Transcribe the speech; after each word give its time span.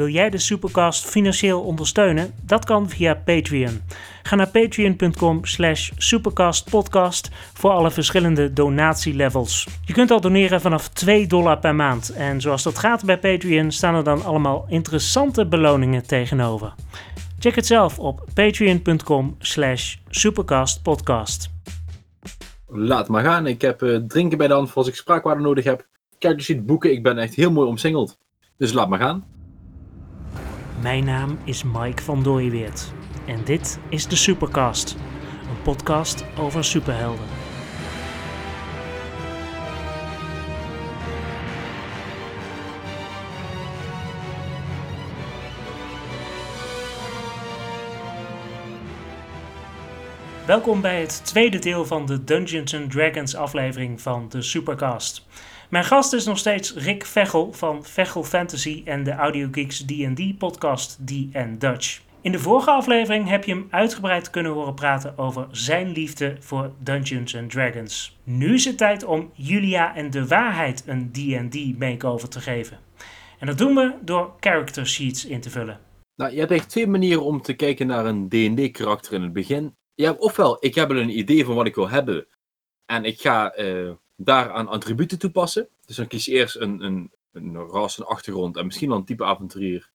Wil 0.00 0.08
jij 0.08 0.30
de 0.30 0.38
Supercast 0.38 1.06
financieel 1.06 1.60
ondersteunen? 1.60 2.34
Dat 2.42 2.64
kan 2.64 2.88
via 2.88 3.14
Patreon. 3.14 3.82
Ga 4.22 4.36
naar 4.36 4.48
patreon.com 4.48 5.44
slash 5.44 5.90
supercastpodcast 5.96 7.30
voor 7.52 7.70
alle 7.70 7.90
verschillende 7.90 8.52
donatielevels. 8.52 9.68
Je 9.84 9.92
kunt 9.92 10.10
al 10.10 10.20
doneren 10.20 10.60
vanaf 10.60 10.88
2 10.88 11.26
dollar 11.26 11.58
per 11.58 11.74
maand. 11.74 12.12
En 12.12 12.40
zoals 12.40 12.62
dat 12.62 12.78
gaat 12.78 13.04
bij 13.04 13.18
Patreon 13.18 13.70
staan 13.70 13.94
er 13.94 14.04
dan 14.04 14.24
allemaal 14.24 14.66
interessante 14.68 15.46
beloningen 15.46 16.06
tegenover. 16.06 16.74
Check 17.38 17.54
het 17.54 17.66
zelf 17.66 17.98
op 17.98 18.24
patreon.com 18.34 19.36
slash 19.38 19.96
supercastpodcast. 20.08 21.50
Laat 22.66 23.08
maar 23.08 23.24
gaan. 23.24 23.46
Ik 23.46 23.60
heb 23.60 23.82
uh, 23.82 23.96
drinken 23.96 24.38
bij 24.38 24.48
de 24.48 24.54
hand 24.54 24.68
voor 24.68 24.76
als 24.76 24.88
ik 24.88 24.94
spraakwaarde 24.94 25.42
nodig 25.42 25.64
heb. 25.64 25.86
Kijk 26.18 26.42
sheet 26.42 26.66
boeken. 26.66 26.92
Ik 26.92 27.02
ben 27.02 27.18
echt 27.18 27.34
heel 27.34 27.50
mooi 27.50 27.68
omsingeld. 27.68 28.18
Dus 28.56 28.72
laat 28.72 28.88
maar 28.88 28.98
gaan. 28.98 29.38
Mijn 30.82 31.04
naam 31.04 31.38
is 31.44 31.62
Mike 31.62 32.02
van 32.02 32.22
Dooyeweert. 32.22 32.92
En 33.26 33.44
dit 33.44 33.78
is 33.88 34.06
de 34.06 34.16
Supercast. 34.16 34.96
Een 35.48 35.62
podcast 35.62 36.24
over 36.38 36.64
superhelden. 36.64 37.26
Welkom 50.46 50.80
bij 50.80 51.00
het 51.00 51.24
tweede 51.24 51.58
deel 51.58 51.84
van 51.84 52.06
de 52.06 52.24
Dungeons 52.24 52.74
and 52.74 52.90
Dragons 52.90 53.34
aflevering 53.34 54.00
van 54.00 54.28
de 54.28 54.42
Supercast. 54.42 55.26
Mijn 55.70 55.84
gast 55.84 56.12
is 56.12 56.24
nog 56.24 56.38
steeds 56.38 56.74
Rick 56.74 57.04
Vechel 57.04 57.52
van 57.52 57.84
Vechel 57.84 58.24
Fantasy 58.24 58.82
en 58.84 59.04
de 59.04 59.12
AudioGeeks 59.12 59.84
D&D 59.84 60.38
podcast 60.38 60.98
D 61.06 61.12
Dutch. 61.58 62.00
In 62.20 62.32
de 62.32 62.38
vorige 62.38 62.70
aflevering 62.70 63.28
heb 63.28 63.44
je 63.44 63.52
hem 63.52 63.66
uitgebreid 63.70 64.30
kunnen 64.30 64.52
horen 64.52 64.74
praten 64.74 65.18
over 65.18 65.46
zijn 65.50 65.88
liefde 65.88 66.36
voor 66.40 66.72
Dungeons 66.78 67.36
and 67.36 67.50
Dragons. 67.50 68.18
Nu 68.24 68.54
is 68.54 68.64
het 68.64 68.78
tijd 68.78 69.04
om 69.04 69.30
Julia 69.34 69.94
en 69.94 70.10
de 70.10 70.26
waarheid 70.26 70.82
een 70.86 71.10
D&D 71.12 71.78
makeover 71.78 72.28
te 72.28 72.40
geven. 72.40 72.78
En 73.38 73.46
dat 73.46 73.58
doen 73.58 73.74
we 73.74 73.94
door 74.02 74.32
character 74.40 74.86
sheets 74.86 75.26
in 75.26 75.40
te 75.40 75.50
vullen. 75.50 75.80
Nou, 76.14 76.32
je 76.32 76.38
hebt 76.38 76.52
echt 76.52 76.68
twee 76.68 76.86
manieren 76.86 77.24
om 77.24 77.42
te 77.42 77.54
kijken 77.54 77.86
naar 77.86 78.06
een 78.06 78.28
D&D 78.28 78.72
karakter 78.72 79.12
in 79.12 79.22
het 79.22 79.32
begin. 79.32 79.76
Ja, 79.94 80.12
ofwel, 80.12 80.56
ik 80.60 80.74
heb 80.74 80.90
een 80.90 81.18
idee 81.18 81.44
van 81.44 81.54
wat 81.54 81.66
ik 81.66 81.74
wil 81.74 81.88
hebben. 81.88 82.26
En 82.86 83.04
ik 83.04 83.20
ga 83.20 83.58
uh, 83.58 83.90
daaraan 84.24 84.68
attributen 84.68 85.18
toepassen. 85.18 85.68
Dus 85.86 85.96
dan 85.96 86.06
kies 86.06 86.24
je 86.24 86.32
eerst 86.32 86.56
een, 86.56 86.84
een, 86.84 87.10
een 87.32 87.56
ras, 87.56 87.98
een 87.98 88.04
achtergrond 88.04 88.56
en 88.56 88.66
misschien 88.66 88.88
wel 88.88 88.98
een 88.98 89.04
type 89.04 89.24
avonturier. 89.24 89.90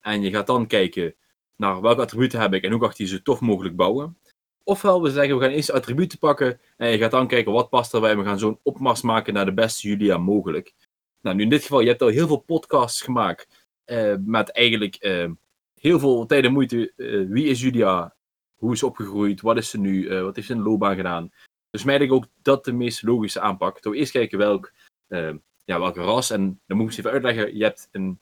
En 0.00 0.22
je 0.22 0.30
gaat 0.30 0.46
dan 0.46 0.66
kijken 0.66 1.14
naar 1.56 1.80
welke 1.80 2.00
attributen 2.00 2.40
heb 2.40 2.54
ik 2.54 2.62
en 2.64 2.70
hoe 2.70 2.80
kan 2.80 2.90
ik 2.90 2.96
die 2.96 3.06
zo 3.06 3.18
tof 3.22 3.40
mogelijk 3.40 3.76
bouwen. 3.76 4.18
Ofwel, 4.64 5.02
we 5.02 5.10
zeggen 5.10 5.38
we 5.38 5.42
gaan 5.42 5.52
eerst 5.52 5.70
attributen 5.70 6.18
pakken 6.18 6.60
en 6.76 6.90
je 6.90 6.98
gaat 6.98 7.10
dan 7.10 7.26
kijken 7.26 7.52
wat 7.52 7.68
past 7.68 7.94
erbij. 7.94 8.16
We 8.16 8.24
gaan 8.24 8.38
zo'n 8.38 8.58
opmars 8.62 9.02
maken 9.02 9.34
naar 9.34 9.44
de 9.44 9.54
beste 9.54 9.88
Julia 9.88 10.18
mogelijk. 10.18 10.74
Nou, 11.20 11.36
nu 11.36 11.42
in 11.42 11.48
dit 11.48 11.62
geval, 11.62 11.80
je 11.80 11.88
hebt 11.88 12.02
al 12.02 12.08
heel 12.08 12.26
veel 12.26 12.40
podcasts 12.40 13.00
gemaakt 13.00 13.66
uh, 13.86 14.14
met 14.24 14.50
eigenlijk 14.50 15.04
uh, 15.04 15.30
heel 15.74 15.98
veel 15.98 16.26
tijd 16.26 16.44
en 16.44 16.52
moeite. 16.52 16.92
Uh, 16.96 17.28
wie 17.28 17.46
is 17.46 17.60
Julia? 17.60 18.14
Hoe 18.54 18.72
is 18.72 18.78
ze 18.78 18.86
opgegroeid? 18.86 19.40
Wat 19.40 19.56
is 19.56 19.70
ze 19.70 19.78
nu? 19.78 20.22
wat 20.22 20.34
heeft 20.34 20.46
ze 20.46 20.52
in 20.52 20.58
de 20.58 20.68
loopbaan 20.68 20.96
gedaan? 20.96 21.30
Dus 21.70 21.84
mij 21.84 21.98
denk 21.98 22.10
ik 22.10 22.16
ook 22.16 22.26
dat 22.42 22.64
de 22.64 22.72
meest 22.72 23.02
logische 23.02 23.40
aanpak. 23.40 23.82
Door 23.82 23.94
eerst 23.94 24.12
kijken 24.12 24.38
welk, 24.38 24.72
uh, 25.08 25.34
ja, 25.64 25.78
welke 25.80 26.00
ras. 26.00 26.30
En 26.30 26.60
dan 26.66 26.76
moet 26.76 26.90
ik 26.90 26.90
eens 26.90 26.98
even 26.98 27.10
uitleggen. 27.10 27.56
Je 27.56 27.64
hebt 27.64 27.88
een, 27.92 28.18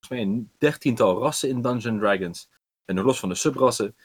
volgens 0.00 0.26
mij 0.28 0.44
dertiental 0.58 1.18
rassen 1.18 1.48
in 1.48 1.62
Dungeons 1.62 2.00
Dragons. 2.00 2.48
En 2.84 2.94
nog 2.94 3.04
los 3.04 3.20
van 3.20 3.28
de 3.28 3.34
subrassen. 3.34 3.96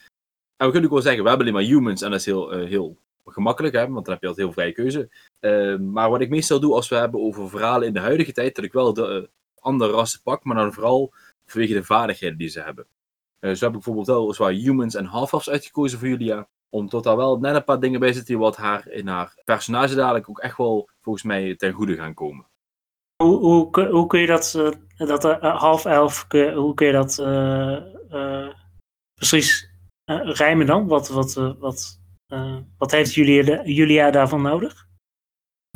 En 0.57 0.65
we 0.65 0.71
kunnen 0.71 0.83
ook 0.83 0.95
wel 0.95 1.01
zeggen, 1.01 1.23
we 1.23 1.29
hebben 1.29 1.47
alleen 1.47 1.59
maar 1.59 1.69
humans. 1.71 2.01
En 2.01 2.09
dat 2.09 2.19
is 2.19 2.25
heel, 2.25 2.59
uh, 2.59 2.67
heel 2.67 2.97
gemakkelijk, 3.25 3.75
hè, 3.75 3.89
want 3.89 4.05
dan 4.05 4.13
heb 4.13 4.21
je 4.21 4.27
altijd 4.27 4.45
heel 4.45 4.55
vrije 4.55 4.71
keuze. 4.71 5.09
Uh, 5.39 5.77
maar 5.79 6.09
wat 6.09 6.21
ik 6.21 6.29
meestal 6.29 6.59
doe 6.59 6.73
als 6.73 6.89
we 6.89 6.95
hebben 6.95 7.19
over 7.19 7.49
verhalen 7.49 7.87
in 7.87 7.93
de 7.93 7.99
huidige 7.99 8.31
tijd, 8.31 8.55
dat 8.55 8.65
ik 8.65 8.73
wel 8.73 8.93
de 8.93 9.29
andere 9.59 9.91
rassen 9.91 10.21
pak, 10.21 10.43
maar 10.43 10.55
dan 10.55 10.73
vooral 10.73 11.13
vanwege 11.45 11.73
de 11.73 11.83
vaardigheden 11.83 12.37
die 12.37 12.47
ze 12.47 12.61
hebben. 12.61 12.87
zo 13.39 13.47
heb 13.47 13.63
ik 13.63 13.71
bijvoorbeeld 13.71 14.07
wel 14.07 14.33
zwaar 14.33 14.51
humans 14.51 14.95
en 14.95 15.05
half 15.05 15.47
uitgekozen 15.47 15.99
voor 15.99 16.07
Julia 16.07 16.47
omdat 16.69 17.03
daar 17.03 17.17
wel 17.17 17.39
net 17.39 17.55
een 17.55 17.63
paar 17.63 17.79
dingen 17.79 17.99
bij 17.99 18.13
zitten 18.13 18.39
wat 18.39 18.55
haar 18.57 18.87
in 18.87 19.07
haar 19.07 19.33
personage 19.43 19.95
dadelijk 19.95 20.29
ook 20.29 20.39
echt 20.39 20.57
wel 20.57 20.89
volgens 21.01 21.23
mij 21.23 21.55
ten 21.55 21.73
goede 21.73 21.95
gaan 21.95 22.13
komen. 22.13 22.45
Hoe, 23.23 23.37
hoe, 23.37 23.87
hoe 23.89 24.07
kun 24.07 24.19
je 24.19 24.27
dat, 24.27 24.75
dat 24.97 25.25
uh, 25.25 25.59
half 25.59 25.85
elf, 25.85 26.25
hoe 26.31 26.73
kun 26.73 26.87
je 26.87 26.93
dat 26.93 27.17
uh, 27.19 28.49
precies 29.13 29.69
rijmen 30.23 30.65
dan? 30.65 30.87
Wat, 30.87 31.07
wat, 31.07 31.33
wat, 31.59 31.99
wat 32.77 32.91
heeft 32.91 33.13
Julia, 33.13 33.65
Julia 33.65 34.11
daarvan 34.11 34.41
nodig? 34.41 34.87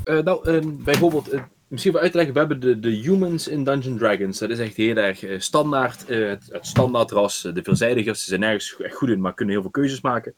nou, 0.03 0.65
bijvoorbeeld, 0.83 1.35
misschien 1.67 1.91
wel 1.91 2.01
uit 2.01 2.11
te 2.11 2.17
leggen, 2.17 2.33
we 2.33 2.39
hebben 2.39 2.59
de, 2.59 2.79
de 2.79 2.89
humans 2.89 3.47
in 3.47 3.63
Dungeons 3.63 3.99
Dragons. 3.99 4.39
Dat 4.39 4.49
is 4.49 4.59
echt 4.59 4.75
heel 4.75 4.95
erg 4.95 5.43
standaard, 5.43 6.07
het, 6.07 6.47
het 6.51 6.67
standaard 6.67 7.11
ras. 7.11 7.41
De 7.41 7.63
veelzijdigers 7.63 8.23
ze 8.23 8.27
zijn 8.27 8.39
nergens 8.39 8.77
echt 8.77 8.95
goed 8.95 9.09
in, 9.09 9.21
maar 9.21 9.33
kunnen 9.33 9.53
heel 9.53 9.63
veel 9.63 9.71
keuzes 9.71 10.01
maken. 10.01 10.35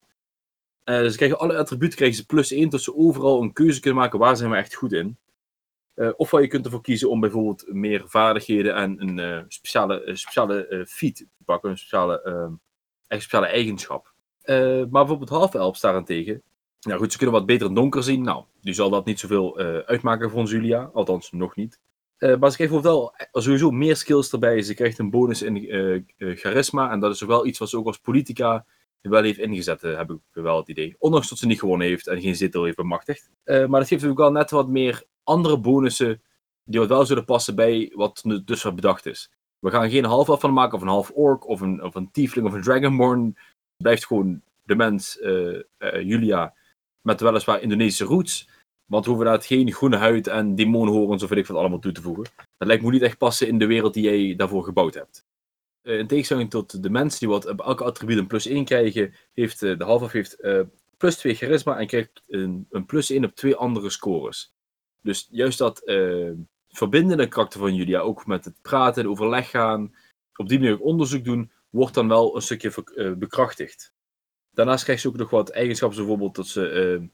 Uh, 0.85 0.97
dus 0.97 1.15
krijgen 1.15 1.39
alle 1.39 1.57
attributen 1.57 1.97
krijgen 1.97 2.17
ze 2.17 2.25
plus 2.25 2.51
1, 2.51 2.69
tot 2.69 2.81
ze 2.81 2.95
overal 2.95 3.41
een 3.41 3.53
keuze 3.53 3.79
kunnen 3.79 3.99
maken 3.99 4.19
waar 4.19 4.37
zijn 4.37 4.49
we 4.49 4.55
echt 4.55 4.73
goed 4.75 4.93
in. 4.93 5.17
Uh, 5.95 6.09
of 6.15 6.31
je 6.31 6.47
kunt 6.47 6.65
ervoor 6.65 6.81
kiezen 6.81 7.09
om 7.09 7.19
bijvoorbeeld 7.19 7.73
meer 7.73 8.03
vaardigheden 8.05 8.75
en 8.75 9.01
een 9.01 9.17
uh, 9.17 9.43
speciale, 9.47 10.09
speciale 10.13 10.85
feat 10.87 11.15
te 11.15 11.43
pakken, 11.45 11.69
een 11.69 11.77
speciale, 11.77 12.59
echt 13.07 13.21
speciale 13.21 13.47
eigenschap. 13.47 14.13
maar 14.45 14.89
bijvoorbeeld 14.89 15.29
half-elf 15.29 15.79
daarentegen, 15.79 16.41
nou 16.81 16.99
goed, 16.99 17.11
ze 17.11 17.17
kunnen 17.17 17.35
wat 17.35 17.45
beter 17.45 17.73
donker 17.73 18.03
zien. 18.03 18.23
Nou, 18.23 18.43
die 18.61 18.73
zal 18.73 18.89
dat 18.89 19.05
niet 19.05 19.19
zoveel 19.19 19.57
uitmaken 19.85 20.29
voor 20.29 20.43
Julia, 20.43 20.89
althans 20.93 21.31
nog 21.31 21.55
niet. 21.55 21.79
maar 22.17 22.49
ze 22.51 22.55
krijgt 22.55 22.81
wel 22.81 23.13
sowieso 23.31 23.71
meer 23.71 23.95
skills 23.95 24.31
erbij. 24.31 24.61
Ze 24.61 24.73
krijgt 24.73 24.99
een 24.99 25.09
bonus 25.09 25.41
in 25.41 26.05
charisma 26.17 26.91
en 26.91 26.99
dat 26.99 27.13
is 27.13 27.21
wel 27.21 27.45
iets 27.45 27.59
wat 27.59 27.69
ze 27.69 27.77
ook 27.77 27.87
als 27.87 27.97
politica 27.97 28.65
wel 29.11 29.23
heeft 29.23 29.39
ingezet, 29.39 29.83
eh, 29.83 29.97
heb 29.97 30.11
ik 30.11 30.19
wel 30.31 30.57
het 30.57 30.67
idee. 30.67 30.95
Ondanks 30.99 31.29
dat 31.29 31.37
ze 31.37 31.45
niet 31.45 31.59
gewonnen 31.59 31.87
heeft 31.87 32.07
en 32.07 32.21
geen 32.21 32.35
zetel 32.35 32.63
heeft 32.63 32.75
bemachtigd. 32.75 33.29
Uh, 33.45 33.55
maar 33.55 33.79
dat 33.79 33.87
geeft 33.87 34.01
natuurlijk 34.01 34.19
wel 34.19 34.31
net 34.31 34.51
wat 34.51 34.67
meer 34.67 35.03
andere 35.23 35.59
bonussen 35.59 36.21
die 36.63 36.79
wat 36.79 36.89
wel 36.89 37.05
zullen 37.05 37.25
passen 37.25 37.55
bij 37.55 37.91
wat 37.95 38.23
dus 38.45 38.63
wat 38.63 38.75
bedacht 38.75 39.05
is. 39.05 39.31
We 39.59 39.69
gaan 39.69 39.89
geen 39.89 40.05
half 40.05 40.29
af 40.29 40.39
van 40.39 40.53
maken 40.53 40.75
of 40.75 40.81
een 40.81 40.87
half 40.87 41.11
orc 41.13 41.47
of 41.47 41.61
een, 41.61 41.83
of 41.83 41.95
een 41.95 42.11
tiefling 42.11 42.47
of 42.47 42.53
een 42.53 42.61
dragonborn. 42.61 43.37
Blijft 43.77 44.05
gewoon 44.05 44.41
de 44.63 44.75
mens, 44.75 45.17
uh, 45.21 45.61
Julia, 45.79 46.53
met 47.01 47.21
weliswaar 47.21 47.61
Indonesische 47.61 48.05
roots. 48.05 48.49
Want 48.85 49.05
we 49.05 49.23
daar 49.23 49.41
geen 49.41 49.71
groene 49.71 49.97
huid 49.97 50.27
en 50.27 50.55
demonenhorens 50.55 51.23
of 51.23 51.29
weet 51.29 51.39
ik 51.39 51.47
wat 51.47 51.57
allemaal 51.57 51.79
toe 51.79 51.91
te 51.91 52.01
voegen. 52.01 52.23
Dat 52.57 52.67
lijkt 52.67 52.83
me 52.83 52.91
niet 52.91 53.01
echt 53.01 53.17
passen 53.17 53.47
in 53.47 53.57
de 53.57 53.65
wereld 53.65 53.93
die 53.93 54.03
jij 54.03 54.35
daarvoor 54.35 54.63
gebouwd 54.63 54.93
hebt. 54.93 55.25
Uh, 55.83 55.97
in 55.97 56.07
tegenstelling 56.07 56.49
tot 56.49 56.83
de 56.83 56.89
mensen 56.89 57.19
die 57.19 57.29
wat 57.29 57.47
op 57.47 57.61
elke 57.61 57.83
attribuut 57.83 58.17
een 58.17 58.27
plus 58.27 58.45
1 58.45 58.65
krijgen, 58.65 59.13
heeft 59.33 59.61
uh, 59.61 59.77
de 59.77 59.83
half 59.83 60.11
heeft 60.11 60.37
uh, 60.41 60.61
plus 60.97 61.17
2 61.17 61.35
charisma 61.35 61.77
en 61.77 61.87
krijgt 61.87 62.23
een, 62.27 62.67
een, 62.69 62.85
plus 62.85 63.09
1 63.09 63.25
op 63.25 63.35
twee 63.35 63.55
andere 63.55 63.89
scores. 63.89 64.53
Dus 65.01 65.27
juist 65.31 65.57
dat 65.57 65.81
verbindende 66.69 67.27
karakter 67.27 67.59
van 67.59 67.75
Julia, 67.75 67.99
ook 67.99 68.25
met 68.25 68.45
het 68.45 68.61
praten, 68.61 69.07
overleg 69.07 69.49
gaan, 69.49 69.95
op 70.35 70.49
die 70.49 70.59
manier 70.59 70.79
onderzoek 70.79 71.23
doen, 71.23 71.51
wordt 71.69 71.93
dan 71.93 72.07
wel 72.07 72.35
een 72.35 72.41
stukje 72.41 73.15
bekrachtigd. 73.17 73.93
Daarnaast 74.51 74.83
krijgt 74.83 75.01
ze 75.01 75.07
ook 75.07 75.17
nog 75.17 75.29
wat 75.29 75.49
eigenschappen, 75.49 75.97
bijvoorbeeld 75.97 76.35
dat 76.35 76.47
ze 76.47 77.09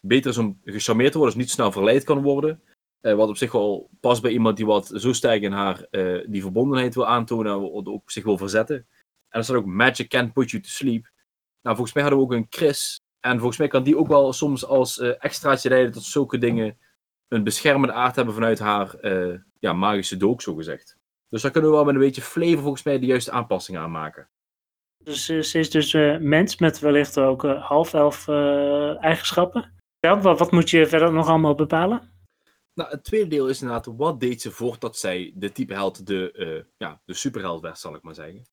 beter 0.00 0.30
is 0.30 0.38
om 0.38 0.60
gecharmeerd 0.64 1.12
te 1.12 1.18
worden, 1.18 1.36
dus 1.36 1.44
niet 1.44 1.54
snel 1.54 1.72
verleid 1.72 2.04
kan 2.04 2.22
worden. 2.22 2.62
Uh, 3.00 3.14
wat 3.14 3.28
op 3.28 3.36
zich 3.36 3.52
wel 3.52 3.90
past 4.00 4.22
bij 4.22 4.30
iemand 4.30 4.56
die 4.56 4.66
wat 4.66 4.92
zo 4.94 5.12
sterk 5.12 5.42
in 5.42 5.52
haar 5.52 5.86
uh, 5.90 6.24
die 6.28 6.42
verbondenheid 6.42 6.94
wil 6.94 7.06
aantonen 7.06 7.52
en 7.52 7.86
ook 7.86 8.10
zich 8.10 8.24
wil 8.24 8.38
verzetten. 8.38 8.76
En 9.28 9.38
er 9.38 9.44
staat 9.44 9.56
ook 9.56 9.66
Magic 9.66 10.08
Can't 10.08 10.32
Put 10.32 10.50
You 10.50 10.62
to 10.62 10.68
Sleep. 10.68 11.10
Nou, 11.62 11.76
volgens 11.76 11.92
mij 11.92 12.02
hadden 12.02 12.20
we 12.20 12.26
ook 12.26 12.32
een 12.32 12.46
Chris. 12.48 13.00
En 13.20 13.36
volgens 13.36 13.58
mij 13.58 13.68
kan 13.68 13.82
die 13.82 13.96
ook 13.98 14.08
wel 14.08 14.32
soms 14.32 14.64
als 14.64 14.98
uh, 14.98 15.12
extraatje 15.18 15.68
leiden 15.68 15.92
tot 15.92 16.02
zulke 16.02 16.38
dingen 16.38 16.78
een 17.28 17.44
beschermende 17.44 17.94
aard 17.94 18.16
hebben 18.16 18.34
vanuit 18.34 18.58
haar 18.58 18.96
ja, 19.58 19.72
magische 19.72 20.16
dook, 20.16 20.42
zo 20.42 20.54
gezegd. 20.54 20.96
Dus 21.28 21.42
daar 21.42 21.50
kunnen 21.50 21.70
we 21.70 21.76
wel 21.76 21.84
met 21.84 21.94
een 21.94 22.00
beetje 22.00 22.22
flavor 22.22 22.62
volgens 22.62 22.82
mij 22.82 22.98
de 22.98 23.06
juiste 23.06 23.30
aanpassingen 23.30 23.80
aan 23.80 23.90
maken. 23.90 24.28
Dus 24.98 25.24
ze 25.24 25.58
is 25.58 25.70
dus 25.70 25.92
mens 26.20 26.56
met 26.56 26.78
wellicht 26.78 27.18
ook 27.18 27.42
half-elf 27.42 28.28
eigenschappen. 28.98 29.72
Ja, 30.00 30.20
wat, 30.20 30.38
wat 30.38 30.50
moet 30.50 30.70
je 30.70 30.86
verder 30.86 31.12
nog 31.12 31.28
allemaal 31.28 31.54
bepalen? 31.54 32.17
Nou, 32.78 32.90
het 32.90 33.04
tweede 33.04 33.28
deel 33.28 33.48
is 33.48 33.60
inderdaad, 33.60 33.96
wat 33.96 34.20
deed 34.20 34.42
ze 34.42 34.50
voordat 34.50 34.96
zij 34.96 35.32
de 35.34 35.52
type 35.52 35.74
held, 35.74 36.06
de, 36.06 36.32
uh, 36.36 36.64
ja, 36.76 37.00
de 37.04 37.14
superheld 37.14 37.60
werd, 37.60 37.78
zal 37.78 37.94
ik 37.94 38.02
maar 38.02 38.14
zeggen. 38.14 38.46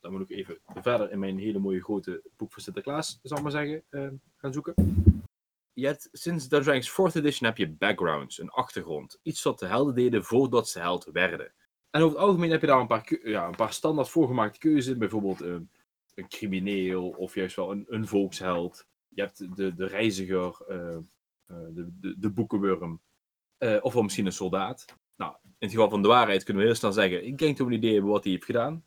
Dan 0.00 0.12
moet 0.12 0.30
ik 0.30 0.36
even 0.36 0.58
verder 0.74 1.10
in 1.10 1.18
mijn 1.18 1.38
hele 1.38 1.58
mooie 1.58 1.82
grote 1.82 2.22
boek 2.36 2.52
van 2.52 2.62
Sinterklaas, 2.62 3.18
zal 3.22 3.36
ik 3.36 3.42
maar 3.42 3.52
zeggen, 3.52 3.84
uh, 3.90 4.08
gaan 4.36 4.52
zoeken. 4.52 4.74
Je 5.72 5.86
hebt, 5.86 6.08
sinds 6.12 6.48
Dungeons 6.48 6.90
4th 6.90 7.16
edition 7.16 7.48
heb 7.48 7.56
je 7.56 7.70
backgrounds, 7.70 8.40
een 8.40 8.50
achtergrond. 8.50 9.18
Iets 9.22 9.42
wat 9.42 9.58
de 9.58 9.66
helden 9.66 9.94
deden 9.94 10.24
voordat 10.24 10.68
ze 10.68 10.78
held 10.78 11.04
werden. 11.04 11.52
En 11.90 12.02
over 12.02 12.16
het 12.16 12.26
algemeen 12.26 12.50
heb 12.50 12.60
je 12.60 12.66
daar 12.66 12.80
een 12.80 12.86
paar, 12.86 13.18
ja, 13.22 13.46
een 13.46 13.56
paar 13.56 13.72
standaard 13.72 14.08
voorgemaakte 14.08 14.58
keuzes 14.58 14.92
in. 14.92 14.98
Bijvoorbeeld 14.98 15.42
uh, 15.42 15.56
een 16.14 16.28
crimineel 16.28 17.08
of 17.08 17.34
juist 17.34 17.56
wel 17.56 17.70
een, 17.70 17.84
een 17.88 18.06
volksheld. 18.06 18.86
Je 19.08 19.20
hebt 19.20 19.56
de, 19.56 19.74
de 19.74 19.86
reiziger, 19.86 20.56
de, 21.46 21.88
de, 22.00 22.18
de 22.18 22.30
boekenworm. 22.30 23.00
Of 23.58 23.92
wel 23.92 24.02
misschien 24.02 24.26
een 24.26 24.32
soldaat. 24.32 24.84
Nou, 25.16 25.32
in 25.42 25.50
het 25.58 25.70
geval 25.70 25.90
van 25.90 26.02
de 26.02 26.08
waarheid 26.08 26.42
kunnen 26.42 26.62
we 26.62 26.68
heel 26.68 26.78
snel 26.78 26.92
zeggen: 26.92 27.26
ik 27.26 27.38
denk 27.38 27.56
dat 27.56 27.66
we 27.66 27.72
een 27.72 27.78
idee 27.78 27.92
hebben 27.92 28.10
wat 28.10 28.22
hij 28.22 28.32
heeft 28.32 28.44
gedaan. 28.44 28.84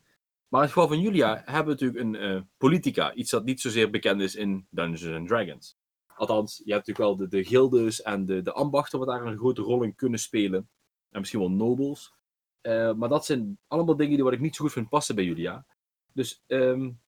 Maar 0.47 0.61
in 0.61 0.67
het 0.67 0.75
geval 0.75 0.87
van 0.87 1.01
Julia 1.01 1.41
hebben 1.45 1.77
we 1.77 1.85
natuurlijk 1.85 2.15
een 2.15 2.49
politica. 2.57 3.13
Iets 3.13 3.31
dat 3.31 3.45
niet 3.45 3.61
zozeer 3.61 3.89
bekend 3.89 4.21
is 4.21 4.35
in 4.35 4.67
Dungeons 4.69 5.17
and 5.17 5.27
Dragons. 5.27 5.77
Althans, 6.15 6.61
je 6.65 6.73
hebt 6.73 6.87
natuurlijk 6.87 7.17
wel 7.17 7.27
de, 7.27 7.37
de 7.37 7.43
gildes 7.43 8.01
en 8.01 8.25
de, 8.25 8.41
de 8.41 8.51
ambachten 8.51 8.99
wat 8.99 9.07
daar 9.07 9.25
een 9.25 9.37
grote 9.37 9.61
rol 9.61 9.83
in 9.83 9.95
kunnen 9.95 10.19
spelen. 10.19 10.69
En 11.09 11.19
misschien 11.19 11.39
wel 11.39 11.51
nobles. 11.51 12.13
Uh, 12.61 12.93
maar 12.93 13.09
dat 13.09 13.25
zijn 13.25 13.57
allemaal 13.67 13.95
dingen 13.95 14.15
die 14.15 14.23
wat 14.23 14.33
ik 14.33 14.39
niet 14.39 14.55
zo 14.55 14.63
goed 14.63 14.73
vind 14.73 14.89
passen 14.89 15.15
bij 15.15 15.23
Julia. 15.23 15.65
Dus 16.13 16.43
um, 16.47 17.01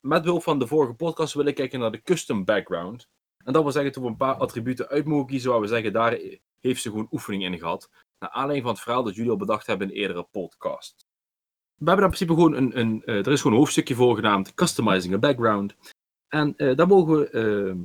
met 0.00 0.22
behulp 0.22 0.42
van 0.42 0.58
de 0.58 0.66
vorige 0.66 0.94
podcast 0.94 1.34
wil 1.34 1.46
ik 1.46 1.54
kijken 1.54 1.80
naar 1.80 1.90
de 1.90 2.02
custom 2.02 2.44
background. 2.44 3.08
En 3.44 3.52
dat 3.52 3.62
wil 3.62 3.72
zeggen 3.72 3.92
dat 3.92 4.02
we 4.02 4.08
een 4.08 4.16
paar 4.16 4.34
attributen 4.34 4.88
uit 4.88 5.04
mogen 5.04 5.26
kiezen 5.26 5.50
waar 5.50 5.60
we 5.60 5.66
zeggen, 5.66 5.92
daar 5.92 6.18
heeft 6.66 6.82
ze 6.82 6.90
gewoon 6.90 7.08
oefening 7.10 7.44
in 7.44 7.58
gehad. 7.58 7.90
Naar 8.18 8.30
aanleiding 8.30 8.62
van 8.62 8.74
het 8.74 8.82
verhaal 8.82 9.02
dat 9.02 9.14
jullie 9.14 9.30
al 9.30 9.36
bedacht 9.36 9.66
hebben 9.66 9.90
in 9.90 9.96
eerdere 9.96 10.22
podcast. 10.22 11.06
We 11.76 11.86
hebben 11.86 12.04
in 12.04 12.10
principe 12.10 12.34
gewoon 12.34 12.54
een, 12.54 12.78
een 12.78 13.02
uh, 13.04 13.14
er 13.14 13.32
is 13.32 13.40
gewoon 13.40 13.52
een 13.52 13.62
hoofdstukje 13.62 13.94
voor 13.94 14.14
genaamd 14.14 14.54
Customizing 14.54 15.14
a 15.14 15.18
Background. 15.18 15.76
En 16.28 16.54
uh, 16.56 16.76
daar 16.76 16.86
mogen 16.86 17.18
we 17.18 17.30
uh, 17.32 17.84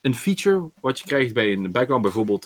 een 0.00 0.14
feature 0.14 0.70
wat 0.80 0.98
je 0.98 1.04
krijgt 1.04 1.34
bij 1.34 1.52
een 1.52 1.72
background, 1.72 2.02
bijvoorbeeld 2.02 2.42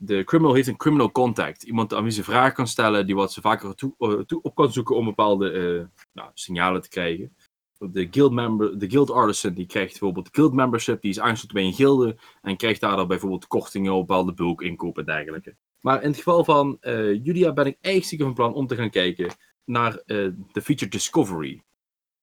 de 0.00 0.24
criminal 0.24 0.54
heeft 0.54 0.68
een 0.68 0.76
criminal 0.76 1.12
contact. 1.12 1.62
Iemand 1.62 1.94
aan 1.94 2.02
wie 2.02 2.12
ze 2.12 2.24
vragen 2.24 2.54
kan 2.54 2.66
stellen, 2.66 3.06
die 3.06 3.14
wat 3.14 3.32
ze 3.32 3.40
vaker 3.40 3.74
toe, 3.74 4.24
toe 4.26 4.42
op 4.42 4.54
kan 4.54 4.72
zoeken 4.72 4.96
om 4.96 5.04
bepaalde 5.04 5.90
nou, 6.12 6.30
signalen 6.34 6.82
te 6.82 6.88
krijgen 6.88 7.36
de 7.78 8.08
guild, 8.10 8.32
member, 8.32 8.78
de 8.78 8.90
guild 8.90 9.10
artisan 9.10 9.54
die 9.54 9.66
krijgt 9.66 9.90
bijvoorbeeld 9.90 10.28
guild 10.32 10.52
membership, 10.52 11.00
die 11.00 11.10
is 11.10 11.20
aangesloten 11.20 11.54
bij 11.54 11.64
een 11.64 11.72
gilde 11.72 12.16
en 12.42 12.56
krijgt 12.56 12.80
daar 12.80 12.96
dan 12.96 13.08
bijvoorbeeld 13.08 13.46
kortingen 13.46 13.92
op 13.92 14.06
bepaalde 14.06 14.34
bulk 14.34 14.62
inkopen 14.62 15.06
en 15.06 15.14
dergelijke. 15.14 15.56
Maar 15.80 16.02
in 16.02 16.08
het 16.08 16.16
geval 16.16 16.44
van 16.44 16.76
uh, 16.80 17.24
Julia 17.24 17.52
ben 17.52 17.66
ik 17.66 17.78
eigenlijk 17.80 18.04
stiekem 18.04 18.26
van 18.26 18.34
plan 18.34 18.54
om 18.54 18.66
te 18.66 18.76
gaan 18.76 18.90
kijken 18.90 19.30
naar 19.64 19.92
uh, 19.92 20.32
de 20.52 20.62
feature 20.62 20.90
Discovery. 20.90 21.62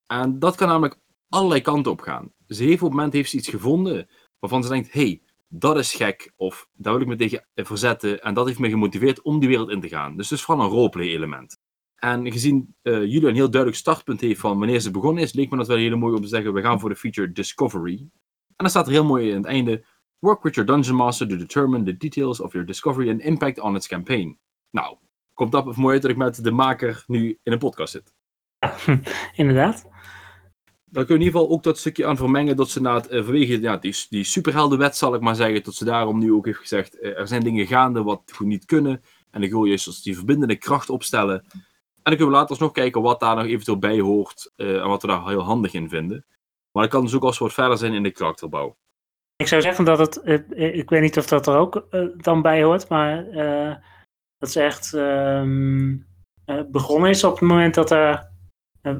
En 0.07 0.39
dat 0.39 0.55
kan 0.55 0.67
namelijk 0.67 0.99
allerlei 1.29 1.61
kanten 1.61 1.91
op 1.91 2.01
gaan. 2.01 2.31
Ze 2.47 2.63
heeft 2.63 2.81
op 2.81 2.87
het 2.87 2.97
moment 2.97 3.33
iets 3.33 3.49
gevonden 3.49 4.09
waarvan 4.39 4.63
ze 4.63 4.69
denkt, 4.69 4.93
hey, 4.93 5.21
dat 5.47 5.77
is 5.77 5.93
gek, 5.93 6.33
of 6.35 6.67
daar 6.73 6.93
wil 6.93 7.01
ik 7.01 7.07
me 7.07 7.15
tegen 7.15 7.47
verzetten, 7.53 8.21
en 8.21 8.33
dat 8.33 8.47
heeft 8.47 8.59
me 8.59 8.69
gemotiveerd 8.69 9.21
om 9.21 9.39
die 9.39 9.49
wereld 9.49 9.69
in 9.69 9.81
te 9.81 9.89
gaan. 9.89 10.17
Dus 10.17 10.29
het 10.29 10.39
is 10.39 10.47
een 10.47 10.59
roleplay 10.59 11.07
element. 11.07 11.57
En 12.05 12.31
gezien 12.31 12.75
uh, 12.83 12.93
jullie 12.93 13.27
een 13.27 13.35
heel 13.35 13.49
duidelijk 13.49 13.81
startpunt 13.81 14.21
heeft 14.21 14.39
van 14.39 14.57
wanneer 14.57 14.79
ze 14.79 14.91
begonnen 14.91 15.23
is, 15.23 15.33
leek 15.33 15.49
me 15.49 15.57
dat 15.57 15.67
wel 15.67 15.77
heel 15.77 15.97
mooi 15.97 16.15
om 16.15 16.21
te 16.21 16.27
zeggen, 16.27 16.53
we 16.53 16.61
gaan 16.61 16.79
voor 16.79 16.89
de 16.89 16.95
feature 16.95 17.31
Discovery. 17.31 17.97
En 17.97 18.55
dan 18.55 18.69
staat 18.69 18.85
er 18.85 18.91
heel 18.91 19.05
mooi 19.05 19.29
in 19.29 19.35
het 19.35 19.45
einde, 19.45 19.85
work 20.19 20.43
with 20.43 20.55
your 20.55 20.71
dungeon 20.71 20.95
master 20.95 21.27
to 21.27 21.37
determine 21.37 21.83
the 21.83 21.97
details 21.97 22.39
of 22.39 22.51
your 22.51 22.67
discovery 22.67 23.09
and 23.09 23.21
impact 23.21 23.59
on 23.59 23.75
its 23.75 23.87
campaign. 23.87 24.39
Nou, 24.71 24.97
komt 25.33 25.51
dat 25.51 25.75
mooi 25.75 25.93
uit 25.93 26.01
dat 26.01 26.11
ik 26.11 26.17
met 26.17 26.43
de 26.43 26.51
maker 26.51 27.03
nu 27.07 27.39
in 27.43 27.51
een 27.51 27.57
podcast 27.57 27.91
zit. 27.91 28.13
Inderdaad. 29.41 29.89
Dan 30.85 31.05
kun 31.05 31.15
je 31.15 31.21
in 31.21 31.25
ieder 31.25 31.39
geval 31.39 31.49
ook 31.55 31.63
dat 31.63 31.77
stukje 31.77 32.05
aan 32.05 32.17
vermengen 32.17 32.55
dat 32.55 32.69
ze 32.69 32.81
na 32.81 32.95
het, 32.95 33.11
uh, 33.11 33.23
vanwege 33.23 33.61
ja, 33.61 33.77
die, 33.77 33.95
die 34.09 34.23
superheldenwet 34.23 34.95
zal 34.95 35.15
ik 35.15 35.21
maar 35.21 35.35
zeggen, 35.35 35.63
dat 35.63 35.75
ze 35.75 35.85
daarom 35.85 36.19
nu 36.19 36.33
ook 36.33 36.45
heeft 36.45 36.59
gezegd, 36.59 37.01
uh, 37.01 37.19
er 37.19 37.27
zijn 37.27 37.43
dingen 37.43 37.67
gaande 37.67 38.03
wat 38.03 38.31
goed 38.35 38.47
niet 38.47 38.65
kunnen. 38.65 39.01
En 39.31 39.41
dan 39.41 39.49
wil 39.49 39.63
je 39.63 39.69
juist 39.69 40.03
die 40.03 40.15
verbindende 40.15 40.55
kracht 40.55 40.89
opstellen 40.89 41.45
en 42.05 42.11
dan 42.11 42.19
kunnen 42.19 42.35
we 42.35 42.41
later 42.41 42.57
nog 42.59 42.71
kijken 42.71 43.01
wat 43.01 43.19
daar 43.19 43.35
nog 43.35 43.45
eventueel 43.45 43.79
bij 43.79 43.99
hoort 43.99 44.51
uh, 44.55 44.81
en 44.81 44.87
wat 44.87 45.01
we 45.01 45.07
daar 45.07 45.27
heel 45.27 45.43
handig 45.43 45.73
in 45.73 45.89
vinden. 45.89 46.25
Maar 46.71 46.83
dat 46.83 46.91
kan 46.91 47.01
dus 47.01 47.15
ook 47.15 47.23
als 47.23 47.37
wat 47.37 47.53
verder 47.53 47.77
zijn 47.77 47.93
in 47.93 48.03
de 48.03 48.11
karakterbouw. 48.11 48.77
Ik 49.35 49.47
zou 49.47 49.61
zeggen 49.61 49.85
dat 49.85 49.99
het, 49.99 50.21
uh, 50.23 50.75
ik 50.77 50.89
weet 50.89 51.01
niet 51.01 51.17
of 51.17 51.27
dat 51.27 51.47
er 51.47 51.57
ook 51.57 51.87
dan 52.17 52.41
bij 52.41 52.63
hoort, 52.63 52.89
maar 52.89 53.25
dat 54.37 54.51
ze 54.51 54.61
echt 54.61 54.93
um, 54.93 56.07
begonnen 56.71 57.09
is 57.09 57.23
op 57.23 57.31
het 57.31 57.41
moment 57.41 57.73
dat 57.73 57.89
haar 57.89 58.31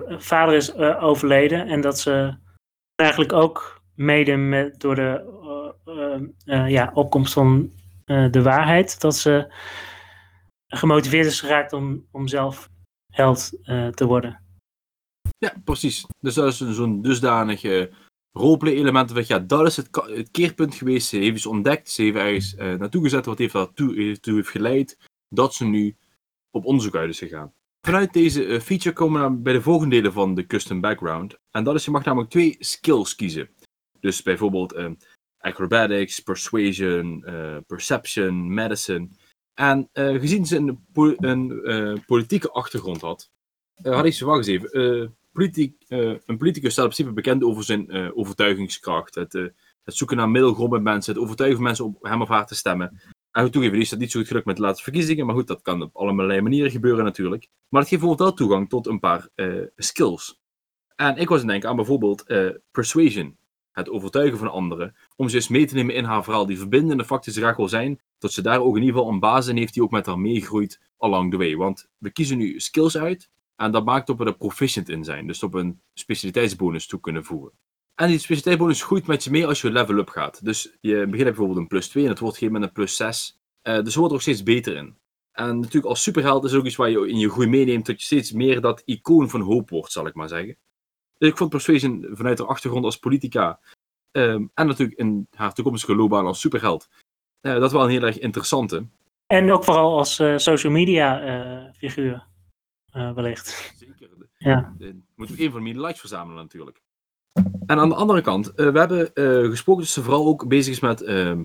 vader 0.08 0.56
is 0.56 0.76
overleden. 0.78 1.68
En 1.68 1.82
dat 1.82 2.00
ze 2.00 2.38
eigenlijk 2.96 3.34
ook 3.34 3.82
mede 3.96 4.74
door 4.78 4.96
de 4.96 5.34
ja, 6.68 6.92
opkomst 6.94 7.34
van 7.34 7.72
de 8.06 8.42
waarheid, 8.44 9.02
dat 9.02 9.16
ze 9.16 9.54
gemotiveerd 10.68 11.26
is 11.26 11.40
geraakt 11.40 11.74
om, 11.74 12.08
om 12.12 12.28
zelf 12.28 12.70
held 13.16 13.52
uh, 13.64 13.88
te 13.88 14.06
worden. 14.06 14.44
Ja, 15.38 15.54
precies. 15.64 16.06
Dus 16.20 16.34
dat 16.34 16.48
is 16.48 16.58
zo'n 16.58 17.02
dusdanige 17.02 17.92
roleplay-element. 18.32 19.16
Dat, 19.16 19.28
ja, 19.28 19.40
dat 19.40 19.68
is 19.68 19.78
het, 19.78 19.90
keerpunt 20.32 20.76
geweest. 20.76 21.08
Ze 21.08 21.18
heeft 21.18 21.36
iets 21.36 21.46
ontdekt. 21.46 21.90
Ze 21.90 22.02
heeft 22.02 22.16
ergens 22.16 22.54
uh, 22.54 22.74
naartoe 22.74 23.04
gezet. 23.04 23.26
Wat 23.26 23.38
heeft 23.38 23.54
daartoe 23.54 24.18
heeft 24.22 24.50
geleid 24.50 24.98
dat 25.30 25.54
ze 25.54 25.66
nu 25.66 25.96
op 26.52 26.66
onderzoek 26.66 26.96
uit 26.96 27.10
is 27.10 27.20
gegaan. 27.20 27.54
Vanuit 27.88 28.14
deze 28.14 28.62
feature 28.62 28.96
komen 28.96 29.32
we 29.32 29.38
bij 29.38 29.54
de 29.54 29.62
volgende 29.62 29.96
delen 29.96 30.14
van 30.14 30.36
de 30.36 30.46
custom 30.46 30.82
background. 30.82 31.38
En 31.52 31.64
dat 31.64 31.76
is, 31.76 31.86
je 31.86 31.92
mag 31.92 32.04
namelijk 32.04 32.32
twee 32.32 32.56
skills 32.60 33.16
kiezen. 33.16 33.50
Dus 34.00 34.22
bijvoorbeeld 34.22 34.76
acrobatics, 35.38 36.20
persuasion, 36.20 37.26
perception, 37.68 38.54
medicine. 38.54 39.10
En 39.56 39.90
uh, 39.94 40.20
gezien 40.20 40.46
ze 40.46 40.78
een, 41.20 41.62
uh, 41.64 41.98
politieke 42.06 42.52
achtergrond 42.52 43.02
had, 43.02 43.32
uh, 43.84 43.96
had 43.96 44.06
ik 44.06 44.14
ze 44.14 44.26
wacht 44.26 44.48
eens 44.48 44.64
even. 44.64 45.14
Een 46.26 46.38
politicus 46.38 46.72
staat 46.72 46.86
in 46.86 46.92
principe 46.92 47.14
bekend 47.14 47.44
over 47.44 47.64
zijn 47.64 48.14
overtuigingskracht. 48.16 49.16
Het, 49.16 49.34
het, 49.34 49.96
zoeken 49.96 50.18
naar 50.18 50.30
middelgrond 50.30 50.72
met 50.72 50.82
mensen, 50.82 51.14
het 51.14 51.24
overtuigen 51.24 51.64
mensen 51.64 51.86
om 51.86 51.98
hem 52.02 52.22
of 52.22 52.28
haar 52.28 52.48
te 52.48 52.56
stemmen. 52.56 53.02
En 53.32 53.44
goed 53.44 53.52
toegeven, 53.52 53.76
die 53.76 53.84
is 53.84 53.90
dat 53.90 54.00
niet 54.00 54.12
zo 54.12 54.20
goed 54.20 54.28
gelukt 54.28 54.46
met 54.46 54.56
de 54.56 54.62
laatste 54.62 54.84
verkiezingen, 54.84 55.26
maar 55.26 55.36
goed, 55.36 55.48
dat 55.48 55.62
kan 55.62 55.82
op 55.82 55.96
allerlei 55.96 56.42
manieren 56.42 56.72
gebeuren 56.72 57.04
natuurlijk. 57.04 57.48
Maar 57.70 57.82
het 57.82 57.90
geeft 57.90 58.02
bijvoorbeeld 58.02 58.30
wel 58.30 58.38
toegang 58.38 58.70
tot 58.70 58.88
een 58.88 59.00
paar 59.00 59.30
skills. 59.76 60.42
En 60.96 61.18
ik 61.18 61.30
was 61.30 61.42
aan 61.42 61.48
denken 61.48 61.70
aan 61.70 61.76
bijvoorbeeld 61.76 62.26
persuasion 62.72 63.38
het 63.76 63.90
overtuigen 63.90 64.38
van 64.38 64.52
anderen, 64.52 64.96
om 65.16 65.30
ze 65.30 65.36
eens 65.36 65.48
mee 65.48 65.66
te 65.66 65.74
nemen 65.74 65.96
in 65.96 66.04
haar 66.04 66.24
verhaal. 66.24 66.46
Die 66.46 66.58
verbindende 66.58 67.06
factor 67.06 67.34
ze 67.34 67.40
graag 67.40 67.70
zijn, 67.70 68.00
dat 68.26 68.34
ze 68.34 68.42
daar 68.42 68.62
ook 68.62 68.76
in 68.76 68.82
ieder 68.82 68.96
geval 68.98 69.12
een 69.14 69.20
basis 69.20 69.52
in 69.52 69.58
heeft 69.58 69.74
die 69.74 69.84
ook 69.84 69.92
met 69.92 70.06
haar 70.06 70.20
meegroeit 70.20 70.82
along 70.98 71.32
the 71.32 71.38
way. 71.38 71.56
Want 71.56 71.90
we 71.98 72.12
kiezen 72.12 72.38
nu 72.38 72.60
skills 72.60 72.98
uit, 72.98 73.30
en 73.56 73.72
dat 73.72 73.86
maakt 73.86 74.08
dat 74.08 74.18
we 74.18 74.26
er 74.26 74.38
proficient 74.38 74.90
in 74.90 75.04
zijn. 75.04 75.28
Dus 75.28 75.44
op 75.44 75.54
een 75.54 75.82
specialiteitsbonus 75.94 76.88
toe 76.88 77.00
kunnen 77.00 77.24
voegen. 77.24 77.52
En 77.96 78.08
die 78.08 78.18
specialiteitsbonus 78.18 78.84
groeit 78.84 79.08
met 79.08 79.24
je 79.24 79.30
mee 79.32 79.48
als 79.48 79.62
je 79.62 79.72
level 79.72 79.98
up 79.98 80.10
gaat. 80.10 80.46
Dus 80.46 80.78
je 80.82 81.08
begint 81.08 81.24
bijvoorbeeld 81.24 81.58
een 81.58 81.68
plus 81.68 81.88
2 81.88 82.04
en 82.04 82.10
het 82.10 82.20
wordt 82.20 82.38
geen 82.38 82.52
met 82.52 82.62
een 82.62 82.72
plus 82.72 82.96
6. 82.96 83.40
Uh, 83.64 83.84
dus 83.84 83.94
je 83.94 84.00
wordt 84.00 84.12
er 84.12 84.18
ook 84.18 84.22
steeds 84.22 84.44
beter 84.44 84.76
in. 84.76 84.98
En 85.32 85.60
natuurlijk 85.60 85.86
als 85.86 86.04
superheld 86.04 86.44
is 86.44 86.54
ook 86.54 86.66
iets 86.66 86.76
waar 86.76 86.90
je 86.90 87.08
in 87.08 87.18
je 87.18 87.30
groei 87.30 87.48
meeneemt, 87.48 87.86
dat 87.86 88.00
je 88.00 88.06
steeds 88.06 88.32
meer 88.32 88.62
dat 88.62 88.82
icoon 88.86 89.30
van 89.30 89.42
hoop 89.42 89.70
wordt, 89.70 89.92
zal 89.92 90.08
ik 90.08 90.14
maar 90.14 90.30
zeggen. 90.30 90.58
Ik 91.18 91.38
vond 91.38 91.50
Persuasion 91.50 92.08
vanuit 92.12 92.40
haar 92.40 92.48
achtergrond 92.48 92.86
als 92.86 93.00
politica 93.00 93.60
um, 94.12 94.52
en 94.54 94.68
natuurlijk 94.68 95.00
in 95.00 95.28
haar 95.32 95.54
toekomstige 95.54 95.96
loopbaan 95.96 96.26
als 96.26 96.40
superheld, 96.40 96.88
uh, 97.46 97.60
dat 97.60 97.72
wel 97.72 97.84
een 97.84 97.90
heel 97.90 98.02
erg 98.02 98.20
interessante. 98.20 98.86
En 99.28 99.52
ook 99.52 99.64
vooral 99.64 99.98
als 99.98 100.20
uh, 100.20 100.38
social 100.38 100.72
media 100.72 101.24
uh, 101.24 101.72
figuur, 101.74 102.28
wellicht. 102.92 103.74
Zeker. 103.78 104.10
Ja. 104.38 104.76
Moeten 105.16 105.36
we 105.36 105.44
een 105.44 105.52
van 105.52 105.64
de 105.64 105.82
likes 105.82 106.00
verzamelen 106.00 106.44
natuurlijk. 106.44 106.82
En 107.66 107.80
aan 107.80 107.90
de 107.90 107.96
andere 107.96 108.22
kant, 108.22 108.52
we 108.56 108.80
hebben 108.80 109.12
gesproken 109.50 109.82
dat 109.82 109.92
ze 109.92 110.04
vooral 110.04 110.26
ook 110.26 110.48
bezig 110.48 110.74
is 110.74 110.80
met 110.80 111.02
ehm, 111.02 111.44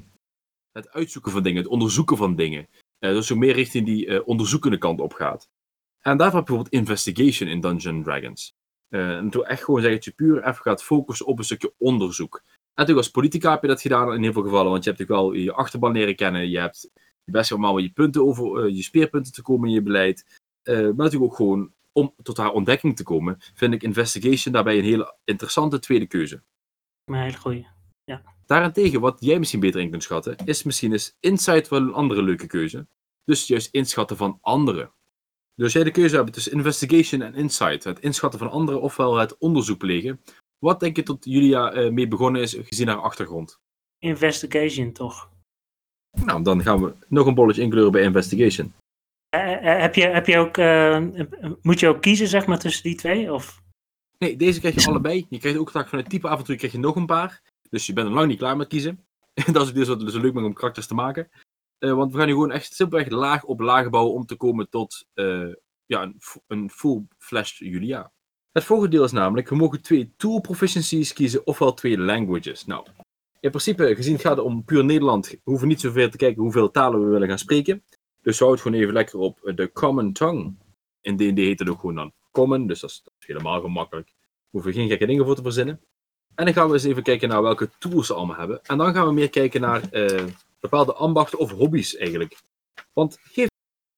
het 0.72 0.90
uitzoeken 0.90 1.32
van 1.32 1.42
dingen, 1.42 1.62
het 1.62 1.70
onderzoeken 1.70 2.16
van 2.16 2.36
dingen. 2.36 2.68
dus 2.98 3.26
zo 3.26 3.36
meer 3.36 3.54
richting 3.54 3.86
die 3.86 4.26
onderzoekende 4.26 4.78
kant 4.78 5.00
op 5.00 5.12
gaat. 5.12 5.48
En 6.00 6.16
daarvoor 6.16 6.38
heb 6.38 6.48
je 6.48 6.54
bijvoorbeeld 6.54 6.82
Investigation 6.82 7.48
in 7.48 7.60
Dungeons 7.60 8.04
Dragons. 8.04 8.54
En 8.88 9.30
toen 9.30 9.44
echt 9.44 9.64
gewoon 9.64 9.80
zeggen 9.80 9.96
dat 9.96 10.04
je 10.04 10.24
puur 10.24 10.44
even 10.44 10.62
gaat 10.62 10.82
focussen 10.82 11.26
op 11.26 11.38
een 11.38 11.44
stukje 11.44 11.74
onderzoek. 11.78 12.42
Natuurlijk 12.80 13.06
als 13.06 13.14
politica 13.14 13.50
heb 13.50 13.62
je 13.62 13.68
dat 13.68 13.80
gedaan 13.80 14.14
in 14.14 14.22
heel 14.22 14.32
veel 14.32 14.42
gevallen, 14.42 14.70
want 14.70 14.84
je 14.84 14.90
hebt 14.90 15.00
natuurlijk 15.00 15.34
wel 15.34 15.42
je 15.42 15.52
achterban 15.52 15.92
leren 15.92 16.16
kennen, 16.16 16.50
je 16.50 16.58
hebt 16.58 16.90
best 17.24 17.50
wel 17.50 17.78
je 17.78 17.90
punten 17.90 18.26
over, 18.26 18.64
uh, 18.64 18.76
je 18.76 18.82
speerpunten 18.82 19.32
te 19.32 19.42
komen 19.42 19.68
in 19.68 19.74
je 19.74 19.82
beleid. 19.82 20.40
Uh, 20.64 20.76
maar 20.76 20.94
natuurlijk 20.94 21.30
ook 21.30 21.36
gewoon 21.36 21.72
om 21.92 22.14
tot 22.22 22.36
haar 22.36 22.52
ontdekking 22.52 22.96
te 22.96 23.02
komen, 23.02 23.36
vind 23.54 23.74
ik 23.74 23.82
investigation 23.82 24.52
daarbij 24.52 24.78
een 24.78 24.84
hele 24.84 25.16
interessante 25.24 25.78
tweede 25.78 26.06
keuze. 26.06 26.42
Een 27.04 27.14
hele 27.14 27.36
goeie, 27.36 27.66
ja. 28.04 28.22
Daarentegen, 28.46 29.00
wat 29.00 29.16
jij 29.20 29.38
misschien 29.38 29.60
beter 29.60 29.80
in 29.80 29.90
kunt 29.90 30.02
schatten, 30.02 30.36
is 30.44 30.62
misschien 30.62 30.92
eens 30.92 31.16
insight 31.20 31.68
wel 31.68 31.80
een 31.80 31.92
andere 31.92 32.22
leuke 32.22 32.46
keuze. 32.46 32.86
Dus 33.24 33.46
juist 33.46 33.74
inschatten 33.74 34.16
van 34.16 34.38
anderen. 34.40 34.92
Dus 35.54 35.72
jij 35.72 35.84
de 35.84 35.90
keuze 35.90 36.16
hebt 36.16 36.32
tussen 36.32 36.52
investigation 36.52 37.22
en 37.22 37.34
insight, 37.34 37.84
het 37.84 38.00
inschatten 38.00 38.38
van 38.38 38.50
anderen 38.50 38.80
ofwel 38.80 39.16
het 39.16 39.38
onderzoek 39.38 39.78
plegen. 39.78 40.20
Wat 40.60 40.80
denk 40.80 40.96
je 40.96 41.02
tot 41.02 41.24
Julia 41.24 41.74
uh, 41.74 41.90
mee 41.90 42.08
begonnen 42.08 42.42
is, 42.42 42.56
gezien 42.60 42.88
haar 42.88 42.96
achtergrond? 42.96 43.60
Investigation, 43.98 44.92
toch? 44.92 45.30
Nou, 46.24 46.42
dan 46.42 46.62
gaan 46.62 46.82
we 46.82 46.94
nog 47.08 47.26
een 47.26 47.34
bolletje 47.34 47.62
inkleuren 47.62 47.92
bij 47.92 48.02
investigation. 48.02 48.72
heb, 49.30 49.94
je, 49.94 50.06
heb 50.06 50.26
je 50.26 50.38
ook, 50.38 50.56
moet 51.62 51.80
je 51.80 51.88
ook 51.88 52.00
kiezen 52.00 52.28
zeg 52.28 52.46
maar 52.46 52.58
tussen 52.58 52.82
die 52.82 52.94
twee? 52.94 53.32
Of? 53.32 53.62
Nee, 54.18 54.36
deze 54.36 54.60
krijg 54.60 54.74
je 54.74 54.88
allebei. 54.88 55.26
Je 55.28 55.38
krijgt 55.38 55.58
ook 55.58 55.70
van 55.70 55.98
het 55.98 56.08
type 56.08 56.28
avontuur 56.28 56.56
krijg 56.56 56.72
je 56.72 56.78
nog 56.78 56.96
een 56.96 57.06
paar. 57.06 57.42
Dus 57.70 57.86
je 57.86 57.92
bent 57.92 58.08
er 58.08 58.14
lang 58.14 58.28
niet 58.28 58.38
klaar 58.38 58.56
met 58.56 58.68
kiezen. 58.68 59.06
dat 59.52 59.66
is 59.66 59.72
dus 59.72 59.88
wat 59.88 60.00
dus 60.00 60.14
leuk 60.14 60.32
maakt 60.32 60.46
om 60.46 60.52
karakters 60.52 60.86
te 60.86 60.94
maken. 60.94 61.30
want 61.78 62.12
we 62.12 62.18
gaan 62.18 62.26
nu 62.26 62.32
gewoon 62.32 62.50
echt 62.50 62.74
simpelweg 62.74 63.08
laag 63.08 63.44
op 63.44 63.60
laag 63.60 63.90
bouwen 63.90 64.14
om 64.14 64.26
te 64.26 64.36
komen 64.36 64.68
tot 64.68 65.06
ja, 65.86 66.02
een, 66.02 66.20
een 66.46 66.70
full-fledged 66.70 67.56
Julia. 67.56 68.12
Het 68.52 68.64
volgende 68.64 68.96
deel 68.96 69.04
is 69.04 69.12
namelijk, 69.12 69.48
we 69.48 69.56
mogen 69.56 69.82
twee 69.82 70.12
tool 70.16 70.40
proficiencies 70.40 71.12
kiezen, 71.12 71.46
ofwel 71.46 71.74
twee 71.74 71.98
languages. 71.98 72.66
Nou, 72.66 72.86
in 73.40 73.50
principe, 73.50 73.94
gezien 73.94 74.12
het 74.12 74.22
gaat 74.22 74.38
om 74.38 74.64
puur 74.64 74.84
Nederland, 74.84 75.30
we 75.30 75.38
hoeven 75.44 75.68
niet 75.68 75.80
zoveel 75.80 76.10
te 76.10 76.16
kijken 76.16 76.42
hoeveel 76.42 76.70
talen 76.70 77.04
we 77.04 77.10
willen 77.10 77.28
gaan 77.28 77.38
spreken. 77.38 77.84
Dus 78.22 78.38
we 78.38 78.44
houden 78.44 78.64
gewoon 78.64 78.80
even 78.80 78.92
lekker 78.92 79.18
op 79.18 79.52
de 79.54 79.72
common 79.72 80.12
tongue. 80.12 80.54
In 81.00 81.16
D&D 81.16 81.38
heet 81.38 81.58
het 81.58 81.68
ook 81.68 81.80
gewoon 81.80 81.94
dan 81.94 82.12
common, 82.30 82.66
dus 82.66 82.80
dat 82.80 82.90
is, 82.90 83.02
helemaal 83.18 83.60
gemakkelijk. 83.60 84.06
We 84.16 84.46
hoeven 84.50 84.72
geen 84.72 84.88
gekke 84.88 85.06
dingen 85.06 85.24
voor 85.24 85.34
te 85.34 85.42
verzinnen. 85.42 85.80
En 86.34 86.44
dan 86.44 86.54
gaan 86.54 86.66
we 86.66 86.72
eens 86.72 86.84
even 86.84 87.02
kijken 87.02 87.28
naar 87.28 87.42
welke 87.42 87.70
tools 87.78 88.06
ze 88.06 88.14
allemaal 88.14 88.38
hebben. 88.38 88.62
En 88.62 88.78
dan 88.78 88.94
gaan 88.94 89.06
we 89.06 89.12
meer 89.12 89.30
kijken 89.30 89.60
naar 89.60 89.82
uh, 89.92 90.24
bepaalde 90.60 90.94
ambachten 90.94 91.38
of 91.38 91.50
hobby's 91.50 91.96
eigenlijk. 91.96 92.38
Want 92.92 93.18
geeft 93.22 93.50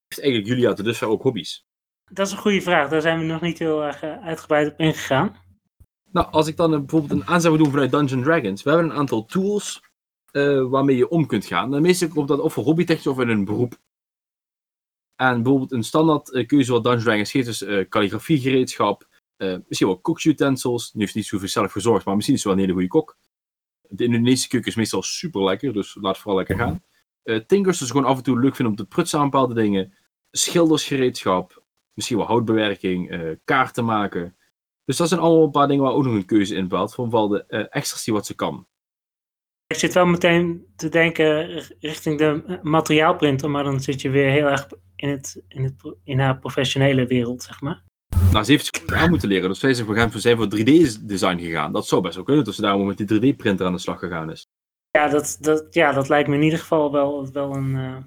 eigenlijk 0.07 0.47
Julia 0.47 0.73
tot 0.73 0.85
dusver 0.85 1.07
ook 1.07 1.23
hobby's? 1.23 1.65
Dat 2.13 2.27
is 2.27 2.31
een 2.33 2.39
goede 2.39 2.61
vraag. 2.61 2.89
Daar 2.89 3.01
zijn 3.01 3.19
we 3.19 3.25
nog 3.25 3.41
niet 3.41 3.59
heel 3.59 3.83
erg 3.83 4.03
uh, 4.03 4.25
uitgebreid 4.25 4.71
op 4.71 4.79
ingegaan. 4.79 5.35
Nou, 6.11 6.31
als 6.31 6.47
ik 6.47 6.57
dan 6.57 6.71
bijvoorbeeld 6.71 7.11
een 7.11 7.27
aanzet 7.27 7.57
doen 7.57 7.71
vanuit 7.71 7.91
Dungeons 7.91 8.23
Dragons. 8.23 8.63
We 8.63 8.69
hebben 8.69 8.89
een 8.89 8.95
aantal 8.95 9.25
tools 9.25 9.83
uh, 10.31 10.69
waarmee 10.69 10.97
je 10.97 11.09
om 11.09 11.25
kunt 11.25 11.45
gaan. 11.45 11.75
En 11.75 11.81
meestal 11.81 12.07
komt 12.07 12.27
dat 12.27 12.39
of 12.39 12.53
voor 12.53 12.63
hobbytechnisch 12.63 13.07
of 13.07 13.19
in 13.19 13.29
een 13.29 13.45
beroep. 13.45 13.77
En 15.15 15.43
bijvoorbeeld 15.43 15.71
een 15.71 15.83
standaard 15.83 16.29
uh, 16.29 16.47
keuze 16.47 16.71
wat 16.71 16.83
Dungeons 16.83 17.05
Dragons 17.05 17.31
geeft 17.31 17.47
is 17.47 17.61
uh, 17.61 17.87
calligrafiegereedschap. 17.87 19.07
misschien 19.37 19.87
wel 19.87 19.99
koksutensils. 19.99 20.93
Nu 20.93 21.01
heeft 21.01 21.15
niet 21.15 21.25
zoveel 21.25 21.47
zelf 21.47 21.71
gezorgd, 21.71 22.05
maar 22.05 22.15
misschien 22.15 22.35
is 22.35 22.43
het 22.43 22.53
wel 22.53 22.61
een 22.61 22.69
hele 22.69 22.79
goede 22.79 22.97
kok. 22.99 23.17
De 23.81 24.03
Indonesische 24.03 24.47
keuken 24.47 24.69
is 24.69 24.75
meestal 24.75 25.01
super 25.01 25.43
lekker, 25.43 25.73
dus 25.73 25.97
laat 26.01 26.17
vooral 26.17 26.37
lekker 26.37 26.57
gaan. 26.57 26.83
tinkers, 27.47 27.77
dus 27.77 27.91
gewoon 27.91 28.05
af 28.05 28.17
en 28.17 28.23
toe 28.23 28.39
leuk 28.39 28.55
vinden 28.55 28.73
om 28.73 28.79
te 28.79 28.85
prutsen 28.85 29.19
aan 29.19 29.29
bepaalde 29.29 29.53
dingen. 29.53 29.93
Schildersgereedschap. 30.31 31.62
Misschien 31.93 32.17
wel 32.17 32.25
houtbewerking, 32.25 33.37
kaarten 33.45 33.85
maken. 33.85 34.35
Dus 34.85 34.97
dat 34.97 35.07
zijn 35.07 35.19
allemaal 35.19 35.43
een 35.43 35.51
paar 35.51 35.67
dingen 35.67 35.83
waar 35.83 35.93
ook 35.93 36.03
nog 36.03 36.13
een 36.13 36.25
keuze 36.25 36.55
in 36.55 36.69
valt. 36.69 36.93
Van 36.93 37.09
wel 37.09 37.27
de 37.27 37.45
uh, 37.47 37.65
ecstasy 37.69 38.11
wat 38.11 38.25
ze 38.25 38.35
kan. 38.35 38.67
Ik 39.67 39.79
zit 39.79 39.93
wel 39.93 40.05
meteen 40.05 40.65
te 40.75 40.89
denken 40.89 41.47
richting 41.79 42.17
de 42.17 42.59
materiaalprinter, 42.61 43.49
maar 43.49 43.63
dan 43.63 43.79
zit 43.79 44.01
je 44.01 44.09
weer 44.09 44.29
heel 44.29 44.45
erg 44.45 44.67
in, 44.95 45.09
het, 45.09 45.43
in, 45.47 45.63
het, 45.63 45.95
in 46.03 46.19
haar 46.19 46.39
professionele 46.39 47.05
wereld, 47.05 47.43
zeg 47.43 47.61
maar. 47.61 47.83
Nou, 48.31 48.45
ze 48.45 48.51
heeft 48.51 48.91
aan 48.93 49.09
moeten 49.09 49.27
leren. 49.27 49.49
Dus 49.49 49.61
wij 49.61 49.73
zijn 49.73 49.87
voor, 49.87 50.19
zijn 50.19 50.37
voor 50.37 50.45
3D-design 50.45 51.37
gegaan. 51.39 51.71
Dat 51.71 51.87
zou 51.87 52.01
best 52.01 52.15
wel 52.15 52.23
kunnen, 52.23 52.43
dat 52.43 52.55
ze 52.55 52.61
daarom 52.61 52.85
met 52.85 52.97
die 52.97 53.33
3D-printer 53.33 53.65
aan 53.65 53.73
de 53.73 53.79
slag 53.79 53.99
gegaan 53.99 54.31
is. 54.31 54.47
Ja, 54.89 55.07
dat, 55.07 55.37
dat, 55.39 55.73
ja, 55.73 55.91
dat 55.91 56.09
lijkt 56.09 56.29
me 56.29 56.35
in 56.35 56.41
ieder 56.41 56.59
geval 56.59 56.91
wel, 56.91 57.31
wel, 57.31 57.55
een, 57.55 57.75
uh, 57.75 57.97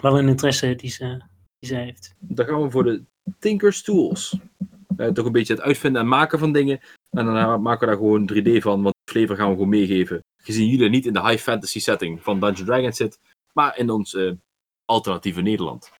wel 0.00 0.18
een 0.18 0.28
interesse 0.28 0.74
die 0.74 0.90
ze, 0.90 1.04
die 1.06 1.16
ze 1.16 1.29
heeft. 1.68 2.14
Dan 2.18 2.46
gaan 2.46 2.62
we 2.62 2.70
voor 2.70 2.84
de 2.84 3.02
Tinker's 3.38 3.82
Tools. 3.82 4.38
Uh, 4.96 5.06
toch 5.06 5.26
een 5.26 5.32
beetje 5.32 5.54
het 5.54 5.62
uitvinden 5.62 6.00
en 6.00 6.08
maken 6.08 6.38
van 6.38 6.52
dingen. 6.52 6.80
En 7.10 7.24
dan 7.24 7.62
maken 7.62 7.80
we 7.80 7.86
daar 7.86 8.02
gewoon 8.02 8.30
3D 8.32 8.62
van, 8.62 8.82
want 8.82 8.94
flavor 9.10 9.36
gaan 9.36 9.48
we 9.48 9.52
gewoon 9.52 9.68
meegeven. 9.68 10.24
Gezien 10.42 10.68
jullie 10.68 10.88
niet 10.88 11.06
in 11.06 11.12
de 11.12 11.26
high 11.26 11.42
fantasy 11.42 11.80
setting 11.80 12.22
van 12.22 12.40
Dungeons 12.40 12.68
Dragons 12.68 12.96
zit, 12.96 13.18
maar 13.52 13.78
in 13.78 13.90
ons 13.90 14.14
uh, 14.14 14.32
alternatieve 14.84 15.40
Nederland. 15.40 15.92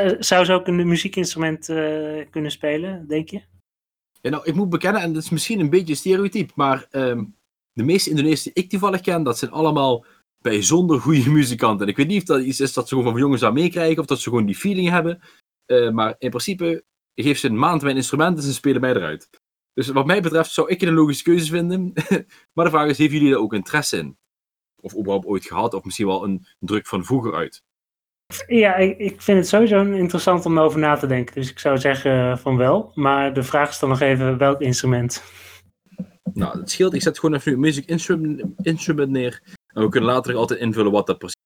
Uh, 0.00 0.12
zou 0.18 0.44
ze 0.44 0.52
ook 0.52 0.66
een 0.66 0.88
muziekinstrument 0.88 1.66
kunnen 2.30 2.50
spelen, 2.50 3.08
denk 3.08 3.28
je? 3.28 3.42
Ja, 4.20 4.30
nou, 4.30 4.44
ik 4.44 4.54
moet 4.54 4.68
bekennen, 4.68 5.02
en 5.02 5.12
dat 5.12 5.22
is 5.22 5.30
misschien 5.30 5.60
een 5.60 5.70
beetje 5.70 5.94
stereotyp, 5.94 6.52
maar 6.54 6.86
um, 6.90 7.36
de 7.72 7.82
meeste 7.82 8.10
Indonesische 8.10 8.50
die 8.54 8.64
ik 8.64 8.70
toevallig 8.70 9.00
ken, 9.00 9.22
dat 9.22 9.38
zijn 9.38 9.50
allemaal 9.50 10.04
bijzonder 10.44 11.00
goede 11.00 11.30
muzikanten. 11.30 11.86
En 11.86 11.92
ik 11.92 11.96
weet 11.96 12.06
niet 12.06 12.20
of 12.20 12.26
dat 12.26 12.42
iets 12.42 12.60
is 12.60 12.72
dat 12.72 12.88
ze 12.88 12.94
gewoon 12.94 13.12
van 13.12 13.20
jongens 13.20 13.42
aan 13.42 13.54
meekrijgen, 13.54 13.98
of 13.98 14.06
dat 14.06 14.20
ze 14.20 14.28
gewoon 14.28 14.46
die 14.46 14.54
feeling 14.54 14.88
hebben. 14.88 15.20
maar 15.92 16.14
in 16.18 16.30
principe 16.30 16.84
geef 17.14 17.38
ze 17.38 17.48
een 17.48 17.58
maand 17.58 17.82
mijn 17.82 17.96
instrumenten 17.96 18.36
en 18.36 18.48
ze 18.48 18.54
spelen 18.54 18.80
mij 18.80 18.94
eruit. 18.94 19.28
Dus 19.74 19.88
wat 19.88 20.06
mij 20.06 20.22
betreft 20.22 20.50
zou 20.50 20.68
ik 20.68 20.82
een 20.82 20.94
logische 20.94 21.22
keuze 21.22 21.50
vinden. 21.50 21.92
maar 22.54 22.64
de 22.64 22.70
vraag 22.70 22.88
is, 22.88 22.98
hebben 22.98 23.16
jullie 23.16 23.32
daar 23.32 23.42
ook 23.42 23.52
interesse 23.52 23.96
in? 23.96 24.16
Of 24.80 24.96
überhaupt 24.96 25.26
ooit 25.26 25.44
gehad, 25.44 25.74
of 25.74 25.84
misschien 25.84 26.06
wel 26.06 26.24
een 26.24 26.46
druk 26.58 26.86
van 26.86 27.04
vroeger 27.04 27.34
uit? 27.34 27.62
Ja, 28.46 28.74
ik, 28.74 28.98
ik 28.98 29.20
vind 29.22 29.38
het 29.38 29.48
sowieso 29.48 29.82
interessant 29.82 30.46
om 30.46 30.58
over 30.58 30.78
na 30.78 30.96
te 30.96 31.06
denken. 31.06 31.34
Dus 31.34 31.50
ik 31.50 31.58
zou 31.58 31.78
zeggen 31.78 32.38
van 32.38 32.56
wel. 32.56 32.90
Maar 32.94 33.34
de 33.34 33.42
vraag 33.42 33.70
is 33.70 33.78
dan 33.78 33.88
nog 33.88 34.00
even 34.00 34.38
welk 34.38 34.60
instrument. 34.60 35.22
Nou, 36.32 36.58
het 36.58 36.70
scheelt. 36.70 36.94
Ik 36.94 37.02
zet 37.02 37.18
gewoon 37.18 37.36
even 37.36 37.52
een 37.52 37.60
music 37.60 37.84
instrument, 38.62 39.10
neer. 39.10 39.42
En 39.74 39.82
we 39.82 39.88
kunnen 39.88 40.10
later 40.10 40.34
altijd 40.34 40.60
invullen 40.60 40.92
wat 40.92 41.06
dat 41.06 41.18
precies 41.18 41.40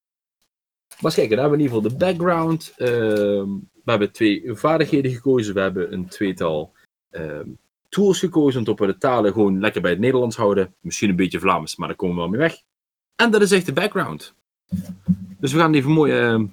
is. 0.88 1.00
Maar 1.00 1.14
kijk, 1.14 1.28
dan 1.28 1.38
hebben 1.38 1.58
we 1.58 1.64
in 1.64 1.70
ieder 1.70 1.82
geval 1.82 1.98
de 1.98 2.04
background. 2.04 2.72
Uh, 2.76 2.88
we 3.84 3.90
hebben 3.90 4.12
twee 4.12 4.54
vaardigheden 4.54 5.10
gekozen. 5.12 5.54
We 5.54 5.60
hebben 5.60 5.92
een 5.92 6.08
tweetal 6.08 6.72
ehm, 7.10 7.48
tools 7.88 8.18
gekozen. 8.18 8.68
Om 8.68 8.76
we 8.76 8.86
de 8.86 8.98
talen 8.98 9.32
gewoon 9.32 9.60
lekker 9.60 9.82
bij 9.82 9.90
het 9.90 10.00
Nederlands 10.00 10.36
houden. 10.36 10.74
Misschien 10.80 11.10
een 11.10 11.16
beetje 11.16 11.40
Vlaams, 11.40 11.76
maar 11.76 11.88
daar 11.88 11.96
komen 11.96 12.14
we 12.14 12.20
wel 12.20 12.30
mee 12.30 12.40
weg. 12.40 12.62
En 13.16 13.30
dat 13.30 13.42
is 13.42 13.52
echt 13.52 13.66
de 13.66 13.72
background. 13.72 14.34
Dus 15.38 15.52
we 15.52 15.58
gaan 15.58 15.74
even 15.74 15.90
mooi 15.90 16.32
uh, 16.32 16.44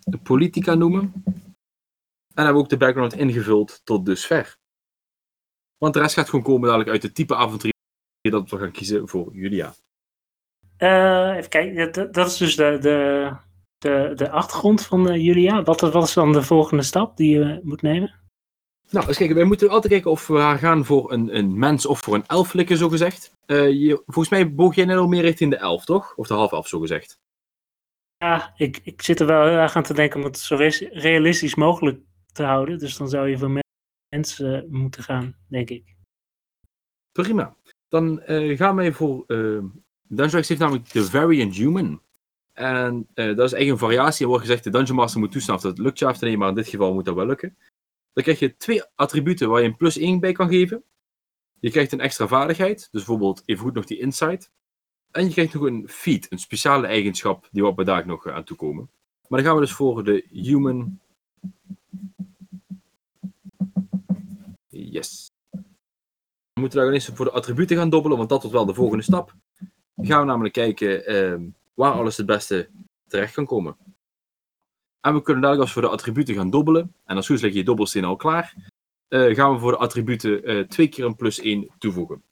de 0.00 0.18
politica 0.22 0.74
noemen. 0.74 1.12
En 2.34 2.44
hebben 2.44 2.54
we 2.54 2.60
ook 2.60 2.68
de 2.68 2.76
background 2.76 3.14
ingevuld 3.14 3.80
tot 3.84 4.06
dusver. 4.06 4.56
Want 5.78 5.94
de 5.94 6.00
rest 6.00 6.14
gaat 6.14 6.28
gewoon 6.28 6.44
komen 6.44 6.66
dadelijk 6.66 6.90
uit 6.90 7.02
het 7.02 7.14
type 7.14 7.36
avontuur 7.36 7.71
dat 8.30 8.50
we 8.50 8.58
gaan 8.58 8.70
kiezen 8.70 9.08
voor 9.08 9.34
Julia. 9.34 9.74
Uh, 10.78 11.36
even 11.36 11.50
kijken, 11.50 11.92
dat, 11.92 12.14
dat, 12.14 12.26
is 12.26 12.36
dus 12.36 12.56
de, 12.56 12.78
de, 12.80 13.30
de, 13.78 14.12
de 14.14 14.30
achtergrond 14.30 14.86
van 14.86 15.10
uh, 15.10 15.24
Julia? 15.24 15.62
Wat, 15.62 15.80
wat 15.80 16.04
is 16.04 16.12
dan 16.12 16.32
de 16.32 16.42
volgende 16.42 16.82
stap 16.82 17.16
die 17.16 17.38
je 17.38 17.60
moet 17.62 17.82
nemen? 17.82 18.20
Nou, 18.90 19.06
eens 19.06 19.16
kijken. 19.16 19.36
Wij 19.36 19.44
moeten 19.44 19.68
altijd 19.68 19.92
kijken 19.92 20.10
of 20.10 20.26
we 20.26 20.38
gaan 20.38 20.84
voor 20.84 21.12
een, 21.12 21.36
een 21.36 21.58
mens 21.58 21.86
of 21.86 22.00
voor 22.00 22.14
een 22.14 22.26
elflikker, 22.26 22.76
zo 22.76 22.88
gezegd. 22.88 23.36
Uh, 23.46 23.70
je, 23.70 24.02
volgens 24.06 24.28
mij 24.28 24.54
boog 24.54 24.74
jij 24.74 24.84
net 24.84 24.96
al 24.96 25.06
meer 25.06 25.22
richting 25.22 25.50
de 25.50 25.56
elf, 25.56 25.84
toch? 25.84 26.16
Of 26.16 26.26
de 26.26 26.34
half 26.34 26.52
elf, 26.52 26.68
zo 26.68 26.80
gezegd. 26.80 27.20
Ja, 28.16 28.52
ik, 28.56 28.80
ik 28.82 29.02
zit 29.02 29.20
er 29.20 29.26
wel 29.26 29.44
heel 29.44 29.56
erg 29.56 29.76
aan 29.76 29.82
te 29.82 29.94
denken 29.94 30.18
om 30.18 30.26
het 30.26 30.38
zo 30.38 30.56
realistisch 30.90 31.54
mogelijk 31.54 32.00
te 32.32 32.42
houden. 32.42 32.78
Dus 32.78 32.96
dan 32.96 33.08
zou 33.08 33.28
je 33.28 33.38
voor 33.38 33.60
mensen 34.08 34.66
moeten 34.70 35.02
gaan, 35.02 35.36
denk 35.48 35.70
ik. 35.70 35.96
Prima. 37.12 37.56
Dan 37.92 38.22
uh, 38.28 38.56
gaan 38.56 38.76
wij 38.76 38.92
voor... 38.92 39.24
Uh, 39.26 39.64
Dungeon 40.08 40.42
heeft 40.46 40.58
namelijk 40.58 40.88
The 40.88 41.04
Variant 41.04 41.54
Human. 41.54 42.00
En 42.52 42.94
uh, 42.94 43.26
dat 43.36 43.46
is 43.46 43.52
eigenlijk 43.52 43.70
een 43.70 43.78
variatie. 43.78 44.22
Er 44.22 44.28
wordt 44.28 44.44
gezegd, 44.44 44.64
de 44.64 44.70
Dungeon 44.70 44.96
Master 44.96 45.20
moet 45.20 45.32
toestaan 45.32 45.54
of 45.54 45.60
dat 45.60 45.78
lukt 45.78 45.98
je 45.98 46.06
af 46.06 46.18
te 46.18 46.24
nemen, 46.24 46.38
maar 46.38 46.48
in 46.48 46.54
dit 46.54 46.68
geval 46.68 46.94
moet 46.94 47.04
dat 47.04 47.14
wel 47.14 47.26
lukken. 47.26 47.56
Dan 48.12 48.22
krijg 48.22 48.38
je 48.38 48.56
twee 48.56 48.82
attributen 48.94 49.48
waar 49.48 49.60
je 49.60 49.68
een 49.68 49.76
plus 49.76 49.98
1 49.98 50.20
bij 50.20 50.32
kan 50.32 50.48
geven. 50.48 50.84
Je 51.60 51.70
krijgt 51.70 51.92
een 51.92 52.00
extra 52.00 52.26
vaardigheid, 52.26 52.78
dus 52.78 52.88
bijvoorbeeld 52.90 53.42
even 53.44 53.62
goed 53.62 53.74
nog 53.74 53.84
die 53.84 53.98
insight. 53.98 54.50
En 55.10 55.24
je 55.24 55.32
krijgt 55.32 55.54
nog 55.54 55.62
een 55.62 55.88
feat, 55.88 56.26
een 56.30 56.38
speciale 56.38 56.86
eigenschap 56.86 57.48
die 57.50 57.62
we 57.62 57.68
op 57.68 57.84
daar 57.84 58.06
nog 58.06 58.28
aan 58.28 58.44
toekomen. 58.44 58.90
Maar 59.28 59.40
dan 59.40 59.48
gaan 59.48 59.58
we 59.58 59.64
dus 59.66 59.72
voor 59.72 60.04
de 60.04 60.26
human. 60.30 61.00
Yes. 64.68 65.31
We 66.62 66.68
moeten 66.68 66.86
daar 66.86 66.94
eens 66.94 67.10
voor 67.14 67.24
de 67.24 67.30
attributen 67.30 67.76
gaan 67.76 67.90
dobbelen, 67.90 68.18
want 68.18 68.28
dat 68.28 68.40
wordt 68.40 68.56
wel 68.56 68.66
de 68.66 68.74
volgende 68.74 69.02
stap. 69.02 69.34
Dan 69.94 70.06
gaan 70.06 70.20
we 70.20 70.26
namelijk 70.26 70.54
kijken 70.54 71.06
ehm, 71.06 71.42
waar 71.74 71.92
alles 71.92 72.16
het 72.16 72.26
beste 72.26 72.68
terecht 73.08 73.34
kan 73.34 73.46
komen. 73.46 73.76
En 75.00 75.14
we 75.14 75.22
kunnen 75.22 75.42
dadelijk 75.42 75.66
als 75.66 75.74
we 75.74 75.80
de 75.80 75.88
attributen 75.88 76.34
gaan 76.34 76.50
dobbelen, 76.50 76.94
en 77.04 77.16
als 77.16 77.26
goed 77.26 77.40
leg 77.40 77.52
je 77.52 77.58
je 77.58 77.64
dobbelsteen 77.64 78.04
al 78.04 78.16
klaar, 78.16 78.54
uh, 79.08 79.34
gaan 79.34 79.52
we 79.52 79.58
voor 79.58 79.70
de 79.70 79.76
attributen 79.76 80.50
uh, 80.50 80.64
twee 80.64 80.88
keer 80.88 81.04
een 81.04 81.16
plus 81.16 81.40
1 81.40 81.70
toevoegen. 81.78 82.22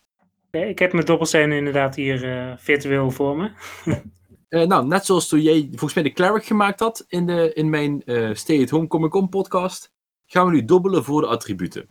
ik 0.50 0.78
heb 0.78 0.92
mijn 0.92 1.06
dobbelsteen 1.06 1.52
inderdaad 1.52 1.94
hier 1.94 2.24
uh, 2.24 2.56
virtueel 2.56 3.10
voor 3.10 3.36
me. 3.36 3.50
nou, 4.66 4.86
net 4.86 5.04
zoals 5.04 5.28
toen 5.28 5.40
jij 5.40 5.66
volgens 5.70 5.94
mij 5.94 6.02
de 6.02 6.12
cleric 6.12 6.44
gemaakt 6.44 6.80
had 6.80 7.04
in, 7.08 7.26
de, 7.26 7.52
in 7.52 7.70
mijn 7.70 8.02
Stay 8.36 8.62
at 8.62 8.70
Home 8.70 8.86
Comic 8.86 9.10
Con 9.10 9.28
podcast, 9.28 9.92
gaan 10.26 10.46
we 10.46 10.52
nu 10.52 10.64
dobbelen 10.64 11.04
voor 11.04 11.20
de 11.20 11.26
attributen. 11.26 11.88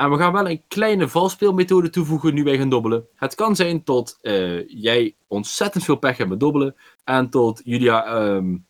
En 0.00 0.10
we 0.10 0.16
gaan 0.16 0.32
wel 0.32 0.50
een 0.50 0.64
kleine 0.68 1.08
valspeelmethode 1.08 1.90
toevoegen 1.90 2.34
nu 2.34 2.44
wij 2.44 2.58
gaan 2.58 2.68
dobbelen. 2.68 3.06
Het 3.14 3.34
kan 3.34 3.56
zijn 3.56 3.84
tot 3.84 4.18
jij 4.66 5.16
ontzettend 5.26 5.84
veel 5.84 5.96
pech 5.96 6.16
hebt 6.16 6.30
met 6.30 6.40
dobbelen 6.40 6.76
en 7.04 7.30
tot 7.30 7.60
Julia 7.64 8.24
um, 8.34 8.66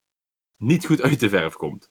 niet 0.56 0.86
goed 0.86 1.02
uit 1.02 1.20
de 1.20 1.28
verf 1.28 1.54
komt. 1.54 1.90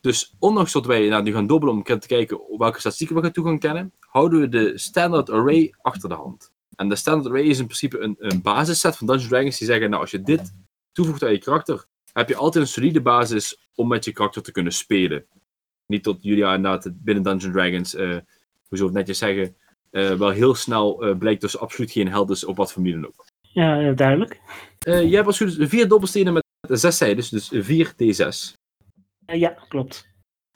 Dus 0.00 0.34
ondanks 0.38 0.72
dat 0.72 0.86
wij 0.86 1.08
nou, 1.08 1.22
nu 1.22 1.32
gaan 1.32 1.46
dobbelen 1.46 1.74
om 1.74 1.82
te 1.82 2.06
kijken 2.06 2.40
welke 2.58 2.78
statistieken 2.78 3.16
we 3.16 3.22
gaan 3.22 3.32
toe 3.32 3.44
gaan 3.44 3.58
kennen, 3.58 3.92
houden 4.00 4.40
we 4.40 4.48
de 4.48 4.78
standard 4.78 5.30
array 5.30 5.74
achter 5.80 6.08
de 6.08 6.14
hand. 6.14 6.52
En 6.76 6.88
de 6.88 6.96
standard 6.96 7.34
array 7.34 7.44
is 7.44 7.58
in 7.58 7.64
principe 7.66 7.98
een, 7.98 8.16
een 8.18 8.42
basisset 8.42 8.96
van 8.96 9.06
Dungeons 9.06 9.30
Dragons 9.30 9.58
die 9.58 9.66
zeggen, 9.66 9.90
nou 9.90 10.02
als 10.02 10.10
je 10.10 10.22
dit 10.22 10.52
toevoegt 10.92 11.24
aan 11.24 11.32
je 11.32 11.38
karakter, 11.38 11.86
heb 12.12 12.28
je 12.28 12.36
altijd 12.36 12.64
een 12.64 12.70
solide 12.70 13.02
basis 13.02 13.68
om 13.74 13.88
met 13.88 14.04
je 14.04 14.12
karakter 14.12 14.42
te 14.42 14.52
kunnen 14.52 14.72
spelen. 14.72 15.26
Niet 15.86 16.02
tot 16.02 16.22
Julia 16.22 16.54
inderdaad 16.54 16.90
binnen 16.94 17.24
Dungeons 17.24 17.54
Dragons, 17.54 17.94
uh, 17.94 18.18
hoe 18.68 18.78
zou 18.78 18.90
het 18.90 18.98
netjes 18.98 19.18
zeggen, 19.18 19.56
uh, 19.90 20.12
wel 20.12 20.30
heel 20.30 20.54
snel 20.54 21.08
uh, 21.08 21.18
blijkt 21.18 21.40
dus 21.40 21.58
absoluut 21.58 21.90
geen 21.90 22.08
held 22.08 22.30
is 22.30 22.44
op 22.44 22.56
wat 22.56 22.72
voor 22.72 22.82
manier 22.82 23.00
dan 23.00 23.06
ook. 23.06 23.24
Ja, 23.40 23.92
duidelijk. 23.92 24.40
je 24.78 25.14
hebt 25.14 25.26
als 25.26 25.38
goed 25.38 25.56
vier 25.58 25.88
dobbelstenen 25.88 26.32
met 26.32 26.44
zes 26.60 26.96
zijdes, 26.96 27.28
dus 27.28 27.50
4 27.52 27.92
D6. 27.92 28.52
ja, 29.26 29.48
klopt. 29.68 30.08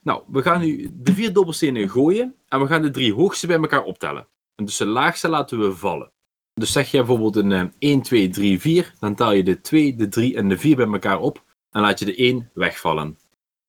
Nou, 0.03 0.23
we 0.27 0.43
gaan 0.43 0.61
nu 0.61 0.91
de 0.93 1.13
vier 1.13 1.33
dobbelstenen 1.33 1.89
gooien 1.89 2.35
en 2.49 2.61
we 2.61 2.67
gaan 2.67 2.83
de 2.83 2.91
drie 2.91 3.15
hoogste 3.15 3.47
bij 3.47 3.57
elkaar 3.57 3.85
optellen. 3.85 4.29
En 4.55 4.65
dus 4.65 4.77
de 4.77 4.87
laagste 4.87 5.29
laten 5.29 5.61
we 5.61 5.73
vallen. 5.73 6.13
Dus 6.55 6.73
zeg 6.73 6.91
je 6.91 6.97
bijvoorbeeld 6.97 7.37
een 7.37 7.73
1, 7.79 8.03
2, 8.03 8.29
3, 8.29 8.61
4, 8.61 8.95
dan 8.99 9.15
tel 9.15 9.33
je 9.33 9.43
de 9.43 9.61
2, 9.61 9.97
de 9.97 10.09
3 10.09 10.37
en 10.37 10.49
de 10.49 10.59
4 10.59 10.77
bij 10.77 10.87
elkaar 10.87 11.21
op 11.21 11.45
en 11.71 11.81
laat 11.81 11.99
je 11.99 12.05
de 12.05 12.17
1 12.17 12.51
wegvallen. 12.55 13.19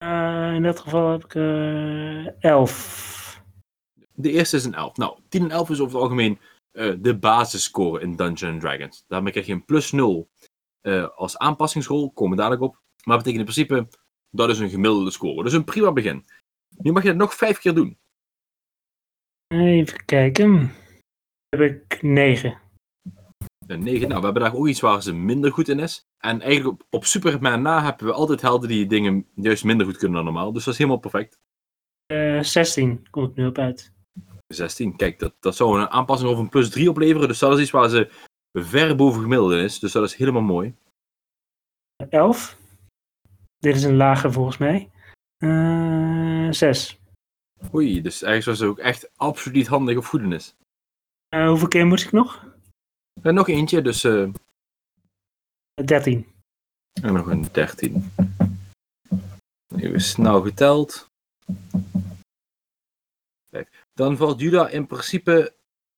Uh, 0.03 0.53
in 0.53 0.63
dat 0.63 0.79
geval 0.79 1.11
heb 1.11 1.23
ik 1.23 1.33
uh, 1.33 2.43
11. 2.43 3.20
De 4.21 4.31
eerste 4.31 4.55
is 4.55 4.65
een 4.65 4.73
11. 4.73 4.97
Nou, 4.97 5.19
10 5.29 5.43
en 5.43 5.51
11 5.51 5.69
is 5.69 5.79
over 5.79 5.93
het 5.93 6.03
algemeen 6.03 6.39
uh, 6.71 6.95
de 6.99 7.17
basisscore 7.17 8.01
in 8.01 8.15
Dungeons 8.15 8.61
Dragons. 8.61 9.03
Daarmee 9.07 9.31
krijg 9.31 9.47
je 9.47 9.53
een 9.53 9.65
plus 9.65 9.91
0 9.91 10.29
uh, 10.81 11.07
als 11.15 11.37
aanpassingsrol, 11.37 12.11
komen 12.11 12.35
we 12.35 12.41
dadelijk 12.41 12.63
op. 12.63 12.73
Maar 13.03 13.15
dat 13.15 13.25
betekent 13.25 13.47
in 13.47 13.53
principe, 13.53 13.97
dat 14.29 14.49
is 14.49 14.59
een 14.59 14.69
gemiddelde 14.69 15.11
score. 15.11 15.43
Dus 15.43 15.53
een 15.53 15.63
prima 15.63 15.91
begin. 15.91 16.25
Nu 16.77 16.91
mag 16.91 17.03
je 17.03 17.09
het 17.09 17.17
nog 17.17 17.33
5 17.33 17.59
keer 17.59 17.73
doen. 17.73 17.97
Even 19.47 20.05
kijken. 20.05 20.71
heb 21.49 21.61
ik 21.61 22.01
9. 22.01 22.59
Een 23.67 23.83
9. 23.83 24.07
Nou, 24.07 24.19
we 24.19 24.25
hebben 24.25 24.43
daar 24.43 24.55
ook 24.55 24.67
iets 24.67 24.79
waar 24.79 25.01
ze 25.01 25.13
minder 25.13 25.51
goed 25.51 25.69
in 25.69 25.79
is. 25.79 26.05
En 26.17 26.41
eigenlijk 26.41 26.81
op, 26.81 26.87
op 26.89 27.05
Superman 27.05 27.61
na 27.61 27.83
hebben 27.83 28.05
we 28.07 28.13
altijd 28.13 28.41
helden 28.41 28.69
die 28.69 28.87
dingen 28.87 29.27
juist 29.35 29.63
minder 29.63 29.85
goed 29.85 29.97
kunnen 29.97 30.15
dan 30.15 30.25
normaal. 30.25 30.51
Dus 30.51 30.63
dat 30.63 30.73
is 30.73 30.79
helemaal 30.79 30.99
perfect. 30.99 31.39
Uh, 32.13 32.41
16 32.41 33.07
komt 33.09 33.35
nu 33.35 33.45
op 33.45 33.57
uit. 33.57 33.93
16, 34.53 34.95
kijk, 34.95 35.19
dat, 35.19 35.33
dat 35.39 35.55
zou 35.55 35.79
een 35.79 35.89
aanpassing 35.89 36.29
over 36.29 36.43
een 36.43 36.49
plus 36.49 36.69
3 36.69 36.89
opleveren. 36.89 37.27
Dus 37.27 37.39
dat 37.39 37.53
is 37.53 37.61
iets 37.61 37.71
waar 37.71 37.89
ze 37.89 38.11
ver 38.53 38.95
boven 38.95 39.21
gemiddelde 39.21 39.61
is. 39.61 39.79
Dus 39.79 39.91
dat 39.91 40.03
is 40.03 40.15
helemaal 40.15 40.41
mooi. 40.41 40.75
11. 42.09 42.57
Dit 43.57 43.75
is 43.75 43.83
een 43.83 43.95
lager 43.95 44.31
volgens 44.31 44.57
mij. 44.57 44.89
Uh, 45.37 46.51
6. 46.51 46.99
Oei, 47.73 48.01
dus 48.01 48.21
eigenlijk 48.21 48.45
was 48.45 48.59
het 48.59 48.69
ook 48.69 48.85
echt 48.85 49.09
absoluut 49.15 49.67
handig 49.67 49.97
of 49.97 50.07
goed 50.07 50.33
is. 50.33 50.55
Uh, 51.35 51.47
hoeveel 51.47 51.67
keer 51.67 51.85
moet 51.85 52.01
ik 52.01 52.11
nog? 52.11 52.45
En 53.21 53.33
nog 53.33 53.47
eentje, 53.47 53.81
dus. 53.81 54.03
Uh... 54.03 54.33
13. 55.85 56.27
En 57.01 57.13
nog 57.13 57.27
een 57.27 57.47
13. 57.51 58.11
Even 59.75 60.01
snel 60.01 60.41
geteld. 60.41 61.09
Kijk. 63.49 63.85
Dan 64.01 64.17
valt 64.17 64.39
Juda 64.39 64.69
in 64.69 64.87
principe 64.87 65.53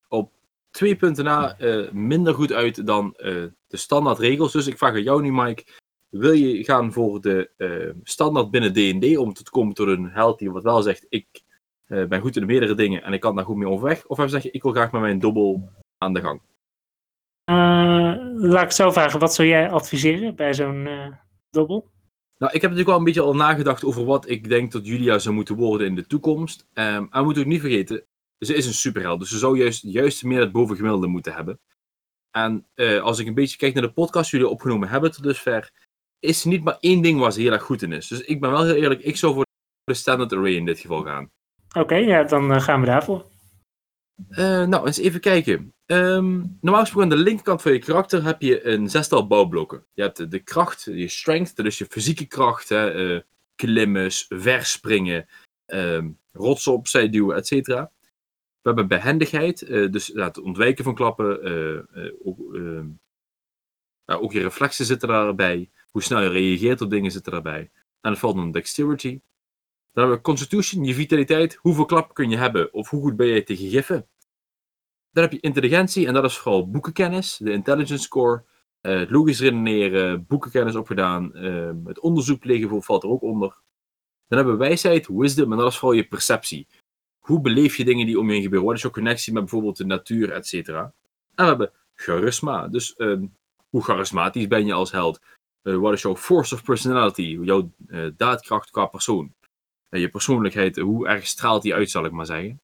op 0.08 0.32
twee 0.70 0.96
punten 0.96 1.24
na 1.24 1.60
uh, 1.60 1.90
minder 1.90 2.34
goed 2.34 2.52
uit 2.52 2.86
dan 2.86 3.14
uh, 3.16 3.44
de 3.66 3.76
standaard 3.76 4.18
regels. 4.18 4.52
Dus 4.52 4.66
ik 4.66 4.78
vraag 4.78 4.92
aan 4.92 5.02
jou 5.02 5.22
nu, 5.22 5.32
Mike. 5.32 5.64
Wil 6.08 6.32
je 6.32 6.64
gaan 6.64 6.92
voor 6.92 7.20
de 7.20 7.50
uh, 7.56 8.02
standaard 8.02 8.50
binnen 8.50 8.72
D&D 8.72 9.16
om 9.16 9.32
te 9.32 9.50
komen 9.50 9.74
tot 9.74 9.88
een 9.88 10.10
held 10.10 10.38
die 10.38 10.50
wat 10.50 10.62
wel 10.62 10.82
zegt, 10.82 11.06
ik 11.08 11.42
ben 11.86 12.20
goed 12.20 12.36
in 12.36 12.46
meerdere 12.46 12.74
dingen 12.74 13.02
en 13.02 13.12
ik 13.12 13.20
kan 13.20 13.36
daar 13.36 13.44
goed 13.44 13.56
mee 13.56 13.68
overweg? 13.68 14.06
Of 14.06 14.30
zeg 14.30 14.42
je, 14.42 14.50
ik 14.50 14.62
wil 14.62 14.72
graag 14.72 14.92
met 14.92 15.00
mijn 15.00 15.18
dobbel 15.18 15.68
aan 15.98 16.12
de 16.12 16.20
gang? 16.20 16.40
laat 18.36 18.64
ik 18.64 18.70
zo 18.70 18.90
vragen, 18.90 19.20
wat 19.20 19.34
zou 19.34 19.48
jij 19.48 19.70
adviseren 19.70 20.34
bij 20.34 20.54
zo'n 20.54 20.88
dobbel? 21.50 21.90
Nou, 22.38 22.52
ik 22.52 22.60
heb 22.60 22.70
natuurlijk 22.70 22.88
wel 22.88 22.98
een 22.98 23.04
beetje 23.04 23.20
al 23.20 23.34
nagedacht 23.34 23.84
over 23.84 24.04
wat 24.04 24.28
ik 24.28 24.48
denk 24.48 24.72
dat 24.72 24.86
Julia 24.86 25.18
zou 25.18 25.34
moeten 25.34 25.56
worden 25.56 25.86
in 25.86 25.94
de 25.94 26.06
toekomst. 26.06 26.66
Um, 26.72 26.84
en 26.84 27.08
we 27.10 27.22
moeten 27.22 27.42
ook 27.42 27.48
niet 27.48 27.60
vergeten, 27.60 28.04
ze 28.38 28.54
is 28.54 28.66
een 28.66 28.74
superheld. 28.74 29.20
Dus 29.20 29.28
ze 29.30 29.38
zou 29.38 29.58
juist, 29.58 29.82
juist 29.82 30.24
meer 30.24 30.40
het 30.40 30.52
bovengemiddelde 30.52 31.06
moeten 31.06 31.34
hebben. 31.34 31.60
En 32.30 32.66
uh, 32.74 33.02
als 33.02 33.18
ik 33.18 33.26
een 33.26 33.34
beetje 33.34 33.56
kijk 33.56 33.74
naar 33.74 33.82
de 33.82 33.92
podcast 33.92 34.30
die 34.30 34.40
jullie 34.40 34.54
opgenomen 34.54 34.88
hebben 34.88 35.12
tot 35.12 35.22
dusver, 35.22 35.70
is 36.18 36.42
er 36.42 36.48
niet 36.48 36.64
maar 36.64 36.76
één 36.80 37.02
ding 37.02 37.20
waar 37.20 37.32
ze 37.32 37.40
heel 37.40 37.52
erg 37.52 37.62
goed 37.62 37.82
in 37.82 37.92
is. 37.92 38.08
Dus 38.08 38.20
ik 38.20 38.40
ben 38.40 38.50
wel 38.50 38.64
heel 38.64 38.74
eerlijk, 38.74 39.00
ik 39.00 39.16
zou 39.16 39.34
voor 39.34 39.44
de 39.84 39.94
standard 39.94 40.32
array 40.32 40.54
in 40.54 40.64
dit 40.64 40.78
geval 40.78 41.02
gaan. 41.02 41.30
Oké, 41.68 41.78
okay, 41.78 42.04
ja, 42.04 42.24
dan 42.24 42.52
uh, 42.52 42.60
gaan 42.60 42.80
we 42.80 42.86
daarvoor. 42.86 43.26
Uh, 44.28 44.64
nou, 44.64 44.86
eens 44.86 44.98
even 44.98 45.20
kijken. 45.20 45.73
Um, 45.86 46.58
normaal 46.60 46.80
gesproken 46.80 47.10
aan 47.10 47.16
de 47.16 47.22
linkerkant 47.24 47.62
van 47.62 47.72
je 47.72 47.78
karakter 47.78 48.24
heb 48.24 48.42
je 48.42 48.66
een 48.66 48.90
zestal 48.90 49.26
bouwblokken. 49.26 49.86
Je 49.92 50.02
hebt 50.02 50.30
de 50.30 50.38
kracht, 50.38 50.84
je 50.84 51.08
strength, 51.08 51.56
dat 51.56 51.66
is 51.66 51.78
je 51.78 51.86
fysieke 51.86 52.26
kracht, 52.26 52.68
hè, 52.68 53.14
uh, 53.14 53.20
klimmen, 53.54 54.10
verspringen, 54.28 55.28
um, 55.66 56.18
rotsen 56.32 56.72
opzij 56.72 57.08
duwen, 57.08 57.36
etc. 57.36 57.66
We 57.66 57.90
hebben 58.62 58.88
behendigheid, 58.88 59.62
uh, 59.62 59.90
dus 59.90 60.06
het 60.06 60.38
ontwijken 60.38 60.84
van 60.84 60.94
klappen, 60.94 61.42
ook, 62.24 62.38
uh, 62.52 62.80
ook, 64.06 64.32
je 64.32 64.40
reflexen 64.40 64.84
zitten 64.84 65.08
daarbij, 65.08 65.70
hoe 65.90 66.02
snel 66.02 66.22
je 66.22 66.28
reageert 66.28 66.80
op 66.80 66.90
dingen 66.90 67.10
zitten 67.10 67.32
daarbij. 67.32 67.70
En 68.00 68.10
dat 68.10 68.18
valt 68.18 68.36
dan 68.36 68.52
dexterity. 68.52 69.20
Dan 69.92 70.02
hebben 70.02 70.16
we 70.16 70.22
constitution, 70.22 70.84
je 70.84 70.94
vitaliteit, 70.94 71.54
hoeveel 71.54 71.84
klappen 71.84 72.14
kun 72.14 72.30
je 72.30 72.36
hebben 72.36 72.72
of 72.72 72.90
hoe 72.90 73.02
goed 73.02 73.16
ben 73.16 73.26
je 73.26 73.42
tegen 73.42 73.68
giffen. 73.68 74.08
Dan 75.14 75.22
heb 75.22 75.32
je 75.32 75.40
intelligentie 75.40 76.06
en 76.06 76.14
dat 76.14 76.24
is 76.24 76.38
vooral 76.38 76.70
boekenkennis, 76.70 77.36
de 77.36 77.52
intelligence 77.52 78.02
score, 78.02 78.44
uh, 78.82 79.10
logisch 79.10 79.40
redeneren, 79.40 80.26
boekenkennis 80.26 80.74
opgedaan, 80.74 81.30
uh, 81.34 81.70
het 81.84 82.00
onderzoek 82.00 82.40
plegen 82.40 82.82
valt 82.82 83.02
er 83.02 83.08
ook 83.08 83.22
onder. 83.22 83.48
Dan 84.28 84.38
hebben 84.38 84.58
we 84.58 84.64
wijsheid, 84.64 85.06
wisdom 85.06 85.52
en 85.52 85.58
dat 85.58 85.70
is 85.70 85.78
vooral 85.78 85.96
je 85.96 86.08
perceptie. 86.08 86.66
Hoe 87.18 87.40
beleef 87.40 87.76
je 87.76 87.84
dingen 87.84 88.06
die 88.06 88.18
om 88.18 88.26
je 88.26 88.32
heen 88.32 88.42
gebeuren? 88.42 88.66
Wat 88.66 88.76
is 88.76 88.82
jouw 88.82 88.90
connectie 88.90 89.32
met 89.32 89.42
bijvoorbeeld 89.42 89.76
de 89.76 89.86
natuur, 89.86 90.32
et 90.32 90.46
cetera? 90.46 90.82
En 91.34 91.44
we 91.44 91.50
hebben 91.50 91.72
charisma, 91.94 92.68
dus 92.68 92.94
uh, 92.96 93.20
hoe 93.70 93.82
charismatisch 93.82 94.46
ben 94.46 94.66
je 94.66 94.72
als 94.72 94.92
held? 94.92 95.20
Uh, 95.62 95.76
wat 95.76 95.92
is 95.92 96.02
jouw 96.02 96.16
force 96.16 96.54
of 96.54 96.64
personality, 96.64 97.38
jouw 97.42 97.70
daadkracht 98.16 98.70
qua 98.70 98.86
persoon? 98.86 99.34
je 100.00 100.08
persoonlijkheid, 100.08 100.76
hoe 100.76 101.08
erg 101.08 101.26
straalt 101.26 101.62
die 101.62 101.74
uit, 101.74 101.90
zal 101.90 102.04
ik 102.04 102.12
maar 102.12 102.26
zeggen. 102.26 102.60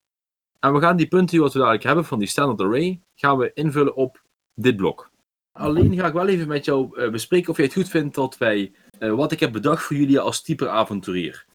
En 0.60 0.72
we 0.72 0.80
gaan 0.80 0.96
die 0.96 1.08
punten 1.08 1.38
die 1.38 1.46
we 1.46 1.58
dadelijk 1.58 1.82
hebben 1.82 2.04
van 2.04 2.18
die 2.18 2.28
standard 2.28 2.60
array, 2.60 3.00
gaan 3.14 3.38
we 3.38 3.52
invullen 3.54 3.94
op 3.94 4.22
dit 4.54 4.76
blok. 4.76 5.10
Alleen 5.52 5.94
ga 5.94 6.06
ik 6.06 6.12
wel 6.12 6.28
even 6.28 6.48
met 6.48 6.64
jou 6.64 7.00
uh, 7.00 7.10
bespreken 7.10 7.50
of 7.50 7.56
jij 7.56 7.64
het 7.64 7.74
goed 7.74 7.88
vindt 7.88 8.14
dat 8.14 8.38
wij 8.38 8.72
uh, 8.98 9.14
wat 9.14 9.32
ik 9.32 9.40
heb 9.40 9.52
bedacht 9.52 9.82
voor 9.82 9.96
jullie 9.96 10.20
als 10.20 10.42
type 10.42 10.68
avonturier. 10.68 11.46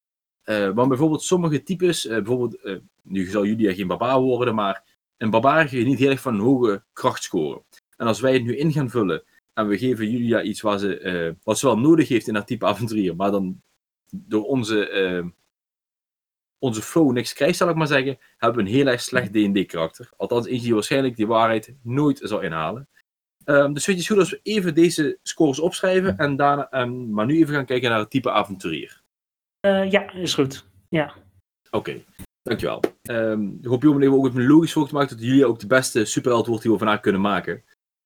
Uh, 0.45 0.69
want 0.69 0.89
bijvoorbeeld 0.89 1.23
sommige 1.23 1.63
types, 1.63 2.07
bijvoorbeeld, 2.07 2.81
nu 3.03 3.25
zal 3.25 3.45
Julia 3.45 3.73
geen 3.73 3.87
barbaar 3.87 4.19
worden, 4.19 4.55
maar 4.55 4.83
een 5.17 5.29
barbaar 5.29 5.75
je 5.75 5.85
niet 5.85 5.99
heel 5.99 6.09
erg 6.09 6.21
van 6.21 6.33
een 6.33 6.39
hoge 6.39 6.83
kracht 6.93 7.23
scoren. 7.23 7.63
En 7.97 8.07
als 8.07 8.19
wij 8.19 8.33
het 8.33 8.43
nu 8.43 8.57
in 8.57 8.71
gaan 8.71 8.89
vullen 8.89 9.23
en 9.53 9.67
we 9.67 9.77
geven 9.77 10.11
Julia 10.11 10.41
iets 10.41 10.61
wat 10.61 10.79
ze, 10.79 11.35
wat 11.43 11.59
ze 11.59 11.65
wel 11.65 11.77
nodig 11.77 12.07
heeft 12.07 12.27
in 12.27 12.35
haar 12.35 12.45
type 12.45 12.65
avonturier, 12.65 13.15
maar 13.15 13.31
dan 13.31 13.61
door 14.11 14.43
onze 14.43 14.89
onze 16.65 16.81
flow 16.81 17.11
niks 17.11 17.33
krijgt, 17.33 17.57
zal 17.57 17.69
ik 17.69 17.75
maar 17.75 17.87
zeggen, 17.87 18.17
hebben 18.37 18.63
we 18.63 18.69
een 18.69 18.75
heel 18.75 18.87
erg 18.87 19.01
slecht 19.01 19.33
D&D-karakter. 19.33 20.09
Althans, 20.17 20.45
eentje 20.45 20.63
die 20.63 20.73
waarschijnlijk 20.73 21.15
die 21.15 21.27
waarheid 21.27 21.75
nooit 21.81 22.19
zal 22.23 22.41
inhalen. 22.41 22.87
Um, 23.45 23.73
dus 23.73 23.85
weet 23.85 24.03
je, 24.03 24.13
goed 24.13 24.19
als 24.19 24.29
we 24.29 24.39
even 24.43 24.75
deze 24.75 25.19
scores 25.23 25.59
opschrijven 25.59 26.17
en 26.17 26.35
daarna, 26.35 26.81
um, 26.81 27.09
maar 27.09 27.25
nu 27.25 27.37
even 27.37 27.53
gaan 27.53 27.65
kijken 27.65 27.89
naar 27.89 27.99
het 27.99 28.09
type 28.09 28.31
avonturier. 28.31 29.01
Uh, 29.65 29.91
ja, 29.91 30.11
is 30.11 30.33
goed. 30.33 30.65
Ja. 30.89 31.13
Oké, 31.65 31.77
okay. 31.77 32.05
dankjewel. 32.41 32.81
Um, 33.09 33.57
ik 33.61 33.67
hoop 33.67 33.83
jullie 33.83 34.11
ook 34.11 34.25
het 34.25 34.35
logisch 34.35 34.73
voor 34.73 34.87
te 34.87 34.93
maken 34.93 35.17
dat 35.17 35.25
jullie 35.25 35.45
ook 35.45 35.59
de 35.59 35.67
beste 35.67 36.05
superheld 36.05 36.47
wordt 36.47 36.61
die 36.61 36.71
we 36.71 36.77
vandaag 36.77 36.99
kunnen 36.99 37.21
maken. 37.21 37.63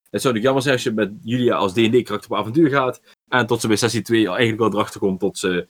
Het 0.10 0.22
zou 0.22 0.34
natuurlijk 0.34 0.44
jammer 0.44 0.62
zijn 0.62 0.76
als 0.76 0.84
je 0.84 0.92
met 0.92 1.12
Julia 1.22 1.56
als 1.56 1.74
D&D-karakter 1.74 2.32
op 2.32 2.38
avontuur 2.38 2.70
gaat 2.70 3.02
en 3.28 3.48
tot 3.48 3.62
ze 3.62 3.68
bij 3.68 3.76
sessie 3.76 4.02
2 4.02 4.28
eigenlijk 4.28 4.60
wel 4.60 4.74
erachter 4.74 5.00
komt 5.00 5.20
dat 5.20 5.38
ze 5.38 5.68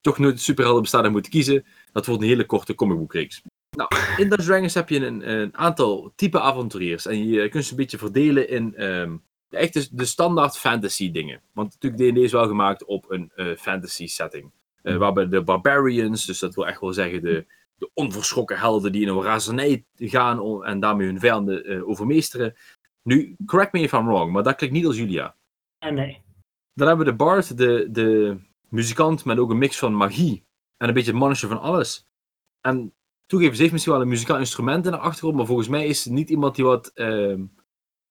toch 0.00 0.18
nooit 0.18 0.40
superhelden 0.40 0.82
bestaan 0.82 1.04
en 1.04 1.12
moeten 1.12 1.30
kiezen. 1.30 1.64
Dat 1.92 2.06
wordt 2.06 2.22
een 2.22 2.28
hele 2.28 2.46
korte 2.46 2.74
comicboekreeks. 2.74 3.42
Nou, 3.76 3.88
in 4.16 4.28
Dungeons 4.28 4.46
Dragons 4.46 4.74
heb 4.74 4.88
je 4.88 5.06
een, 5.06 5.30
een, 5.30 5.56
aantal 5.56 6.12
type 6.16 6.40
avonturiers. 6.40 7.06
En 7.06 7.28
je 7.28 7.48
kunt 7.48 7.64
ze 7.64 7.70
een 7.70 7.76
beetje 7.76 7.98
verdelen 7.98 8.48
in 8.48 8.84
um, 8.84 9.22
echt 9.50 9.72
de, 9.72 9.88
de, 9.90 10.04
standaard 10.04 10.58
fantasy 10.58 11.10
dingen. 11.10 11.40
Want 11.52 11.72
natuurlijk 11.72 12.14
D&D 12.14 12.18
is 12.18 12.32
wel 12.32 12.46
gemaakt 12.46 12.84
op 12.84 13.10
een 13.10 13.32
uh, 13.36 13.56
fantasy 13.56 14.06
setting. 14.06 14.50
Uh, 14.82 14.96
waarbij 14.96 15.28
de 15.28 15.42
barbarians, 15.42 16.24
dus 16.24 16.38
dat 16.38 16.54
wil 16.54 16.66
echt 16.66 16.80
wel 16.80 16.92
zeggen 16.92 17.22
de, 17.22 17.46
de 17.78 17.90
onverschrokken 17.94 18.58
helden 18.58 18.92
die 18.92 19.02
in 19.02 19.08
een 19.08 19.22
razernij 19.22 19.84
gaan 19.96 20.64
en 20.64 20.80
daarmee 20.80 21.06
hun 21.06 21.20
vijanden 21.20 21.72
uh, 21.72 21.88
overmeesteren. 21.88 22.54
Nu, 23.02 23.36
correct 23.46 23.72
me 23.72 23.80
if 23.80 23.92
I'm 23.92 24.06
wrong, 24.06 24.32
maar 24.32 24.42
dat 24.42 24.54
klinkt 24.54 24.74
niet 24.76 24.86
als 24.86 24.96
Julia. 24.96 25.34
nee. 25.78 26.22
Dan 26.74 26.88
hebben 26.88 27.06
we 27.06 27.12
de 27.12 27.16
bard, 27.16 27.56
de, 27.56 27.88
de 27.90 28.36
muzikant 28.68 29.24
met 29.24 29.38
ook 29.38 29.50
een 29.50 29.58
mix 29.58 29.78
van 29.78 29.94
magie 29.94 30.46
en 30.78 30.88
een 30.88 30.94
beetje 30.94 31.10
het 31.10 31.20
mannetje 31.20 31.46
van 31.46 31.60
alles. 31.60 32.08
En 32.60 32.94
toegeven, 33.26 33.54
ze 33.54 33.60
heeft 33.60 33.72
misschien 33.72 33.92
wel 33.92 34.02
een 34.02 34.08
muzikaal 34.08 34.38
instrument 34.38 34.84
in 34.84 34.90
de 34.90 34.98
achtergrond, 34.98 35.36
maar 35.36 35.46
volgens 35.46 35.68
mij 35.68 35.86
is 35.86 36.04
het 36.04 36.12
niet 36.12 36.30
iemand 36.30 36.54
die 36.54 36.64
wat, 36.64 36.90
uh, 36.94 37.40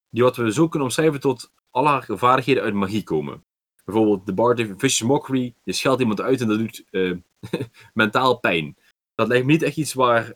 die 0.10 0.24
wat 0.24 0.36
we 0.36 0.54
zo 0.54 0.68
kunnen 0.68 0.88
omschrijven 0.88 1.20
tot 1.20 1.52
al 1.70 1.88
haar 1.88 2.06
vaardigheden 2.10 2.64
uit 2.64 2.74
magie 2.74 3.04
komen. 3.04 3.46
Bijvoorbeeld 3.86 4.26
de 4.26 4.34
Bard 4.34 4.58
heeft 4.58 4.70
Vicious 4.70 5.10
Mockery, 5.10 5.56
je 5.64 5.74
scheldt 5.74 6.02
iemand 6.02 6.22
uit 6.22 6.42
en 6.42 6.48
dat 6.48 6.58
doet 6.58 6.86
uh, 6.92 7.18
mentaal 7.94 8.40
pijn. 8.40 8.78
Dat 9.16 9.28
lijkt 9.28 9.46
me 9.46 9.52
niet 9.52 9.64
echt 9.64 9.78
iets 9.78 9.94
waar 9.94 10.24
uh, 10.28 10.34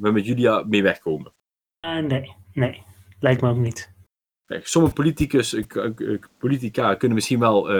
we 0.00 0.10
met 0.12 0.26
Julia 0.26 0.64
mee 0.66 0.82
wegkomen. 0.82 1.32
Uh, 1.80 1.98
nee, 1.98 2.34
nee, 2.52 2.82
lijkt 3.20 3.40
me 3.40 3.50
ook 3.50 3.56
niet. 3.56 3.94
Kijk, 4.44 4.66
sommige 4.66 4.94
politicus, 4.94 5.56
politica 6.38 6.94
kunnen 6.94 7.16
misschien 7.16 7.38
wel 7.38 7.70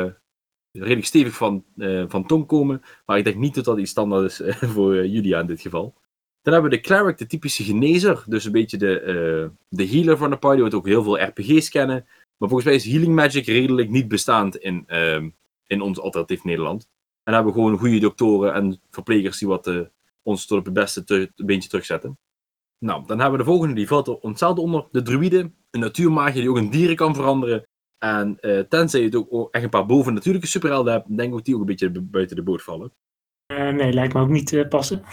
redelijk 0.78 1.06
stevig 1.06 1.34
van, 1.34 1.64
van 2.08 2.26
tong 2.26 2.46
komen, 2.46 2.82
maar 3.06 3.18
ik 3.18 3.24
denk 3.24 3.36
niet 3.36 3.54
dat 3.54 3.64
dat 3.64 3.78
iets 3.78 3.90
standaard 3.90 4.40
is 4.40 4.56
voor 4.74 5.06
Julia 5.06 5.40
in 5.40 5.46
dit 5.46 5.60
geval. 5.60 5.94
Dan 6.42 6.52
hebben 6.52 6.70
we 6.70 6.76
de 6.76 6.82
cleric, 6.82 7.18
de 7.18 7.26
typische 7.26 7.64
genezer. 7.64 8.24
Dus 8.26 8.44
een 8.44 8.52
beetje 8.52 8.76
de, 8.76 9.50
de 9.68 9.86
healer 9.88 10.16
van 10.16 10.30
de 10.30 10.36
party, 10.36 10.60
wat 10.60 10.74
ook 10.74 10.86
heel 10.86 11.02
veel 11.02 11.22
RPG's 11.22 11.68
kennen. 11.68 12.06
Maar 12.36 12.48
volgens 12.48 12.64
mij 12.64 12.74
is 12.74 12.84
healing 12.84 13.14
magic 13.14 13.46
redelijk 13.46 13.90
niet 13.90 14.08
bestaand 14.08 14.56
in, 14.56 14.84
uh, 14.88 15.22
in 15.66 15.80
ons 15.80 16.00
alternatief 16.00 16.44
Nederland. 16.44 16.82
En 16.82 16.88
dan 17.32 17.34
hebben 17.34 17.52
we 17.52 17.58
gewoon 17.58 17.78
goede 17.78 17.98
doktoren 17.98 18.54
en 18.54 18.80
verplegers 18.90 19.38
die 19.38 19.48
wat, 19.48 19.88
ons 20.26 20.46
tot 20.46 20.58
op 20.58 20.64
het 20.64 20.74
beste 20.74 21.04
te, 21.04 21.32
een 21.36 21.46
beentje 21.46 21.68
terugzetten. 21.68 22.18
Nou, 22.78 23.06
dan 23.06 23.20
hebben 23.20 23.38
we 23.38 23.44
de 23.44 23.50
volgende, 23.50 23.74
die 23.74 23.86
valt 23.86 24.08
er 24.08 24.18
ontzelfde 24.18 24.60
onder. 24.60 24.86
De 24.90 25.02
druïde, 25.02 25.50
een 25.70 25.80
natuurmagie 25.80 26.40
die 26.40 26.50
ook 26.50 26.56
in 26.56 26.70
dieren 26.70 26.96
kan 26.96 27.14
veranderen. 27.14 27.66
En 27.98 28.38
uh, 28.40 28.61
tenzij 28.61 29.00
je 29.00 29.06
het 29.06 29.28
ook 29.30 29.54
echt 29.54 29.64
een 29.64 29.70
paar 29.70 29.87
bovennatuurlijke 29.87 30.48
superhelden 30.48 30.92
hebt, 30.92 31.16
denk 31.16 31.28
ik 31.28 31.35
ook 31.35 31.44
die 31.44 31.54
ook 31.54 31.61
een 31.61 31.66
beetje 31.66 31.90
buiten 31.90 32.37
de 32.37 32.42
boot 32.42 32.62
vallen. 32.62 32.92
nee, 33.46 33.92
lijkt 33.92 34.14
me 34.14 34.20
ook 34.20 34.28
niet 34.28 34.68
passen. 34.68 35.02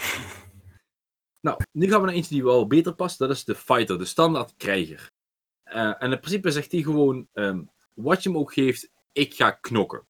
Nou, 1.44 1.58
nu 1.72 1.88
gaan 1.88 2.00
we 2.00 2.06
naar 2.06 2.14
eentje 2.14 2.34
die 2.34 2.44
wel 2.44 2.66
beter 2.66 2.94
past. 2.94 3.18
Dat 3.18 3.30
is 3.30 3.44
de 3.44 3.54
fighter, 3.54 3.98
de 3.98 4.04
standaard 4.04 4.54
krijger. 4.56 5.10
En 5.64 6.12
in 6.12 6.18
principe 6.18 6.50
zegt 6.50 6.72
hij 6.72 6.82
gewoon, 6.82 7.28
um, 7.32 7.70
wat 7.94 8.22
je 8.22 8.28
hem 8.28 8.38
ook 8.38 8.52
geeft, 8.52 8.90
ik 9.12 9.34
ga 9.34 9.50
knokken. 9.50 10.06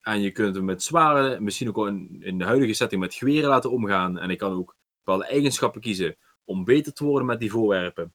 En 0.00 0.20
je 0.20 0.30
kunt 0.30 0.54
hem 0.54 0.64
met 0.64 0.82
zwaarden, 0.82 1.42
misschien 1.42 1.68
ook 1.68 1.76
al 1.76 1.86
in, 1.86 2.16
in, 2.20 2.38
de 2.38 2.44
huidige 2.44 2.72
setting 2.72 3.00
met 3.00 3.14
geweren 3.14 3.48
laten 3.48 3.70
omgaan. 3.70 4.18
En 4.18 4.30
ik 4.30 4.38
kan 4.38 4.52
ook 4.52 4.76
bepaalde 5.04 5.26
eigenschappen 5.26 5.80
kiezen 5.80 6.16
om 6.44 6.64
beter 6.64 6.92
te 6.92 7.04
worden 7.04 7.26
met 7.26 7.40
die 7.40 7.50
voorwerpen. 7.50 8.14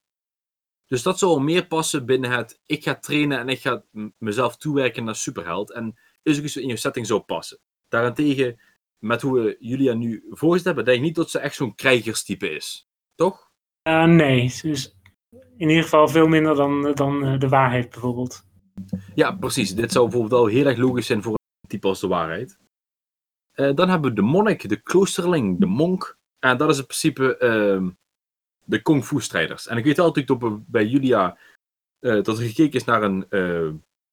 Dus 0.94 1.04
dat 1.04 1.20
zou 1.20 1.42
meer 1.42 1.68
passen 1.68 2.06
binnen 2.06 2.32
het, 2.32 2.60
ik 2.66 2.84
ga 2.84 2.96
trainen 2.96 3.40
en 3.40 3.50
ik 3.50 3.60
ga 3.60 3.84
mezelf 4.18 4.58
toewerken 4.58 5.04
naar 5.04 5.16
superheld. 5.16 5.72
En 5.72 5.98
is 6.24 6.38
ook 6.38 6.44
iets 6.44 6.58
in 6.58 6.68
je 6.68 6.78
setting 6.78 7.08
zou 7.08 7.20
passen. 7.20 7.60
Daarentegen 7.88 8.60
met 9.00 9.22
hoe 9.22 9.42
we 9.42 9.56
Julia 9.60 9.94
nu 9.94 10.26
voorgesteld 10.30 10.76
hebben, 10.76 10.86
denk 10.86 10.98
ik 10.98 11.04
niet 11.04 11.16
dat 11.16 11.30
ze 11.30 11.40
echt 11.40 11.56
zo'n 11.56 11.76
krijgerstype 11.76 12.50
is. 12.50 12.90
Toch? 13.16 13.52
Uh, 13.88 14.06
nee, 14.06 14.48
ze 14.48 14.70
is 14.70 14.96
in 15.58 15.70
ieder 15.70 15.84
geval 15.84 16.08
veel 16.08 16.28
minder 16.28 16.56
dan, 16.56 16.92
dan 16.94 17.26
uh, 17.26 17.40
de 17.40 17.50
waarheid 17.50 17.90
bijvoorbeeld. 17.90 18.44
Ja, 19.16 19.32
precies. 19.32 19.76
Dit 19.76 19.92
zou 19.92 20.10
bijvoorbeeld 20.10 20.42
al 20.42 20.48
heel 20.48 20.66
erg 20.66 20.78
logisch 20.78 21.06
zijn 21.06 21.24
voor 21.24 21.34
een 21.34 21.70
type 21.70 21.88
als 21.88 22.00
de 22.00 22.08
waarheid. 22.08 22.60
Uh, 23.56 23.76
dan 23.76 23.90
hebben 23.90 24.10
we 24.10 24.16
de 24.16 24.22
monnik, 24.22 24.70
de 24.70 24.82
kloosterling, 24.82 25.60
de 25.60 25.66
monk. 25.66 26.18
En 26.40 26.58
dat 26.58 26.70
is 26.70 26.78
in 26.78 26.86
principe 26.86 27.38
ehm, 27.38 27.90
de 28.66 28.82
kung 28.82 29.04
fu 29.04 29.22
strijders. 29.22 29.68
En 29.68 29.78
ik 29.78 29.84
weet 29.84 30.00
altijd 30.00 30.30
op, 30.30 30.60
bij 30.68 30.86
Julia 30.86 31.38
dat 32.00 32.28
er 32.28 32.36
gekeken 32.36 32.80
is 32.80 32.84
naar 32.84 33.04
een, 33.04 33.26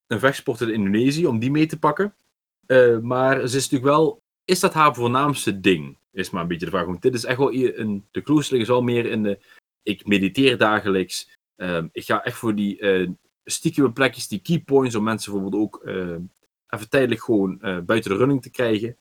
een 0.07 0.21
vechtsport 0.21 0.61
in 0.61 0.73
Indonesië, 0.73 1.27
om 1.27 1.39
die 1.39 1.51
mee 1.51 1.67
te 1.67 1.79
pakken. 1.79 2.15
maar 3.03 3.37
ze 3.37 3.57
is 3.57 3.71
natuurlijk 3.71 3.85
wel 3.85 4.23
is 4.51 4.61
dat 4.61 4.75
haar 4.75 4.95
voornaamste 4.95 5.61
ding? 5.61 5.97
Is 6.13 6.31
maar 6.31 6.43
een 6.43 6.49
beetje 6.49 6.65
de 6.65 6.71
vraag. 6.71 6.87
Want 6.87 7.03
dit 7.03 7.15
is 7.15 7.25
echt 7.25 7.39
wel 7.39 7.55
een, 7.55 8.07
de 8.11 8.21
kloosterling 8.21 8.65
is 8.65 8.71
al 8.71 8.83
meer 8.83 9.07
in 9.07 9.23
de. 9.23 9.39
Ik 9.83 10.07
mediteer 10.07 10.59
dagelijks. 10.59 11.37
Uh, 11.57 11.85
ik 11.93 12.05
ga 12.05 12.25
echt 12.25 12.37
voor 12.37 12.55
die 12.55 12.81
uh, 12.81 13.11
stiekem 13.45 13.93
plekjes, 13.93 14.29
die 14.29 14.39
keypoints, 14.39 14.95
om 14.95 15.03
mensen 15.03 15.33
bijvoorbeeld 15.33 15.63
ook 15.63 15.83
uh, 15.85 16.17
even 16.69 16.89
tijdelijk 16.89 17.23
gewoon 17.23 17.61
eh, 17.61 17.79
buiten 17.79 18.11
de 18.11 18.17
running 18.17 18.43
te 18.43 18.51
krijgen. 18.51 18.97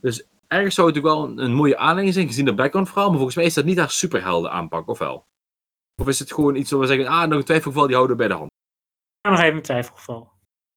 Dus 0.00 0.26
ergens 0.52 0.74
zou 0.74 0.92
het 0.92 1.00
wel 1.00 1.24
een, 1.24 1.38
een 1.38 1.54
mooie 1.54 1.76
aanleiding 1.76 2.14
zijn, 2.14 2.26
gezien 2.26 2.44
de 2.44 2.54
background 2.54 2.88
verhaal. 2.88 3.08
Maar 3.08 3.16
volgens 3.16 3.36
mij 3.36 3.44
is 3.44 3.54
dat 3.54 3.64
niet 3.64 3.78
haar 3.78 3.90
superhelden 3.90 4.50
aanpak, 4.50 4.88
of 4.88 4.98
wel? 4.98 5.26
Of 6.00 6.08
is 6.08 6.18
het 6.18 6.32
gewoon 6.32 6.54
iets 6.54 6.70
waar 6.70 6.80
we 6.80 6.86
zeggen, 6.86 7.06
ah, 7.06 7.28
nog 7.28 7.38
een 7.38 7.44
twijfelgeval, 7.44 7.86
die 7.86 7.96
houden 7.96 8.16
we 8.16 8.22
bij 8.22 8.32
de 8.32 8.38
hand? 8.38 8.50
Ja, 9.20 9.30
nog 9.30 9.40
even 9.40 9.56
een 9.56 9.62
twijfelgeval. 9.62 10.30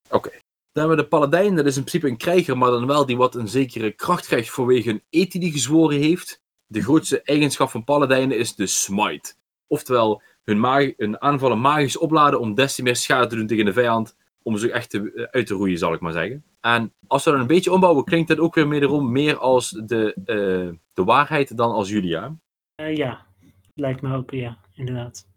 Oké. 0.09 0.29
Dan 0.71 0.83
hebben 0.83 0.95
we 0.97 1.03
de 1.03 1.07
paladijn, 1.07 1.55
dat 1.55 1.65
is 1.65 1.77
in 1.77 1.83
principe 1.83 2.07
een 2.07 2.17
krijger, 2.17 2.57
maar 2.57 2.71
dan 2.71 2.87
wel 2.87 3.05
die 3.05 3.17
wat 3.17 3.35
een 3.35 3.47
zekere 3.47 3.91
kracht 3.91 4.25
krijgt 4.25 4.51
vanwege 4.51 4.89
een 4.89 5.03
etie 5.09 5.39
die 5.39 5.51
gezworen 5.51 5.99
heeft. 5.99 6.41
De 6.67 6.81
grootste 6.81 7.21
eigenschap 7.21 7.69
van 7.69 7.83
paladijnen 7.83 8.37
is 8.37 8.55
de 8.55 8.67
smite. 8.67 9.33
Oftewel, 9.67 10.21
hun, 10.43 10.93
hun 10.97 11.21
aanvallen 11.21 11.59
magisch 11.59 11.97
opladen 11.97 12.39
om 12.39 12.55
des 12.55 12.75
te 12.75 12.83
meer 12.83 12.95
schade 12.95 13.27
te 13.27 13.35
doen 13.35 13.47
tegen 13.47 13.65
de 13.65 13.73
vijand, 13.73 14.15
om 14.47 14.57
ze 14.57 14.71
echt 14.71 14.89
te, 14.89 15.11
eh, 15.11 15.23
uit 15.23 15.47
te 15.47 15.53
roeien, 15.53 15.77
zal 15.77 15.93
ik 15.93 15.99
maar 15.99 16.11
zeggen. 16.11 16.43
En 16.59 16.93
als 17.07 17.23
we 17.23 17.31
dan 17.31 17.39
een 17.39 17.47
beetje 17.47 17.71
ombouwen, 17.71 18.03
klinkt 18.03 18.27
dat 18.27 18.39
ook 18.39 18.55
weer 18.55 18.69
wederom 18.69 19.11
meer 19.11 19.37
als 19.37 19.69
de, 19.69 20.15
uh, 20.25 20.77
de 20.93 21.03
waarheid 21.03 21.57
dan 21.57 21.71
als 21.71 21.89
Julia. 21.89 22.37
Uh, 22.81 22.95
ja, 22.95 23.25
lijkt 23.73 24.01
me 24.01 24.15
ook, 24.15 24.31
ja, 24.31 24.57
inderdaad. 24.73 25.27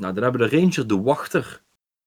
Nou, 0.00 0.14
dan 0.14 0.22
hebben 0.22 0.40
we 0.40 0.48
de 0.48 0.56
ranger, 0.56 0.86
de 0.86 1.00
wachter. 1.00 1.62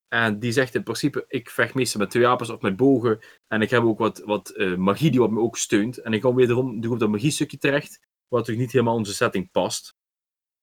En 0.08 0.40
die 0.40 0.52
zegt 0.52 0.76
in 0.76 0.84
principe, 0.84 1.26
ik 1.28 1.50
vecht 1.50 1.74
meestal 1.74 2.02
met 2.02 2.10
twee 2.10 2.24
wapens 2.24 2.50
of 2.50 2.62
met 2.62 2.76
bogen. 2.76 3.20
En 3.48 3.62
ik 3.62 3.70
heb 3.70 3.84
ook 3.84 4.00
wat, 4.00 4.20
wat 4.26 4.54
uh, 4.56 4.78
magie 4.78 5.12
die 5.12 5.20
wat 5.20 5.32
me 5.32 5.40
ook 5.40 5.58
steunt. 5.58 5.98
En 5.98 6.14
ik 6.14 6.22
kom 6.22 6.36
wederom 6.36 6.86
op 6.86 7.00
dat 7.00 7.10
magie 7.10 7.32
stukje 7.32 7.58
terecht. 7.58 8.00
Wat 8.28 8.40
natuurlijk 8.40 8.66
niet 8.66 8.72
helemaal 8.72 8.96
onze 8.96 9.14
setting 9.14 9.52
past. 9.52 9.96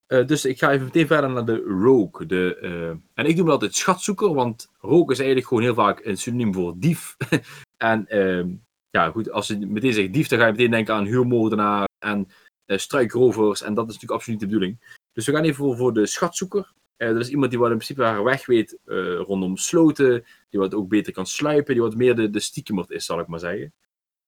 Uh, 0.07 0.25
dus 0.25 0.45
ik 0.45 0.57
ga 0.57 0.71
even 0.71 0.85
meteen 0.85 1.07
verder 1.07 1.29
naar 1.29 1.45
de 1.45 1.61
rogue. 1.61 2.25
De, 2.25 2.57
uh, 2.61 2.89
en 3.13 3.25
ik 3.25 3.35
doe 3.35 3.45
me 3.45 3.51
altijd 3.51 3.75
schatzoeker, 3.75 4.33
want 4.33 4.71
rogue 4.79 5.11
is 5.11 5.17
eigenlijk 5.17 5.47
gewoon 5.47 5.63
heel 5.63 5.73
vaak 5.73 6.05
een 6.05 6.17
synoniem 6.17 6.53
voor 6.53 6.73
dief. 6.77 7.15
en 7.77 8.07
ehm, 8.07 8.49
ja, 8.89 9.09
goed, 9.09 9.31
als 9.31 9.47
je 9.47 9.57
meteen 9.57 9.93
zegt 9.93 10.13
dief, 10.13 10.27
dan 10.27 10.39
ga 10.39 10.45
je 10.45 10.51
meteen 10.51 10.71
denken 10.71 10.93
aan 10.93 11.05
huurmoordenaar 11.05 11.87
en 11.99 12.27
struikrovers. 12.67 13.61
En 13.61 13.73
dat 13.73 13.87
is 13.87 13.93
natuurlijk 13.93 14.19
absoluut 14.19 14.39
de 14.39 14.45
bedoeling. 14.45 14.97
Dus 15.13 15.25
we 15.25 15.31
gaan 15.31 15.43
even 15.43 15.55
voor, 15.55 15.77
voor 15.77 15.93
de 15.93 16.05
schatzoeker. 16.05 16.73
Dat 16.97 17.19
is 17.19 17.29
iemand 17.29 17.49
die 17.49 17.59
wat 17.59 17.71
in 17.71 17.77
principe 17.77 18.03
haar 18.03 18.23
weg 18.23 18.45
weet 18.45 18.77
rondom 19.17 19.57
sloten, 19.57 20.25
die 20.49 20.59
wat 20.59 20.73
ook 20.73 20.87
beter 20.87 21.13
kan 21.13 21.25
sluipen, 21.25 21.73
die 21.73 21.83
wat 21.83 21.95
meer 21.95 22.15
de, 22.15 22.29
de 22.29 22.85
is, 22.87 23.05
zal 23.05 23.19
ik 23.19 23.27
maar 23.27 23.39
zeggen. 23.39 23.73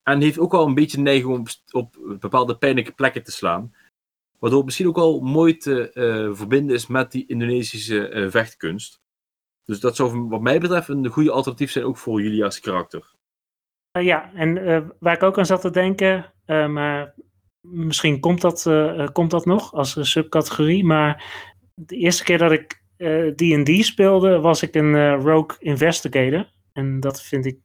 En 0.03 0.21
heeft 0.21 0.39
ook 0.39 0.53
al 0.53 0.67
een 0.67 0.73
beetje 0.73 0.99
neiging 1.01 1.33
om 1.33 1.45
op 1.71 1.97
bepaalde 2.19 2.57
pijnlijke 2.57 2.91
plekken 2.91 3.23
te 3.23 3.31
slaan. 3.31 3.73
Waardoor 4.39 4.58
het 4.58 4.65
misschien 4.65 4.88
ook 4.88 4.95
wel 4.95 5.19
mooi 5.19 5.58
te 5.58 5.91
uh, 5.93 6.36
verbinden 6.36 6.76
is 6.76 6.88
met 6.88 7.12
die 7.12 7.28
Indonesische 7.28 8.28
vechtkunst. 8.30 9.02
Dus 9.63 9.80
dat 9.80 9.95
zou 9.95 10.28
wat 10.28 10.41
mij 10.41 10.60
betreft 10.60 10.88
een 10.88 11.08
goede 11.08 11.32
alternatief 11.32 11.71
zijn 11.71 11.86
ook 11.86 11.97
voor 11.97 12.21
Julia's 12.21 12.60
karakter. 12.60 13.15
ja, 13.91 14.34
en 14.34 14.54
waar 15.00 15.15
ik 15.15 15.23
ook 15.23 15.38
aan 15.38 15.45
zat 15.45 15.62
te 15.62 15.69
denken, 15.69 16.34
maar 16.45 17.13
misschien 17.62 18.19
komt 18.19 18.41
dat, 18.41 18.69
komt 19.12 19.32
dat 19.32 19.45
nog 19.45 19.73
als 19.73 20.12
subcategorie, 20.12 20.86
maar 20.86 21.23
de 21.73 21.95
eerste 21.95 22.23
keer 22.23 22.38
dat 22.38 22.52
ik 22.52 22.82
D&D 23.36 23.69
uh, 23.69 23.82
speelde, 23.82 24.39
was 24.39 24.62
ik 24.62 24.76
een 24.76 24.93
uh, 24.93 25.21
Rogue 25.21 25.58
Investigator. 25.60 26.50
En 26.73 27.00
dat 27.00 27.21
vind 27.21 27.45
ik, 27.45 27.60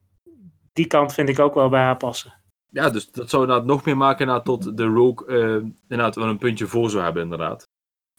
die 0.72 0.86
kant 0.86 1.14
vind 1.14 1.28
ik 1.28 1.38
ook 1.38 1.54
wel 1.54 1.68
bij 1.68 1.80
haar 1.80 1.96
passen. 1.96 2.41
Ja, 2.72 2.90
dus 2.90 3.10
dat 3.10 3.30
zou 3.30 3.42
inderdaad 3.42 3.66
nog 3.66 3.84
meer 3.84 3.96
maken 3.96 4.26
naar 4.26 4.42
tot 4.42 4.76
de 4.76 4.84
Rogue 4.84 5.26
uh, 5.28 5.70
inderdaad 5.88 6.14
wel 6.14 6.28
een 6.28 6.38
puntje 6.38 6.66
voor 6.66 6.90
zou 6.90 7.02
hebben, 7.02 7.22
inderdaad. 7.22 7.68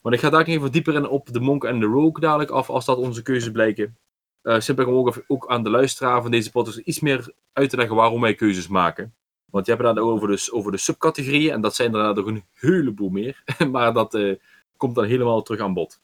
Maar 0.01 0.13
ik 0.13 0.19
ga 0.19 0.29
daar 0.29 0.45
even 0.45 0.71
dieper 0.71 0.93
in 0.93 1.07
op 1.07 1.33
de 1.33 1.39
Monk 1.39 1.63
en 1.63 1.79
de 1.79 1.85
Rogue 1.85 2.19
dadelijk 2.19 2.49
af, 2.49 2.69
als 2.69 2.85
dat 2.85 2.97
onze 2.97 3.21
keuzes 3.21 3.51
blijken. 3.51 3.97
Uh, 4.43 4.59
simpel 4.59 4.85
om 4.85 4.93
ook, 4.93 5.23
ook 5.27 5.47
aan 5.47 5.63
de 5.63 5.69
luisteraar 5.69 6.21
van 6.21 6.31
deze 6.31 6.51
podcast 6.51 6.77
iets 6.77 6.99
meer 6.99 7.33
uit 7.53 7.69
te 7.69 7.77
leggen 7.77 7.95
waarom 7.95 8.21
wij 8.21 8.35
keuzes 8.35 8.67
maken. 8.67 9.15
Want 9.51 9.65
je 9.65 9.71
hebt 9.71 9.83
het 9.83 9.95
dan 9.95 10.05
over 10.05 10.27
de, 10.27 10.47
over 10.51 10.71
de 10.71 10.77
subcategorieën, 10.77 11.53
en 11.53 11.61
dat 11.61 11.75
zijn 11.75 11.93
er 11.93 11.99
inderdaad 11.99 12.25
nog 12.25 12.35
een 12.35 12.43
heleboel 12.53 13.09
meer. 13.09 13.43
maar 13.71 13.93
dat 13.93 14.13
uh, 14.13 14.35
komt 14.77 14.95
dan 14.95 15.05
helemaal 15.05 15.41
terug 15.41 15.61
aan 15.61 15.73
bod. 15.73 16.01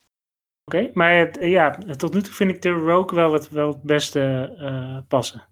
Oké, 0.64 0.78
okay, 0.78 0.92
maar 0.94 1.46
ja, 1.48 1.78
tot 1.96 2.14
nu 2.14 2.22
toe 2.22 2.34
vind 2.34 2.52
ik 2.52 2.62
de 2.62 2.70
Rogue 2.70 3.16
wel 3.16 3.34
het, 3.34 3.50
wel 3.50 3.68
het 3.68 3.82
beste 3.82 4.56
uh, 4.60 5.08
passen. 5.08 5.48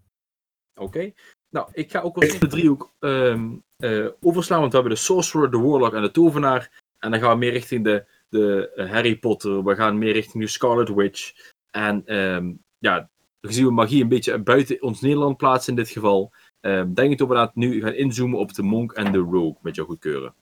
Oké, 0.73 0.83
okay. 0.83 1.13
Nou, 1.57 1.69
ik 1.73 1.91
ga 1.91 1.99
ook 1.99 2.19
wel 2.19 2.39
de 2.39 2.47
driehoek 2.47 2.93
um, 2.99 3.63
uh, 3.77 4.07
overslaan, 4.21 4.59
want 4.59 4.71
we 4.71 4.77
hebben 4.77 4.95
de 4.95 5.03
Sorcerer, 5.03 5.51
de 5.51 5.57
Warlock 5.57 5.93
en 5.93 6.01
de 6.01 6.11
Tovenaar. 6.11 6.81
En 6.99 7.11
dan 7.11 7.19
gaan 7.19 7.31
we 7.31 7.37
meer 7.37 7.51
richting 7.51 7.83
de, 7.83 8.05
de 8.29 8.71
uh, 8.75 8.91
Harry 8.91 9.17
Potter, 9.17 9.63
we 9.63 9.75
gaan 9.75 9.97
meer 9.97 10.13
richting 10.13 10.43
de 10.43 10.49
Scarlet 10.49 10.93
Witch. 10.93 11.33
En 11.71 12.15
um, 12.15 12.63
ja, 12.77 13.09
gezien 13.41 13.65
we 13.65 13.71
magie 13.71 14.01
een 14.01 14.09
beetje 14.09 14.39
buiten 14.39 14.81
ons 14.81 15.01
Nederland 15.01 15.37
plaatsen 15.37 15.69
in 15.69 15.83
dit 15.83 15.89
geval, 15.89 16.31
um, 16.61 16.93
denk 16.93 17.11
ik 17.11 17.17
dat 17.17 17.27
we 17.27 17.33
inderdaad 17.33 17.55
nu 17.55 17.81
gaan 17.81 17.93
inzoomen 17.93 18.39
op 18.39 18.53
de 18.53 18.63
Monk 18.63 18.91
en 18.91 19.11
de 19.11 19.17
Rogue, 19.17 19.57
met 19.61 19.75
jouw 19.75 19.85
goedkeuren. 19.85 20.33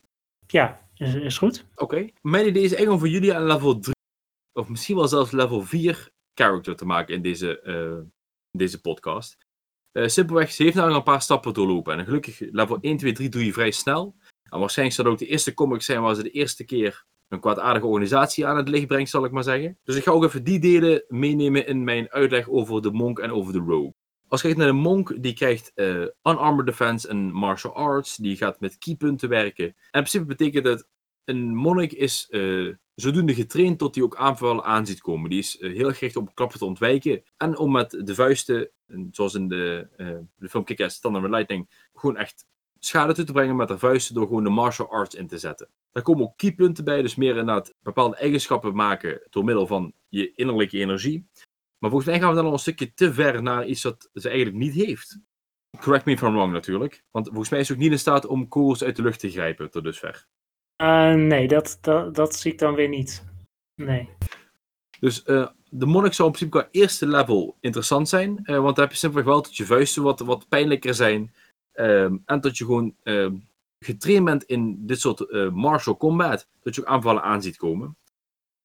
Ja, 0.48 0.80
is, 0.96 1.16
is 1.16 1.38
goed. 1.38 1.66
Oké. 1.72 1.84
Okay. 1.84 2.14
Mijn 2.22 2.48
idee 2.48 2.64
is 2.64 2.74
echt 2.74 2.88
om 2.88 3.00
voor 3.00 3.08
jullie 3.08 3.36
aan 3.36 3.46
level 3.46 3.80
3, 3.80 3.96
of 4.54 4.70
misschien 4.70 4.96
wel 4.96 5.08
zelfs 5.08 5.32
level 5.32 5.62
4 5.62 6.10
character 6.34 6.76
te 6.76 6.86
maken 6.86 7.16
in 7.16 7.22
deze, 7.22 7.62
uh, 7.64 8.06
in 8.52 8.60
deze 8.60 8.82
podcast. 8.82 9.45
Uh, 9.96 10.08
simpelweg, 10.08 10.52
ze 10.52 10.64
heeft 10.64 10.76
nou 10.76 10.94
een 10.94 11.04
paar 11.04 11.22
stappen 11.22 11.54
doorlopen. 11.54 11.98
En 11.98 12.06
gelukkig, 12.06 12.40
level 12.52 12.78
1, 12.82 12.98
2, 12.98 13.12
3 13.12 13.30
doe 13.30 13.46
je 13.46 13.54
vrij 13.54 13.72
snel. 13.72 14.16
En 14.50 14.60
waarschijnlijk 14.60 14.98
zal 14.98 15.12
ook 15.12 15.18
de 15.18 15.28
eerste 15.28 15.54
comic 15.54 15.82
zijn 15.82 16.02
waar 16.02 16.16
ze 16.16 16.24
de 16.24 16.30
eerste 16.30 16.64
keer 16.64 17.06
een 17.30 17.40
kwaadaardige 17.40 17.86
organisatie 17.86 18.46
aan 18.46 18.58
het 18.58 18.70
licht 18.70 18.88
brengt, 18.88 19.10
zal 19.10 19.26
ik 19.26 19.32
maar 19.32 19.44
zeggen. 19.44 19.78
Dus 19.84 19.96
ik 19.96 20.04
ga 20.04 20.12
ook 20.12 20.24
even 20.24 20.44
die 20.44 20.60
delen 20.60 21.04
meenemen 21.08 21.68
in 21.68 21.84
mijn 21.84 22.12
uitleg 22.12 22.50
over 22.50 22.82
de 22.82 22.92
monk 22.92 23.20
en 23.20 23.32
over 23.32 23.54
de 23.54 23.60
rogue. 23.60 23.94
Als 24.28 24.42
je 24.42 24.48
kijkt 24.48 24.64
naar 24.64 24.74
de 24.74 24.82
monk, 24.82 25.24
die 25.24 25.34
krijgt 25.34 25.72
uh, 25.76 26.02
unarmored 26.24 26.66
defense 26.66 27.08
en 27.08 27.32
martial 27.32 27.76
arts. 27.76 28.16
Die 28.16 28.38
gaat 28.38 28.60
met 28.60 28.78
keypunten 28.78 29.30
werken. 29.30 29.66
En 29.66 29.74
in 29.76 29.76
principe 29.92 30.26
betekent 30.26 30.64
dat 30.64 30.88
een 31.26 31.56
monnik 31.56 31.92
is 31.92 32.28
uh, 32.30 32.74
zodoende 32.96 33.34
getraind 33.34 33.80
tot 33.80 33.96
hij 33.96 34.04
ook 34.04 34.16
aanvallen 34.16 34.64
aan 34.64 34.86
ziet 34.86 35.02
komen. 35.02 35.30
Die 35.30 35.40
is 35.40 35.60
uh, 35.60 35.76
heel 35.76 35.92
gericht 35.94 36.16
op 36.16 36.36
klappen 36.36 36.60
te 36.60 36.66
ontwijken. 36.66 37.24
En 37.38 37.58
om 37.58 37.72
met 37.72 37.92
de 37.92 38.16
vuisten, 38.16 38.70
zoals 39.12 39.34
in 39.34 39.48
de, 39.48 39.88
de 40.36 40.50
film 40.50 40.64
Kick-Ass 40.64 41.00
Thunder 41.00 41.30
Lightning, 41.30 41.88
gewoon 41.94 42.18
echt 42.18 42.46
schade 42.80 43.14
toe 43.14 43.26
te 43.26 43.32
brengen 43.32 43.56
met 43.56 43.68
de 43.68 43.78
vuisten 43.78 44.16
door 44.16 44.28
gewoon 44.28 44.44
de 44.44 44.50
martial 44.50 44.90
arts 44.90 45.16
in 45.16 45.28
te 45.28 45.38
zetten. 45.38 45.70
Daar 45.92 46.04
komen 46.04 46.24
ook 46.24 46.38
keypunten 46.38 46.84
bij, 46.84 47.02
dus 47.02 47.16
meer 47.16 47.30
inderdaad 47.30 47.74
bepaalde 47.82 48.16
eigenschappen 48.16 48.76
maken 48.76 49.28
door 49.30 49.44
middel 49.44 49.68
van 49.68 49.94
je 50.08 50.32
innerlijke 50.36 50.78
energie. 50.78 51.28
Maar 51.78 51.90
volgens 51.90 52.12
mij 52.12 52.20
gaan 52.20 52.30
we 52.30 52.36
dan 52.36 52.46
al 52.46 52.54
een 52.54 52.60
stukje 52.60 52.94
te 52.94 53.14
ver 53.14 53.42
naar 53.42 53.66
iets 53.66 53.84
wat 53.84 54.10
ze 54.14 54.30
eigenlijk 54.30 54.58
niet 54.58 54.74
heeft. 54.74 55.20
Correct 55.80 56.06
me 56.06 56.12
if 56.12 56.22
I'm 56.22 56.34
wrong 56.34 56.54
natuurlijk. 56.54 57.04
Want 57.12 57.28
volgens 57.28 57.50
mij 57.50 57.60
is 57.60 57.68
ze 57.68 57.74
ook 57.74 57.80
niet 57.80 57.92
in 57.92 58.00
staat 58.00 58.26
om 58.26 58.48
kogels 58.48 58.84
uit 58.84 58.96
de 58.96 59.02
lucht 59.02 59.20
te 59.20 59.30
grijpen 59.30 59.72
tot 59.72 59.84
dusver. 59.84 60.28
Uh, 60.82 61.14
nee, 61.14 61.48
dat, 61.48 61.78
dat, 61.82 62.16
dat 62.16 62.36
zie 62.36 62.52
ik 62.52 62.60
dan 62.60 62.76
weer 62.76 62.90
niet. 62.90 63.26
Nee. 63.76 64.10
Dus 65.00 65.24
uh, 65.26 65.48
de 65.70 65.86
monnik 65.86 66.14
zou 66.14 66.28
in 66.28 66.34
principe 66.34 66.60
qua 66.60 66.70
eerste 66.72 67.08
level 67.08 67.58
interessant 67.60 68.10
zijn. 68.10 68.40
Uh, 68.44 68.60
want 68.60 68.76
dan 68.76 68.84
heb 68.84 68.94
je 68.94 69.00
simpelweg 69.00 69.28
wel 69.28 69.42
dat 69.42 69.58
je 69.58 69.66
vuisten 69.66 70.04
wat, 70.04 70.20
wat 70.20 70.48
pijnlijker 70.50 70.94
zijn. 70.94 71.34
Um, 71.74 72.22
en 72.26 72.42
dat 72.42 72.58
je 72.58 72.66
gewoon 72.66 72.96
ehm, 73.04 73.36
getraind 73.80 74.26
bent 74.26 74.44
in 74.44 74.86
dit 74.86 75.00
soort 75.00 75.52
martial 75.52 75.98
combat. 75.98 76.48
Dat 76.64 76.76
je 76.76 76.82
ook 76.82 76.88
aanvallen 76.88 77.24
aan 77.24 77.42
ziet 77.42 77.58
komen. 77.58 77.98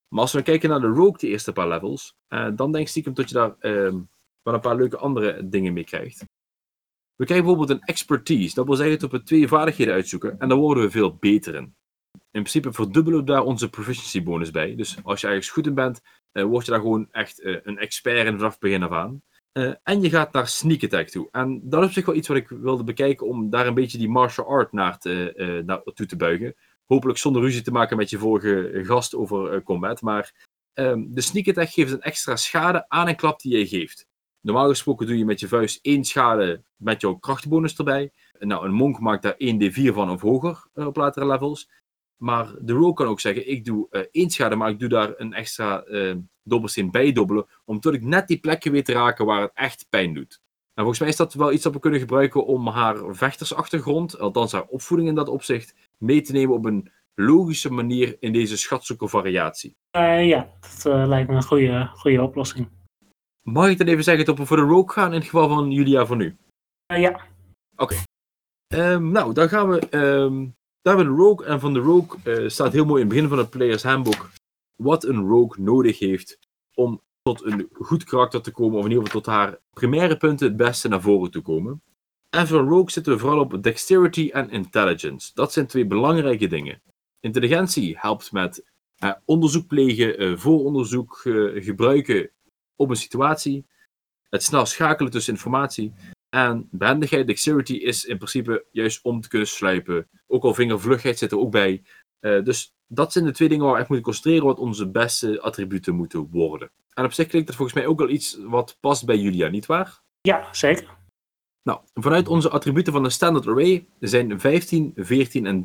Maar 0.08 0.20
als 0.20 0.32
we 0.32 0.42
kijken 0.42 0.68
naar 0.68 0.80
de 0.80 0.86
Rogue, 0.86 1.18
de 1.18 1.28
eerste 1.28 1.52
paar 1.52 1.68
levels, 1.68 2.16
dan 2.28 2.56
denk 2.56 2.74
ik 2.74 2.88
stiekem 2.88 3.14
dat 3.14 3.28
je 3.28 3.34
daar 3.34 3.54
uh, 3.60 3.94
wel 4.42 4.54
een 4.54 4.60
paar 4.60 4.76
leuke 4.76 4.96
andere 4.96 5.48
dingen 5.48 5.72
mee 5.72 5.84
krijgt. 5.84 6.24
We 7.14 7.24
krijgen 7.24 7.46
bijvoorbeeld 7.46 7.78
een 7.78 7.86
expertise. 7.86 8.54
Dat 8.54 8.66
wil 8.66 8.76
zeggen 8.76 8.98
dat 8.98 9.10
we 9.10 9.22
twee 9.22 9.48
vaardigheden 9.48 9.94
uitzoeken 9.94 10.38
en 10.38 10.48
daar 10.48 10.58
worden 10.58 10.84
we 10.84 10.90
veel 10.90 11.16
beter 11.16 11.54
in. 11.54 11.74
In 12.12 12.42
principe 12.42 12.72
verdubbelen 12.72 13.18
we 13.18 13.24
daar 13.24 13.42
onze 13.42 13.70
proficiency 13.70 14.22
bonus 14.22 14.50
bij. 14.50 14.76
Dus 14.76 14.96
als 15.02 15.20
je 15.20 15.26
ergens 15.26 15.50
goed 15.50 15.66
in 15.66 15.74
bent, 15.74 16.00
uh, 16.32 16.44
word 16.44 16.64
je 16.64 16.70
daar 16.70 16.80
gewoon 16.80 17.08
echt 17.10 17.40
uh, 17.40 17.56
een 17.62 17.78
expert 17.78 18.26
in 18.26 18.36
vanaf 18.36 18.50
het 18.50 18.60
begin 18.60 18.82
af 18.82 18.90
aan. 18.90 19.22
Uh, 19.52 19.74
en 19.82 20.00
je 20.00 20.10
gaat 20.10 20.32
naar 20.32 20.48
sneak 20.48 20.84
attack 20.84 21.08
toe. 21.08 21.28
En 21.30 21.60
dat 21.62 21.80
is 21.80 21.86
op 21.86 21.92
zich 21.92 22.06
wel 22.06 22.14
iets 22.14 22.28
wat 22.28 22.36
ik 22.36 22.48
wilde 22.48 22.84
bekijken 22.84 23.26
om 23.26 23.50
daar 23.50 23.66
een 23.66 23.74
beetje 23.74 23.98
die 23.98 24.08
martial 24.08 24.46
art 24.46 24.72
naar 24.72 24.98
te, 24.98 25.62
naar, 25.66 25.82
toe 25.82 26.06
te 26.06 26.16
buigen. 26.16 26.54
Hopelijk 26.86 27.18
zonder 27.18 27.42
ruzie 27.42 27.62
te 27.62 27.72
maken 27.72 27.96
met 27.96 28.10
je 28.10 28.18
vorige 28.18 28.80
gast 28.84 29.14
over 29.14 29.62
combat. 29.62 30.00
Maar 30.00 30.48
um, 30.74 31.14
de 31.14 31.20
sneak 31.20 31.48
attack 31.48 31.68
geeft 31.68 31.92
een 31.92 32.00
extra 32.00 32.36
schade 32.36 32.88
aan 32.88 33.08
een 33.08 33.16
klap 33.16 33.40
die 33.40 33.58
je 33.58 33.66
geeft. 33.66 34.06
Normaal 34.40 34.68
gesproken 34.68 35.06
doe 35.06 35.18
je 35.18 35.24
met 35.24 35.40
je 35.40 35.48
vuist 35.48 35.78
één 35.82 36.04
schade 36.04 36.62
met 36.76 37.00
jouw 37.00 37.14
krachtbonus 37.14 37.76
erbij. 37.76 38.12
Nou, 38.38 38.64
een 38.64 38.72
monk 38.72 39.00
maakt 39.00 39.22
daar 39.22 39.34
1d4 39.34 39.94
van 39.94 40.10
of 40.10 40.20
hoger 40.20 40.66
op 40.74 40.96
latere 40.96 41.26
levels. 41.26 41.68
Maar 42.22 42.54
de 42.60 42.72
rogue 42.72 42.94
kan 42.94 43.06
ook 43.06 43.20
zeggen, 43.20 43.50
ik 43.50 43.64
doe 43.64 43.86
uh, 43.90 44.02
één 44.10 44.30
schade, 44.30 44.56
maar 44.56 44.70
ik 44.70 44.78
doe 44.78 44.88
daar 44.88 45.12
een 45.16 45.32
extra 45.32 45.86
uh, 45.86 46.16
dobbelsteen 46.42 46.90
bij 46.90 47.12
dobbelen. 47.12 47.46
Omdat 47.64 47.94
ik 47.94 48.02
net 48.02 48.28
die 48.28 48.40
plekje 48.40 48.70
weet 48.70 48.84
te 48.84 48.92
raken 48.92 49.26
waar 49.26 49.40
het 49.40 49.50
echt 49.54 49.86
pijn 49.88 50.14
doet. 50.14 50.40
En 50.74 50.86
volgens 50.86 50.98
mij 50.98 51.08
is 51.08 51.16
dat 51.16 51.34
wel 51.34 51.52
iets 51.52 51.62
dat 51.62 51.72
we 51.72 51.78
kunnen 51.78 52.00
gebruiken 52.00 52.46
om 52.46 52.66
haar 52.66 53.14
vechtersachtergrond, 53.14 54.18
althans 54.18 54.52
haar 54.52 54.64
opvoeding 54.64 55.08
in 55.08 55.14
dat 55.14 55.28
opzicht, 55.28 55.74
mee 55.98 56.20
te 56.20 56.32
nemen 56.32 56.54
op 56.54 56.64
een 56.64 56.90
logische 57.14 57.72
manier 57.72 58.16
in 58.20 58.32
deze 58.32 58.58
schatzoekervariatie. 58.58 59.76
Uh, 59.96 60.26
ja, 60.26 60.50
dat 60.60 60.84
uh, 60.86 61.06
lijkt 61.06 61.28
me 61.28 61.34
een 61.34 61.42
goede, 61.42 61.90
goede 61.94 62.22
oplossing. 62.22 62.68
Mag 63.42 63.68
ik 63.68 63.78
dan 63.78 63.86
even 63.86 64.04
zeggen 64.04 64.24
dat 64.24 64.38
we 64.38 64.46
voor 64.46 64.56
de 64.56 64.62
Rogue 64.62 64.92
gaan 64.92 65.12
in 65.12 65.18
het 65.18 65.24
geval 65.24 65.48
van 65.48 65.70
Julia 65.70 66.06
voor 66.06 66.16
nu? 66.16 66.36
Uh, 66.92 67.00
ja. 67.00 67.20
Oké. 67.76 67.94
Okay. 68.66 68.92
Um, 68.92 69.10
nou, 69.10 69.34
dan 69.34 69.48
gaan 69.48 69.68
we. 69.68 69.96
Um, 69.96 70.58
daar 70.82 70.96
hebben 70.96 71.14
we 71.14 71.22
Rogue. 71.22 71.46
En 71.46 71.60
van 71.60 71.74
de 71.74 71.80
Rogue 71.80 72.48
staat 72.50 72.72
heel 72.72 72.84
mooi 72.84 73.02
in 73.02 73.06
het 73.06 73.14
begin 73.14 73.28
van 73.28 73.38
het 73.38 73.50
Players 73.50 73.82
Handbook 73.82 74.30
wat 74.76 75.04
een 75.04 75.28
Rogue 75.28 75.64
nodig 75.64 75.98
heeft 75.98 76.38
om 76.74 77.00
tot 77.22 77.44
een 77.44 77.68
goed 77.72 78.04
karakter 78.04 78.42
te 78.42 78.50
komen, 78.50 78.78
of 78.78 78.84
in 78.84 78.90
ieder 78.90 79.06
geval 79.06 79.20
tot 79.20 79.32
haar 79.34 79.58
primaire 79.70 80.16
punten 80.16 80.46
het 80.46 80.56
beste 80.56 80.88
naar 80.88 81.00
voren 81.00 81.30
te 81.30 81.40
komen. 81.40 81.82
En 82.30 82.46
voor 82.46 82.60
Rogue 82.60 82.90
zitten 82.90 83.12
we 83.12 83.18
vooral 83.18 83.40
op 83.40 83.62
dexterity 83.62 84.30
en 84.32 84.50
intelligence. 84.50 85.30
Dat 85.34 85.52
zijn 85.52 85.66
twee 85.66 85.86
belangrijke 85.86 86.46
dingen. 86.46 86.82
Intelligentie 87.20 87.98
helpt 87.98 88.32
met 88.32 88.64
eh, 88.96 89.12
onderzoek 89.24 89.66
plegen, 89.66 90.18
eh, 90.18 90.36
vooronderzoek 90.36 91.20
eh, 91.24 91.64
gebruiken 91.64 92.30
op 92.76 92.90
een 92.90 92.96
situatie. 92.96 93.66
Het 94.28 94.42
snel 94.42 94.66
schakelen 94.66 95.12
tussen 95.12 95.32
informatie. 95.32 95.92
En 96.30 96.68
behendigheid, 96.70 97.26
dexterity, 97.26 97.72
is 97.72 98.04
in 98.04 98.16
principe 98.16 98.66
juist 98.70 99.02
om 99.02 99.20
te 99.20 99.28
kunnen 99.28 99.48
sluipen. 99.48 100.08
Ook 100.26 100.44
al 100.44 100.54
vingervlugheid 100.54 101.18
zit 101.18 101.32
er 101.32 101.38
ook 101.38 101.50
bij. 101.50 101.82
Uh, 102.20 102.44
dus 102.44 102.74
dat 102.86 103.12
zijn 103.12 103.24
de 103.24 103.32
twee 103.32 103.48
dingen 103.48 103.64
waar 103.64 103.74
we 103.74 103.80
echt 103.80 103.88
moeten 103.88 104.06
concentreren 104.06 104.46
wat 104.46 104.58
onze 104.58 104.90
beste 104.90 105.40
attributen 105.40 105.94
moeten 105.94 106.28
worden. 106.30 106.70
En 106.90 107.04
op 107.04 107.12
zich 107.12 107.26
klinkt 107.26 107.46
dat 107.46 107.56
volgens 107.56 107.78
mij 107.78 107.86
ook 107.86 107.98
wel 107.98 108.08
iets 108.08 108.38
wat 108.40 108.76
past 108.80 109.06
bij 109.06 109.16
Julia, 109.16 109.48
nietwaar? 109.48 110.00
Ja, 110.20 110.48
zeker. 110.52 110.98
Nou, 111.62 111.80
vanuit 111.94 112.28
onze 112.28 112.50
attributen 112.50 112.92
van 112.92 113.02
de 113.02 113.10
standard 113.10 113.46
array 113.46 113.86
zijn 114.00 114.40
15, 114.40 114.92
14 114.96 115.46
en 115.46 115.62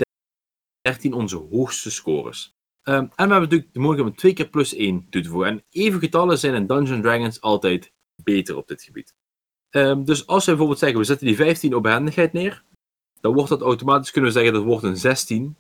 13 0.81 1.13
onze 1.13 1.37
hoogste 1.37 1.91
scores. 1.91 2.55
Um, 2.83 2.95
en 2.95 3.07
we 3.07 3.13
hebben 3.15 3.41
natuurlijk 3.41 3.73
de 3.73 3.79
mogelijkheid 3.79 4.15
om 4.15 4.19
twee 4.19 4.33
keer 4.33 4.49
plus 4.49 4.73
1 4.73 5.07
toe 5.09 5.21
te 5.21 5.29
voegen. 5.29 5.49
En 5.49 5.63
even 5.69 5.99
getallen 5.99 6.37
zijn 6.37 6.53
in 6.53 6.67
Dungeons 6.67 7.01
Dragons 7.01 7.41
altijd 7.41 7.93
beter 8.23 8.57
op 8.57 8.67
dit 8.67 8.83
gebied. 8.83 9.15
Um, 9.75 10.05
dus 10.05 10.27
als 10.27 10.43
we 10.43 10.49
bijvoorbeeld 10.49 10.79
zeggen, 10.79 10.99
we 10.99 11.05
zetten 11.05 11.27
die 11.27 11.35
15 11.35 11.75
op 11.75 11.83
behendigheid 11.83 12.33
neer, 12.33 12.63
dan 13.21 13.33
wordt 13.33 13.49
dat 13.49 13.61
automatisch, 13.61 14.11
kunnen 14.11 14.31
we 14.31 14.37
zeggen, 14.37 14.53
dat 14.53 14.63
wordt 14.63 14.83
een 14.83 14.97
16. 14.97 15.57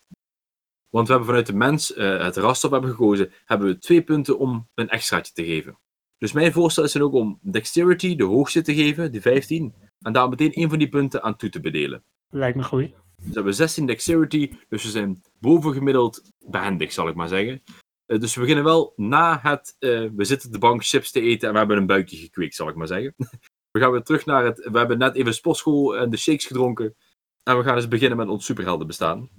Want 0.89 1.07
we 1.07 1.13
hebben 1.13 1.29
vanuit 1.29 1.47
de 1.47 1.53
mens, 1.53 1.97
uh, 1.97 2.23
het 2.23 2.37
raster 2.37 2.71
hebben 2.71 2.89
gekozen, 2.89 3.31
hebben 3.45 3.67
we 3.67 3.77
twee 3.77 4.01
punten 4.01 4.39
om 4.39 4.67
een 4.73 4.89
extraatje 4.89 5.33
te 5.33 5.45
geven. 5.45 5.77
Dus 6.17 6.31
mijn 6.31 6.51
voorstel 6.51 6.83
is 6.83 6.91
dan 6.91 7.01
ook 7.01 7.13
om 7.13 7.39
dexterity 7.41 8.15
de 8.15 8.23
hoogste 8.23 8.61
te 8.61 8.73
geven, 8.73 9.11
die 9.11 9.21
15, 9.21 9.73
en 9.99 10.13
daar 10.13 10.29
meteen 10.29 10.53
één 10.53 10.69
van 10.69 10.79
die 10.79 10.89
punten 10.89 11.23
aan 11.23 11.35
toe 11.35 11.49
te 11.49 11.59
bedelen. 11.59 12.03
Lijkt 12.29 12.57
me 12.57 12.63
goed. 12.63 12.89
Dus 13.15 13.27
we 13.27 13.33
hebben 13.33 13.53
16 13.53 13.85
dexterity, 13.85 14.51
dus 14.69 14.83
we 14.83 14.89
zijn 14.89 15.23
bovengemiddeld 15.39 16.31
behendig, 16.45 16.91
zal 16.91 17.07
ik 17.07 17.15
maar 17.15 17.27
zeggen. 17.27 17.63
Uh, 18.07 18.19
dus 18.19 18.33
we 18.35 18.39
beginnen 18.41 18.63
wel 18.63 18.93
na 18.95 19.39
het, 19.41 19.75
uh, 19.79 20.09
we 20.15 20.23
zitten 20.23 20.47
op 20.47 20.53
de 20.53 20.59
bank 20.59 20.85
chips 20.85 21.11
te 21.11 21.21
eten 21.21 21.47
en 21.47 21.53
we 21.53 21.59
hebben 21.59 21.77
een 21.77 21.85
buikje 21.85 22.17
gekweekt, 22.17 22.55
zal 22.55 22.69
ik 22.69 22.75
maar 22.75 22.87
zeggen. 22.87 23.15
We 23.75 23.81
gaan 23.81 23.91
weer 23.91 24.03
terug 24.03 24.25
naar 24.25 24.45
het, 24.45 24.69
we 24.71 24.77
hebben 24.77 24.97
net 24.97 25.15
even 25.15 25.33
sportschool 25.33 25.97
en 25.97 26.09
de 26.09 26.17
shakes 26.17 26.45
gedronken. 26.45 26.95
En 27.43 27.57
we 27.57 27.63
gaan 27.63 27.75
dus 27.75 27.87
beginnen 27.87 28.17
met 28.17 28.27
ons 28.27 28.45
superhelden 28.45 28.87
bestaan. 28.87 29.29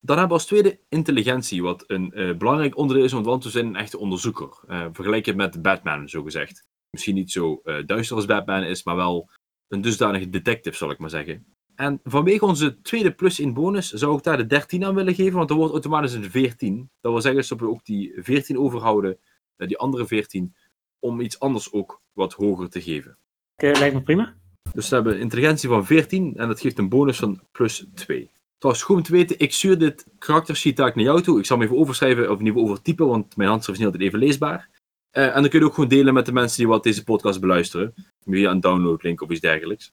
Dan 0.00 0.18
hebben 0.18 0.26
we 0.26 0.32
als 0.32 0.46
tweede 0.46 0.80
intelligentie, 0.88 1.62
wat 1.62 1.84
een 1.86 2.12
uh, 2.14 2.36
belangrijk 2.36 2.76
onderdeel 2.76 3.04
is, 3.04 3.12
want 3.12 3.44
we 3.44 3.50
zijn 3.50 3.66
een 3.66 3.76
echte 3.76 3.98
onderzoeker. 3.98 4.58
Uh, 4.66 4.86
vergelijk 4.92 5.34
met 5.34 5.62
Batman, 5.62 6.08
zo 6.08 6.22
gezegd. 6.22 6.66
Misschien 6.90 7.14
niet 7.14 7.30
zo 7.30 7.60
uh, 7.64 7.86
duister 7.86 8.16
als 8.16 8.26
Batman 8.26 8.62
is, 8.62 8.84
maar 8.84 8.96
wel 8.96 9.28
een 9.68 9.80
dusdanige 9.80 10.28
detective, 10.28 10.76
zal 10.76 10.90
ik 10.90 10.98
maar 10.98 11.10
zeggen. 11.10 11.46
En 11.74 12.00
vanwege 12.04 12.44
onze 12.44 12.80
tweede 12.80 13.12
plus 13.12 13.40
in 13.40 13.54
bonus 13.54 13.90
zou 13.90 14.16
ik 14.16 14.22
daar 14.22 14.36
de 14.36 14.46
13 14.46 14.84
aan 14.84 14.94
willen 14.94 15.14
geven, 15.14 15.36
want 15.36 15.48
dan 15.48 15.56
wordt 15.56 15.72
automatisch 15.72 16.12
een 16.12 16.30
14. 16.30 16.90
Dat 17.00 17.12
wil 17.12 17.20
zeggen 17.20 17.48
dat 17.48 17.60
we 17.60 17.68
ook 17.68 17.84
die 17.84 18.12
14 18.16 18.58
overhouden, 18.58 19.18
die 19.56 19.78
andere 19.78 20.06
14, 20.06 20.54
om 20.98 21.20
iets 21.20 21.40
anders 21.40 21.72
ook 21.72 22.02
wat 22.12 22.32
hoger 22.32 22.68
te 22.68 22.82
geven. 22.82 23.18
Lijkt 23.60 23.94
me 23.94 24.02
prima. 24.02 24.34
Dus 24.72 24.88
we 24.88 24.94
hebben 24.94 25.18
intelligentie 25.18 25.68
van 25.68 25.86
14 25.86 26.36
en 26.36 26.48
dat 26.48 26.60
geeft 26.60 26.78
een 26.78 26.88
bonus 26.88 27.18
van 27.18 27.40
plus 27.52 27.86
2. 27.94 28.30
Trouwens, 28.58 28.84
goed 28.84 28.96
om 28.96 29.02
te 29.02 29.12
weten, 29.12 29.38
ik 29.38 29.52
stuur 29.52 29.78
dit 29.78 30.06
karaktersheet 30.18 30.76
naar 30.76 31.00
jou 31.00 31.22
toe. 31.22 31.38
Ik 31.38 31.46
zal 31.46 31.56
hem 31.56 31.66
even 31.66 31.78
overschrijven, 31.78 32.30
of 32.30 32.38
in 32.38 32.46
ieder 32.46 32.52
geval 32.52 32.68
overtypen, 32.68 33.06
want 33.06 33.36
mijn 33.36 33.48
handschrift 33.48 33.80
is 33.80 33.84
niet 33.84 33.94
altijd 33.94 34.12
even 34.12 34.26
leesbaar. 34.26 34.68
Uh, 35.12 35.36
en 35.36 35.40
dan 35.40 35.48
kun 35.48 35.58
je 35.58 35.64
ook 35.64 35.74
gewoon 35.74 35.88
delen 35.88 36.14
met 36.14 36.26
de 36.26 36.32
mensen 36.32 36.58
die 36.58 36.68
wat 36.68 36.82
deze 36.82 37.04
podcast 37.04 37.40
beluisteren. 37.40 37.94
Via 38.24 38.50
een 38.50 38.60
downloadlink 38.60 39.20
of 39.20 39.30
iets 39.30 39.40
dergelijks. 39.40 39.92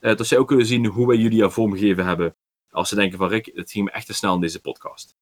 Uh, 0.00 0.16
dat 0.16 0.26
zij 0.26 0.38
ook 0.38 0.48
kunnen 0.48 0.66
zien 0.66 0.86
hoe 0.86 1.06
wij 1.06 1.16
jullie 1.16 1.42
er 1.42 1.52
vormgegeven 1.52 2.06
hebben. 2.06 2.34
Als 2.70 2.88
ze 2.88 2.94
denken 2.94 3.18
van 3.18 3.28
Rick, 3.28 3.50
het 3.54 3.70
ging 3.70 3.84
me 3.84 3.90
echt 3.90 4.06
te 4.06 4.14
snel 4.14 4.34
in 4.34 4.40
deze 4.40 4.60
podcast. 4.60 5.14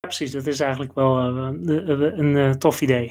Ja, 0.00 0.08
precies, 0.08 0.30
dat 0.30 0.46
is 0.46 0.60
eigenlijk 0.60 0.94
wel 0.94 1.36
uh, 1.36 1.48
een, 1.62 2.34
een 2.34 2.58
tof 2.58 2.80
idee. 2.80 3.08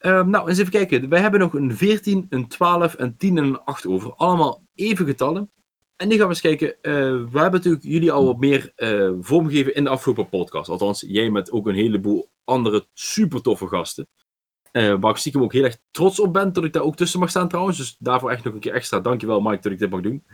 Nou, 0.00 0.48
eens 0.48 0.58
even 0.58 0.72
kijken. 0.72 1.08
Wij 1.08 1.20
hebben 1.20 1.40
nog 1.40 1.54
een 1.54 1.76
14, 1.76 2.26
een 2.28 2.48
12, 2.48 2.94
een 2.98 3.16
10 3.16 3.38
en 3.38 3.44
een 3.44 3.64
8 3.64 3.86
over. 3.86 4.14
Allemaal 4.14 4.62
even 4.74 5.06
getallen. 5.06 5.50
En 5.98 6.08
nu 6.08 6.14
gaan 6.14 6.24
we 6.24 6.30
eens 6.30 6.40
kijken. 6.40 6.68
Uh, 6.68 6.92
we 7.30 7.38
hebben 7.38 7.52
natuurlijk 7.52 7.84
jullie 7.84 8.12
al 8.12 8.24
wat 8.24 8.38
meer 8.38 8.72
uh, 8.76 9.10
vormgegeven 9.20 9.74
in 9.74 9.84
de 9.84 9.90
afgelopen 9.90 10.28
podcast. 10.28 10.68
Althans, 10.68 11.04
jij 11.06 11.30
met 11.30 11.50
ook 11.50 11.66
een 11.66 11.74
heleboel 11.74 12.30
andere 12.44 12.86
super 12.92 13.42
toffe 13.42 13.66
gasten. 13.66 14.08
Uh, 14.72 14.94
waar 15.00 15.10
ik 15.10 15.16
stiekem 15.16 15.42
ook 15.42 15.52
heel 15.52 15.64
erg 15.64 15.78
trots 15.90 16.20
op 16.20 16.32
ben 16.32 16.52
dat 16.52 16.64
ik 16.64 16.72
daar 16.72 16.82
ook 16.82 16.96
tussen 16.96 17.20
mag 17.20 17.30
staan 17.30 17.48
trouwens. 17.48 17.76
Dus 17.76 17.96
daarvoor 17.98 18.30
echt 18.30 18.44
nog 18.44 18.54
een 18.54 18.60
keer 18.60 18.72
extra 18.72 19.00
dankjewel 19.00 19.40
Mike 19.40 19.62
dat 19.62 19.72
ik 19.72 19.78
dit 19.78 19.90
mag 19.90 20.00
doen. 20.00 20.24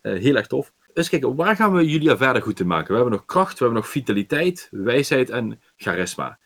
heel 0.00 0.36
erg 0.36 0.46
tof. 0.46 0.72
Dus 0.92 1.08
kijken, 1.08 1.36
waar 1.36 1.56
gaan 1.56 1.72
we 1.72 1.88
jullie 1.88 2.16
verder 2.16 2.42
goed 2.42 2.60
in 2.60 2.66
maken? 2.66 2.88
We 2.88 2.94
hebben 2.94 3.12
nog 3.12 3.24
kracht, 3.24 3.58
we 3.58 3.64
hebben 3.64 3.82
nog 3.82 3.90
vitaliteit, 3.90 4.68
wijsheid 4.70 5.30
en 5.30 5.60
charisma. 5.76 6.38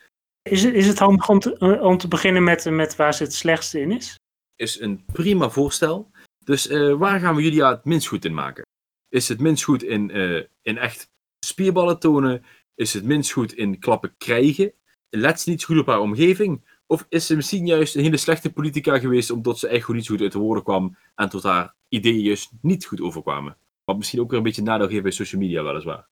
Is 0.51 0.63
het, 0.63 0.75
is 0.75 0.87
het 0.87 0.99
handig 0.99 1.29
om 1.29 1.39
te, 1.39 1.81
om 1.83 1.99
te 1.99 2.09
beginnen 2.09 2.45
met, 2.45 2.71
met 2.71 2.97
waar 2.97 3.15
ze 3.15 3.23
het 3.23 3.35
slechtste 3.35 3.81
in 3.81 3.93
is? 3.93 4.19
Is 4.57 4.81
een 4.81 5.05
prima 5.13 5.51
voorstel. 5.51 6.11
Dus 6.45 6.71
uh, 6.71 6.95
waar 6.95 7.21
gaan 7.21 7.35
we 7.35 7.43
Julia 7.43 7.71
het 7.71 7.85
minst 7.85 8.07
goed 8.07 8.25
in 8.25 8.35
maken? 8.35 8.67
Is 9.09 9.29
het 9.29 9.41
minst 9.41 9.65
goed 9.65 9.83
in, 9.83 10.17
uh, 10.17 10.43
in 10.63 10.79
echt 10.79 11.11
spierballen 11.47 11.99
tonen? 11.99 12.45
Is 12.75 12.93
het 12.93 13.05
minst 13.05 13.33
goed 13.33 13.53
in 13.53 13.79
klappen 13.79 14.15
krijgen? 14.19 14.73
Let 15.11 15.41
ze 15.41 15.51
niet 15.51 15.65
goed 15.65 15.79
op 15.79 15.87
haar 15.87 16.01
omgeving? 16.01 16.65
Of 16.87 17.07
is 17.09 17.27
ze 17.27 17.37
misschien 17.37 17.67
juist 17.67 17.95
een 17.95 18.03
hele 18.03 18.17
slechte 18.17 18.53
politica 18.53 18.99
geweest 18.99 19.31
omdat 19.31 19.59
ze 19.59 19.69
echt 19.69 19.85
goed 19.85 19.95
niet 19.95 20.09
goed 20.09 20.21
uit 20.21 20.33
de 20.33 20.39
woorden 20.39 20.65
kwam 20.65 20.97
en 21.15 21.29
tot 21.29 21.43
haar 21.43 21.75
ideeën 21.89 22.21
juist 22.21 22.51
niet 22.61 22.87
goed 22.87 23.01
overkwamen? 23.01 23.57
Wat 23.85 23.97
misschien 23.97 24.21
ook 24.21 24.29
weer 24.29 24.39
een 24.39 24.45
beetje 24.45 24.63
nadeel 24.63 24.89
geeft 24.89 25.03
bij 25.03 25.13
social 25.13 25.41
media, 25.41 25.63
weliswaar. 25.63 26.09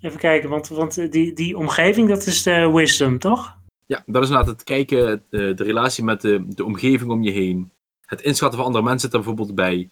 Even 0.00 0.18
kijken, 0.18 0.48
want, 0.48 0.68
want 0.68 1.12
die, 1.12 1.32
die 1.32 1.56
omgeving, 1.56 2.08
dat 2.08 2.26
is 2.26 2.42
de 2.42 2.70
wisdom, 2.70 3.18
toch? 3.18 3.56
Ja, 3.86 4.02
dat 4.06 4.22
is 4.22 4.28
inderdaad 4.28 4.54
het 4.54 4.64
kijken, 4.64 5.24
de, 5.30 5.54
de 5.54 5.64
relatie 5.64 6.04
met 6.04 6.20
de, 6.20 6.44
de 6.48 6.64
omgeving 6.64 7.10
om 7.10 7.22
je 7.22 7.30
heen. 7.30 7.72
Het 8.06 8.20
inschatten 8.20 8.58
van 8.58 8.66
andere 8.66 8.84
mensen 8.84 9.10
zit 9.10 9.12
er 9.12 9.24
bijvoorbeeld 9.24 9.54
bij. 9.54 9.90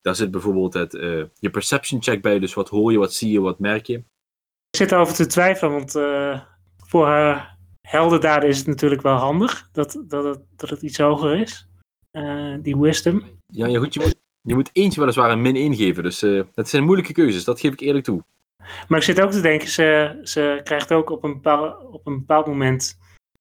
Daar 0.00 0.14
zit 0.14 0.30
bijvoorbeeld 0.30 0.74
het, 0.74 0.94
uh, 0.94 1.24
je 1.38 1.50
perception 1.50 2.02
check 2.02 2.22
bij, 2.22 2.38
dus 2.38 2.54
wat 2.54 2.68
hoor 2.68 2.92
je, 2.92 2.98
wat 2.98 3.14
zie 3.14 3.32
je, 3.32 3.40
wat 3.40 3.58
merk 3.58 3.86
je. 3.86 3.96
Ik 4.70 4.76
zit 4.76 4.92
erover 4.92 5.14
te 5.14 5.26
twijfelen, 5.26 5.72
want 5.72 5.96
uh, 5.96 6.40
voor 6.76 7.06
haar 7.06 7.58
heldendaden 7.80 8.48
is 8.48 8.58
het 8.58 8.66
natuurlijk 8.66 9.02
wel 9.02 9.16
handig 9.16 9.68
dat, 9.72 10.02
dat, 10.08 10.24
het, 10.24 10.40
dat 10.56 10.70
het 10.70 10.82
iets 10.82 10.98
hoger 10.98 11.36
is. 11.36 11.68
Uh, 12.12 12.56
die 12.62 12.76
wisdom. 12.76 13.22
Ja, 13.46 13.66
ja 13.66 13.78
goed, 13.78 13.94
je 13.94 14.00
moet, 14.00 14.16
je 14.40 14.54
moet 14.54 14.70
eentje 14.72 15.00
weliswaar 15.00 15.30
een 15.30 15.42
min 15.42 15.56
1 15.56 15.74
geven, 15.74 16.02
dus 16.02 16.18
dat 16.54 16.68
zijn 16.68 16.84
moeilijke 16.84 17.12
keuzes, 17.12 17.44
dat 17.44 17.60
geef 17.60 17.72
ik 17.72 17.80
eerlijk 17.80 18.04
toe. 18.04 18.24
Maar 18.88 18.98
ik 18.98 19.04
zit 19.04 19.20
ook 19.20 19.30
te 19.30 19.40
denken, 19.40 19.68
ze, 19.68 20.20
ze 20.22 20.60
krijgt 20.64 20.92
ook 20.92 21.10
op 21.10 21.24
een, 21.24 21.32
bepaald, 21.32 21.84
op 21.92 22.06
een 22.06 22.18
bepaald 22.18 22.46
moment 22.46 22.98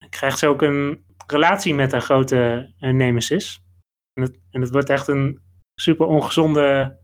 krijgt 0.09 0.39
ze 0.39 0.47
ook 0.47 0.61
een 0.61 1.03
relatie 1.27 1.73
met 1.73 1.91
haar 1.91 2.01
grote 2.01 2.73
uh, 2.79 2.93
nemesis. 2.93 3.61
En 4.13 4.23
het, 4.23 4.39
en 4.51 4.61
het 4.61 4.71
wordt 4.71 4.89
echt 4.89 5.07
een 5.07 5.39
super 5.75 6.05
ongezonde, 6.05 6.97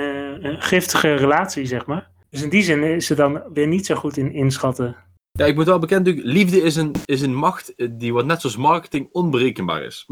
uh, 0.00 0.60
giftige 0.60 1.14
relatie, 1.14 1.66
zeg 1.66 1.86
maar. 1.86 2.10
Dus 2.30 2.42
in 2.42 2.48
die 2.48 2.62
zin 2.62 2.82
is 2.82 3.06
ze 3.06 3.14
dan 3.14 3.42
weer 3.52 3.66
niet 3.66 3.86
zo 3.86 3.94
goed 3.94 4.16
in 4.16 4.32
inschatten. 4.32 4.96
Ja, 5.38 5.44
ik 5.44 5.54
moet 5.54 5.66
wel 5.66 5.78
bekend 5.78 6.06
liefde 6.06 6.62
is 6.62 6.76
een, 6.76 6.92
is 7.04 7.20
een 7.20 7.34
macht 7.34 7.74
die 7.90 8.12
wat 8.12 8.24
net 8.24 8.40
zoals 8.40 8.56
marketing 8.56 9.08
onberekenbaar 9.12 9.82
is. 9.82 10.06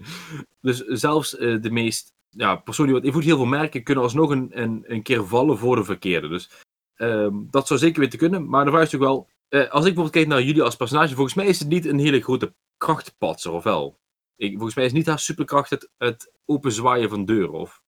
dus 0.60 0.78
zelfs 0.78 1.30
de 1.30 1.70
meest, 1.70 2.12
ja, 2.28 2.56
persoon 2.56 2.86
die 2.86 2.94
wat 2.94 3.04
invloed 3.04 3.24
heel 3.24 3.36
veel 3.36 3.46
merken, 3.46 3.82
kunnen 3.82 4.04
alsnog 4.04 4.30
een, 4.30 4.50
een, 4.62 4.84
een 4.86 5.02
keer 5.02 5.26
vallen 5.26 5.58
voor 5.58 5.76
de 5.76 5.84
verkeerde. 5.84 6.28
Dus 6.28 6.50
uh, 7.00 7.28
dat 7.50 7.66
zou 7.66 7.80
zeker 7.80 8.00
weer 8.00 8.10
te 8.10 8.16
kunnen. 8.16 8.48
Maar 8.48 8.64
de 8.64 8.70
vraag 8.70 8.82
is 8.82 8.92
natuurlijk 8.92 9.28
wel, 9.50 9.60
uh, 9.60 9.70
als 9.70 9.84
ik 9.86 9.94
bijvoorbeeld 9.94 10.10
kijk 10.10 10.26
naar 10.26 10.42
jullie 10.42 10.62
als 10.62 10.76
personage, 10.76 11.14
volgens 11.14 11.34
mij 11.34 11.46
is 11.46 11.58
het 11.58 11.68
niet 11.68 11.86
een 11.86 11.98
hele 11.98 12.20
grote 12.20 12.54
krachtpatser, 12.76 13.52
of 13.52 13.64
wel? 13.64 13.98
Ik, 14.36 14.52
volgens 14.52 14.74
mij 14.74 14.84
is 14.84 14.92
niet 14.92 15.06
haar 15.06 15.18
superkracht 15.18 15.70
het, 15.70 15.90
het 15.98 16.32
openzwaaien 16.44 17.08
van 17.08 17.24
deuren, 17.24 17.52
of 17.52 17.82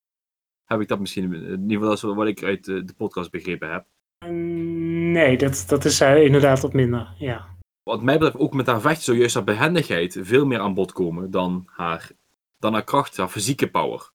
heb 0.64 0.80
ik 0.80 0.88
dat 0.88 1.00
misschien, 1.00 1.32
in 1.32 1.62
ieder 1.62 1.68
geval 1.68 1.88
dat 1.88 1.96
is 1.96 2.02
wat 2.02 2.26
ik 2.26 2.42
uit 2.42 2.64
de, 2.64 2.84
de 2.84 2.94
podcast 2.94 3.30
begrepen 3.30 3.72
heb. 3.72 3.86
Nee, 5.12 5.38
dat, 5.38 5.64
dat 5.68 5.84
is 5.84 6.00
uh, 6.00 6.24
inderdaad 6.24 6.60
wat 6.60 6.72
minder, 6.72 7.14
ja. 7.18 7.56
Wat 7.82 8.02
mij 8.02 8.18
betreft, 8.18 8.38
ook 8.38 8.54
met 8.54 8.66
haar 8.66 8.80
vechten 8.80 9.04
zou 9.04 9.18
juist 9.18 9.34
haar 9.34 9.44
behendigheid 9.44 10.18
veel 10.20 10.46
meer 10.46 10.58
aan 10.60 10.74
bod 10.74 10.92
komen 10.92 11.30
dan 11.30 11.62
haar, 11.66 12.10
dan 12.58 12.72
haar 12.72 12.84
kracht, 12.84 13.16
haar 13.16 13.28
fysieke 13.28 13.70
power. 13.70 14.10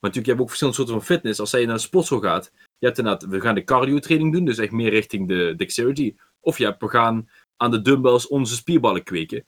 Maar 0.00 0.10
natuurlijk, 0.10 0.24
je 0.24 0.30
hebt 0.30 0.40
ook 0.40 0.48
verschillende 0.48 0.78
soorten 0.78 0.96
van 0.96 1.14
fitness. 1.16 1.40
Als 1.40 1.50
zij 1.50 1.64
naar 1.64 1.74
een 1.74 1.80
sportschool 1.80 2.20
gaat, 2.20 2.52
je 2.78 2.86
hebt 2.86 2.98
inderdaad, 2.98 3.24
we 3.30 3.40
gaan 3.40 3.54
de 3.54 3.64
cardio 3.64 3.98
training 3.98 4.32
doen, 4.32 4.44
dus 4.44 4.58
echt 4.58 4.72
meer 4.72 4.90
richting 4.90 5.28
de 5.28 5.54
dexterity. 5.56 6.16
Of 6.40 6.58
je 6.58 6.64
hebt, 6.64 6.80
we 6.80 6.88
gaan 6.88 7.28
aan 7.56 7.70
de 7.70 7.82
dumbbells 7.82 8.28
onze 8.28 8.54
spierballen 8.54 9.02
kweken. 9.02 9.46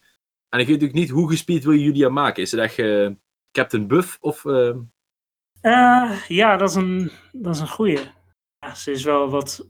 En 0.48 0.60
ik 0.60 0.66
weet 0.66 0.80
natuurlijk 0.80 0.98
niet, 0.98 1.10
hoe 1.10 1.30
gespierd 1.30 1.64
wil 1.64 1.72
je 1.72 1.84
Julia 1.84 2.08
maken? 2.08 2.42
Is 2.42 2.50
het 2.50 2.60
echt 2.60 2.78
uh, 2.78 3.10
Captain 3.52 3.86
Buff 3.86 4.18
of... 4.20 4.44
Uh... 4.44 4.76
Uh, 5.62 6.20
ja, 6.28 6.56
dat 6.56 6.68
is 6.70 6.74
een, 6.74 7.10
dat 7.32 7.54
is 7.54 7.60
een 7.60 7.68
goeie. 7.68 7.98
Ja, 8.58 8.74
ze 8.74 8.90
is 8.90 9.04
wel 9.04 9.30
wat 9.30 9.68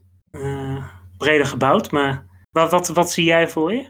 breder 1.17 1.45
gebouwd, 1.45 1.91
maar 1.91 2.25
wat, 2.51 2.71
wat, 2.71 2.87
wat 2.87 3.11
zie 3.11 3.25
jij 3.25 3.49
voor 3.49 3.73
je? 3.73 3.89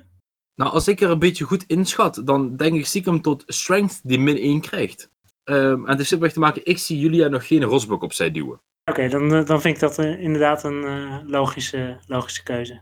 Nou, 0.55 0.71
als 0.71 0.87
ik 0.87 1.01
er 1.01 1.09
een 1.09 1.19
beetje 1.19 1.45
goed 1.45 1.63
inschat, 1.67 2.21
dan 2.25 2.57
denk 2.57 2.75
ik 2.75 2.85
stiekem 2.85 3.21
tot 3.21 3.43
strength 3.47 3.99
die 4.03 4.19
min 4.19 4.37
1 4.37 4.61
krijgt. 4.61 5.11
Um, 5.43 5.85
en 5.85 5.91
het 5.91 5.99
is 5.99 6.07
simpelweg 6.07 6.33
te 6.33 6.39
maken, 6.39 6.65
ik 6.65 6.77
zie 6.77 6.99
Julia 6.99 7.27
nog 7.27 7.47
geen 7.47 7.63
rosblok 7.63 8.01
opzij 8.01 8.31
duwen. 8.31 8.61
Oké, 8.85 9.07
dan, 9.07 9.29
dan 9.29 9.61
vind 9.61 9.75
ik 9.75 9.79
dat 9.79 9.97
inderdaad 9.97 10.63
een 10.63 11.29
logische, 11.29 11.99
logische 12.07 12.43
keuze. 12.43 12.81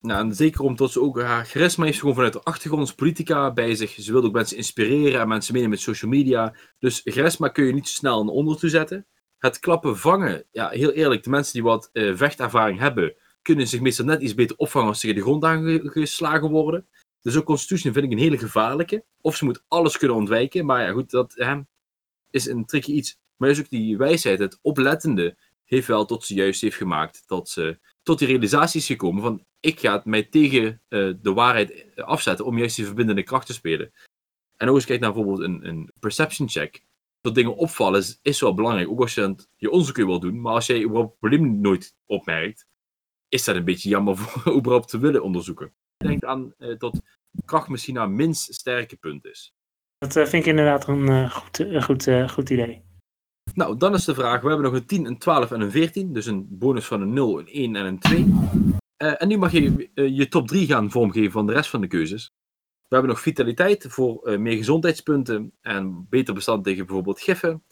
Nou, 0.00 0.24
en 0.24 0.34
zeker 0.34 0.60
omdat 0.60 0.90
ze 0.90 1.00
ook 1.00 1.20
haar 1.20 1.46
charisma 1.46 1.84
heeft 1.84 1.98
gewoon 1.98 2.14
vanuit 2.14 2.32
de 2.32 2.42
achtergrond 2.42 2.96
politica 2.96 3.52
bij 3.52 3.74
zich. 3.74 3.90
Ze 3.90 4.12
wil 4.12 4.24
ook 4.24 4.32
mensen 4.32 4.56
inspireren 4.56 5.20
en 5.20 5.28
mensen 5.28 5.52
meenemen 5.52 5.76
met 5.76 5.84
social 5.84 6.10
media. 6.10 6.54
Dus 6.78 7.00
charisma 7.04 7.48
kun 7.48 7.64
je 7.64 7.72
niet 7.72 7.88
zo 7.88 7.94
snel 7.94 8.26
onder 8.26 8.58
toe 8.58 8.68
zetten. 8.68 9.06
Het 9.38 9.58
klappen 9.58 9.98
vangen, 9.98 10.44
ja, 10.50 10.68
heel 10.68 10.90
eerlijk, 10.90 11.22
de 11.22 11.30
mensen 11.30 11.52
die 11.52 11.62
wat 11.62 11.90
uh, 11.92 12.16
vechtervaring 12.16 12.78
hebben, 12.78 13.14
kunnen 13.42 13.66
zich 13.66 13.80
meestal 13.80 14.04
net 14.04 14.22
iets 14.22 14.34
beter 14.34 14.56
opvangen 14.56 14.88
als 14.88 15.00
ze 15.00 15.06
tegen 15.06 15.22
de 15.22 15.28
grond 15.28 15.44
aangeslagen 15.44 16.50
worden. 16.50 16.86
Dus 17.22 17.36
ook 17.36 17.44
Constitution 17.44 17.92
vind 17.92 18.04
ik 18.04 18.12
een 18.12 18.18
hele 18.18 18.38
gevaarlijke. 18.38 19.04
Of 19.20 19.36
ze 19.36 19.44
moet 19.44 19.64
alles 19.68 19.98
kunnen 19.98 20.16
ontwijken, 20.16 20.66
maar 20.66 20.82
ja, 20.82 20.92
goed, 20.92 21.10
dat 21.10 21.34
is 22.30 22.46
een 22.46 22.64
tricky 22.64 22.92
iets. 22.92 23.18
Maar 23.40 23.50
is 23.50 23.60
ook 23.60 23.70
die 23.70 23.96
wijsheid, 23.96 24.38
het 24.38 24.58
oplettende, 24.62 25.36
heeft 25.64 25.86
wel 25.86 26.04
tot 26.04 26.24
ze 26.24 26.34
juist 26.34 26.60
heeft 26.60 26.76
gemaakt 26.76 27.22
dat 27.26 27.48
ze 27.48 27.78
tot 28.02 28.18
die 28.18 28.28
realisatie 28.28 28.80
is 28.80 28.86
gekomen 28.86 29.22
van 29.22 29.44
ik 29.60 29.80
ga 29.80 29.92
het 29.92 30.04
mij 30.04 30.22
tegen 30.22 30.82
uh, 30.88 31.14
de 31.20 31.32
waarheid 31.32 31.96
afzetten 31.96 32.44
om 32.44 32.58
juist 32.58 32.76
die 32.76 32.84
verbindende 32.84 33.22
kracht 33.22 33.46
te 33.46 33.52
spelen. 33.52 33.92
En 34.56 34.68
ook 34.68 34.74
eens 34.74 34.84
kijken 34.84 35.04
naar 35.04 35.14
bijvoorbeeld 35.14 35.48
een, 35.48 35.68
een 35.68 35.92
perception 35.98 36.48
check. 36.48 36.84
Dat 37.20 37.34
dingen 37.34 37.56
opvallen 37.56 38.00
is, 38.00 38.18
is 38.22 38.40
wel 38.40 38.54
belangrijk. 38.54 38.88
Ook 38.88 39.00
als 39.00 39.14
je 39.14 39.20
het, 39.20 39.48
je 39.56 39.70
onderzoek 39.70 39.96
wil 39.96 40.20
doen, 40.20 40.40
maar 40.40 40.54
als 40.54 40.66
jij 40.66 40.82
überhaupt 40.82 41.18
probleem 41.18 41.60
nooit 41.60 41.94
opmerkt, 42.06 42.66
is 43.28 43.44
dat 43.44 43.56
een 43.56 43.64
beetje 43.64 43.88
jammer 43.88 44.16
voor 44.20 44.56
überhaupt 44.56 44.88
te 44.88 44.98
willen 44.98 45.22
onderzoeken. 45.22 45.72
Denk 45.96 46.24
aan 46.24 46.54
uh, 46.58 46.78
dat 46.78 47.00
kracht 47.44 47.68
misschien 47.68 47.96
haar 47.96 48.10
minst 48.10 48.54
sterke 48.54 48.96
punt 48.96 49.24
is. 49.24 49.54
Dat 49.98 50.12
vind 50.12 50.32
ik 50.32 50.46
inderdaad 50.46 50.88
een 50.88 51.30
goed, 51.30 51.66
goed, 51.84 52.08
goed 52.30 52.50
idee. 52.50 52.89
Nou, 53.54 53.76
dan 53.76 53.94
is 53.94 54.04
de 54.04 54.14
vraag, 54.14 54.40
we 54.40 54.48
hebben 54.48 54.70
nog 54.70 54.80
een 54.80 54.86
10, 54.86 55.06
een 55.06 55.18
12 55.18 55.50
en 55.50 55.60
een 55.60 55.70
14. 55.70 56.12
Dus 56.12 56.26
een 56.26 56.46
bonus 56.50 56.86
van 56.86 57.00
een 57.00 57.12
0, 57.12 57.38
een 57.38 57.46
1 57.46 57.76
en 57.76 57.84
een 57.84 57.98
2. 57.98 58.18
Uh, 59.02 59.22
en 59.22 59.28
nu 59.28 59.38
mag 59.38 59.52
je 59.52 59.90
uh, 59.94 60.16
je 60.16 60.28
top 60.28 60.48
3 60.48 60.66
gaan 60.66 60.90
vormgeven 60.90 61.30
van 61.30 61.46
de 61.46 61.52
rest 61.52 61.70
van 61.70 61.80
de 61.80 61.86
keuzes. 61.86 62.32
We 62.88 62.96
hebben 62.96 63.14
nog 63.14 63.20
vitaliteit 63.20 63.86
voor 63.88 64.28
uh, 64.28 64.38
meer 64.38 64.56
gezondheidspunten 64.56 65.52
en 65.60 66.06
beter 66.08 66.34
bestand 66.34 66.64
tegen 66.64 66.86
bijvoorbeeld 66.86 67.20
giffen. 67.20 67.62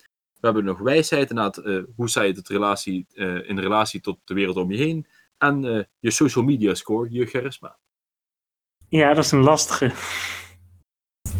We 0.40 0.46
hebben 0.46 0.64
nog 0.64 0.78
wijsheid, 0.78 1.30
inderdaad, 1.30 1.86
hoe 1.96 2.08
sta 2.08 2.22
je 2.22 2.32
het 2.32 2.48
relatie, 2.48 3.06
in 3.46 3.58
relatie 3.58 4.00
tot 4.00 4.18
de 4.24 4.34
wereld 4.34 4.56
om 4.56 4.72
je 4.72 4.78
heen. 4.78 5.06
En 5.38 5.88
je 5.98 6.10
social 6.10 6.44
media 6.44 6.74
score, 6.74 7.08
je 7.10 7.26
charisma. 7.26 7.78
Ja, 8.88 9.14
dat 9.14 9.24
is 9.24 9.30
een 9.30 9.42
lastige. 9.42 9.92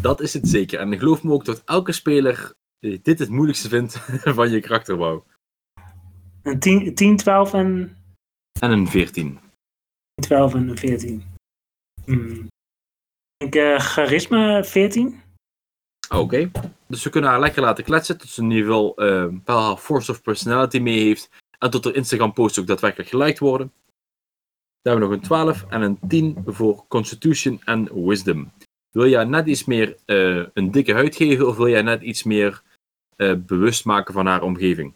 Dat 0.01 0.21
is 0.21 0.33
het 0.33 0.47
zeker. 0.47 0.79
En 0.79 0.99
geloof 0.99 1.23
me 1.23 1.31
ook 1.31 1.45
dat 1.45 1.61
elke 1.65 1.91
speler 1.91 2.53
dit 2.79 3.19
het 3.19 3.29
moeilijkste 3.29 3.69
vindt 3.69 3.93
van 4.37 4.49
je 4.49 4.59
karakterbouw. 4.59 5.25
Een 6.43 6.59
10, 6.59 6.95
10 6.95 7.17
12 7.17 7.53
en... 7.53 7.97
En 8.59 8.71
een 8.71 8.87
14. 8.87 9.39
12 10.21 10.53
en 10.53 10.69
een 10.69 10.77
14. 10.77 11.23
Hmm. 12.05 12.47
Ik 13.37 13.55
uh, 13.55 13.79
charisma 13.79 14.63
14. 14.63 15.21
Oké. 16.09 16.21
Okay. 16.21 16.51
Dus 16.87 17.03
we 17.03 17.09
kunnen 17.09 17.29
haar 17.29 17.39
lekker 17.39 17.61
laten 17.61 17.83
kletsen 17.83 18.17
tot 18.17 18.29
ze 18.29 18.41
in 18.41 18.51
ieder 18.51 18.65
geval 18.65 19.03
uh, 19.03 19.33
wel 19.45 19.61
haar 19.61 19.77
force 19.77 20.11
of 20.11 20.21
personality 20.21 20.79
mee 20.79 20.99
heeft. 20.99 21.29
En 21.57 21.69
tot 21.69 21.83
haar 21.83 21.95
Instagram 21.95 22.33
posts 22.33 22.59
ook 22.59 22.67
daadwerkelijk 22.67 23.09
geliked 23.09 23.39
worden. 23.39 23.71
Dan 24.81 24.91
hebben 24.91 25.09
we 25.09 25.15
nog 25.15 25.23
een 25.23 25.27
12 25.27 25.65
en 25.69 25.81
een 25.81 25.99
10 26.07 26.43
voor 26.45 26.85
Constitution 26.87 27.61
en 27.63 28.05
Wisdom. 28.07 28.51
Wil 28.91 29.07
jij 29.07 29.23
net 29.23 29.47
iets 29.47 29.65
meer 29.65 29.97
uh, 30.05 30.45
een 30.53 30.71
dikke 30.71 30.93
huid 30.93 31.15
geven 31.15 31.47
of 31.47 31.57
wil 31.57 31.69
jij 31.69 31.81
net 31.81 32.01
iets 32.01 32.23
meer 32.23 32.61
uh, 33.21 33.35
bewust 33.35 33.85
maken 33.85 34.13
van 34.13 34.25
haar 34.25 34.41
omgeving? 34.41 34.93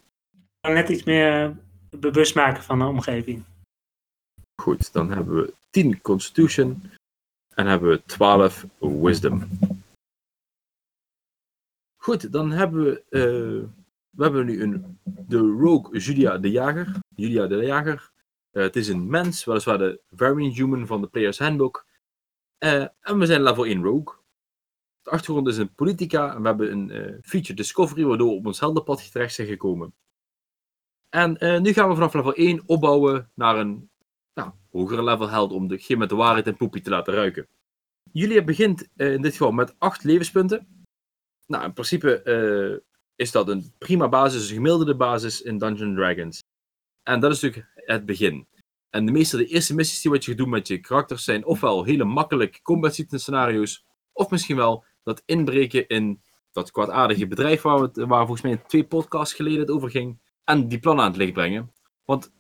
Net 0.61 0.89
iets 0.89 1.03
meer 1.03 1.57
bewust 1.89 2.35
maken 2.35 2.63
van 2.63 2.79
de 2.79 2.85
omgeving. 2.85 3.43
Goed, 4.61 4.93
dan 4.93 5.11
hebben 5.11 5.35
we 5.35 5.53
10 5.69 6.01
Constitution 6.01 6.91
en 7.55 7.65
hebben 7.65 7.89
we 7.89 8.03
12 8.05 8.65
Wisdom. 8.79 9.49
Goed, 12.01 12.31
dan 12.31 12.51
hebben 12.51 12.83
we, 12.83 13.03
uh, 13.09 13.69
we 14.09 14.23
hebben 14.23 14.45
nu 14.45 14.61
een, 14.61 14.99
de 15.03 15.37
Rogue 15.37 15.99
Julia 15.99 16.37
de 16.37 16.51
Jager. 16.51 16.99
Julia 17.15 17.47
de 17.47 17.55
Jager. 17.55 18.11
Uh, 18.51 18.63
het 18.63 18.75
is 18.75 18.87
een 18.87 19.09
mens, 19.09 19.43
weliswaar 19.43 19.77
de 19.77 19.99
Variant 20.11 20.55
Human 20.55 20.87
van 20.87 21.01
de 21.01 21.07
Player's 21.07 21.39
Handbook. 21.39 21.85
En 22.57 23.17
we 23.17 23.25
zijn 23.25 23.43
level 23.43 23.65
1 23.65 23.83
Rogue. 23.83 24.15
De 25.03 25.09
achtergrond 25.09 25.47
is 25.47 25.57
een 25.57 25.73
politica 25.73 26.33
en 26.35 26.41
we 26.41 26.47
hebben 26.47 26.71
een 26.71 26.89
uh, 26.89 27.17
feature 27.21 27.53
discovery 27.53 28.03
waardoor 28.03 28.29
we 28.29 28.35
op 28.35 28.45
ons 28.45 28.59
heldenpad 28.59 29.11
terecht 29.11 29.33
zijn 29.33 29.47
gekomen. 29.47 29.93
En 31.09 31.45
uh, 31.45 31.59
nu 31.59 31.73
gaan 31.73 31.89
we 31.89 31.95
vanaf 31.95 32.13
level 32.13 32.33
1 32.33 32.63
opbouwen 32.65 33.31
naar 33.33 33.57
een 33.57 33.89
nou, 34.33 34.51
hogere 34.71 35.03
level 35.03 35.29
held 35.29 35.51
om 35.51 35.67
de 35.67 35.95
met 35.97 36.09
de 36.09 36.15
waarheid 36.15 36.47
en 36.47 36.57
poepie 36.57 36.81
te 36.81 36.89
laten 36.89 37.13
ruiken. 37.13 37.47
Julia 38.11 38.43
begint 38.43 38.87
uh, 38.95 39.13
in 39.13 39.21
dit 39.21 39.31
geval 39.31 39.51
met 39.51 39.75
8 39.77 40.03
levenspunten. 40.03 40.85
Nou, 41.47 41.63
in 41.63 41.73
principe 41.73 42.81
is 43.15 43.31
dat 43.31 43.47
een 43.47 43.73
prima 43.77 44.09
basis, 44.09 44.49
een 44.49 44.55
gemiddelde 44.55 44.95
basis 44.95 45.41
in 45.41 45.57
Dungeons 45.57 45.95
Dragons. 45.95 46.43
En 47.03 47.19
dat 47.19 47.31
is 47.31 47.41
natuurlijk 47.41 47.71
het 47.75 48.05
begin. 48.05 48.47
En 48.89 49.05
de 49.05 49.11
meeste 49.11 49.37
de 49.37 49.45
eerste 49.45 49.75
missies 49.75 50.01
die 50.01 50.11
wat 50.11 50.25
je 50.25 50.35
doet 50.35 50.47
met 50.47 50.67
je 50.67 50.79
karakters 50.79 51.23
zijn 51.23 51.45
ofwel 51.45 51.83
hele 51.83 52.03
makkelijk 52.03 52.59
combat 52.61 53.05
scenario's, 53.09 53.85
of 54.11 54.29
misschien 54.29 54.55
wel 54.55 54.85
dat 55.03 55.23
inbreken 55.25 55.87
in 55.87 56.21
dat 56.51 56.71
kwaadaardige 56.71 57.27
bedrijf 57.27 57.61
waar, 57.61 57.81
we 57.81 58.05
waar 58.05 58.25
volgens 58.25 58.41
mij 58.41 58.57
twee 58.57 58.83
podcasts 58.83 59.33
geleden 59.33 59.59
het 59.59 59.71
over 59.71 59.89
ging, 59.89 60.19
en 60.43 60.67
die 60.67 60.79
plannen 60.79 61.03
aan 61.05 61.11
het 61.11 61.19
licht 61.19 61.33
brengen. 61.33 61.73
Want 62.05 62.31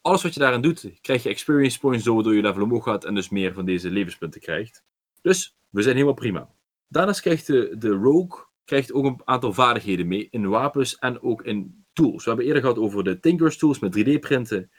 alles 0.00 0.22
wat 0.22 0.34
je 0.34 0.40
daarin 0.40 0.60
doet, 0.60 0.92
krijg 1.00 1.22
je 1.22 1.28
experience 1.28 1.78
points 1.78 2.04
door 2.04 2.34
je 2.34 2.42
level 2.42 2.62
omhoog 2.62 2.84
gaat 2.84 3.04
en 3.04 3.14
dus 3.14 3.28
meer 3.28 3.52
van 3.52 3.64
deze 3.64 3.90
levenspunten 3.90 4.40
krijgt. 4.40 4.84
Dus 5.20 5.56
we 5.70 5.82
zijn 5.82 5.94
helemaal 5.94 6.14
prima. 6.14 6.50
Daarnaast 6.88 7.20
krijgt 7.20 7.46
de, 7.46 7.74
de 7.78 7.88
Rogue 7.88 8.46
krijgt 8.64 8.92
ook 8.92 9.04
een 9.04 9.20
aantal 9.24 9.52
vaardigheden 9.52 10.08
mee 10.08 10.28
in 10.30 10.48
wapens 10.48 10.96
en 10.96 11.22
ook 11.22 11.42
in 11.42 11.84
tools. 11.92 12.22
We 12.24 12.28
hebben 12.28 12.46
eerder 12.46 12.62
gehad 12.62 12.78
over 12.78 13.04
de 13.04 13.20
Tinker's 13.20 13.56
tools 13.56 13.78
met 13.78 13.98
3D-printen, 13.98 14.70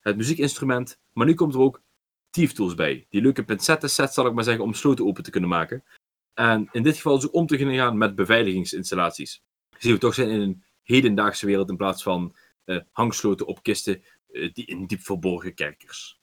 het 0.00 0.16
muziekinstrument, 0.16 1.00
maar 1.12 1.26
nu 1.26 1.34
komt 1.34 1.54
er 1.54 1.60
ook 1.60 1.82
Thief 2.30 2.52
tools 2.52 2.74
bij. 2.74 3.06
Die 3.08 3.22
leuke 3.22 3.44
pincetten 3.44 3.90
set 3.90 4.12
zal 4.12 4.26
ik 4.26 4.32
maar 4.32 4.44
zeggen 4.44 4.64
om 4.64 4.74
sloten 4.74 5.06
open 5.06 5.22
te 5.22 5.30
kunnen 5.30 5.50
maken. 5.50 5.84
En 6.38 6.68
in 6.72 6.82
dit 6.82 6.96
geval 6.96 7.18
dus 7.18 7.30
om 7.30 7.46
te 7.46 7.56
kunnen 7.56 7.74
gaan 7.74 7.98
met 7.98 8.14
beveiligingsinstallaties. 8.14 9.42
Zien 9.78 9.92
we 9.92 9.98
toch 9.98 10.14
zijn 10.14 10.28
in 10.28 10.40
een 10.40 10.64
hedendaagse 10.82 11.46
wereld 11.46 11.68
in 11.68 11.76
plaats 11.76 12.02
van 12.02 12.36
uh, 12.64 12.80
hangsloten 12.92 13.46
op 13.46 13.62
kisten 13.62 14.02
uh, 14.30 14.52
die 14.52 14.66
in 14.66 14.86
diep 14.86 15.00
verborgen 15.00 15.54
kerkers. 15.54 16.20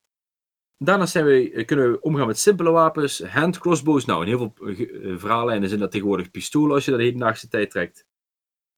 Daarnaast 0.77 1.11
zijn 1.11 1.51
eh, 1.51 1.65
kunnen 1.65 1.91
we 1.91 2.01
omgaan 2.01 2.27
met 2.27 2.39
simpele 2.39 2.71
wapens, 2.71 3.23
hand 3.23 3.57
crossbows. 3.57 4.05
Nou, 4.05 4.21
in 4.21 4.27
heel 4.27 4.53
veel 4.55 5.17
verhaallijnen 5.19 5.67
zijn 5.67 5.79
dat 5.79 5.91
tegenwoordig 5.91 6.31
pistolen 6.31 6.75
als 6.75 6.85
je 6.85 6.91
dat 6.91 6.99
de 6.99 7.05
hedendaagse 7.05 7.47
tijd 7.47 7.71
trekt. 7.71 8.05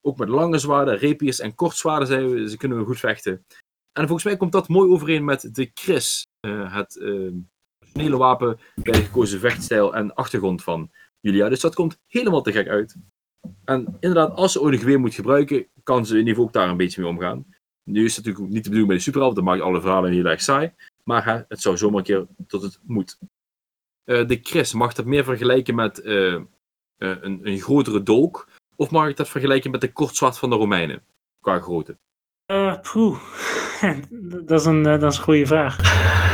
Ook 0.02 0.18
met 0.18 0.30
lange 0.30 0.58
zwaarden, 0.58 1.00
rapiers 1.00 1.40
en 1.40 1.56
kortzwaarden 1.56 2.08
zijn 2.08 2.30
we, 2.30 2.50
ze 2.50 2.58
kunnen 2.58 2.78
we 2.78 2.86
goed 2.86 3.00
vechten. 3.00 3.46
En 3.92 4.04
volgens 4.08 4.24
mij 4.24 4.38
komt 4.38 4.52
dat 4.52 4.68
mooi 4.68 4.90
overeen 4.90 5.26
met 5.26 5.56
de 5.56 5.72
Chris, 5.74 6.28
het 6.48 7.00
originele 7.98 8.18
wapen 8.18 8.60
bij 8.76 9.04
gekozen 9.04 9.40
vechtstijl 9.40 9.96
en 9.96 10.14
achtergrond 10.14 10.64
van 10.64 10.92
Julia. 11.20 11.50
Dus 11.50 11.60
dat 11.60 11.76
komt 11.76 12.00
helemaal 12.08 12.42
te 12.42 12.52
gek 12.52 12.68
uit. 12.68 12.96
En 13.66 13.98
inderdaad, 14.00 14.36
als 14.36 14.52
ze 14.52 14.62
ooit 14.62 14.80
geweer 14.80 15.00
moet 15.00 15.16
gebruiken, 15.16 15.68
kan 15.84 16.06
ze 16.06 16.12
in 16.14 16.20
ieder 16.20 16.34
geval 16.34 16.48
ook 16.48 16.54
daar 16.54 16.70
een 16.70 16.78
beetje 16.78 17.02
mee 17.02 17.10
omgaan. 17.10 17.46
Nu 17.84 18.06
is 18.06 18.16
het 18.16 18.26
natuurlijk 18.26 18.54
niet 18.54 18.64
de 18.64 18.70
bedoeling 18.70 18.88
bij 18.88 18.98
de 18.98 19.04
superhelden, 19.04 19.44
dat 19.44 19.54
maakt 19.54 19.64
alle 19.64 19.82
verhalen 19.82 20.12
heel 20.12 20.26
erg 20.26 20.42
saai. 20.42 20.74
Maar 21.04 21.46
het 21.48 21.62
zou 21.62 21.78
zomaar 21.78 21.98
een 21.98 22.04
keer 22.04 22.26
tot 22.48 22.62
het 22.62 22.80
moet. 22.84 23.18
Uh, 24.06 24.28
de 24.28 24.40
Chris, 24.42 24.74
mag 24.74 24.94
dat 24.94 25.06
meer 25.06 25.24
vergelijken 25.24 25.76
met 25.76 26.00
uh, 26.04 26.34
uh, 26.34 26.40
een, 26.98 27.40
een, 27.44 27.60
grotere 27.60 28.04
dolk? 28.04 28.48
Of 28.76 28.90
mag 28.90 29.10
ik 29.10 29.18
dat 29.18 29.30
vergelijken 29.30 29.72
met 29.72 29.82
de 29.82 29.92
kortzwart 29.92 30.38
van 30.38 30.50
de 30.50 30.56
Romeinen? 30.56 31.04
Qua 31.40 31.60
grootte. 31.60 31.98
poeh. 32.92 33.20
dat, 34.46 34.60
is 34.60 34.66
een, 34.66 34.84
dat 34.84 35.04
is 35.04 35.18
een 35.18 35.24
goede 35.24 35.46
vraag. 35.46 35.78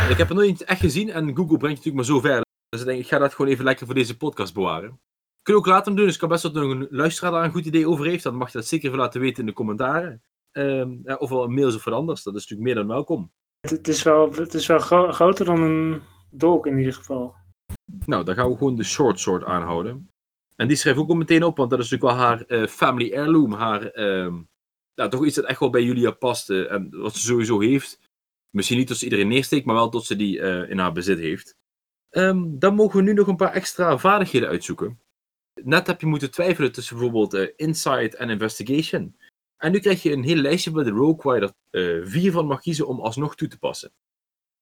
Ik 0.09 0.17
heb 0.17 0.27
het 0.27 0.37
nog 0.37 0.47
niet 0.47 0.63
echt 0.63 0.79
gezien 0.79 1.09
en 1.09 1.35
Google 1.35 1.57
brengt 1.57 1.77
natuurlijk 1.77 1.95
maar 1.95 2.05
zo 2.05 2.19
ver. 2.19 2.42
Dus 2.73 2.81
ik 2.81 2.87
denk, 2.87 2.99
ik 2.99 3.07
ga 3.07 3.17
dat 3.17 3.33
gewoon 3.33 3.51
even 3.51 3.63
lekker 3.63 3.85
voor 3.85 3.95
deze 3.95 4.17
podcast 4.17 4.53
bewaren. 4.53 4.99
Kun 5.41 5.53
je 5.53 5.59
ook 5.59 5.65
later 5.65 5.95
doen, 5.95 6.05
dus 6.05 6.13
ik 6.13 6.19
kan 6.19 6.29
best 6.29 6.43
dat 6.43 6.55
er 6.55 6.61
nog 6.61 6.71
een 6.71 6.87
luisteraar 6.89 7.31
daar 7.31 7.43
een 7.43 7.51
goed 7.51 7.65
idee 7.65 7.87
over 7.87 8.05
heeft. 8.05 8.23
Dan 8.23 8.35
mag 8.35 8.51
je 8.51 8.57
dat 8.57 8.67
zeker 8.67 8.87
even 8.87 8.99
laten 8.99 9.21
weten 9.21 9.39
in 9.39 9.45
de 9.45 9.53
commentaren. 9.53 10.23
Um, 10.51 11.01
ja, 11.03 11.15
ofwel 11.15 11.43
een 11.43 11.53
mails 11.53 11.75
of 11.75 11.83
wat 11.83 11.93
anders, 11.93 12.23
dat 12.23 12.35
is 12.35 12.41
natuurlijk 12.41 12.67
meer 12.67 12.83
dan 12.83 12.95
welkom. 12.95 13.31
Het 13.67 13.87
is 13.87 14.03
wel, 14.03 14.33
het 14.33 14.53
is 14.53 14.67
wel 14.67 14.79
groter 15.11 15.45
dan 15.45 15.61
een 15.61 16.01
dolk 16.29 16.67
in 16.67 16.77
ieder 16.77 16.93
geval. 16.93 17.35
Nou, 18.05 18.23
dan 18.23 18.35
gaan 18.35 18.49
we 18.49 18.57
gewoon 18.57 18.75
de 18.75 18.83
short 18.83 19.19
sword 19.19 19.43
aanhouden. 19.43 20.09
En 20.55 20.67
die 20.67 20.77
schrijf 20.77 20.95
ik 20.95 21.01
ook 21.01 21.09
al 21.09 21.15
meteen 21.15 21.43
op, 21.43 21.57
want 21.57 21.69
dat 21.69 21.79
is 21.79 21.89
natuurlijk 21.89 22.17
wel 22.17 22.27
haar 22.27 22.43
uh, 22.47 22.67
family 22.67 23.09
heirloom. 23.09 23.53
Haar, 23.53 23.97
uh, 23.97 24.33
nou, 24.95 25.09
toch 25.09 25.25
iets 25.25 25.35
dat 25.35 25.45
echt 25.45 25.59
wel 25.59 25.69
bij 25.69 25.83
Julia 25.83 26.11
past 26.11 26.49
uh, 26.49 26.71
en 26.71 26.89
wat 26.89 27.15
ze 27.15 27.25
sowieso 27.25 27.59
heeft. 27.59 27.99
Misschien 28.49 28.77
niet 28.77 28.87
tot 28.87 28.97
ze 28.97 29.03
iedereen 29.03 29.27
neersteekt, 29.27 29.65
maar 29.65 29.75
wel 29.75 29.89
tot 29.89 30.05
ze 30.05 30.15
die 30.15 30.39
eh, 30.41 30.69
in 30.69 30.79
haar 30.79 30.91
bezit 30.91 31.19
heeft. 31.19 31.55
Um, 32.15 32.59
dan 32.59 32.75
mogen 32.75 32.97
we 32.97 33.03
nu 33.03 33.13
nog 33.13 33.27
een 33.27 33.35
paar 33.35 33.53
extra 33.53 33.97
vaardigheden 33.97 34.49
uitzoeken. 34.49 34.99
Net 35.63 35.87
heb 35.87 36.01
je 36.01 36.07
moeten 36.07 36.31
twijfelen 36.31 36.71
tussen 36.71 36.97
bijvoorbeeld 36.97 37.51
insight 37.55 38.15
en 38.15 38.29
investigation. 38.29 39.15
En 39.57 39.71
nu 39.71 39.79
krijg 39.79 40.03
je 40.03 40.11
een 40.11 40.23
heel 40.23 40.35
lijstje 40.35 40.71
bij 40.71 40.83
de 40.83 40.89
Rogue 40.89 41.23
waar 41.23 41.41
je 41.41 41.53
er 41.71 41.99
uh, 41.99 42.07
vier 42.07 42.31
van 42.31 42.45
mag 42.45 42.61
kiezen 42.61 42.87
om 42.87 42.99
alsnog 42.99 43.35
toe 43.35 43.47
te 43.47 43.59
passen. 43.59 43.91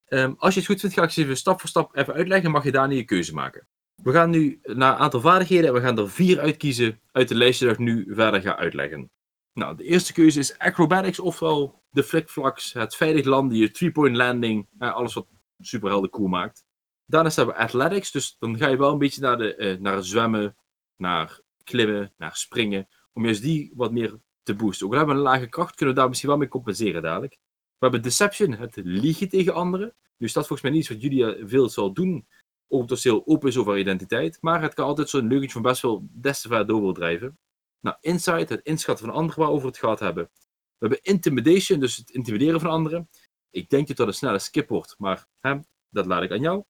Um, 0.07 0.35
als 0.37 0.53
je 0.53 0.59
het 0.59 0.69
goed 0.69 0.79
vindt, 0.79 0.95
ga 0.95 1.03
ik 1.03 1.09
ze 1.09 1.21
even 1.21 1.37
stap 1.37 1.59
voor 1.59 1.69
stap 1.69 1.95
even 1.95 2.13
uitleggen. 2.13 2.51
Mag 2.51 2.63
je 2.63 2.71
daarna 2.71 2.93
je 2.93 3.03
keuze 3.03 3.33
maken. 3.33 3.67
We 4.03 4.11
gaan 4.11 4.29
nu 4.29 4.59
naar 4.63 4.93
een 4.93 4.99
aantal 4.99 5.21
vaardigheden 5.21 5.67
en 5.67 5.73
we 5.73 5.81
gaan 5.81 5.97
er 5.97 6.09
vier 6.09 6.39
uitkiezen 6.39 6.99
uit 7.11 7.27
de 7.27 7.35
lijstje 7.35 7.65
dat 7.65 7.73
ik 7.73 7.79
nu 7.79 8.05
verder 8.13 8.41
ga 8.41 8.55
uitleggen. 8.55 9.09
Nou, 9.53 9.77
de 9.77 9.83
eerste 9.83 10.13
keuze 10.13 10.39
is 10.39 10.57
acrobatics, 10.57 11.19
ofwel 11.19 11.81
de 11.89 12.03
flikflaks, 12.03 12.73
het 12.73 12.95
veilig 12.95 13.25
landen, 13.25 13.57
je 13.57 13.71
three-point 13.71 14.15
landing, 14.15 14.67
uh, 14.79 14.93
alles 14.93 15.13
wat 15.13 15.27
superhelden 15.59 16.09
cool 16.09 16.27
maakt. 16.27 16.63
Daarnaast 17.11 17.35
hebben 17.35 17.55
we 17.55 17.61
athletics, 17.61 18.11
dus 18.11 18.35
dan 18.39 18.57
ga 18.57 18.67
je 18.67 18.77
wel 18.77 18.91
een 18.91 18.97
beetje 18.97 19.21
naar, 19.21 19.37
de, 19.37 19.57
uh, 19.57 19.79
naar 19.79 20.03
zwemmen, 20.03 20.55
naar 20.95 21.39
klimmen, 21.63 22.13
naar 22.17 22.35
springen, 22.35 22.87
om 23.13 23.23
juist 23.23 23.41
die 23.41 23.71
wat 23.75 23.91
meer 23.91 24.19
te 24.43 24.55
boosten. 24.55 24.85
Ook 24.85 24.91
al 24.91 24.97
hebben 24.97 25.15
we 25.15 25.21
een 25.21 25.27
lage 25.27 25.47
kracht, 25.47 25.75
kunnen 25.75 25.95
we 25.95 25.99
daar 25.99 26.09
misschien 26.09 26.29
wel 26.29 26.37
mee 26.37 26.47
compenseren 26.47 27.01
dadelijk. 27.01 27.33
We 27.77 27.87
hebben 27.87 28.01
Deception, 28.01 28.51
het 28.51 28.75
liegen 28.75 29.29
tegen 29.29 29.53
anderen. 29.53 29.93
Nu 30.17 30.27
staat 30.27 30.47
volgens 30.47 30.69
mij 30.69 30.77
niet 30.77 30.87
wat 30.87 31.01
Julia 31.01 31.47
veel 31.47 31.69
zal 31.69 31.93
doen, 31.93 32.27
omdat 32.67 32.89
het 32.89 33.03
heel 33.03 33.27
open 33.27 33.49
is 33.49 33.57
over 33.57 33.77
identiteit. 33.77 34.37
Maar 34.41 34.61
het 34.61 34.73
kan 34.73 34.85
altijd 34.85 35.09
zo'n 35.09 35.27
leugentje 35.27 35.51
van 35.51 35.61
best 35.61 35.81
wel 35.81 36.07
des 36.11 36.41
te 36.41 36.47
ver 36.47 36.67
door 36.67 36.81
wil 36.81 36.93
drijven. 36.93 37.37
Nou, 37.79 37.97
Insight, 38.01 38.49
het 38.49 38.61
inschatten 38.63 39.05
van 39.05 39.15
anderen 39.15 39.39
waarover 39.39 39.67
het 39.67 39.77
gehad 39.77 39.99
hebben. 39.99 40.29
We 40.77 40.87
hebben 40.87 40.99
Intimidation, 41.01 41.79
dus 41.79 41.97
het 41.97 42.09
intimideren 42.09 42.59
van 42.59 42.69
anderen. 42.69 43.09
Ik 43.49 43.69
denk 43.69 43.87
dat 43.87 43.97
dat 43.97 44.07
een 44.07 44.13
snelle 44.13 44.39
skip 44.39 44.69
wordt, 44.69 44.95
maar 44.97 45.27
hè, 45.39 45.59
dat 45.89 46.05
laat 46.05 46.23
ik 46.23 46.31
aan 46.31 46.41
jou. 46.41 46.63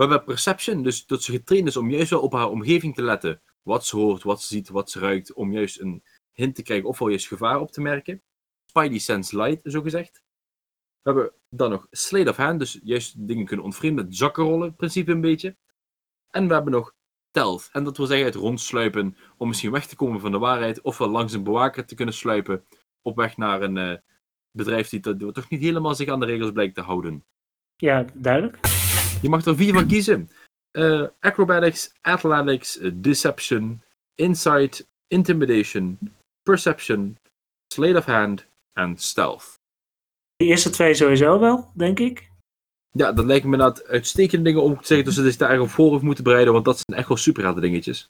We 0.00 0.06
hebben 0.06 0.24
Perception, 0.24 0.82
dus 0.82 1.06
dat 1.06 1.22
ze 1.22 1.32
getraind 1.32 1.68
is 1.68 1.76
om 1.76 1.90
juist 1.90 2.10
wel 2.10 2.20
op 2.20 2.32
haar 2.32 2.48
omgeving 2.48 2.94
te 2.94 3.02
letten. 3.02 3.42
Wat 3.62 3.86
ze 3.86 3.96
hoort, 3.96 4.22
wat 4.22 4.42
ze 4.42 4.46
ziet, 4.46 4.68
wat 4.68 4.90
ze 4.90 4.98
ruikt, 4.98 5.32
om 5.32 5.52
juist 5.52 5.80
een 5.80 6.02
hint 6.32 6.54
te 6.54 6.62
krijgen 6.62 6.88
ofwel 6.88 7.08
juist 7.08 7.26
gevaar 7.26 7.60
op 7.60 7.70
te 7.70 7.80
merken. 7.80 8.22
Spidey 8.66 8.98
Sense 8.98 9.36
Light, 9.36 9.72
zo 9.72 9.82
gezegd. 9.82 10.22
We 11.02 11.10
hebben 11.10 11.32
dan 11.48 11.70
nog 11.70 11.86
Slate 11.90 12.30
of 12.30 12.36
Hand, 12.36 12.58
dus 12.58 12.80
juist 12.82 13.26
dingen 13.26 13.46
kunnen 13.46 13.64
ontvreemden 13.64 14.04
met 14.04 14.16
zakkenrollen, 14.16 14.76
principe 14.76 15.10
een 15.10 15.20
beetje. 15.20 15.56
En 16.30 16.48
we 16.48 16.54
hebben 16.54 16.72
nog 16.72 16.94
Stealth, 17.28 17.68
en 17.72 17.84
dat 17.84 17.96
wil 17.96 18.06
zeggen 18.06 18.26
het 18.26 18.34
rondsluipen 18.34 19.16
om 19.36 19.48
misschien 19.48 19.70
weg 19.70 19.86
te 19.86 19.96
komen 19.96 20.20
van 20.20 20.32
de 20.32 20.38
waarheid, 20.38 20.80
ofwel 20.80 21.08
langs 21.08 21.32
een 21.32 21.44
bewaker 21.44 21.86
te 21.86 21.94
kunnen 21.94 22.14
sluipen 22.14 22.64
op 23.02 23.16
weg 23.16 23.36
naar 23.36 23.62
een 23.62 23.76
uh, 23.76 23.96
bedrijf 24.50 24.88
die, 24.88 25.00
dat, 25.00 25.34
toch 25.34 25.48
niet 25.48 25.60
helemaal 25.60 25.94
zich 25.94 26.08
aan 26.08 26.20
de 26.20 26.26
regels 26.26 26.52
blijkt 26.52 26.74
te 26.74 26.80
houden. 26.80 27.24
Ja, 27.76 28.04
duidelijk. 28.14 28.79
Je 29.22 29.28
mag 29.28 29.44
er 29.44 29.56
vier 29.56 29.72
van 29.72 29.86
kiezen. 29.86 30.30
Uh, 30.72 31.06
acrobatics, 31.20 31.92
athletics, 32.00 32.78
deception, 32.92 33.82
insight, 34.14 34.88
intimidation, 35.08 35.98
Perception, 36.42 37.16
Slate 37.74 37.96
of 37.96 38.04
Hand 38.04 38.46
en 38.72 38.98
Stealth. 38.98 39.58
De 40.36 40.44
eerste 40.44 40.70
twee 40.70 40.94
sowieso 40.94 41.38
wel, 41.38 41.70
denk 41.74 41.98
ik. 41.98 42.30
Ja, 42.90 43.12
dat 43.12 43.24
lijkt 43.24 43.44
me 43.44 43.52
inderdaad 43.52 43.86
uitstekende 43.86 44.44
dingen 44.44 44.62
om 44.62 44.80
te 44.80 44.86
zeggen 44.86 45.06
dat 45.06 45.14
ze 45.14 45.22
zich 45.22 45.36
daar 45.36 45.60
op 45.60 45.68
voor 45.68 46.04
moeten 46.04 46.24
bereiden, 46.24 46.52
want 46.52 46.64
dat 46.64 46.82
zijn 46.84 46.98
echt 46.98 47.08
wel 47.08 47.16
super 47.16 47.60
dingetjes. 47.60 48.08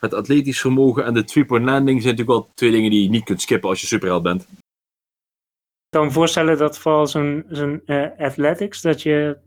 Het 0.00 0.14
atletisch 0.14 0.60
vermogen 0.60 1.04
en 1.04 1.14
de 1.14 1.24
three-point 1.24 1.64
landing 1.64 2.02
zijn 2.02 2.16
natuurlijk 2.16 2.44
wel 2.44 2.54
twee 2.54 2.70
dingen 2.70 2.90
die 2.90 3.02
je 3.02 3.08
niet 3.08 3.24
kunt 3.24 3.42
skippen 3.42 3.68
als 3.68 3.80
je 3.80 3.86
superheld 3.86 4.22
bent. 4.22 4.42
Ik 4.42 5.96
kan 5.96 6.04
me 6.04 6.12
voorstellen 6.12 6.58
dat 6.58 6.78
vooral 6.78 7.06
zo'n 7.06 7.44
zo'n 7.48 7.82
uh, 7.86 8.18
athletics, 8.18 8.80
dat, 8.80 9.02
je, 9.02 9.38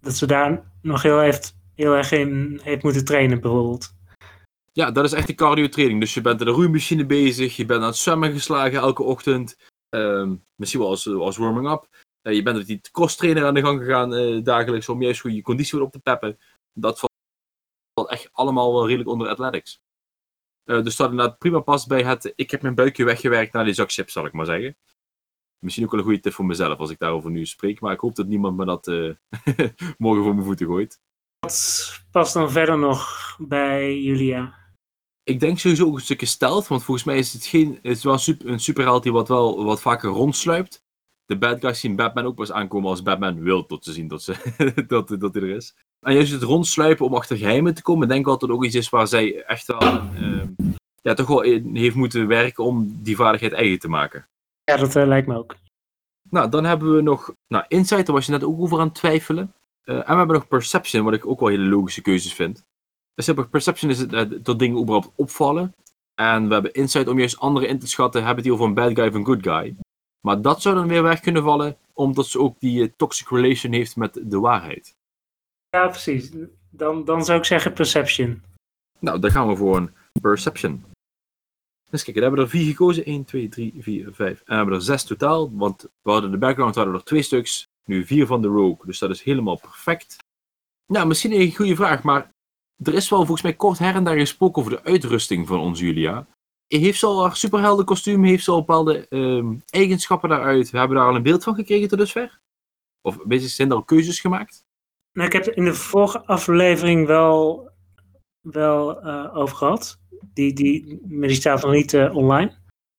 dat 0.00 0.14
ze 0.14 0.26
daar 0.26 0.72
nog 0.82 1.02
heel, 1.02 1.18
heeft, 1.18 1.56
heel 1.74 1.94
erg 1.94 2.12
in 2.12 2.60
heeft 2.62 2.82
moeten 2.82 3.04
trainen 3.04 3.40
bijvoorbeeld. 3.40 3.96
Ja, 4.72 4.90
dat 4.90 5.04
is 5.04 5.12
echt 5.12 5.26
de 5.26 5.34
cardio 5.34 5.68
training. 5.68 6.00
Dus 6.00 6.14
je 6.14 6.20
bent 6.20 6.40
in 6.40 6.46
de 6.46 6.52
roeimachine 6.52 7.06
bezig, 7.06 7.56
je 7.56 7.64
bent 7.64 7.80
aan 7.80 7.86
het 7.86 7.96
zwemmen 7.96 8.32
geslagen 8.32 8.78
elke 8.78 9.02
ochtend. 9.02 9.56
Uh, 9.90 10.32
misschien 10.56 10.80
wel 10.80 10.90
als, 10.90 11.36
warming-up. 11.36 11.88
Uh, 12.22 12.34
je 12.34 12.42
bent 12.42 12.56
met 12.56 12.66
die 12.66 12.80
cross-trainer 12.92 13.46
aan 13.46 13.54
de 13.54 13.60
gang 13.60 13.80
gegaan 13.80 14.14
uh, 14.14 14.44
dagelijks 14.44 14.88
om 14.88 15.02
juist 15.02 15.20
goed 15.20 15.34
je 15.34 15.42
conditie 15.42 15.78
weer 15.78 15.86
op 15.86 15.92
te 15.92 15.98
peppen. 15.98 16.38
Dat 16.72 16.98
valt 16.98 18.10
echt 18.10 18.28
allemaal 18.32 18.72
wel 18.72 18.86
redelijk 18.86 19.10
onder 19.10 19.28
athletics. 19.28 19.80
Uh, 20.64 20.82
dus 20.82 20.96
dat 20.96 21.10
inderdaad 21.10 21.38
prima 21.38 21.60
past 21.60 21.88
bij 21.88 22.02
het 22.02 22.32
ik 22.36 22.50
heb 22.50 22.62
mijn 22.62 22.74
buikje 22.74 23.04
weggewerkt 23.04 23.52
naar 23.52 23.64
die 23.64 23.74
zak 23.74 23.92
chips, 23.92 24.12
zal 24.12 24.26
ik 24.26 24.32
maar 24.32 24.46
zeggen. 24.46 24.76
Misschien 25.58 25.84
ook 25.84 25.90
wel 25.90 26.00
een 26.00 26.06
goede 26.06 26.20
tip 26.20 26.32
voor 26.32 26.46
mezelf 26.46 26.78
als 26.78 26.90
ik 26.90 26.98
daarover 26.98 27.30
nu 27.30 27.46
spreek, 27.46 27.80
maar 27.80 27.92
ik 27.92 28.00
hoop 28.00 28.14
dat 28.14 28.26
niemand 28.26 28.56
me 28.56 28.64
dat 28.64 28.86
morgen 29.98 30.24
voor 30.24 30.34
mijn 30.34 30.46
voeten 30.46 30.66
gooit. 30.66 31.00
Wat 31.38 32.02
past 32.10 32.34
dan 32.34 32.50
verder 32.50 32.78
nog 32.78 33.36
bij 33.38 34.00
Julia? 34.00 34.58
ik 35.28 35.40
denk 35.40 35.58
sowieso 35.58 35.86
ook 35.86 35.94
een 35.94 36.00
stukje 36.00 36.26
stealth, 36.26 36.68
want 36.68 36.84
volgens 36.84 37.06
mij 37.06 37.18
is 37.18 37.32
het, 37.32 37.44
geen, 37.44 37.78
is 37.82 38.04
wel 38.04 38.12
een, 38.12 38.18
super, 38.18 38.48
een 38.48 38.60
superheld 38.60 39.02
die 39.02 39.12
wat 39.12 39.28
wel 39.28 39.64
wat 39.64 39.80
vaker 39.80 40.10
rondsluipt. 40.10 40.86
De 41.24 41.38
bad 41.38 41.60
guys 41.60 41.80
zien 41.80 41.96
Batman 41.96 42.24
ook 42.24 42.34
pas 42.34 42.52
aankomen 42.52 42.90
als 42.90 43.02
Batman 43.02 43.42
wil 43.42 43.66
tot 43.66 43.84
ze 43.84 43.92
zien 43.92 44.08
dat, 44.08 44.22
ze, 44.22 44.34
dat, 44.86 45.08
dat 45.08 45.34
hij 45.34 45.42
er 45.42 45.56
is. 45.56 45.76
En 46.00 46.14
juist 46.14 46.32
het 46.32 46.42
rondsluipen 46.42 47.06
om 47.06 47.14
achter 47.14 47.36
geheimen 47.36 47.74
te 47.74 47.82
komen, 47.82 48.08
denk 48.08 48.20
ik 48.20 48.26
altijd 48.26 48.50
ook 48.50 48.64
iets 48.64 48.74
is 48.74 48.88
waar 48.88 49.06
zij 49.06 49.42
echt 49.42 49.66
wel 49.66 49.82
uh, 49.82 50.42
ja, 51.02 51.14
toch 51.14 51.26
wel 51.26 51.42
in 51.42 51.76
heeft 51.76 51.94
moeten 51.94 52.26
werken 52.26 52.64
om 52.64 52.98
die 53.02 53.16
vaardigheid 53.16 53.52
eigen 53.52 53.78
te 53.78 53.88
maken. 53.88 54.28
Ja, 54.68 54.76
dat 54.76 54.96
eh, 54.96 55.06
lijkt 55.06 55.26
me 55.26 55.36
ook. 55.36 55.56
Nou, 56.30 56.48
dan 56.48 56.64
hebben 56.64 56.94
we 56.94 57.02
nog 57.02 57.34
nou, 57.46 57.64
Insight, 57.68 58.06
daar 58.06 58.14
was 58.14 58.26
je 58.26 58.32
net 58.32 58.44
ook 58.44 58.60
over 58.60 58.78
aan 58.78 58.86
het 58.86 58.94
twijfelen. 58.94 59.54
Eh, 59.82 59.94
en 59.94 60.06
we 60.06 60.14
hebben 60.14 60.36
nog 60.36 60.48
Perception, 60.48 61.04
wat 61.04 61.14
ik 61.14 61.26
ook 61.26 61.40
wel 61.40 61.48
hele 61.48 61.68
logische 61.68 62.02
keuzes 62.02 62.34
vind. 62.34 62.66
Dus 63.14 63.32
Perception 63.50 63.90
is 63.90 63.98
het, 63.98 64.12
uh, 64.12 64.22
dat 64.42 64.58
dingen 64.58 64.80
überhaupt 64.80 65.10
opvallen. 65.16 65.74
En 66.14 66.48
we 66.48 66.52
hebben 66.52 66.72
Insight 66.72 67.08
om 67.08 67.18
juist 67.18 67.38
anderen 67.38 67.68
in 67.68 67.78
te 67.78 67.88
schatten. 67.88 68.24
Hebben 68.24 68.42
die 68.42 68.52
over 68.52 68.64
een 68.64 68.74
bad 68.74 68.94
guy 68.94 69.08
of 69.08 69.14
een 69.14 69.24
good 69.24 69.42
guy. 69.42 69.76
Maar 70.20 70.42
dat 70.42 70.62
zou 70.62 70.74
dan 70.74 70.88
weer 70.88 71.02
weg 71.02 71.20
kunnen 71.20 71.42
vallen, 71.42 71.76
omdat 71.92 72.26
ze 72.26 72.38
ook 72.38 72.60
die 72.60 72.96
toxic 72.96 73.28
relation 73.28 73.72
heeft 73.72 73.96
met 73.96 74.20
de 74.22 74.38
waarheid. 74.38 74.96
Ja, 75.70 75.88
precies. 75.88 76.30
Dan, 76.70 77.04
dan 77.04 77.24
zou 77.24 77.38
ik 77.38 77.44
zeggen 77.44 77.72
Perception. 77.72 78.42
Nou, 78.98 79.18
dan 79.18 79.30
gaan 79.30 79.48
we 79.48 79.56
voor 79.56 79.76
een 79.76 79.94
Perception. 80.20 80.84
Dus 81.90 82.04
kijk, 82.04 82.16
we 82.16 82.22
hebben 82.22 82.40
er 82.40 82.48
vier 82.48 82.66
gekozen. 82.66 83.04
1, 83.04 83.24
2, 83.24 83.48
3, 83.48 83.74
4, 83.78 84.08
5. 84.12 84.38
En 84.38 84.44
we 84.46 84.54
hebben 84.54 84.74
er 84.74 84.82
zes 84.82 85.04
totaal, 85.04 85.56
want 85.56 85.82
we 86.02 86.10
hadden 86.10 86.30
de 86.30 86.38
background 86.38 86.74
hadden 86.74 86.94
er 86.94 87.04
twee 87.04 87.22
stuks. 87.22 87.66
Nu 87.84 88.06
vier 88.06 88.26
van 88.26 88.42
de 88.42 88.48
Rogue, 88.48 88.86
dus 88.86 88.98
dat 88.98 89.10
is 89.10 89.22
helemaal 89.22 89.58
perfect. 89.58 90.16
Nou, 90.86 91.06
misschien 91.06 91.32
een 91.32 91.54
goede 91.54 91.76
vraag, 91.76 92.02
maar 92.02 92.30
er 92.82 92.94
is 92.94 93.08
wel 93.08 93.18
volgens 93.18 93.42
mij 93.42 93.54
kort 93.54 93.78
her 93.78 93.94
en 93.94 94.04
daar 94.04 94.18
gesproken 94.18 94.62
over 94.62 94.76
de 94.76 94.84
uitrusting 94.84 95.46
van 95.46 95.58
ons 95.58 95.80
Julia. 95.80 96.26
Heeft 96.66 96.98
ze 96.98 97.06
al 97.06 97.22
haar 97.22 97.36
superhelden 97.36 97.84
kostuum, 97.84 98.24
heeft 98.24 98.44
ze 98.44 98.50
al 98.50 98.58
bepaalde 98.58 99.06
uh, 99.10 99.44
eigenschappen 99.70 100.28
daaruit? 100.28 100.70
We 100.70 100.78
hebben 100.78 100.96
daar 100.96 101.06
al 101.06 101.14
een 101.14 101.22
beeld 101.22 101.44
van 101.44 101.54
gekregen 101.54 101.88
tot 101.88 101.98
dusver? 101.98 102.40
Of 103.00 103.18
zijn 103.28 103.68
er 103.68 103.74
al 103.74 103.82
keuzes 103.82 104.20
gemaakt? 104.20 104.64
Nou, 105.12 105.26
ik 105.26 105.32
heb 105.32 105.46
in 105.46 105.64
de 105.64 105.74
vorige 105.74 106.26
aflevering 106.26 107.06
wel, 107.06 107.70
wel 108.50 109.06
uh, 109.06 109.36
over 109.36 109.56
gehad. 109.56 110.00
Die, 110.32 110.52
die, 110.52 111.00
maar 111.08 111.28
die 111.28 111.36
staat 111.36 111.62
nog 111.62 111.72
niet 111.72 111.92
uh, 111.92 112.16
online. 112.16 112.50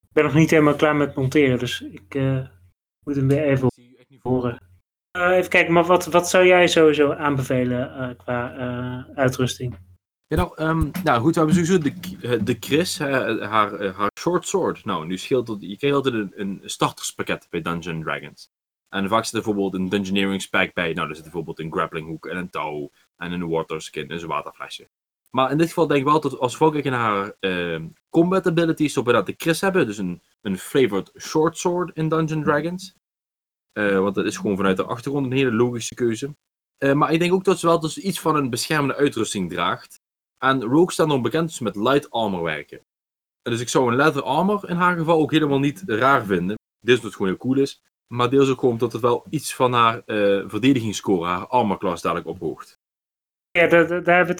Ik 0.01 0.13
ben 0.13 0.23
nog 0.23 0.33
niet 0.33 0.49
helemaal 0.49 0.75
klaar 0.75 0.95
met 0.95 1.15
monteren, 1.15 1.59
dus 1.59 1.81
ik 1.81 2.15
uh, 2.15 2.47
moet 3.05 3.15
hem 3.15 3.27
weer 3.27 3.43
even 3.43 3.67
horen. 4.21 4.61
even 5.11 5.49
kijken, 5.49 5.73
maar 5.73 5.85
wat, 5.85 6.05
wat 6.05 6.29
zou 6.29 6.45
jij 6.45 6.67
sowieso 6.67 7.13
aanbevelen 7.13 8.15
qua 8.17 8.53
uitrusting? 9.15 9.77
Ja, 10.27 10.35
nou, 10.35 10.63
um, 10.63 10.91
nou 11.03 11.21
goed, 11.21 11.35
we 11.35 11.41
hebben 11.41 11.65
sowieso 11.65 11.77
de, 11.77 12.43
de 12.43 12.57
Chris, 12.59 12.99
haar, 12.99 13.93
haar 13.93 14.11
short 14.19 14.47
sword. 14.47 14.85
Nou, 14.85 15.05
nu 15.05 15.17
scheelt 15.17 15.47
het, 15.47 15.61
je 15.61 15.77
krijgt 15.77 15.95
altijd 15.95 16.13
een, 16.13 16.31
een 16.35 16.61
starterspakket 16.65 17.47
bij 17.49 17.61
Dungeons 17.61 18.03
Dragons. 18.03 18.49
En 18.89 19.09
vaak 19.09 19.25
zit 19.25 19.33
er 19.33 19.41
bijvoorbeeld 19.41 19.73
een 19.73 19.89
dungeoneering 19.89 20.41
spec 20.41 20.73
bij. 20.73 20.93
Nou, 20.93 21.09
er 21.09 21.15
zit 21.15 21.23
bijvoorbeeld 21.23 21.59
een 21.59 21.71
grappling 21.71 22.07
hook 22.07 22.25
en 22.25 22.37
een 22.37 22.49
touw 22.49 22.91
en 23.17 23.31
een 23.31 23.49
water 23.49 23.81
skin 23.81 24.09
en 24.09 24.21
een 24.21 24.27
waterflesje. 24.27 24.89
Maar 25.30 25.51
in 25.51 25.57
dit 25.57 25.67
geval 25.67 25.88
denk 25.88 25.99
ik 25.99 26.05
wel 26.05 26.19
dat 26.19 26.39
als 26.39 26.57
we 26.57 26.71
kijken 26.71 26.91
naar 26.91 26.99
haar 26.99 27.36
uh, 27.39 27.86
combat 28.09 28.47
abilities, 28.47 28.97
op 28.97 29.05
we 29.05 29.11
dat 29.11 29.25
de 29.25 29.34
Chris 29.38 29.61
hebben. 29.61 29.86
Dus 29.86 29.97
een, 29.97 30.21
een 30.41 30.57
flavored 30.57 31.11
short 31.17 31.57
sword 31.57 31.95
in 31.95 32.09
Dungeons 32.09 32.45
Dragons. 32.45 32.95
Uh, 33.73 33.99
want 33.99 34.15
dat 34.15 34.25
is 34.25 34.38
gewoon 34.38 34.55
vanuit 34.55 34.77
de 34.77 34.86
achtergrond 34.86 35.25
een 35.25 35.38
hele 35.38 35.51
logische 35.51 35.95
keuze. 35.95 36.36
Uh, 36.84 36.93
maar 36.93 37.11
ik 37.11 37.19
denk 37.19 37.34
ook 37.34 37.43
dat 37.43 37.59
ze 37.59 37.67
wel 37.67 37.80
dus 37.80 37.97
iets 37.97 38.19
van 38.19 38.36
een 38.36 38.49
beschermende 38.49 38.95
uitrusting 38.95 39.49
draagt. 39.49 40.01
En 40.38 40.63
Rogue 40.63 40.91
staan 40.91 41.09
dan 41.09 41.21
bekend 41.21 41.47
dus 41.47 41.59
met 41.59 41.75
light 41.75 42.11
armor 42.11 42.43
werken. 42.43 42.86
Dus 43.41 43.59
ik 43.59 43.69
zou 43.69 43.88
een 43.88 43.95
leather 43.95 44.23
armor 44.23 44.69
in 44.69 44.75
haar 44.75 44.97
geval 44.97 45.19
ook 45.19 45.32
helemaal 45.32 45.59
niet 45.59 45.84
raar 45.86 46.25
vinden. 46.25 46.57
Dit 46.80 46.97
is 46.97 47.03
het 47.03 47.13
gewoon 47.13 47.27
heel 47.27 47.38
cool 47.38 47.57
is. 47.57 47.82
Maar 48.07 48.30
deels 48.30 48.49
ook 48.49 48.59
gewoon 48.59 48.73
omdat 48.73 48.91
het 48.91 49.01
wel 49.01 49.25
iets 49.30 49.55
van 49.55 49.73
haar 49.73 50.01
uh, 50.05 50.49
verdedigingsscore, 50.49 51.27
haar 51.27 51.47
armor 51.47 51.77
class 51.77 52.01
dadelijk 52.01 52.27
ophoogt. 52.27 52.78
Ja, 53.51 53.67
daar, 53.67 54.03
daar, 54.03 54.27
heb, 54.27 54.39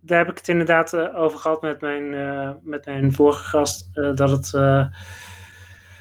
daar 0.00 0.18
heb 0.18 0.28
ik 0.28 0.36
het 0.36 0.48
inderdaad 0.48 0.92
uh, 0.92 1.18
over 1.18 1.38
gehad 1.38 1.62
met 1.62 1.80
mijn, 1.80 2.12
uh, 2.12 2.50
met 2.62 2.86
mijn 2.86 3.12
vorige 3.12 3.44
gast. 3.44 3.94
dat 3.94 4.30
het 4.30 4.46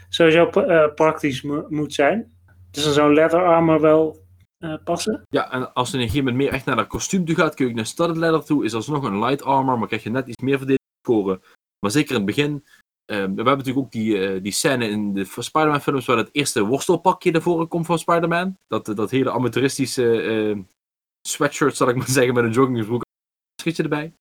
sowieso 0.09 0.49
praktisch 0.95 1.41
mo 1.41 1.65
moet 1.69 1.93
zijn. 1.93 2.33
Dus 2.71 2.83
dan 2.83 2.93
zou 2.93 3.13
leather 3.13 3.45
armor 3.45 3.81
wel 3.81 4.23
passen. 4.83 5.21
Ja, 5.29 5.51
en 5.51 5.73
als 5.73 5.89
je 5.89 5.95
in 5.95 6.01
een 6.01 6.09
gegeven 6.09 6.27
moment 6.27 6.43
meer 6.43 6.53
echt 6.53 6.65
naar 6.65 6.75
haar 6.75 6.87
kostuum 6.87 7.25
toe 7.25 7.35
gaat, 7.35 7.55
kun 7.55 7.67
je 7.67 7.73
naar 7.73 7.85
studded 7.85 8.17
leather 8.17 8.43
toe. 8.43 8.65
Is 8.65 8.73
alsnog 8.73 9.03
een 9.03 9.19
light 9.19 9.43
armor, 9.43 9.79
maar 9.79 9.87
krijg 9.87 10.03
je 10.03 10.09
net 10.09 10.27
iets 10.27 10.43
meer 10.43 10.57
verdedigingsscore. 10.57 11.41
Maar 11.79 11.91
zeker 11.91 12.09
in 12.09 12.21
het 12.21 12.35
begin 12.35 12.65
we 13.05 13.13
hebben 13.13 13.45
natuurlijk 13.45 13.77
ook 13.77 13.91
die, 13.91 14.41
die 14.41 14.51
scène 14.51 14.89
in 14.89 15.13
de 15.13 15.25
Spider-Man 15.25 15.81
films 15.81 16.05
waar 16.05 16.17
het 16.17 16.29
eerste 16.31 16.63
worstelpakje 16.63 17.31
naar 17.31 17.41
voren 17.41 17.67
komt 17.67 17.85
van 17.85 17.99
Spider-Man. 17.99 18.57
Dat, 18.67 18.85
dat 18.85 19.11
hele 19.11 19.31
amateuristische 19.31 20.65
sweatshirt, 21.27 21.75
zal 21.75 21.89
ik 21.89 21.95
maar 21.95 22.09
zeggen, 22.17 22.33
met 22.33 22.43
een 22.43 22.51
joggingbroek. 22.51 23.03
Schietje 23.61 23.83
erbij. 23.83 24.13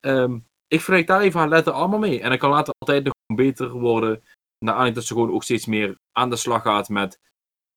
Um, 0.00 0.46
ik 0.66 0.80
vergelijk 0.80 1.06
daar 1.06 1.20
even 1.20 1.40
haar 1.40 1.48
letter 1.48 1.72
allemaal 1.72 1.98
mee. 1.98 2.20
En 2.20 2.28
dan 2.28 2.38
kan 2.38 2.50
later 2.50 2.74
altijd 2.78 3.04
nog 3.04 3.14
beter 3.34 3.70
worden. 3.70 4.22
Naar 4.58 4.74
aanleiding 4.74 4.94
dat 4.94 5.04
ze 5.04 5.14
gewoon 5.14 5.32
ook 5.32 5.42
steeds 5.42 5.66
meer 5.66 5.94
aan 6.12 6.30
de 6.30 6.36
slag 6.36 6.62
gaat 6.62 6.88
met 6.88 7.18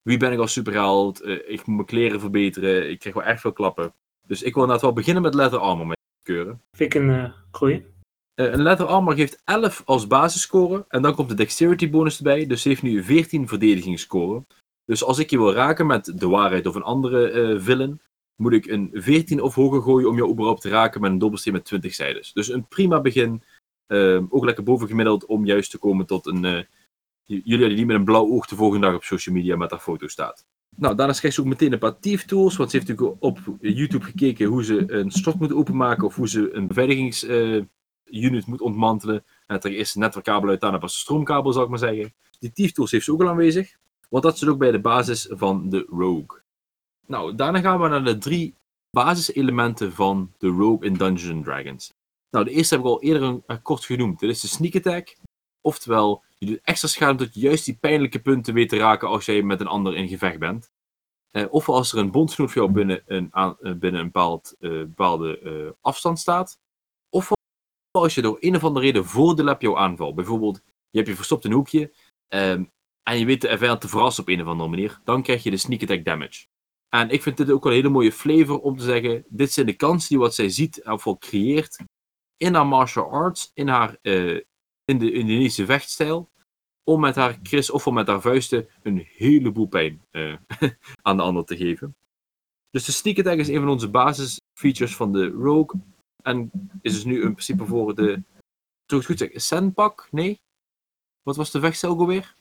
wie 0.02 0.18
ben 0.18 0.32
ik 0.32 0.40
als 0.40 0.54
superheld. 0.54 1.26
ik 1.26 1.66
moet 1.66 1.76
mijn 1.76 1.86
kleren 1.88 2.20
verbeteren. 2.20 2.90
Ik 2.90 3.00
krijg 3.00 3.16
wel 3.16 3.24
echt 3.24 3.42
veel 3.42 3.54
klappen. 3.54 3.94
Dus 4.28 4.44
ik 4.44 4.54
wil 4.54 4.64
inderdaad 4.64 4.86
wel 4.86 4.94
beginnen 4.94 5.24
met 5.24 5.34
letter 5.34 5.60
armor 5.60 5.86
mee 5.86 5.96
keuren. 6.24 6.62
Vind 6.72 6.94
ik 6.94 7.02
een 7.02 7.34
goeie. 7.52 7.86
Uh, 8.36 8.52
een 8.52 8.62
letter 8.62 8.86
armor 8.86 9.14
geeft 9.14 9.42
11 9.44 9.82
als 9.86 10.08
basisscore. 10.08 10.86
En 10.88 11.02
dan 11.02 11.16
komt 11.16 11.30
de 11.30 11.36
dexterity 11.36 11.90
bonus 11.90 12.18
erbij. 12.18 12.46
Dus 12.46 12.62
ze 12.62 12.68
heeft 12.68 12.82
nu 12.82 13.04
14 13.04 13.48
verdedigingsscore. 13.48 14.44
Dus 14.86 15.04
als 15.04 15.20
ik 15.20 15.30
je 15.30 15.38
wil 15.38 15.54
raken 15.54 15.86
met 15.86 16.20
de 16.20 16.28
waarheid 16.28 16.66
of 16.66 16.76
een 16.76 16.84
andere 16.84 17.60
villain, 17.60 18.02
moet 18.36 18.54
ik 18.54 18.66
een 18.66 18.90
14 18.94 19.42
of 19.42 19.56
hoger 19.56 19.82
gooien 19.82 20.10
om 20.10 20.16
je 20.16 20.30
überhaupt 20.30 20.62
te 20.62 20.70
raken 20.70 21.02
met 21.02 21.12
een 21.12 21.18
dobbelsteen 21.18 21.54
met 21.54 21.66
20 21.66 21.94
zijdes. 21.94 22.34
Dus 22.34 22.50
een 22.50 22.68
prima 22.68 23.02
begin. 23.02 23.44
Uh, 23.88 24.24
ook 24.30 24.46
lekker 24.46 24.64
bovengemiddeld 24.64 25.26
om 25.26 25.46
juist 25.46 25.72
te 25.72 25.78
komen 25.78 26.06
tot 26.06 26.26
een. 26.26 26.44
Uh, 26.44 26.64
jullie 27.26 27.68
die 27.68 27.78
niet 27.78 27.86
met 27.86 27.96
een 27.96 28.04
blauw 28.04 28.28
oog 28.28 28.46
de 28.46 28.56
volgende 28.56 28.86
dag 28.86 28.96
op 28.96 29.04
social 29.04 29.36
media 29.36 29.56
met 29.56 29.72
haar 29.72 29.80
foto 29.80 30.08
staat. 30.08 30.46
Nou, 30.76 30.96
daarna 30.96 31.14
krijgt 31.14 31.36
ze 31.38 31.42
ook 31.42 31.48
meteen 31.48 31.74
een 31.74 31.80
paar 31.80 32.00
tools. 32.00 32.56
Want 32.56 32.72
ze 32.72 32.78
heeft 32.78 32.90
natuurlijk 32.90 33.24
op 33.24 33.40
YouTube 33.60 34.06
gekeken 34.06 34.46
hoe 34.46 34.64
ze 34.64 34.92
een 34.92 35.12
slot 35.12 35.40
moet 35.40 35.54
openmaken. 35.54 36.06
Of 36.06 36.16
hoe 36.16 36.30
ze 36.30 36.54
een 36.54 36.68
beveiligings 36.68 37.24
unit 38.06 38.46
moet 38.46 38.62
ontmantelen. 38.62 39.24
En 39.48 39.62
er 39.62 39.72
eerst 39.72 39.96
een 39.96 40.02
netwerkkabel 40.02 40.50
uit, 40.50 40.62
daarna 40.62 40.78
pas 40.78 40.94
een 40.94 41.00
stroomkabel, 41.00 41.54
zal 41.54 41.64
ik 41.64 41.70
maar 41.70 41.80
zeggen. 41.80 42.14
Die 42.40 42.52
Thief 42.52 42.72
Tools 42.72 42.92
heeft 42.92 43.06
ze 43.06 43.12
ook 43.12 43.22
al 43.22 43.30
aanwezig. 43.30 43.76
Want 44.10 44.24
dat 44.24 44.38
zit 44.38 44.50
ook 44.50 44.58
bij 44.58 44.72
de 44.72 44.80
basis 44.80 45.28
van 45.30 45.70
de 45.70 45.86
Rogue. 45.90 46.44
Nou, 47.08 47.36
daarna 47.36 47.60
gaan 47.60 47.82
we 47.82 47.88
naar 47.88 48.04
de 48.04 48.18
drie 48.18 48.56
basiselementen 48.90 49.94
van 49.94 50.34
de 50.38 50.48
Rogue 50.48 50.88
in 50.88 50.94
Dungeons 50.94 51.46
Dragons. 51.46 51.94
Nou, 52.30 52.46
de 52.46 52.52
eerste 52.52 52.76
heb 52.76 52.84
ik 52.84 52.90
al 52.90 53.02
eerder 53.02 53.42
een, 53.46 53.62
kort 53.62 53.86
genoemd. 53.86 54.20
Dat 54.20 54.30
is 54.30 54.42
de 54.42 54.48
Sneak 54.48 54.76
Attack. 54.76 55.18
Oftewel, 55.62 56.24
je 56.38 56.46
doet 56.46 56.60
extra 56.62 56.88
schade 56.88 57.26
tot 57.26 57.34
je 57.34 57.40
juist 57.40 57.66
die 57.66 57.78
pijnlijke 57.78 58.20
punten 58.20 58.54
weet 58.54 58.70
te 58.70 58.78
raken 58.78 59.08
als 59.08 59.26
jij 59.26 59.42
met 59.42 59.60
een 59.60 59.68
ander 59.68 59.96
in 59.96 60.08
gevecht 60.08 60.40
bent. 60.40 60.72
Uh, 61.32 61.46
of 61.50 61.70
als 61.70 61.92
er 61.92 61.98
een 61.98 62.12
bondgenoot 62.12 62.52
jou 62.52 62.72
binnen 62.72 63.04
een, 63.06 63.28
aan, 63.32 63.58
uh, 63.60 63.74
binnen 63.74 64.02
een 64.02 64.12
bepaald, 64.12 64.56
bepaalde 64.60 65.76
afstand 65.82 66.20
staat 66.20 66.60
als 68.02 68.16
je 68.16 68.22
door 68.22 68.38
een 68.40 68.56
of 68.56 68.64
andere 68.64 68.86
reden 68.86 69.06
voordeel 69.06 69.46
hebt 69.46 69.62
jouw 69.62 69.78
aanval. 69.78 70.14
Bijvoorbeeld, 70.14 70.62
je 70.66 70.98
hebt 70.98 71.08
je 71.08 71.16
verstopt 71.16 71.44
in 71.46 71.52
een 71.52 71.56
hoekje 71.56 71.94
um, 72.28 72.72
en 73.04 73.20
je 73.20 73.26
weet 73.26 73.42
de 73.42 73.58
vijand 73.58 73.82
te 73.82 73.88
verrassen 73.88 74.24
op 74.24 74.30
een 74.30 74.42
of 74.42 74.48
andere 74.48 74.70
manier. 74.70 75.00
Dan 75.04 75.22
krijg 75.22 75.44
je 75.44 75.50
de 75.50 75.58
sneak 75.58 75.82
attack 75.82 76.06
damage. 76.06 76.46
En 76.96 77.10
ik 77.10 77.22
vind 77.22 77.38
dit 77.38 77.52
ook 77.52 77.66
een 77.66 77.72
hele 77.72 77.90
mooie 77.90 78.12
flavor 78.12 78.60
om 78.60 78.78
te 78.78 78.84
zeggen, 78.84 79.26
dit 79.28 79.52
zijn 79.52 79.66
de 79.66 79.74
kansen 79.74 80.10
die 80.10 80.18
wat 80.18 80.36
zij 80.36 80.50
ziet 80.50 80.82
en 80.82 81.00
vooral 81.00 81.18
creëert 81.18 81.84
in 82.38 82.54
haar 82.54 82.68
martial 82.68 83.12
arts, 83.12 83.52
in 83.54 83.68
haar 83.68 83.98
uh, 84.02 84.42
in 84.86 84.98
de 84.98 85.12
Indonesische 85.12 85.66
vechtstijl, 85.66 86.30
om 86.84 87.00
met 87.00 87.16
haar 87.16 87.40
Chris 87.44 87.70
of 87.70 87.92
met 87.92 88.08
haar 88.08 88.22
vuisten 88.22 88.68
een 88.84 89.08
heleboel 89.12 89.68
pijn 89.68 90.02
uh, 90.12 90.38
aan 91.02 91.18
de 91.18 91.24
ander 91.24 91.46
te 91.46 91.58
geven. 91.58 91.96
Dus 92.70 92.86
de 92.86 92.92
sneak 92.92 93.18
attack 93.20 93.38
is 93.38 93.48
een 93.48 93.60
van 93.60 93.70
onze 93.70 93.90
basisfeatures 93.90 94.96
van 94.96 95.12
de 95.12 95.28
Rogue. 95.30 95.82
En 96.24 96.52
is 96.82 96.94
dus 96.94 97.04
nu 97.04 97.16
in 97.16 97.32
principe 97.32 97.66
voor 97.66 97.96
de. 97.96 98.22
Toen 98.86 98.98
het 98.98 99.08
goed 99.08 99.18
zeg, 99.18 99.30
Senpak? 99.34 100.08
Nee? 100.12 100.40
Wat 101.22 101.36
was 101.36 101.52
de 101.52 101.60
vechtstijl 101.60 101.98
alweer? 101.98 102.36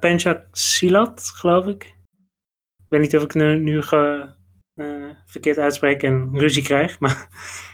Penchak 0.00 0.46
Silat, 0.52 1.22
geloof 1.22 1.66
ik. 1.66 1.93
Ik 2.84 2.90
weet 2.90 3.00
niet 3.00 3.16
of 3.16 3.22
ik 3.22 3.34
nu, 3.34 3.82
ge, 3.82 4.34
uh, 4.74 5.10
verkeerd 5.26 5.58
uitspreek 5.58 6.02
en 6.02 6.38
ruzie 6.38 6.62
krijg, 6.62 7.00
maar. 7.00 7.28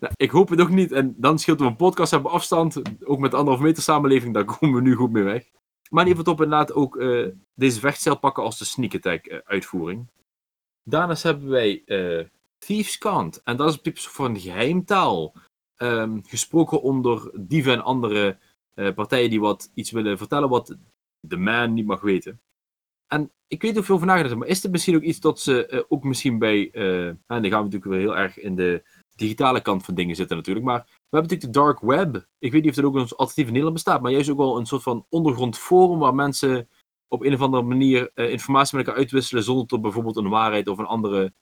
Nou, 0.00 0.14
ik 0.16 0.30
hoop 0.30 0.48
het 0.48 0.60
ook 0.60 0.68
niet. 0.68 0.92
En 0.92 1.14
dan 1.16 1.38
scheelt 1.38 1.60
we 1.60 1.66
een 1.66 1.76
podcast 1.76 2.10
hebben 2.10 2.30
afstand. 2.30 2.82
Ook 3.04 3.18
met 3.18 3.30
de 3.30 3.36
anderhalf 3.36 3.64
meter 3.64 3.82
samenleving, 3.82 4.34
daar 4.34 4.44
komen 4.58 4.74
we 4.74 4.80
nu 4.80 4.94
goed 4.94 5.10
mee 5.10 5.22
weg. 5.22 5.48
Maar 5.90 6.02
in 6.02 6.08
ieder 6.08 6.24
geval 6.24 6.32
op 6.32 6.42
inderdaad 6.42 6.72
ook 6.72 6.96
uh, 6.96 7.28
deze 7.54 7.80
vechtstijl 7.80 8.18
pakken 8.18 8.42
als 8.42 8.58
de 8.58 8.64
sneak 8.64 8.94
attack 8.94 9.26
uh, 9.26 9.38
uitvoering. 9.44 10.08
Daarnaast 10.82 11.22
hebben 11.22 11.48
wij 11.48 11.84
Thieves 12.58 12.98
Cant. 12.98 13.42
En 13.42 13.56
dat 13.56 13.68
is 13.68 13.74
een 13.74 13.82
type 13.82 14.00
van 14.00 14.40
geheimtaal. 14.40 15.34
Um, 15.82 16.22
gesproken 16.26 16.82
onder 16.82 17.30
dieven 17.40 17.72
en 17.72 17.82
andere 17.82 18.38
uh, 18.74 18.94
partijen 18.94 19.30
die 19.30 19.40
wat 19.40 19.70
iets 19.74 19.90
willen 19.90 20.18
vertellen 20.18 20.48
wat 20.48 20.76
de 21.20 21.36
man 21.36 21.72
niet 21.72 21.86
mag 21.86 22.00
weten. 22.00 22.40
En 23.12 23.30
ik 23.46 23.62
weet 23.62 23.70
niet 23.70 23.80
of 23.80 23.86
veel 23.86 23.98
van 23.98 24.06
nagedacht 24.06 24.34
maar 24.34 24.48
is 24.48 24.60
dit 24.60 24.70
misschien 24.70 24.96
ook 24.96 25.02
iets 25.02 25.20
dat 25.20 25.40
ze 25.40 25.68
uh, 25.70 25.80
ook 25.88 26.04
misschien 26.04 26.38
bij, 26.38 26.68
uh, 26.72 27.06
en 27.06 27.18
dan 27.26 27.42
gaan 27.42 27.64
we 27.64 27.70
natuurlijk 27.70 27.84
wel 27.84 27.98
heel 27.98 28.16
erg 28.16 28.38
in 28.38 28.54
de 28.54 28.82
digitale 29.14 29.60
kant 29.60 29.84
van 29.84 29.94
dingen 29.94 30.16
zitten 30.16 30.36
natuurlijk, 30.36 30.66
maar 30.66 30.82
We 30.84 31.16
hebben 31.16 31.30
natuurlijk 31.30 31.54
de 31.54 31.60
dark 31.60 31.80
web. 31.80 32.26
Ik 32.38 32.52
weet 32.52 32.62
niet 32.62 32.70
of 32.70 32.76
er 32.76 32.86
ook 32.86 32.94
een 32.94 33.00
alternatief 33.00 33.46
in 33.46 33.46
Nederland 33.46 33.74
bestaat, 33.74 34.02
maar 34.02 34.12
juist 34.12 34.30
ook 34.30 34.36
wel 34.36 34.58
een 34.58 34.66
soort 34.66 34.82
van 34.82 35.06
ondergrondforum 35.08 35.98
waar 35.98 36.14
mensen 36.14 36.68
op 37.08 37.22
een 37.22 37.34
of 37.34 37.40
andere 37.40 37.62
manier 37.62 38.10
uh, 38.14 38.30
informatie 38.30 38.76
met 38.76 38.86
elkaar 38.86 39.00
uitwisselen 39.00 39.42
zonder 39.42 39.66
dat 39.66 39.80
bijvoorbeeld 39.80 40.16
een 40.16 40.28
waarheid 40.28 40.68
of 40.68 40.78
een 40.78 40.86
andere 40.86 41.32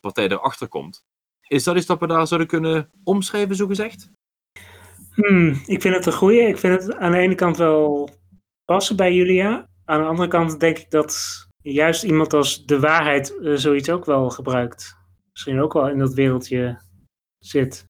partij 0.00 0.28
erachter 0.28 0.68
komt. 0.68 1.04
Is 1.48 1.64
dat 1.64 1.76
iets 1.76 1.86
dat 1.86 2.00
we 2.00 2.06
daar 2.06 2.26
zouden 2.26 2.48
kunnen 2.48 2.90
omschrijven, 3.04 3.56
zo 3.56 3.66
gezegd? 3.66 4.10
Hmm, 5.14 5.48
ik 5.66 5.80
vind 5.80 5.94
het 5.94 6.06
een 6.06 6.12
goeie. 6.12 6.48
Ik 6.48 6.58
vind 6.58 6.82
het 6.82 6.96
aan 6.96 7.12
de 7.12 7.18
ene 7.18 7.34
kant 7.34 7.56
wel 7.56 8.10
passen 8.64 8.96
bij 8.96 9.14
Julia. 9.14 9.67
Aan 9.88 10.00
de 10.00 10.06
andere 10.06 10.28
kant 10.28 10.60
denk 10.60 10.78
ik 10.78 10.90
dat 10.90 11.46
juist 11.62 12.02
iemand 12.02 12.32
als 12.32 12.66
de 12.66 12.80
waarheid 12.80 13.34
uh, 13.40 13.56
zoiets 13.56 13.90
ook 13.90 14.04
wel 14.04 14.30
gebruikt. 14.30 14.96
Misschien 15.32 15.60
ook 15.60 15.72
wel 15.72 15.88
in 15.88 15.98
dat 15.98 16.14
wereldje 16.14 16.80
zit. 17.38 17.84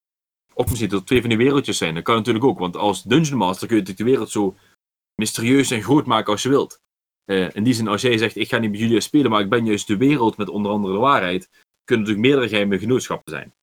Of 0.53 0.69
misschien 0.69 0.89
dat 0.89 1.07
twee 1.07 1.19
van 1.19 1.29
die 1.29 1.37
wereldjes 1.37 1.77
zijn. 1.77 1.93
Dat 1.93 2.03
kan 2.03 2.15
natuurlijk 2.15 2.45
ook. 2.45 2.59
Want 2.59 2.75
als 2.75 3.03
Dungeon 3.03 3.37
Master 3.37 3.67
kun 3.67 3.75
je 3.75 3.81
natuurlijk 3.81 4.07
de 4.07 4.11
wereld 4.11 4.29
zo 4.29 4.55
mysterieus 5.15 5.71
en 5.71 5.83
groot 5.83 6.05
maken 6.05 6.31
als 6.31 6.43
je 6.43 6.49
wilt. 6.49 6.81
Uh, 7.25 7.55
in 7.55 7.63
die 7.63 7.73
zin, 7.73 7.87
als 7.87 8.01
jij 8.01 8.17
zegt, 8.17 8.35
ik 8.35 8.49
ga 8.49 8.57
niet 8.57 8.71
met 8.71 8.79
Julia 8.79 8.99
spelen, 8.99 9.31
maar 9.31 9.41
ik 9.41 9.49
ben 9.49 9.65
juist 9.65 9.87
de 9.87 9.97
wereld 9.97 10.37
met 10.37 10.49
onder 10.49 10.71
andere 10.71 10.93
de 10.93 10.99
waarheid, 10.99 11.49
kunnen 11.83 12.05
natuurlijk 12.05 12.27
meerdere 12.27 12.49
geheime 12.49 12.79
genootschappen 12.79 13.31
zijn. 13.31 13.53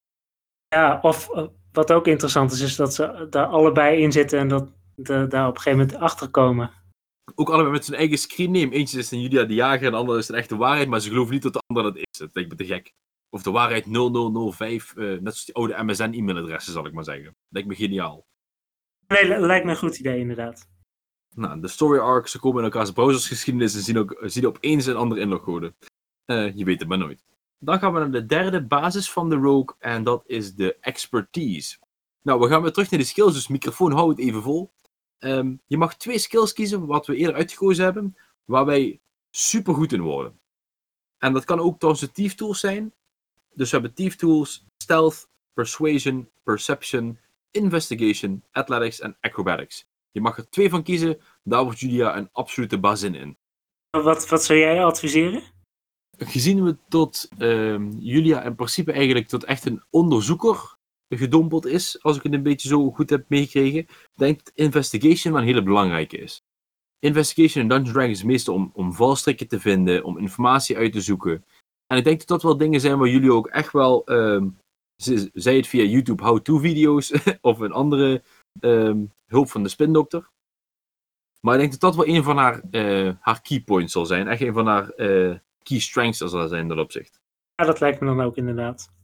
Ja, 0.69 0.99
of 1.03 1.29
uh, 1.35 1.47
wat 1.73 1.93
ook 1.93 2.07
interessant 2.07 2.53
is, 2.53 2.61
is 2.61 2.77
dat 2.77 2.95
ze 2.95 3.27
daar 3.31 3.47
allebei 3.47 4.03
in 4.03 4.13
zitten 4.13 4.39
en 4.39 4.49
dat 4.49 4.73
de, 4.95 5.27
daar 5.27 5.49
op 5.49 5.55
een 5.55 5.61
gegeven 5.61 5.87
moment 5.87 5.99
achter 5.99 6.29
komen. 6.29 6.71
Ook 7.35 7.51
allebei 7.51 7.73
met 7.73 7.85
zijn 7.85 7.99
eigen 7.99 8.19
screenname. 8.19 8.73
Eentje 8.73 8.99
is 8.99 9.11
een 9.11 9.21
Julia 9.21 9.45
de 9.45 9.55
Jager 9.55 9.87
en 9.87 9.91
de 9.91 9.97
andere 9.97 10.19
is 10.19 10.29
een 10.29 10.35
echte 10.35 10.57
waarheid, 10.57 10.89
maar 10.89 11.01
ze 11.01 11.09
geloven 11.09 11.33
niet 11.33 11.43
dat 11.43 11.53
de 11.53 11.63
andere 11.67 11.93
dat 11.93 11.97
is. 11.97 12.19
Dat 12.19 12.31
lijkt 12.33 12.51
me 12.51 12.57
te 12.57 12.65
gek. 12.65 12.93
Of 13.31 13.43
de 13.43 13.51
waarheid 13.51 13.87
0005, 13.87 14.95
uh, 14.97 15.05
net 15.09 15.21
zoals 15.23 15.45
die 15.45 15.55
oude 15.55 15.85
MSN-e-mailadressen, 15.85 16.73
zal 16.73 16.87
ik 16.87 16.93
maar 16.93 17.05
zeggen. 17.05 17.25
Dat 17.25 17.35
lijkt 17.49 17.69
me 17.69 17.75
geniaal. 17.75 18.27
Nee, 19.09 19.41
lijkt 19.41 19.65
me 19.65 19.71
een 19.71 19.77
goed 19.77 19.99
idee, 19.99 20.19
inderdaad. 20.19 20.69
Nou, 21.35 21.61
de 21.61 21.69
story 21.69 21.99
arcs, 21.99 22.31
ze 22.31 22.39
komen 22.39 22.59
in 22.59 22.65
elkaars 22.65 22.91
browsersgeschiedenis 22.91 23.75
en 23.75 23.81
zien, 23.81 23.99
ook, 23.99 24.19
zien 24.25 24.47
opeens 24.47 24.87
een 24.87 24.97
andere 24.97 25.21
inlogcode. 25.21 25.75
Uh, 26.27 26.57
je 26.57 26.65
weet 26.65 26.79
het 26.79 26.89
maar 26.89 26.99
nooit. 26.99 27.25
Dan 27.59 27.79
gaan 27.79 27.93
we 27.93 27.99
naar 27.99 28.11
de 28.11 28.27
derde 28.27 28.67
basis 28.67 29.11
van 29.11 29.29
de 29.29 29.37
Rogue 29.37 29.77
en 29.79 30.05
dat 30.05 30.23
is 30.27 30.55
de 30.55 30.77
expertise. 30.81 31.79
Nou, 32.23 32.41
we 32.41 32.49
gaan 32.49 32.63
weer 32.63 32.73
terug 32.73 32.91
naar 32.91 33.01
de 33.01 33.07
skills, 33.07 33.35
dus 33.35 33.49
microfoon 33.49 33.93
hou 33.93 34.09
het 34.09 34.19
even 34.19 34.43
vol. 34.43 34.73
Um, 35.19 35.61
je 35.67 35.77
mag 35.77 35.97
twee 35.97 36.19
skills 36.19 36.53
kiezen, 36.53 36.87
wat 36.87 37.07
we 37.07 37.17
eerder 37.17 37.37
uitgekozen 37.37 37.85
hebben, 37.85 38.17
waar 38.45 38.65
wij 38.65 39.01
super 39.31 39.75
goed 39.75 39.93
in 39.93 40.01
worden. 40.01 40.41
En 41.19 41.33
dat 41.33 41.45
kan 41.45 41.61
ook 41.61 41.79
trouwens 41.79 42.05
de 42.05 42.13
thief 42.13 42.35
tools 42.35 42.61
zijn. 42.61 42.93
Dus 43.55 43.71
we 43.71 43.77
hebben 43.77 43.95
thief 43.95 44.17
tools, 44.17 44.67
stealth, 44.77 45.29
persuasion, 45.55 46.29
perception, 46.43 47.19
investigation, 47.51 48.45
athletics 48.51 49.01
en 49.01 49.17
acrobatics. 49.21 49.87
Je 50.11 50.21
mag 50.21 50.37
er 50.37 50.51
twee 50.51 50.71
van 50.71 50.83
kiezen, 50.83 51.21
daar 51.43 51.65
wordt 51.65 51.81
Julia 51.81 52.17
een 52.17 52.29
absolute 52.33 52.79
bazin 52.79 53.15
in. 53.15 53.37
Wat, 53.91 54.29
wat 54.29 54.45
zou 54.45 54.59
jij 54.59 54.85
adviseren? 54.85 55.43
Gezien 56.19 56.65
we 56.65 56.77
tot 56.89 57.29
uh, 57.39 57.91
Julia 57.99 58.43
in 58.43 58.55
principe 58.55 58.93
eigenlijk 58.93 59.29
tot 59.29 59.45
echt 59.45 59.65
een 59.65 59.83
onderzoeker 59.91 60.76
gedompeld 61.09 61.67
is, 61.67 62.03
als 62.03 62.17
ik 62.17 62.23
het 62.23 62.33
een 62.33 62.43
beetje 62.43 62.69
zo 62.69 62.91
goed 62.91 63.11
heb 63.11 63.25
meegekregen, 63.29 63.87
denk 64.15 64.45
dat 64.45 64.55
investigation 64.55 65.33
wel 65.33 65.43
een 65.43 65.49
hele 65.49 65.63
belangrijke 65.63 66.17
is. 66.17 66.43
Investigation 66.99 67.63
in 67.63 67.69
Dungeons 67.69 67.93
Dragons 67.93 68.19
is 68.19 68.25
meestal 68.25 68.55
om, 68.55 68.71
om 68.75 68.93
valstrikken 68.93 69.49
te 69.49 69.61
vinden, 69.61 70.05
om 70.05 70.19
informatie 70.19 70.77
uit 70.77 70.93
te 70.93 71.01
zoeken. 71.01 71.45
En 71.87 71.97
ik 71.97 72.05
denk 72.05 72.19
dat 72.19 72.29
dat 72.29 72.43
wel 72.43 72.57
dingen 72.57 72.81
zijn 72.81 72.99
waar 72.99 73.09
jullie 73.09 73.33
ook 73.33 73.47
echt 73.47 73.73
wel, 73.73 74.03
um, 74.13 74.59
zij 75.33 75.57
het 75.57 75.67
via 75.67 75.83
YouTube 75.83 76.23
how-to-video's 76.23 77.13
of 77.41 77.59
een 77.59 77.73
andere 77.73 78.23
um, 78.61 79.13
hulp 79.27 79.51
van 79.51 79.63
de 79.63 79.69
spindokter. 79.69 80.31
Maar 81.41 81.55
ik 81.55 81.61
denk 81.61 81.73
dat 81.73 81.81
dat 81.81 81.97
wel 81.97 82.15
een 82.15 82.23
van 82.23 82.37
haar, 82.37 82.63
uh, 82.71 83.13
haar 83.21 83.41
key 83.43 83.61
points 83.61 83.93
zal 83.93 84.07
zijn. 84.07 84.29
Echt 84.29 84.41
een 84.41 84.53
van 84.53 84.67
haar 84.67 84.93
uh, 84.97 85.37
key 85.63 85.79
strengths 85.79 86.19
zal 86.19 86.49
zijn 86.49 86.63
in 86.63 86.69
dat 86.69 86.79
opzicht. 86.79 87.21
Ja, 87.55 87.65
dat 87.65 87.81
lijkt 87.81 88.01
me 88.01 88.07
dan 88.07 88.21
ook 88.21 88.37
inderdaad. 88.37 88.95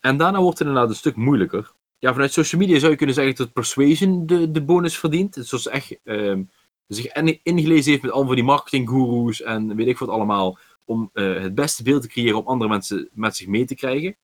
En 0.00 0.16
daarna 0.16 0.40
wordt 0.40 0.58
het 0.58 0.68
inderdaad 0.68 0.90
een 0.90 0.98
stuk 0.98 1.16
moeilijker. 1.16 1.72
Ja, 1.98 2.12
vanuit 2.12 2.32
social 2.32 2.60
media 2.60 2.78
zou 2.78 2.90
je 2.90 2.96
kunnen 2.96 3.14
zeggen 3.14 3.34
dat 3.34 3.52
Persuasion 3.52 4.26
de, 4.26 4.50
de 4.50 4.62
bonus 4.62 4.98
verdient. 4.98 5.36
Zoals 5.40 5.62
ze 5.62 5.70
echt 5.70 5.96
um, 6.04 6.50
zich 6.86 7.12
ingelezen 7.42 7.90
heeft 7.90 8.02
met 8.02 8.12
al 8.12 8.26
van 8.26 8.34
die 8.34 8.44
marketinggoeroes 8.44 9.42
en 9.42 9.76
weet 9.76 9.86
ik 9.86 9.98
wat 9.98 10.08
allemaal. 10.08 10.58
Om 10.84 11.10
uh, 11.14 11.40
het 11.40 11.54
beste 11.54 11.82
beeld 11.82 12.02
te 12.02 12.08
creëren 12.08 12.38
om 12.38 12.46
andere 12.46 12.70
mensen 12.70 13.08
met 13.12 13.36
zich 13.36 13.46
mee 13.46 13.64
te 13.64 13.74
krijgen. 13.74 14.16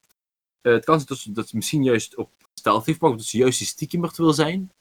Uh, 0.62 0.72
het 0.72 0.84
kan 0.84 0.94
zijn 0.94 1.08
dat 1.08 1.18
ze, 1.18 1.32
dat 1.32 1.52
misschien 1.52 1.82
juist 1.82 2.16
op 2.16 2.30
stealth 2.54 2.86
heeft, 2.86 3.00
dat 3.00 3.24
ze 3.24 3.36
juist 3.36 3.58
die 3.58 3.66
stiekemert 3.66 4.16
wil 4.16 4.32
zijn. 4.32 4.72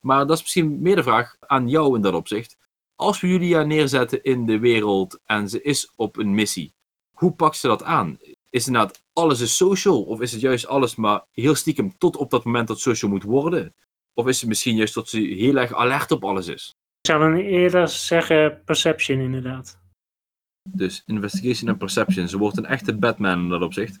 Maar 0.00 0.26
dat 0.26 0.36
is 0.36 0.42
misschien 0.42 0.82
meer 0.82 0.96
de 0.96 1.02
vraag 1.02 1.36
aan 1.40 1.68
jou 1.68 1.96
in 1.96 2.02
dat 2.02 2.14
opzicht. 2.14 2.56
Als 2.96 3.20
we 3.20 3.28
Julia 3.28 3.62
neerzetten 3.62 4.22
in 4.22 4.46
de 4.46 4.58
wereld 4.58 5.20
en 5.24 5.48
ze 5.48 5.62
is 5.62 5.92
op 5.96 6.16
een 6.16 6.34
missie, 6.34 6.72
hoe 7.12 7.32
pakt 7.32 7.56
ze 7.56 7.66
dat 7.66 7.82
aan? 7.82 8.18
Is 8.50 8.66
inderdaad 8.66 9.02
alles 9.14 9.40
is 9.40 9.56
social? 9.56 10.02
Of 10.02 10.20
is 10.20 10.32
het 10.32 10.40
juist 10.40 10.66
alles 10.66 10.94
maar 10.94 11.24
heel 11.32 11.54
stiekem 11.54 11.98
tot 11.98 12.16
op 12.16 12.30
dat 12.30 12.44
moment 12.44 12.68
dat 12.68 12.80
social 12.80 13.10
moet 13.10 13.22
worden? 13.22 13.74
Of 14.14 14.26
is 14.26 14.40
het 14.40 14.48
misschien 14.48 14.76
juist 14.76 14.94
dat 14.94 15.08
ze 15.08 15.18
heel 15.18 15.56
erg 15.56 15.74
alert 15.74 16.10
op 16.10 16.24
alles 16.24 16.46
is? 16.46 16.74
Ik 17.00 17.10
zou 17.10 17.20
dan 17.20 17.40
eerder 17.40 17.88
zeggen 17.88 18.62
perception 18.64 19.18
inderdaad. 19.18 19.78
Dus 20.68 21.02
investigation 21.06 21.68
en 21.70 21.76
perception. 21.76 22.28
Ze 22.28 22.38
wordt 22.38 22.56
een 22.56 22.66
echte 22.66 22.96
Batman 22.96 23.42
in 23.42 23.48
dat 23.48 23.62
opzicht. 23.62 24.00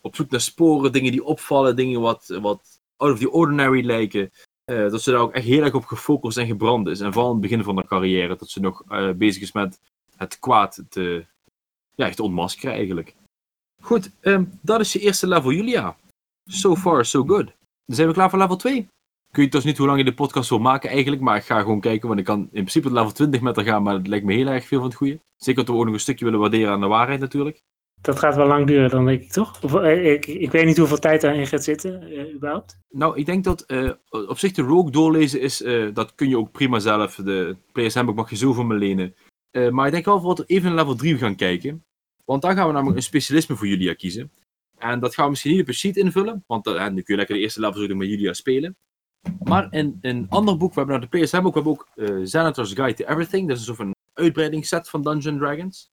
Op 0.00 0.16
zoek 0.16 0.30
naar 0.30 0.40
sporen, 0.40 0.92
dingen 0.92 1.12
die 1.12 1.24
opvallen, 1.24 1.76
dingen 1.76 2.00
wat, 2.00 2.38
wat 2.40 2.80
out 2.96 3.12
of 3.12 3.18
the 3.18 3.30
ordinary 3.30 3.84
lijken. 3.84 4.30
Uh, 4.64 4.90
dat 4.90 5.02
ze 5.02 5.10
daar 5.10 5.20
ook 5.20 5.32
echt 5.32 5.44
heel 5.44 5.62
erg 5.62 5.74
op 5.74 5.84
gefocust 5.84 6.38
en 6.38 6.46
gebrand 6.46 6.88
is. 6.88 7.00
En 7.00 7.12
vooral 7.12 7.30
in 7.30 7.36
het 7.40 7.50
begin 7.50 7.64
van 7.64 7.74
haar 7.74 7.86
carrière, 7.86 8.36
dat 8.36 8.50
ze 8.50 8.60
nog 8.60 8.82
uh, 8.90 9.12
bezig 9.12 9.42
is 9.42 9.52
met 9.52 9.80
het 10.16 10.38
kwaad 10.38 10.84
te, 10.88 11.26
ja, 11.94 12.06
echt 12.06 12.16
te 12.16 12.22
ontmaskeren 12.22 12.74
eigenlijk. 12.74 13.14
Goed, 13.80 14.10
um, 14.20 14.58
dat 14.60 14.80
is 14.80 14.92
je 14.92 14.98
eerste 14.98 15.26
level, 15.26 15.52
Julia. 15.52 15.96
So 16.44 16.76
far, 16.76 17.04
so 17.04 17.24
good. 17.24 17.46
Dan 17.86 17.96
zijn 17.96 18.08
we 18.08 18.14
klaar 18.14 18.30
voor 18.30 18.38
level 18.38 18.56
2. 18.56 18.88
Kun 19.32 19.42
je 19.42 19.48
dus 19.48 19.64
niet 19.64 19.78
hoe 19.78 19.86
lang 19.86 19.98
je 19.98 20.04
de 20.04 20.14
podcast 20.14 20.48
wil 20.48 20.58
maken 20.58 20.90
eigenlijk, 20.90 21.22
maar 21.22 21.36
ik 21.36 21.44
ga 21.44 21.60
gewoon 21.60 21.80
kijken, 21.80 22.08
want 22.08 22.20
ik 22.20 22.26
kan 22.26 22.40
in 22.40 22.48
principe 22.50 22.86
tot 22.86 22.96
level 22.96 23.12
20 23.12 23.40
met 23.40 23.56
haar 23.56 23.64
gaan, 23.64 23.82
maar 23.82 23.94
het 23.94 24.06
lijkt 24.06 24.24
me 24.24 24.32
heel 24.34 24.46
erg 24.46 24.66
veel 24.66 24.78
van 24.78 24.88
het 24.88 24.96
goede. 24.96 25.20
Zeker 25.36 25.64
dat 25.64 25.74
we 25.74 25.80
ook 25.80 25.84
nog 25.84 25.94
een 25.94 26.00
stukje 26.00 26.24
willen 26.24 26.40
waarderen 26.40 26.72
aan 26.72 26.80
de 26.80 26.86
waarheid 26.86 27.20
natuurlijk. 27.20 27.62
Dat 28.00 28.18
gaat 28.18 28.36
wel 28.36 28.46
lang 28.46 28.66
duren 28.66 28.90
dan, 28.90 29.04
denk 29.04 29.22
ik, 29.22 29.32
toch? 29.32 29.62
Of, 29.62 29.74
eh, 29.74 30.12
ik, 30.12 30.26
ik 30.26 30.50
weet 30.50 30.64
niet 30.64 30.76
hoeveel 30.76 30.98
tijd 30.98 31.20
daarin 31.20 31.46
gaat 31.46 31.64
zitten, 31.64 32.12
uh, 32.12 32.34
überhaupt. 32.34 32.78
Nou, 32.88 33.18
ik 33.18 33.26
denk 33.26 33.44
dat 33.44 33.64
uh, 33.66 33.90
op 34.08 34.38
zich 34.38 34.52
de 34.52 34.62
Rogue 34.62 34.90
doorlezen 34.90 35.40
is, 35.40 35.64
dat 35.92 36.14
kun 36.14 36.28
je 36.28 36.38
ook 36.38 36.52
prima 36.52 36.78
zelf. 36.78 37.14
De 37.14 37.56
Players 37.72 37.94
Handbook 37.94 38.16
mag 38.16 38.30
je 38.30 38.36
zo 38.36 38.52
van 38.52 38.66
me 38.66 38.74
lenen. 38.74 39.14
maar 39.70 39.86
ik 39.86 39.92
denk 39.92 40.04
wel 40.04 40.20
dat 40.20 40.38
we 40.38 40.44
even 40.46 40.68
naar 40.68 40.78
level 40.78 40.94
3 40.94 41.18
gaan 41.18 41.36
kijken. 41.36 41.84
Want 42.24 42.42
dan 42.42 42.54
gaan 42.54 42.66
we 42.66 42.72
namelijk 42.72 42.96
een 42.96 43.02
specialisme 43.02 43.56
voor 43.56 43.66
Julia 43.66 43.94
kiezen. 43.94 44.30
En 44.78 45.00
dat 45.00 45.14
gaan 45.14 45.24
we 45.24 45.30
misschien 45.30 45.52
niet 45.52 45.60
op 45.60 45.68
een 45.68 45.74
sheet 45.74 45.96
invullen, 45.96 46.44
want 46.46 46.64
dan, 46.64 46.74
dan 46.74 46.94
kun 46.94 47.04
je 47.06 47.16
lekker 47.16 47.34
de 47.34 47.40
eerste 47.40 47.60
level 47.60 47.88
zo 47.88 47.94
met 47.94 48.08
Julia 48.08 48.32
spelen. 48.32 48.76
Maar 49.42 49.72
in 49.72 49.98
een 50.00 50.26
ander 50.28 50.56
boek, 50.56 50.74
we 50.74 50.80
hebben 50.80 50.98
nou 50.98 51.08
de 51.10 51.18
PSM 51.18 51.42
boek, 51.42 51.54
we 51.54 51.60
hebben 51.60 51.72
ook 51.72 51.88
uh, 51.94 52.66
Guide 52.66 52.94
to 52.94 53.04
Everything. 53.04 53.48
Dat 53.48 53.56
is 53.56 53.66
een 53.68 53.74
soort 53.74 53.76
van 53.76 53.94
uitbreidingsset 54.14 54.88
van 54.88 55.02
Dungeons 55.02 55.38
Dragons. 55.38 55.90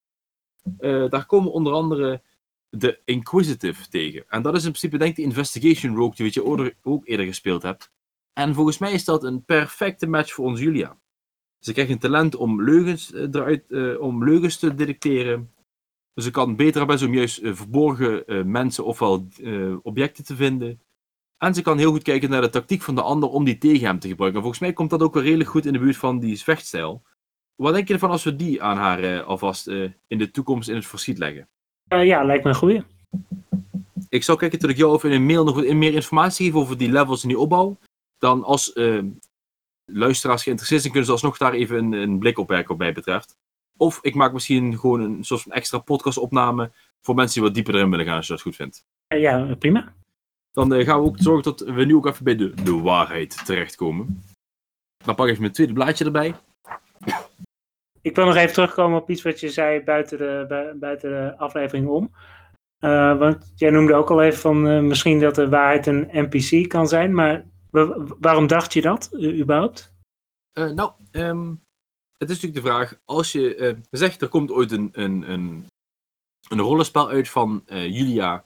Uh, 0.80 1.10
daar 1.10 1.26
komen 1.26 1.52
onder 1.52 1.74
andere 1.74 2.22
de 2.70 3.00
Inquisitive 3.06 3.90
tegen. 3.90 4.26
En 4.28 4.42
dat 4.42 4.56
is 4.56 4.64
in 4.64 4.70
principe 4.70 4.98
denk 4.98 5.10
ik 5.10 5.16
de 5.16 5.22
Investigation 5.22 5.96
Rogue 5.96 6.16
die 6.16 6.30
je 6.34 6.44
ouder, 6.44 6.76
ook 6.84 7.08
eerder 7.08 7.26
gespeeld 7.26 7.64
hebt. 7.64 7.92
En 8.34 8.54
volgens 8.54 8.78
mij 8.78 8.92
is 8.92 9.06
dat 9.06 9.24
een 9.24 9.44
perfecte 9.44 10.08
match 10.08 10.34
voor 10.34 10.46
ons 10.46 10.60
Julia. 10.60 10.98
Ze 11.60 11.74
krijgt 11.74 11.92
een 11.92 12.00
talent 12.00 12.36
om 12.36 12.64
leugens, 12.64 13.14
eruit, 13.14 13.64
om 14.00 14.24
leugens 14.24 14.58
te 14.58 14.76
detecteren, 14.76 15.52
dus 16.18 16.26
ik 16.26 16.32
kan 16.32 16.56
beter 16.56 16.86
best 16.86 17.04
om 17.04 17.14
juist 17.14 17.42
uh, 17.42 17.54
verborgen 17.54 18.24
uh, 18.26 18.44
mensen 18.44 18.86
ofwel 18.86 19.28
uh, 19.40 19.76
objecten 19.82 20.26
te 20.26 20.36
vinden. 20.36 20.82
En 21.38 21.54
ze 21.54 21.62
kan 21.62 21.78
heel 21.78 21.92
goed 21.92 22.04
kijken 22.04 22.30
naar 22.30 22.42
de 22.42 22.50
tactiek 22.50 22.82
van 22.82 22.96
de 22.96 23.02
ander 23.02 23.30
om 23.30 23.44
die 23.44 23.58
tegen 23.58 23.88
hem 23.88 24.00
te 24.00 24.08
gebruiken. 24.08 24.40
En 24.40 24.46
volgens 24.46 24.64
mij 24.64 24.74
komt 24.74 24.90
dat 24.90 25.02
ook 25.02 25.14
wel 25.14 25.24
redelijk 25.24 25.50
goed 25.50 25.66
in 25.66 25.74
de 25.74 25.80
buurt 25.80 25.98
van 25.98 26.20
die 26.20 26.40
vechtstijl. 26.40 27.04
Wat 27.56 27.74
denk 27.74 27.88
je 27.88 27.94
ervan 27.94 28.10
als 28.10 28.24
we 28.24 28.36
die 28.36 28.62
aan 28.62 28.78
haar 28.78 29.24
alvast 29.24 29.68
in 30.08 30.18
de 30.18 30.32
toekomst 30.32 30.70
in 30.70 30.76
het 30.76 30.86
verschiet 30.86 31.18
leggen? 31.18 31.48
ja, 31.84 32.24
lijkt 32.24 32.44
me 32.44 32.50
een 32.50 32.56
goeie. 32.56 32.84
Ik 34.10 34.24
zou 34.24 34.38
kijken 34.38 34.60
dat 34.60 34.70
ik 34.70 34.78
jou 34.78 34.92
over 34.92 35.10
in 35.10 35.16
een 35.16 35.26
mail 35.26 35.44
nog 35.44 35.56
wat 35.56 35.74
meer 35.74 35.94
informatie 35.94 36.46
geef 36.46 36.56
over 36.56 36.78
die 36.78 36.92
levels 36.92 37.22
en 37.22 37.28
die 37.28 37.40
opbouw. 37.40 37.78
Dan 38.18 38.44
als 38.44 38.74
luisteraars 39.86 40.44
geïnteresseerd 40.44 40.82
zijn, 40.82 40.94
kunnen 40.94 41.10
ze 41.10 41.16
alsnog 41.16 41.38
daar 41.38 41.54
even 41.54 41.78
een, 41.78 41.92
een 41.92 42.20
blik 42.20 42.38
op 42.38 42.48
werken 42.48 42.68
wat 42.68 42.78
mij 42.78 42.94
betreft. 42.94 43.38
Of 43.78 44.00
ik 44.02 44.16
maak 44.16 44.34
misschien 44.34 44.80
gewoon 44.80 45.02
een 45.02 45.24
soort 45.24 45.42
van 45.42 45.52
extra 45.52 45.78
podcastopname 45.78 46.72
voor 47.02 47.16
mensen 47.16 47.34
die 47.34 47.44
wat 47.44 47.54
dieper 47.54 47.76
erin 47.76 47.90
willen 47.90 48.06
gaan, 48.06 48.16
als 48.16 48.28
je 48.28 48.34
dat 48.34 48.42
goed 48.42 48.56
vindt. 48.56 48.86
Ja, 49.08 49.56
prima. 49.56 49.94
Dan 50.52 50.74
uh, 50.74 50.86
gaan 50.86 51.00
we 51.00 51.06
ook 51.06 51.18
zorgen 51.20 51.44
dat 51.44 51.60
we 51.60 51.86
nu 51.86 51.96
ook 51.96 52.06
even 52.06 52.24
bij 52.24 52.36
de, 52.36 52.54
de 52.64 52.80
waarheid 52.80 53.46
terechtkomen. 53.46 54.24
Dan 55.06 55.16
pak 55.16 55.26
ik 55.26 55.32
even 55.32 55.42
mijn 55.42 55.54
tweede 55.54 55.74
blaadje 55.74 56.06
erbij. 56.06 56.36
Ik 58.02 58.16
wil 58.16 58.26
nog 58.26 58.36
even 58.36 58.54
terugkomen 58.54 59.02
op 59.02 59.10
iets 59.10 59.22
wat 59.22 59.40
je 59.40 59.50
zei 59.50 59.84
buiten 59.84 60.18
de, 60.18 60.76
buiten 60.80 61.10
de 61.10 61.38
aflevering 61.38 61.88
om. 61.88 62.12
Uh, 62.80 63.18
want 63.18 63.52
jij 63.56 63.70
noemde 63.70 63.94
ook 63.94 64.10
al 64.10 64.22
even 64.22 64.40
van 64.40 64.68
uh, 64.68 64.82
misschien 64.82 65.20
dat 65.20 65.36
de 65.36 65.50
waarheid 65.50 65.88
een 65.88 66.10
NPC 66.12 66.70
kan 66.70 66.88
zijn, 66.88 67.14
maar 67.14 67.46
waarom 68.20 68.48
dacht 68.48 68.74
je 68.74 68.82
dat, 68.82 69.10
überhaupt? 69.22 69.96
nou, 70.54 70.92
ehm, 71.12 71.54
het 72.18 72.30
is 72.30 72.36
natuurlijk 72.42 72.66
de 72.66 72.72
vraag, 72.72 73.00
als 73.06 73.32
je 73.32 73.78
zegt 73.92 74.22
er 74.22 74.28
komt 74.28 74.52
ooit 74.52 74.72
een, 74.72 74.90
een, 74.92 75.32
een, 75.32 75.66
een 76.50 76.60
rollenspel 76.60 77.10
uit 77.10 77.30
van 77.30 77.64
Julia 77.68 78.44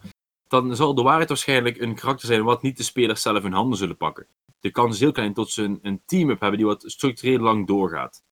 dan 0.51 0.75
zal 0.75 0.95
de 0.95 1.01
waarheid 1.01 1.27
waarschijnlijk 1.27 1.77
een 1.79 1.95
karakter 1.95 2.27
zijn 2.27 2.43
wat 2.43 2.61
niet 2.61 2.77
de 2.77 2.83
spelers 2.83 3.21
zelf 3.21 3.43
in 3.43 3.51
handen 3.51 3.77
zullen 3.77 3.97
pakken. 3.97 4.27
De 4.59 4.71
kans 4.71 4.93
is 4.93 4.99
heel 4.99 5.11
klein 5.11 5.33
tot 5.33 5.51
ze 5.51 5.79
een, 5.81 6.01
team-up 6.05 6.39
hebben 6.39 6.57
die 6.57 6.67
wat 6.67 6.83
structureel 6.85 7.39
lang 7.39 7.67
doorgaat. 7.67 8.23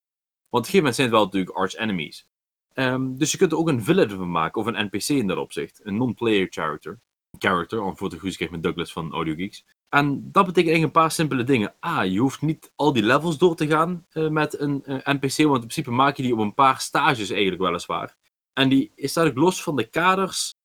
Want 0.50 0.50
op 0.50 0.54
een 0.54 0.64
gegeven 0.64 0.78
moment 0.78 0.96
zijn 0.96 1.08
het 1.08 1.16
wel 1.16 1.26
natuurlijk 1.26 1.58
arch 1.58 1.76
enemies. 1.76 2.28
Ehm, 2.74 3.16
dus 3.16 3.32
je 3.32 3.38
kunt 3.38 3.52
er 3.52 3.58
ook 3.58 3.68
een 3.68 3.84
villain 3.84 4.10
van 4.10 4.32
maken, 4.32 4.62
of 4.62 4.68
een 4.68 4.86
NPC 4.86 5.08
in 5.08 5.28
dat 5.28 5.38
opzicht. 5.38 5.82
Een 5.84 5.98
non-player 5.98 6.48
character. 6.50 7.00
Character, 7.38 7.82
om 7.82 7.98
voor 7.98 8.10
de 8.10 8.20
goede 8.20 8.48
met 8.52 8.64
Douglas 8.64 8.92
van 8.92 9.12
Audio 9.12 9.34
Geeks. 9.34 9.66
En 9.90 10.32
dat 10.32 10.46
betekent 10.46 10.56
eigenlijk 10.56 10.84
een 10.84 11.02
paar 11.02 11.12
simpele 11.12 11.44
dingen. 11.44 11.74
A, 11.86 12.02
je 12.02 12.20
hoeft 12.20 12.42
niet 12.42 12.72
al 12.76 12.94
die 12.94 13.04
levels 13.04 13.38
door 13.38 13.56
te 13.56 13.68
gaan 13.68 14.06
uh, 14.14 14.30
met 14.30 14.60
een 14.60 14.84
uh, 14.86 14.96
NPC, 15.04 15.38
want 15.38 15.62
in 15.62 15.68
principe 15.68 15.92
maak 15.92 16.16
je 16.18 16.24
die 16.24 16.34
op 16.34 16.40
een 16.40 16.54
paar 16.54 16.80
stages 16.80 17.30
eigenlijk 17.30 17.62
weliswaar. 17.62 18.18
En 18.54 18.70
die 18.70 18.92
is 18.96 19.16
eigenlijk 19.16 19.38
los 19.38 19.64
van 19.64 19.76
de 19.76 19.90
kaders 19.90 20.56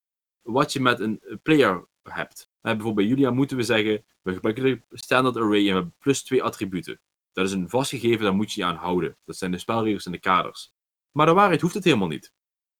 wat 0.42 0.72
je 0.72 0.80
met 0.80 1.00
een 1.00 1.40
player 1.42 1.86
hebt. 2.02 2.50
bijvoorbeeld 2.60 2.94
bij 2.94 3.04
Julia 3.04 3.30
moeten 3.30 3.56
we 3.56 3.62
zeggen, 3.62 4.04
we 4.22 4.32
gebruiken 4.32 4.64
de 4.64 4.80
standard 4.90 5.36
array 5.36 5.58
en 5.58 5.64
we 5.64 5.72
hebben 5.72 5.94
plus 5.98 6.22
twee 6.22 6.42
attributen. 6.42 7.00
Dat 7.32 7.46
is 7.46 7.52
een 7.52 7.68
vast 7.68 7.90
gegeven, 7.90 8.24
daar 8.24 8.34
moet 8.34 8.52
je 8.52 8.60
je 8.60 8.66
aan 8.66 8.76
houden. 8.76 9.16
Dat 9.24 9.36
zijn 9.36 9.50
de 9.50 9.58
spelregels 9.58 10.06
en 10.06 10.12
de 10.12 10.18
kaders. 10.18 10.72
Maar 11.10 11.26
de 11.26 11.32
waarheid 11.32 11.60
hoeft 11.60 11.74
het 11.74 11.84
helemaal 11.84 12.08
niet. 12.08 12.32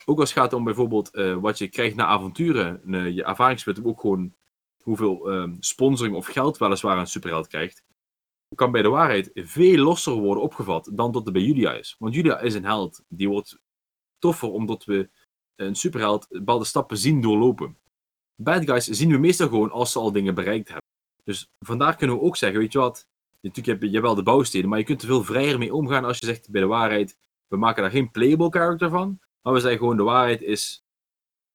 Ook 0.04 0.20
als 0.20 0.34
het 0.34 0.38
gaat 0.38 0.52
om 0.52 0.64
bijvoorbeeld 0.64 1.10
wat 1.40 1.58
je 1.58 1.68
krijgt 1.68 1.96
na 1.96 2.06
avonturen, 2.06 2.80
je 3.14 3.24
ervaringspunten, 3.24 3.84
ook 3.84 4.00
gewoon 4.00 4.34
hoeveel 4.84 5.32
uh, 5.32 5.52
sponsoring 5.58 6.16
of 6.16 6.26
geld 6.26 6.58
weliswaar 6.58 6.98
een 6.98 7.06
superheld 7.06 7.46
krijgt, 7.46 7.84
kan 8.54 8.72
bij 8.72 8.82
de 8.82 8.88
waarheid 8.88 9.30
veel 9.34 9.78
losser 9.78 10.12
worden 10.12 10.42
opgevat 10.42 10.90
dan 10.92 11.12
dat 11.12 11.24
het 11.24 11.32
bij 11.32 11.42
Julia 11.42 11.72
is. 11.72 11.96
Want 11.98 12.14
Julia 12.14 12.38
is 12.38 12.54
een 12.54 12.64
held. 12.64 13.02
Die 13.08 13.28
wordt 13.28 13.58
toffer 14.18 14.50
omdat 14.50 14.84
we 14.84 15.10
een 15.56 15.74
superheld 15.74 16.26
bepaalde 16.28 16.64
stappen 16.64 16.96
zien 16.98 17.20
doorlopen. 17.20 17.78
Bad 18.36 18.64
guys 18.64 18.84
zien 18.84 19.10
we 19.10 19.18
meestal 19.18 19.48
gewoon 19.48 19.70
als 19.70 19.92
ze 19.92 19.98
al 19.98 20.12
dingen 20.12 20.34
bereikt 20.34 20.68
hebben. 20.68 20.86
Dus 21.24 21.48
vandaar 21.58 21.96
kunnen 21.96 22.16
we 22.16 22.22
ook 22.22 22.36
zeggen, 22.36 22.58
weet 22.58 22.72
je 22.72 22.78
wat, 22.78 23.08
natuurlijk 23.40 23.80
heb 23.80 23.90
je 23.90 24.00
wel 24.00 24.14
de 24.14 24.22
bouwstenen, 24.22 24.68
maar 24.68 24.78
je 24.78 24.84
kunt 24.84 25.02
er 25.02 25.08
veel 25.08 25.24
vrijer 25.24 25.58
mee 25.58 25.74
omgaan 25.74 26.04
als 26.04 26.18
je 26.18 26.26
zegt 26.26 26.50
bij 26.50 26.60
de 26.60 26.66
waarheid, 26.66 27.18
we 27.46 27.56
maken 27.56 27.82
daar 27.82 27.90
geen 27.90 28.10
playable 28.10 28.50
character 28.50 28.90
van, 28.90 29.20
maar 29.42 29.52
we 29.52 29.60
zeggen 29.60 29.78
gewoon 29.78 29.96
de 29.96 30.02
waarheid 30.02 30.42
is, 30.42 30.84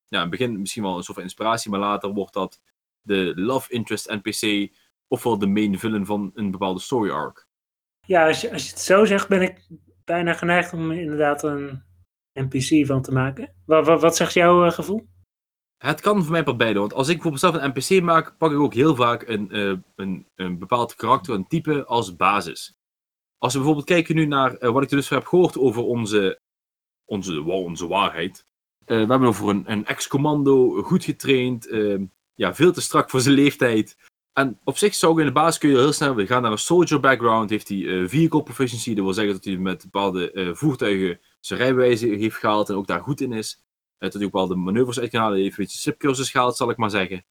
ja, 0.08 0.18
in 0.18 0.30
het 0.30 0.30
begin 0.30 0.60
misschien 0.60 0.84
wel 0.84 0.98
een 0.98 1.04
soort 1.04 1.18
van 1.18 1.24
inspiratie, 1.24 1.72
maar 1.72 1.80
later 1.80 2.14
wordt 2.14 2.34
dat 2.34 2.62
de 3.10 3.32
love 3.36 3.72
interest 3.72 4.10
NPC 4.10 4.72
ofwel 5.08 5.38
de 5.38 5.48
main 5.48 5.80
villain 5.80 6.06
van 6.06 6.32
een 6.34 6.52
bepaalde 6.52 6.80
story 6.80 7.10
arc. 7.10 7.48
Ja, 8.06 8.28
als 8.28 8.42
je, 8.42 8.52
als 8.52 8.64
je 8.64 8.70
het 8.70 8.80
zo 8.80 9.06
zegt, 9.06 9.28
ben 9.28 9.42
ik 9.42 9.68
bijna 10.04 10.34
geneigd 10.34 10.74
om 10.74 10.92
inderdaad 10.92 11.44
een 11.44 11.84
NPC 12.34 12.86
van 12.86 13.02
te 13.02 13.12
maken. 13.12 13.54
Wat, 13.66 13.86
wat, 13.86 14.02
wat 14.02 14.16
zegt 14.16 14.34
jouw 14.34 14.66
uh, 14.66 14.72
gevoel? 14.72 15.08
Het 15.78 16.02
kan 16.02 16.24
voor 16.24 16.32
mij 16.32 16.44
per 16.44 16.56
beide, 16.56 16.80
want 16.80 16.94
als 16.94 17.08
ik 17.08 17.22
voor 17.22 17.32
mezelf 17.32 17.56
een 17.56 17.70
NPC 17.70 18.04
maak, 18.04 18.38
pak 18.38 18.52
ik 18.52 18.60
ook 18.60 18.74
heel 18.74 18.96
vaak 18.96 19.28
een, 19.28 19.58
uh, 19.58 19.78
een, 19.96 20.28
een 20.36 20.60
bepaald 20.60 20.96
karakter, 20.96 21.34
een 21.34 21.48
type 21.48 21.86
als 21.86 22.16
basis. 22.16 22.78
Als 23.38 23.54
we 23.54 23.60
bijvoorbeeld 23.60 23.88
kijken 23.88 24.16
nu 24.16 24.26
naar 24.26 24.64
uh, 24.64 24.70
wat 24.72 24.84
ik 24.84 24.90
dus 24.90 25.10
heb 25.10 25.26
gehoord 25.26 25.58
over 25.58 25.84
onze, 25.84 26.40
onze, 27.06 27.42
wow, 27.42 27.66
onze 27.66 27.88
waarheid. 27.88 28.46
we 28.86 28.94
hebben 28.96 29.28
over 29.28 29.50
een, 29.50 29.72
een 29.72 29.86
ex-commando, 29.86 30.82
goed 30.82 31.04
getraind, 31.04 31.68
ja, 32.40 32.56
veel 32.56 32.72
te 32.72 32.82
strak 32.82 33.10
voor 33.10 33.22
zijn 33.22 33.36
leeftijd. 33.36 33.98
En 34.34 34.60
op 34.64 34.78
zich 34.78 34.96
zou 34.96 35.14
ik 35.14 35.20
in 35.20 35.26
de 35.26 35.32
basis 35.32 35.58
kun 35.58 35.70
je 35.70 35.78
heel 35.78 35.94
snel, 35.94 36.26
gaan 36.26 36.42
naar 36.42 36.52
een 36.52 36.58
soldier 36.58 37.00
background, 37.00 37.50
heeft 37.50 37.68
hij 37.70 38.08
vehicle 38.08 38.44
proficiency, 38.44 38.94
dat 38.94 39.04
wil 39.04 39.14
zeggen 39.14 39.34
dat 39.34 39.44
hij 39.44 39.58
met 39.58 39.82
bepaalde 39.84 40.52
voertuigen 40.56 41.20
zijn 41.40 41.60
rijbewijs 41.60 42.02
heeft 42.02 42.36
gehaald 42.36 42.70
en 42.70 42.76
ook 42.76 42.88
daar 42.88 43.02
goed 43.02 43.22
in 43.22 43.32
is. 43.32 43.64
Uh, 43.64 44.10
dat 44.10 44.14
hij 44.14 44.26
ook 44.26 44.34
wel 44.34 44.48
de 44.48 44.56
manoeuvres 44.56 45.00
uit 45.00 45.10
kan 45.10 45.22
halen, 45.22 45.40
heeft 45.40 45.58
een 45.58 45.68
subcursus 45.68 46.32
gehaald, 46.32 46.58
zal 46.58 46.70
ik 46.70 46.78
maar 46.78 46.90
zeggen. 46.90 47.26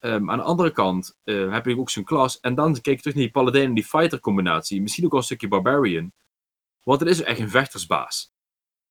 Um, 0.00 0.30
aan 0.30 0.38
de 0.38 0.44
andere 0.44 0.70
kant 0.70 1.16
heb 1.24 1.66
je 1.66 1.78
ook 1.78 1.90
zijn 1.90 2.04
klas. 2.04 2.40
En 2.40 2.54
dan 2.54 2.72
kijk 2.80 2.96
je 2.96 3.02
terug 3.02 3.14
naar 3.14 3.24
die 3.24 3.32
paladijn 3.32 3.68
en 3.68 3.74
die 3.74 3.84
fighter 3.84 4.20
combinatie. 4.20 4.82
Misschien 4.82 5.04
ook 5.04 5.12
al 5.12 5.18
een 5.18 5.24
stukje 5.24 5.48
barbarian. 5.48 6.12
Want 6.82 7.00
het 7.00 7.08
is 7.08 7.22
echt 7.22 7.38
een 7.40 7.50
vechtersbaas. 7.50 8.33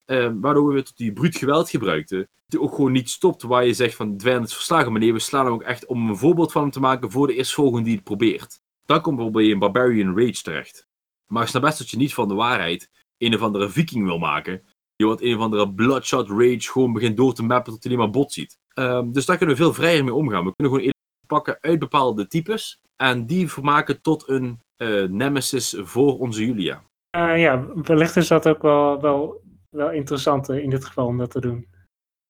Um, 0.06 0.42
waardoor 0.42 0.74
we 0.74 0.84
tot 0.84 0.98
die 0.98 1.14
bruut 1.14 1.38
geweld 1.38 1.70
gebruikten. 1.70 2.28
Die 2.46 2.62
ook 2.62 2.76
gewoon 2.76 2.92
niet 2.92 3.10
stopt 3.10 3.42
waar 3.42 3.66
je 3.66 3.74
zegt 3.74 3.96
van 3.96 4.14
vijand 4.18 4.48
is 4.48 4.54
verslagen. 4.54 4.92
Maar 4.92 5.02
nee, 5.02 5.14
we 5.14 5.20
slaan 5.20 5.46
hem 5.46 5.54
ook 5.54 5.64
echt 5.64 5.86
om 5.86 6.10
een 6.10 6.18
voorbeeld 6.18 6.52
van 6.52 6.62
hem 6.62 6.72
te 6.72 6.80
maken 6.80 7.12
voor 7.12 7.28
de 7.28 7.36
eerstvolgende 7.36 7.84
die 7.84 7.96
het 7.96 8.04
probeert. 8.04 8.60
Dan 8.86 9.02
komt 9.02 9.16
bijvoorbeeld 9.16 9.52
een 9.52 9.60
barbarian 9.60 10.20
rage 10.20 10.42
terecht. 10.42 10.88
Maar 11.28 11.44
ik 11.44 11.50
snap 11.50 11.62
best 11.62 11.78
dat 11.78 11.90
je 11.90 11.98
niet 11.98 12.14
van 12.14 12.28
de 12.28 12.34
waarheid 12.34 12.90
een 13.18 13.36
of 13.36 13.42
andere 13.42 13.70
viking 13.70 14.06
wil 14.06 14.18
maken. 14.18 14.64
Die 14.96 15.08
wat 15.08 15.22
een 15.22 15.36
of 15.36 15.42
andere 15.42 15.74
bloodshot 15.74 16.30
rage 16.30 16.72
gewoon 16.72 16.94
begint 16.94 17.18
door 17.18 17.34
te 17.34 17.44
mappen 17.44 17.74
tot 17.74 17.84
hij 17.84 17.96
maar 17.96 18.10
bot 18.10 18.34
ziet. 18.34 18.58
Um, 18.74 19.12
dus 19.12 19.26
daar 19.26 19.38
kunnen 19.38 19.56
we 19.56 19.62
veel 19.62 19.74
vrijer 19.74 20.04
mee 20.04 20.14
omgaan. 20.14 20.46
We 20.46 20.54
kunnen 20.56 20.74
gewoon 20.74 20.94
pakken 21.28 21.58
uit 21.62 21.80
bepaalde 21.80 22.28
types 22.28 22.80
en 22.96 23.26
die 23.26 23.52
vermaken 23.52 24.02
tot 24.02 24.30
een 24.30 24.60
uh, 24.78 25.10
nemesis 25.10 25.76
voor 25.78 26.20
onze 26.20 26.46
Julia. 26.46 26.84
Uh, 27.18 27.40
ja, 27.40 27.66
wellicht 27.76 28.16
is 28.16 28.28
dat 28.28 28.48
ook 28.48 28.62
wel, 28.62 29.02
wel, 29.02 29.42
wel 29.74 29.92
interessant 29.92 30.50
in 30.50 30.70
dit 30.70 30.86
geval 30.86 31.06
om 31.06 31.18
dat 31.18 31.32
te 31.32 31.42
doen. 31.42 31.68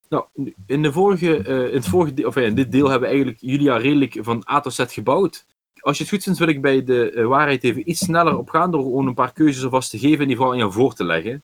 Nou, 0.10 0.26
in, 0.66 0.82
de 0.82 0.92
vorige, 0.92 1.48
uh, 1.48 1.68
in, 1.68 1.74
het 1.74 1.88
vorige 1.88 2.28
of, 2.28 2.36
in 2.36 2.56
dit 2.56 2.72
deel 2.72 2.90
hebben 2.90 3.10
we 3.10 3.16
eigenlijk 3.16 3.42
Julia 3.42 3.78
redelijk 3.78 4.18
van 4.22 4.44
A 4.50 4.60
tot 4.60 4.74
Z 4.74 4.84
gebouwd 4.88 5.46
als 5.84 5.98
je 5.98 6.04
het 6.04 6.14
goed 6.14 6.24
vindt, 6.24 6.40
wil 6.40 6.48
ik 6.48 6.62
bij 6.62 6.84
de 6.84 7.12
uh, 7.12 7.26
waarheid 7.26 7.64
even 7.64 7.90
iets 7.90 8.00
sneller 8.00 8.38
op 8.38 8.50
gaan 8.50 8.72
door 8.72 8.82
gewoon 8.82 9.08
een 9.08 9.14
paar 9.14 9.34
keuzes 9.34 9.64
alvast 9.64 9.90
te 9.90 10.00
geven 10.00 10.20
en 10.20 10.28
die 10.28 10.36
vooral 10.36 10.54
aan 10.54 10.60
jou 10.60 10.72
voor 10.72 10.94
te 10.94 11.04
leggen. 11.04 11.44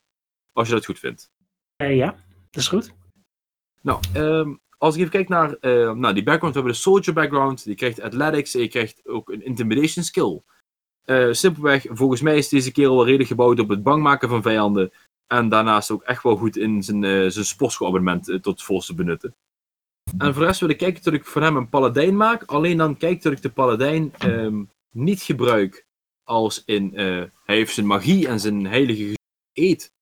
Als 0.54 0.68
je 0.68 0.74
dat 0.74 0.86
goed 0.86 1.00
vindt. 1.00 1.32
Uh, 1.82 1.96
ja, 1.96 2.06
dat 2.50 2.62
is 2.62 2.68
goed. 2.68 2.94
Nou, 3.82 4.00
um, 4.16 4.60
als 4.78 4.94
ik 4.94 5.00
even 5.00 5.12
kijk 5.12 5.30
naar 5.30 5.50
uh, 5.62 5.94
nou, 5.94 6.14
die 6.14 6.24
background, 6.24 6.54
we 6.54 6.60
hebben 6.60 6.72
de 6.72 6.84
soldier 6.84 7.14
background, 7.14 7.64
die 7.64 7.76
krijgt 7.76 8.02
athletics 8.02 8.56
en 8.56 8.62
je 8.62 8.68
krijgt 8.68 9.08
ook 9.08 9.30
een 9.30 9.46
intimidation 9.46 10.04
skill. 10.04 10.42
simpelweg, 11.34 11.86
volgens 11.90 12.22
mij 12.22 12.38
is 12.38 12.50
deze 12.50 12.72
kerel 12.72 12.96
wel 12.96 13.06
redelijk 13.06 13.30
gebouwd 13.30 13.60
op 13.60 13.70
het 13.70 13.84
bang 13.84 14.04
maken 14.04 14.30
van 14.30 14.42
vijanden. 14.42 14.92
En 15.30 15.50
daarnaast 15.50 15.92
ook 15.92 16.04
echt 16.04 16.24
wel 16.24 16.36
goed 16.36 16.58
in 16.58 16.84
zijn, 16.84 17.32
zijn 17.32 17.46
sportschoolabonnement 17.46 18.40
tot 18.42 18.64
volste 18.64 18.94
benutten. 18.94 19.36
En 20.18 20.34
voor 20.34 20.42
de 20.42 20.48
rest 20.48 20.60
wil 20.60 20.70
ik 20.70 20.78
kijken 20.78 21.04
dat 21.04 21.14
ik 21.14 21.26
van 21.26 21.42
hem 21.42 21.56
een 21.56 21.70
paladijn 21.70 22.18
maak. 22.18 22.44
Alleen 22.44 22.78
dan 22.78 22.98
kijk 22.98 23.22
dat 23.22 23.32
ik 23.32 23.42
de 23.42 23.50
paladijn 23.50 24.14
um, 24.24 24.70
niet 24.92 25.22
gebruik 25.22 25.86
als 26.24 26.64
in 26.66 26.92
uh, 26.94 27.24
hij 27.46 27.56
heeft 27.56 27.74
zijn 27.74 27.86
magie 27.86 28.28
en 28.28 28.40
zijn 28.40 28.66
heilige 28.66 29.18
eet. 29.54 29.94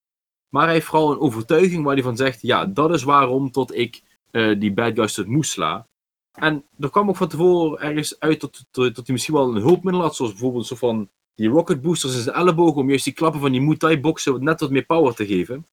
Maar 0.50 0.64
hij 0.64 0.74
heeft 0.74 0.86
vooral 0.86 1.12
een 1.12 1.20
overtuiging 1.20 1.84
waar 1.84 1.94
hij 1.94 2.04
van 2.04 2.18
zegt: 2.18 2.42
ja, 2.42 2.66
dat 2.66 2.94
is 2.94 3.04
waarom 3.04 3.52
tot 3.52 3.76
ik 3.76 4.02
uh, 4.32 4.60
die 4.60 4.74
bad 4.74 5.26
moest 5.26 5.52
sla. 5.52 5.88
En 6.32 6.66
er 6.80 6.90
kwam 6.90 7.10
ook 7.10 7.16
van 7.16 7.28
tevoren 7.28 7.80
ergens 7.80 8.20
uit 8.20 8.42
dat, 8.42 8.66
dat, 8.72 8.96
hij 8.96 9.06
misschien 9.08 9.34
wel 9.34 9.56
een 9.56 9.62
hulpmiddel 9.62 10.02
had, 10.02 10.16
zoals 10.16 10.32
bijvoorbeeld 10.32 10.66
zo 10.66 10.76
van 10.76 11.10
die 11.38 11.50
rocket 11.50 11.82
boosters 11.82 12.16
in 12.16 12.22
zijn 12.22 12.36
elleboog, 12.36 12.76
om 12.76 12.90
juist 12.90 13.04
die 13.04 13.14
klappen 13.14 13.42
van 13.42 13.52
die 13.52 13.62
Muay 13.62 14.00
boxen 14.00 14.44
net 14.44 14.60
wat 14.60 14.72
meer 14.72 14.86
power 14.86 15.16
te 15.16 15.26
geven. 15.26 15.68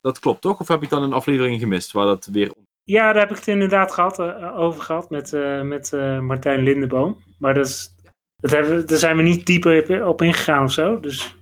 Dat 0.00 0.18
klopt 0.18 0.40
toch? 0.40 0.60
Of 0.60 0.68
heb 0.68 0.82
ik 0.82 0.88
dan 0.88 1.02
een 1.02 1.12
aflevering 1.12 1.60
gemist 1.60 1.92
waar 1.92 2.06
dat 2.06 2.26
weer 2.26 2.52
ja, 2.84 3.12
daar 3.12 3.22
heb 3.22 3.30
ik 3.30 3.36
het 3.36 3.48
inderdaad 3.48 3.92
gehad, 3.92 4.18
uh, 4.18 4.58
over 4.58 4.82
gehad 4.82 5.10
met, 5.10 5.32
uh, 5.32 5.62
met 5.62 5.92
uh, 5.92 6.20
Martijn 6.20 6.62
Lindeboom. 6.62 7.22
Maar 7.38 7.54
dat 7.54 7.66
is, 7.66 7.94
dat 8.36 8.50
hebben, 8.50 8.86
daar 8.86 8.98
zijn 8.98 9.16
we 9.16 9.22
niet 9.22 9.46
dieper 9.46 10.06
op 10.06 10.22
ingegaan 10.22 10.64
of 10.64 10.72
zo. 10.72 11.00
Dus 11.00 11.36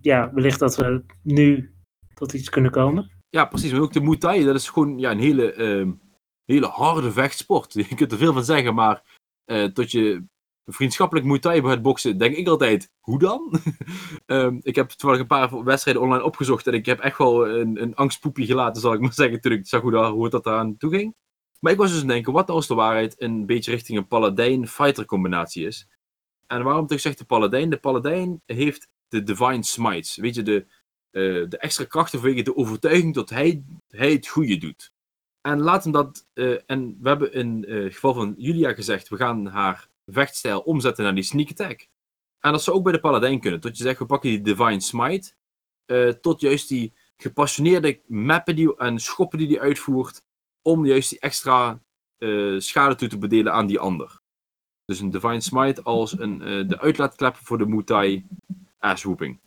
ja, 0.00 0.32
wellicht 0.34 0.58
dat 0.58 0.76
we 0.76 1.04
nu 1.22 1.74
tot 2.14 2.32
iets 2.32 2.50
kunnen 2.50 2.70
komen. 2.70 3.10
Ja, 3.28 3.44
precies. 3.44 3.72
Maar 3.72 3.80
ook 3.80 3.92
de 3.92 4.00
Muay 4.00 4.16
Thai, 4.16 4.44
dat 4.44 4.54
is 4.54 4.68
gewoon 4.68 4.98
ja, 4.98 5.10
een 5.10 5.18
hele, 5.18 5.52
ehm, 5.52 5.92
hele 6.44 6.66
harde 6.66 7.12
vechtsport. 7.12 7.72
Je 7.88 7.94
kunt 7.94 8.12
er 8.12 8.18
veel 8.18 8.32
van 8.32 8.44
zeggen, 8.44 8.74
maar 8.74 9.02
tot 9.72 9.90
je 9.90 10.24
vriendschappelijk 10.66 11.26
Muay 11.26 11.38
Thai 11.38 11.62
bij 11.62 11.70
het 11.70 11.82
boksen, 11.82 12.18
denk 12.18 12.36
ik 12.36 12.48
altijd, 12.48 12.90
hoe 13.00 13.18
dan? 13.18 13.60
um, 14.26 14.60
ik 14.62 14.74
heb 14.74 14.88
toevallig 14.88 15.20
een 15.20 15.26
paar 15.26 15.64
wedstrijden 15.64 16.02
online 16.02 16.24
opgezocht 16.24 16.66
en 16.66 16.74
ik 16.74 16.86
heb 16.86 17.00
echt 17.00 17.18
wel 17.18 17.48
een, 17.48 17.82
een 17.82 17.94
angstpoepje 17.94 18.46
gelaten, 18.46 18.82
zal 18.82 18.92
ik 18.92 19.00
maar 19.00 19.12
zeggen, 19.22 19.40
toen 19.40 19.52
ik 19.52 19.66
zag 19.66 19.80
hoe, 19.80 19.90
dat, 19.90 20.10
hoe 20.10 20.28
dat 20.28 20.46
eraan 20.46 20.76
toe 20.76 20.90
ging. 20.90 21.14
Maar 21.60 21.72
ik 21.72 21.78
was 21.78 21.88
dus 21.88 22.00
aan 22.00 22.04
het 22.04 22.14
denken, 22.14 22.32
wat 22.32 22.50
als 22.50 22.66
de 22.66 22.74
waarheid 22.74 23.20
een 23.20 23.46
beetje 23.46 23.70
richting 23.70 23.98
een 23.98 24.06
paladijn-fighter 24.06 25.04
combinatie 25.04 25.66
is? 25.66 25.88
En 26.46 26.62
waarom 26.62 26.86
toch 26.86 27.00
zegt 27.00 27.18
de 27.18 27.24
paladijn? 27.24 27.70
De 27.70 27.76
paladijn 27.76 28.42
heeft 28.46 28.88
de 29.08 29.22
divine 29.22 29.62
smites. 29.62 30.16
Weet 30.16 30.34
je, 30.34 30.42
de, 30.42 30.66
uh, 31.10 31.48
de 31.48 31.58
extra 31.58 31.84
krachten 31.84 32.20
vanwege 32.20 32.42
de 32.42 32.56
overtuiging 32.56 33.14
dat 33.14 33.30
hij, 33.30 33.64
het 33.88 34.26
goede 34.26 34.56
doet. 34.56 34.92
En 35.40 35.60
laten 35.60 35.90
dat, 35.90 36.26
uh, 36.34 36.58
en 36.66 36.98
we 37.00 37.08
hebben 37.08 37.32
in 37.32 37.64
het 37.68 37.94
geval 37.94 38.14
van 38.14 38.34
Julia 38.36 38.72
gezegd, 38.72 39.08
we 39.08 39.16
gaan 39.16 39.46
haar 39.46 39.88
vechtstijl 40.06 40.60
omzetten 40.60 41.04
naar 41.04 41.14
die 41.14 41.24
sneak 41.24 41.50
attack. 41.50 41.88
En 42.40 42.52
dat 42.52 42.62
zou 42.62 42.76
ook 42.76 42.82
bij 42.82 42.92
de 42.92 43.00
paladijn 43.00 43.40
kunnen. 43.40 43.60
Tot 43.60 43.76
je 43.76 43.82
zegt, 43.82 43.98
we 43.98 44.06
pakken 44.06 44.30
die 44.30 44.40
divine 44.40 44.80
smite. 44.80 45.32
Uh, 45.86 46.08
tot 46.08 46.40
juist 46.40 46.68
die 46.68 46.94
gepassioneerde 47.16 48.00
mappen 48.06 48.56
die, 48.56 48.76
en 48.76 48.98
schoppen 48.98 49.38
die 49.38 49.48
hij 49.48 49.60
uitvoert. 49.60 50.24
Om 50.62 50.86
juist 50.86 51.10
die 51.10 51.20
extra 51.20 51.82
uh, 52.18 52.60
schade 52.60 52.94
toe 52.94 53.08
te 53.08 53.18
bedelen 53.18 53.52
aan 53.52 53.66
die 53.66 53.78
ander. 53.78 54.22
Dus 54.84 55.00
een 55.00 55.10
Divine 55.10 55.40
Smite 55.40 55.82
als 55.82 56.18
een, 56.18 56.42
eh, 56.42 56.68
de 56.68 56.80
uitlaatklep 56.80 57.36
voor 57.36 57.58
de 57.58 57.66
Mutai 57.66 58.26
asswhooping. 58.78 59.40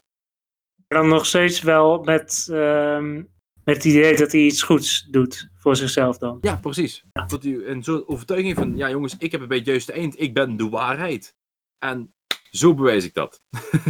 Dan 0.87 1.07
nog 1.07 1.25
steeds 1.25 1.61
wel 1.61 2.03
met, 2.03 2.47
ehm, 2.51 3.23
met 3.67 3.75
het 3.75 3.85
idee 3.85 4.17
dat 4.17 4.31
hij 4.31 4.41
iets 4.41 4.61
goeds 4.61 5.07
doet 5.11 5.49
voor 5.55 5.75
zichzelf 5.75 6.17
dan. 6.17 6.37
Ja, 6.41 6.55
precies. 6.55 7.03
Dat 7.27 7.43
u 7.43 7.65
een 7.67 7.83
soort 7.83 8.07
overtuiging 8.07 8.55
van, 8.55 8.77
ja 8.77 8.89
jongens, 8.89 9.15
ik 9.17 9.31
heb 9.31 9.47
bij 9.47 9.57
het 9.57 9.65
juiste 9.65 9.91
eind. 9.91 10.19
Ik 10.19 10.33
ben 10.33 10.57
de 10.57 10.69
waarheid. 10.69 11.35
En 11.79 12.13
zo 12.51 12.73
bewijs 12.73 13.05
ik 13.05 13.13
dat. 13.13 13.41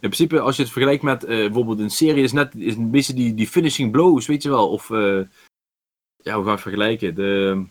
In 0.00 0.10
principe, 0.10 0.40
als 0.40 0.56
je 0.56 0.62
het 0.62 0.72
vergelijkt 0.72 1.02
met 1.02 1.24
eh, 1.24 1.36
bijvoorbeeld 1.36 1.78
een 1.78 1.90
serie, 1.90 2.22
is 2.22 2.32
net 2.32 2.54
is 2.54 2.74
een 2.74 2.90
beetje 2.90 3.14
die, 3.14 3.34
die 3.34 3.46
finishing 3.46 3.90
blows, 3.90 4.26
weet 4.26 4.42
je 4.42 4.48
wel. 4.48 4.70
Of, 4.70 4.90
eh, 4.90 5.20
ja, 6.16 6.34
hoe 6.34 6.34
gaan 6.34 6.44
we 6.44 6.50
het 6.50 6.60
vergelijken? 6.60 7.14
De, 7.14 7.64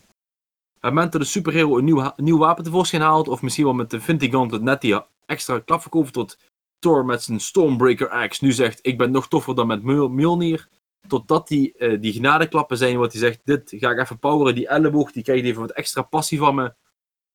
het 0.80 0.92
moment 0.92 1.12
dat 1.12 1.20
de 1.20 1.26
superhero 1.26 1.78
een 1.78 1.84
nieuw, 1.84 2.12
nieuw 2.16 2.38
wapen 2.38 2.64
tevoorschijn 2.64 3.02
haalt, 3.02 3.28
of 3.28 3.42
misschien 3.42 3.64
wel 3.64 3.74
met 3.74 3.90
de 3.90 3.96
Infinity 3.96 4.30
Gauntlet 4.30 4.62
net 4.62 4.80
die 4.80 5.00
extra 5.26 5.58
klap 5.58 5.80
verkoopt 5.80 6.12
tot 6.12 6.38
Thor 6.78 7.04
met 7.04 7.22
zijn 7.22 7.40
Stormbreaker 7.40 8.08
axe 8.08 8.44
nu 8.44 8.52
zegt, 8.52 8.78
ik 8.82 8.98
ben 8.98 9.10
nog 9.10 9.28
toffer 9.28 9.54
dan 9.54 9.66
met 9.66 9.82
Mjol- 9.82 10.08
Mjolnir. 10.08 10.68
Totdat 11.06 11.48
die, 11.48 11.74
eh, 11.76 12.00
die 12.00 12.12
genadeklappen 12.12 12.76
zijn, 12.76 12.96
wat 12.96 13.12
hij 13.12 13.20
zegt, 13.20 13.40
dit 13.44 13.74
ga 13.76 13.90
ik 13.90 13.98
even 13.98 14.18
poweren, 14.18 14.54
die 14.54 14.68
elleboog, 14.68 15.12
die 15.12 15.22
krijgt 15.22 15.44
even 15.44 15.60
wat 15.60 15.72
extra 15.72 16.02
passie 16.02 16.38
van 16.38 16.54
me. 16.54 16.74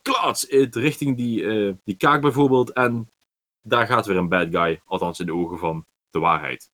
Klats, 0.01 0.45
het 0.49 0.75
richting 0.75 1.17
die, 1.17 1.43
eh, 1.43 1.73
die 1.83 1.95
kaak 1.95 2.21
bijvoorbeeld, 2.21 2.71
en 2.71 3.09
daar 3.61 3.87
gaat 3.87 4.05
weer 4.05 4.17
een 4.17 4.29
bad 4.29 4.47
guy, 4.51 4.81
althans 4.85 5.19
in 5.19 5.25
de 5.25 5.33
ogen 5.33 5.57
van 5.57 5.85
de 6.09 6.19
waarheid. 6.19 6.69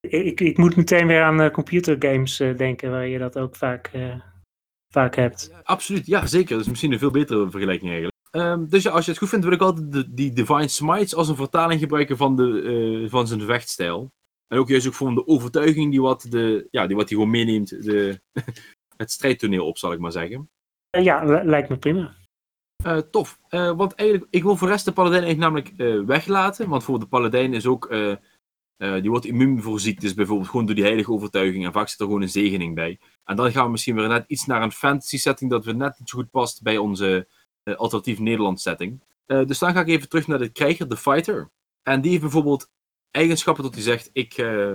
Ik, 0.00 0.40
ik 0.40 0.58
moet 0.58 0.76
meteen 0.76 1.06
weer 1.06 1.22
aan 1.22 1.40
eh, 1.40 1.50
computergames 1.50 2.40
eh, 2.40 2.56
denken, 2.56 2.90
waar 2.90 3.06
je 3.06 3.18
dat 3.18 3.38
ook 3.38 3.56
vaak, 3.56 3.86
eh, 3.92 4.20
vaak 4.88 5.16
hebt. 5.16 5.52
Absoluut, 5.62 6.06
ja 6.06 6.26
zeker. 6.26 6.50
Dat 6.50 6.60
is 6.60 6.68
misschien 6.68 6.92
een 6.92 6.98
veel 6.98 7.10
betere 7.10 7.50
vergelijking 7.50 7.90
eigenlijk. 7.90 8.14
Ehm, 8.30 8.66
dus 8.66 8.82
ja, 8.82 8.90
als 8.90 9.04
je 9.04 9.10
het 9.10 9.20
goed 9.20 9.28
vindt, 9.28 9.44
wil 9.44 9.54
ik 9.54 9.60
altijd 9.60 9.92
de, 9.92 10.14
die 10.14 10.32
Divine 10.32 10.68
Smites 10.68 11.14
als 11.14 11.28
een 11.28 11.36
vertaling 11.36 11.80
gebruiken 11.80 12.16
van, 12.16 12.36
de, 12.36 12.62
eh, 13.04 13.10
van 13.10 13.26
zijn 13.26 13.40
vechtstijl. 13.40 14.12
En 14.48 14.58
ook 14.58 14.68
juist 14.68 14.86
ook 14.86 14.94
van 14.94 15.14
de 15.14 15.26
overtuiging 15.26 15.90
die 15.90 16.00
wat, 16.00 16.26
de, 16.28 16.68
ja, 16.70 16.86
die 16.86 16.96
wat 16.96 17.08
hij 17.08 17.16
gewoon 17.18 17.32
meeneemt, 17.32 17.68
de, 17.68 18.20
het 18.96 19.10
strijdtoneel 19.10 19.66
op, 19.66 19.78
zal 19.78 19.92
ik 19.92 19.98
maar 19.98 20.12
zeggen. 20.12 20.50
Eh, 20.90 21.04
ja, 21.04 21.24
li- 21.24 21.48
lijkt 21.48 21.68
me 21.68 21.78
prima. 21.78 22.14
Eh, 22.84 22.98
tof. 22.98 23.38
Eh, 23.48 23.76
want 23.76 23.94
eigenlijk, 23.94 24.30
ik 24.34 24.42
wil 24.42 24.56
voor 24.56 24.66
de 24.66 24.72
rest 24.72 24.84
de 24.84 24.92
paladijn 24.92 25.22
eigenlijk 25.24 25.76
namelijk 25.78 26.06
weglaten. 26.06 26.68
Want 26.68 26.84
voor 26.84 26.98
de 26.98 27.06
paladijn 27.06 27.54
is 27.54 27.66
ook, 27.66 27.88
die 28.76 29.10
wordt 29.10 29.24
immuun 29.24 29.62
voor 29.62 29.80
ziektes 29.80 30.14
bijvoorbeeld, 30.14 30.48
gewoon 30.48 30.66
door 30.66 30.74
die 30.74 30.84
heilige 30.84 31.12
overtuiging. 31.12 31.64
En 31.64 31.72
vaak 31.72 31.88
zit 31.88 32.00
er 32.00 32.06
gewoon 32.06 32.22
een 32.22 32.28
zegening 32.28 32.74
bij. 32.74 32.98
En 33.24 33.36
dan 33.36 33.52
gaan 33.52 33.64
we 33.64 33.70
misschien 33.70 33.94
weer 33.94 34.08
net 34.08 34.24
iets 34.26 34.46
naar 34.46 34.62
een 34.62 34.72
fantasy 34.72 35.18
setting 35.18 35.50
dat 35.50 35.64
we 35.64 35.72
net 35.72 35.98
niet 35.98 36.08
zo 36.08 36.18
goed 36.18 36.30
past 36.30 36.62
bij 36.62 36.78
onze 36.78 37.28
alternatief 37.76 38.18
Nederland 38.18 38.60
setting. 38.60 39.02
Dus 39.26 39.58
dan 39.58 39.72
ga 39.72 39.80
ik 39.80 39.88
even 39.88 40.08
terug 40.08 40.26
naar 40.26 40.38
de 40.38 40.48
krijger, 40.48 40.88
de 40.88 40.96
fighter. 40.96 41.50
En 41.82 42.00
die 42.00 42.10
heeft 42.10 42.22
bijvoorbeeld 42.22 42.70
eigenschappen 43.14 43.64
dat 43.64 43.74
hij 43.74 43.82
zegt, 43.82 44.10
ik 44.12 44.32
eh, 44.32 44.74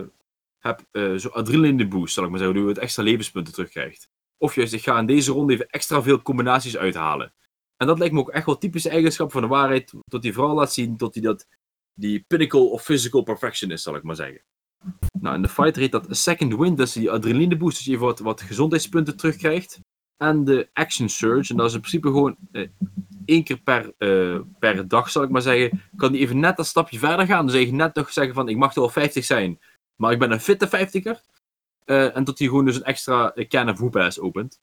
heb 0.58 0.86
eh 0.92 1.14
zo'n 1.16 1.34
adrenaline 1.34 1.88
boost, 1.88 2.14
zal 2.14 2.24
ik 2.24 2.30
maar 2.30 2.40
zeggen, 2.40 2.56
waardoor 2.56 2.74
je 2.74 2.80
het 2.80 2.84
extra 2.88 3.04
levenspunten 3.04 3.54
terugkrijgt. 3.54 4.10
Of 4.38 4.56
juist, 4.56 4.74
ik 4.74 4.84
ga 4.84 5.00
in 5.00 5.06
deze 5.06 5.32
ronde 5.32 5.54
even 5.54 5.70
extra 5.70 6.02
veel 6.02 6.22
combinaties 6.22 6.78
uithalen. 6.78 7.34
En 7.78 7.88
dat 7.88 8.00
lijkt 8.00 8.14
me 8.14 8.20
ook 8.20 8.30
echt 8.30 8.46
wel 8.46 8.58
typische 8.58 8.90
eigenschap 8.90 9.32
van 9.32 9.42
de 9.42 9.48
waarheid, 9.48 9.94
dat 10.06 10.24
hij 10.24 10.34
vooral 10.34 10.56
laat 10.56 10.74
zien 10.74 10.98
dat 10.98 11.14
hij 11.14 11.24
dat, 11.24 11.48
die 11.94 12.24
pinnacle 12.28 12.60
of 12.60 12.84
physical 12.84 13.24
perfection 13.24 13.72
is, 13.72 13.82
zal 13.82 13.96
ik 13.96 14.04
maar 14.04 14.16
zeggen. 14.16 14.42
Nou, 15.20 15.36
in 15.36 15.42
de 15.42 15.48
fighter 15.48 15.82
heet 15.82 15.92
dat 15.92 16.08
second 16.10 16.56
wind, 16.56 16.80
is 16.80 16.92
die 16.92 17.12
adrenaline 17.12 17.58
boost, 17.58 17.78
dus 17.78 17.86
je 17.86 17.92
even 17.92 18.06
wat, 18.06 18.20
wat 18.20 18.42
gezondheidspunten 18.42 19.18
terugkrijgt. 19.18 19.80
En 20.18 20.44
de 20.44 20.70
action 20.74 21.10
surge, 21.10 21.52
en 21.52 21.58
dat 21.58 21.68
is 21.68 21.74
in 21.74 21.80
principe 21.80 22.08
gewoon 22.08 22.38
eh, 22.52 22.68
één 23.30 23.44
keer 23.44 23.58
per, 23.58 23.94
eh, 23.98 24.40
per 24.60 24.88
dag, 24.88 25.10
zal 25.10 25.24
ik 25.24 25.30
maar 25.30 25.42
zeggen, 25.42 25.82
kan 25.96 26.12
die 26.12 26.22
even 26.22 26.40
net 26.40 26.60
een 26.60 26.66
stapje 26.66 27.00
verder 27.00 27.26
gaan. 27.26 27.46
Dus 27.46 27.56
eigenlijk 27.56 27.86
net 27.86 27.96
nog 27.96 28.14
zeggen 28.14 28.34
van, 28.34 28.50
ik 28.50 28.58
mag 28.58 28.74
er 28.74 28.80
wel 28.80 28.90
50 28.90 29.26
zijn, 29.26 29.60
maar 29.96 30.12
ik 30.12 30.20
ben 30.20 30.32
een 30.32 30.40
fitte 30.40 30.68
50er. 30.68 31.22
Eh, 31.86 32.16
en 32.16 32.24
dat 32.24 32.40
hij 32.40 32.48
gewoon 32.48 32.66
dus 32.66 32.76
een 32.76 32.84
extra 32.84 33.34
eh, 33.34 33.48
can 33.48 33.70
of 33.70 34.18
opent. 34.20 34.60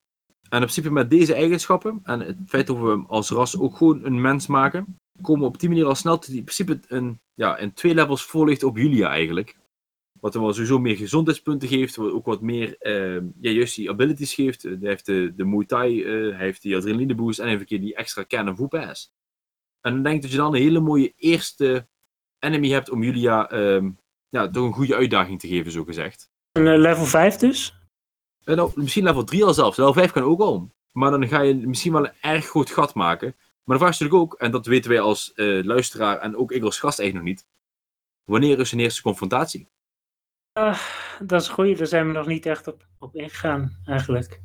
En 0.48 0.58
in 0.60 0.66
principe 0.66 0.90
met 0.90 1.10
deze 1.10 1.34
eigenschappen, 1.34 2.00
en 2.02 2.20
het 2.20 2.36
feit 2.46 2.66
dat 2.66 2.78
we 2.78 2.88
hem 2.88 3.04
als 3.08 3.30
ras 3.30 3.58
ook 3.58 3.76
gewoon 3.76 4.04
een 4.04 4.20
mens 4.20 4.46
maken, 4.46 4.98
komen 5.22 5.40
we 5.40 5.46
op 5.46 5.60
die 5.60 5.68
manier 5.68 5.86
al 5.86 5.94
snel 5.94 6.18
tot 6.18 6.28
die 6.28 6.38
in 6.38 6.44
principe 6.44 6.80
een, 6.88 7.20
ja, 7.34 7.56
in 7.56 7.72
twee 7.72 7.94
levels 7.94 8.24
voor 8.24 8.46
ligt 8.46 8.62
op 8.62 8.76
Julia 8.76 9.08
eigenlijk. 9.08 9.56
Wat 10.20 10.32
hem 10.34 10.42
wel 10.42 10.52
sowieso 10.52 10.78
meer 10.78 10.96
gezondheidspunten 10.96 11.68
geeft, 11.68 11.96
wat 11.96 12.12
ook 12.12 12.24
wat 12.26 12.40
meer, 12.40 12.76
eh, 12.78 13.14
ja, 13.40 13.50
juist 13.50 13.76
die 13.76 13.90
abilities 13.90 14.34
geeft. 14.34 14.64
Eh, 14.64 14.70
Hij 14.80 14.88
heeft 14.88 15.06
de, 15.06 15.32
de 15.36 15.44
Muay 15.44 15.64
Thai, 15.66 16.02
eh, 16.04 16.10
hij 16.36 16.44
heeft 16.44 16.62
die 16.62 16.76
adrenaline 16.76 17.14
boost 17.14 17.38
en 17.38 17.46
even 17.46 17.60
een 17.60 17.66
keer 17.66 17.80
die 17.80 17.94
extra 17.94 18.24
can 18.28 18.48
of 18.48 18.68
pass. 18.68 19.12
En 19.80 19.92
dan 19.92 20.02
denk 20.02 20.16
ik 20.16 20.22
dat 20.22 20.30
je 20.30 20.36
dan 20.36 20.54
een 20.54 20.60
hele 20.60 20.80
mooie 20.80 21.12
eerste 21.16 21.88
enemy 22.38 22.68
hebt 22.68 22.90
om 22.90 23.02
Julia 23.02 23.50
ehm, 23.50 23.90
ja, 24.28 24.50
toch 24.50 24.66
een 24.66 24.72
goede 24.72 24.94
uitdaging 24.94 25.40
te 25.40 25.48
geven, 25.48 25.72
zo 25.72 25.84
gezegd. 25.84 26.30
Een 26.52 26.66
eh, 26.66 26.78
level 26.78 27.04
5 27.04 27.36
dus? 27.36 27.74
Nou, 28.44 28.70
misschien 28.74 29.04
level 29.04 29.24
3 29.24 29.44
al 29.44 29.54
zelfs. 29.54 29.76
Level 29.76 29.92
5 29.92 30.10
kan 30.12 30.22
ook 30.22 30.40
al. 30.40 30.70
Maar 30.92 31.10
dan 31.10 31.28
ga 31.28 31.40
je 31.40 31.54
misschien 31.54 31.92
wel 31.92 32.04
een 32.06 32.12
erg 32.20 32.46
groot 32.46 32.70
gat 32.70 32.94
maken. 32.94 33.34
Maar 33.64 33.76
de 33.76 33.82
vraag 33.82 33.94
is 33.94 33.98
natuurlijk 33.98 34.32
ook, 34.32 34.40
en 34.40 34.50
dat 34.50 34.66
weten 34.66 34.90
wij 34.90 35.00
als 35.00 35.32
luisteraar 35.36 36.18
en 36.18 36.36
ook 36.36 36.52
ik 36.52 36.62
als 36.62 36.78
gast 36.78 36.98
eigenlijk 36.98 37.28
nog 37.28 37.36
niet. 37.36 37.46
Wanneer 38.24 38.60
is 38.60 38.72
een 38.72 38.80
eerste 38.80 39.02
confrontatie? 39.02 39.68
Ah, 40.56 40.80
dat 41.22 41.40
is 41.40 41.48
goed, 41.48 41.78
daar 41.78 41.86
zijn 41.86 42.06
we 42.06 42.12
nog 42.12 42.26
niet 42.26 42.46
echt 42.46 42.66
op, 42.66 42.86
op 42.98 43.14
ingegaan 43.14 43.76
eigenlijk. 43.84 44.40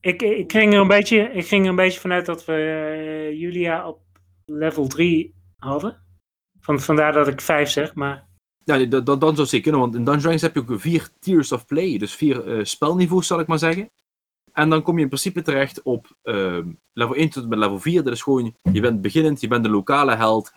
Ik, 0.00 0.22
ik, 0.22 0.52
ging 0.52 0.72
er 0.72 0.80
een 0.80 0.88
beetje, 0.88 1.18
ik 1.18 1.46
ging 1.46 1.64
er 1.64 1.70
een 1.70 1.76
beetje 1.76 2.00
vanuit 2.00 2.26
dat 2.26 2.44
we 2.44 2.52
eh, 2.52 3.38
Julia 3.40 3.88
op 3.88 4.00
level 4.44 4.86
3 4.86 5.34
hadden. 5.56 6.02
Van, 6.60 6.80
vandaar 6.80 7.12
dat 7.12 7.28
ik 7.28 7.40
5 7.40 7.70
zeg, 7.70 7.94
maar 7.94 8.26
Ja, 8.64 8.84
dat, 8.84 9.06
dat, 9.06 9.20
dan 9.20 9.34
zou 9.34 9.48
zeker 9.48 9.62
kunnen, 9.62 9.80
want 9.80 9.94
in 9.94 10.04
Dungeons 10.04 10.42
heb 10.42 10.54
je 10.54 10.60
ook 10.60 10.80
vier 10.80 11.08
tiers 11.18 11.52
of 11.52 11.66
play. 11.66 11.98
Dus 11.98 12.14
vier 12.14 12.48
eh, 12.48 12.64
spelniveaus, 12.64 13.26
zal 13.26 13.40
ik 13.40 13.46
maar 13.46 13.58
zeggen. 13.58 13.90
En 14.52 14.70
dan 14.70 14.82
kom 14.82 14.96
je 14.96 15.02
in 15.02 15.08
principe 15.08 15.42
terecht 15.42 15.82
op 15.82 16.16
ehm, 16.22 16.72
level 16.92 17.14
1 17.14 17.30
tot 17.30 17.42
en 17.42 17.48
met 17.48 17.58
level 17.58 17.78
4. 17.78 18.02
Dat 18.02 18.12
is 18.12 18.22
gewoon, 18.22 18.56
je 18.72 18.80
bent 18.80 19.00
beginnend, 19.00 19.40
je 19.40 19.48
bent 19.48 19.64
de 19.64 19.70
lokale 19.70 20.16
held. 20.16 20.52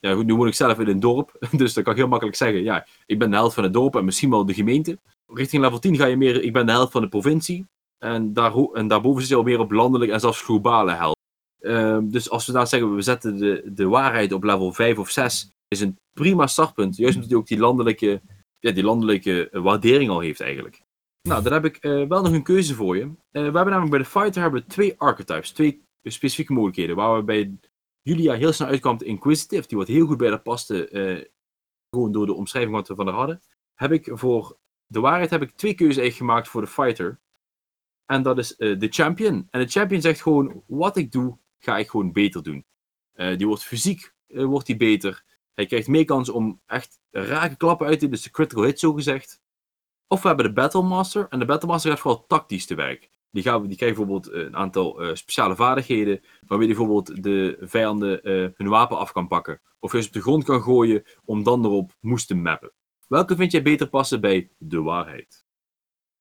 Ja, 0.00 0.14
goed, 0.14 0.26
nu 0.26 0.34
woon 0.34 0.46
ik 0.46 0.54
zelf 0.54 0.78
in 0.78 0.88
een 0.88 1.00
dorp, 1.00 1.36
dus 1.56 1.74
dan 1.74 1.82
kan 1.82 1.92
ik 1.92 1.98
heel 1.98 2.08
makkelijk 2.08 2.36
zeggen, 2.36 2.62
ja, 2.62 2.86
ik 3.06 3.18
ben 3.18 3.30
de 3.30 3.36
held 3.36 3.54
van 3.54 3.64
het 3.64 3.72
dorp 3.72 3.96
en 3.96 4.04
misschien 4.04 4.30
wel 4.30 4.46
de 4.46 4.54
gemeente. 4.54 4.98
Richting 5.26 5.62
level 5.62 5.78
10 5.78 5.96
ga 5.96 6.06
je 6.06 6.16
meer, 6.16 6.42
ik 6.42 6.52
ben 6.52 6.66
de 6.66 6.72
held 6.72 6.90
van 6.90 7.02
de 7.02 7.08
provincie. 7.08 7.66
En, 7.98 8.32
daar, 8.32 8.54
en 8.54 8.88
daarboven 8.88 9.20
zit 9.20 9.30
je 9.30 9.36
al 9.36 9.42
meer 9.42 9.58
op 9.58 9.70
landelijk 9.70 10.10
en 10.10 10.20
zelfs 10.20 10.42
globale 10.42 10.92
held. 10.92 11.16
Ehm, 11.60 12.08
dus 12.08 12.30
als 12.30 12.46
we 12.46 12.52
daar 12.52 12.66
zeggen, 12.66 12.94
we 12.94 13.02
zetten 13.02 13.36
de, 13.36 13.62
de 13.72 13.86
waarheid 13.86 14.32
op 14.32 14.44
level 14.44 14.72
5 14.72 14.98
of 14.98 15.10
6, 15.10 15.50
is 15.68 15.80
een 15.80 15.98
prima 16.12 16.46
startpunt. 16.46 16.96
Juist 16.96 17.14
omdat 17.14 17.30
hij 17.30 17.38
ook 17.38 17.46
die 17.46 17.58
landelijke, 17.58 18.20
ja, 18.58 18.72
die 18.72 18.84
landelijke 18.84 19.48
waardering 19.52 20.10
al 20.10 20.20
heeft 20.20 20.40
eigenlijk. 20.40 20.82
Nou, 21.28 21.42
dan 21.42 21.52
heb 21.52 21.64
ik 21.64 21.76
eh, 21.76 21.92
wel 21.92 22.22
nog 22.22 22.32
een 22.32 22.42
keuze 22.42 22.74
voor 22.74 22.96
je. 22.96 23.02
Eh, 23.02 23.10
we 23.30 23.40
hebben 23.40 23.64
namelijk 23.64 23.90
bij 23.90 23.98
de 23.98 24.04
fighter 24.04 24.42
hebben 24.42 24.60
we 24.60 24.66
twee 24.66 24.94
archetypes, 24.98 25.50
twee 25.50 25.82
specifieke 26.02 26.52
mogelijkheden. 26.52 26.96
Waar 26.96 27.16
we 27.16 27.22
bij 27.22 27.58
Julia 28.08 28.34
heel 28.34 28.52
snel 28.52 28.68
uitkwam 28.68 28.98
de 28.98 29.04
Inquisitive, 29.04 29.68
die 29.68 29.78
wat 29.78 29.88
heel 29.88 30.06
goed 30.06 30.16
bij 30.16 30.28
haar 30.28 30.40
paste, 30.40 30.88
eh, 30.88 31.24
gewoon 31.90 32.12
door 32.12 32.26
de 32.26 32.34
omschrijving 32.34 32.74
wat 32.74 32.88
we 32.88 32.94
van 32.94 33.06
haar 33.06 33.16
hadden. 33.16 33.42
Heb 33.74 33.92
ik 33.92 34.10
voor 34.12 34.58
de 34.86 35.00
waarheid 35.00 35.30
heb 35.30 35.42
ik 35.42 35.50
twee 35.50 35.74
keuzes 35.74 35.96
eigenlijk 35.96 36.30
gemaakt 36.30 36.48
voor 36.48 36.60
de 36.60 36.66
fighter. 36.66 37.20
En 38.06 38.22
dat 38.22 38.38
is 38.38 38.56
eh, 38.56 38.78
de 38.78 38.88
champion. 38.88 39.46
En 39.50 39.60
de 39.60 39.68
champion 39.68 40.00
zegt 40.00 40.22
gewoon, 40.22 40.62
wat 40.66 40.96
ik 40.96 41.12
doe, 41.12 41.38
ga 41.58 41.78
ik 41.78 41.88
gewoon 41.88 42.12
beter 42.12 42.42
doen. 42.42 42.66
Eh, 43.12 43.36
die 43.36 43.46
wordt 43.46 43.64
fysiek, 43.64 44.14
wordt 44.26 44.66
die 44.66 44.76
beter. 44.76 45.24
Hij 45.54 45.66
krijgt 45.66 45.88
meer 45.88 46.04
kans 46.04 46.28
om 46.28 46.60
echt 46.66 47.00
rake 47.10 47.56
klappen 47.56 47.86
uit 47.86 47.94
te 47.94 48.04
delen, 48.04 48.14
dus 48.14 48.24
de 48.24 48.30
critical 48.30 48.64
hit 48.64 48.78
zo 48.78 48.92
gezegd. 48.92 49.42
Of 50.06 50.22
we 50.22 50.28
hebben 50.28 50.46
de 50.46 50.52
Battle 50.52 50.82
Master. 50.82 51.26
En 51.28 51.38
de 51.38 51.44
Battle 51.44 51.68
Master 51.68 51.90
gaat 51.90 52.00
vooral 52.00 52.26
tactisch 52.26 52.66
te 52.66 52.74
werk. 52.74 53.10
Die, 53.30 53.42
gaan, 53.42 53.66
die 53.66 53.76
krijgen 53.76 53.98
bijvoorbeeld 53.98 54.34
eh, 54.34 54.42
een 54.42 54.56
aantal 54.56 55.02
eh, 55.02 55.14
speciale 55.14 55.56
vaardigheden. 55.56 56.20
Waarmee 56.46 56.66
die 56.66 56.76
bijvoorbeeld 56.76 57.22
de 57.22 57.56
vijanden 57.60 58.22
eh, 58.22 58.48
hun 58.54 58.68
wapen 58.68 58.98
af 58.98 59.12
kan 59.12 59.28
pakken. 59.28 59.60
Of 59.78 59.92
juist 59.92 60.08
op 60.08 60.14
de 60.14 60.20
grond 60.20 60.44
kan 60.44 60.62
gooien 60.62 61.02
om 61.24 61.42
dan 61.42 61.64
erop 61.64 61.92
moest 62.00 62.26
te 62.26 62.34
mappen. 62.34 62.72
Welke 63.06 63.36
vind 63.36 63.52
jij 63.52 63.62
beter 63.62 63.88
passen 63.88 64.20
bij 64.20 64.50
de 64.58 64.80
waarheid? 64.80 65.46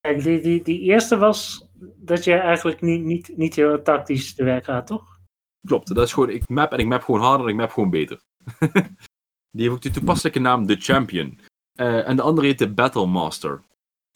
kijk, 0.01 0.23
die, 0.23 0.41
die, 0.41 0.63
die 0.63 0.79
eerste 0.79 1.17
was 1.17 1.67
dat 1.95 2.23
je 2.23 2.33
eigenlijk 2.33 2.81
niet, 2.81 3.03
niet, 3.03 3.37
niet 3.37 3.55
heel 3.55 3.81
tactisch 3.81 4.35
te 4.35 4.43
werk 4.43 4.65
gaat, 4.65 4.87
toch? 4.87 5.19
Klopt, 5.67 5.95
dat 5.95 6.05
is 6.05 6.13
gewoon, 6.13 6.29
ik 6.29 6.49
map 6.49 6.71
en 6.71 6.79
ik 6.79 6.85
map 6.85 7.03
gewoon 7.03 7.21
harder 7.21 7.45
en 7.45 7.51
ik 7.51 7.59
map 7.59 7.71
gewoon 7.71 7.89
beter. 7.89 8.21
die 9.51 9.61
heeft 9.61 9.71
ook 9.71 9.81
de 9.81 9.91
toepasselijke 9.91 10.39
naam 10.39 10.65
The 10.65 10.75
Champion. 10.75 11.39
En 11.73 12.15
de 12.15 12.21
andere 12.21 12.47
heet 12.47 12.59
de 12.59 12.73
Battle 12.73 13.05
Master. 13.05 13.63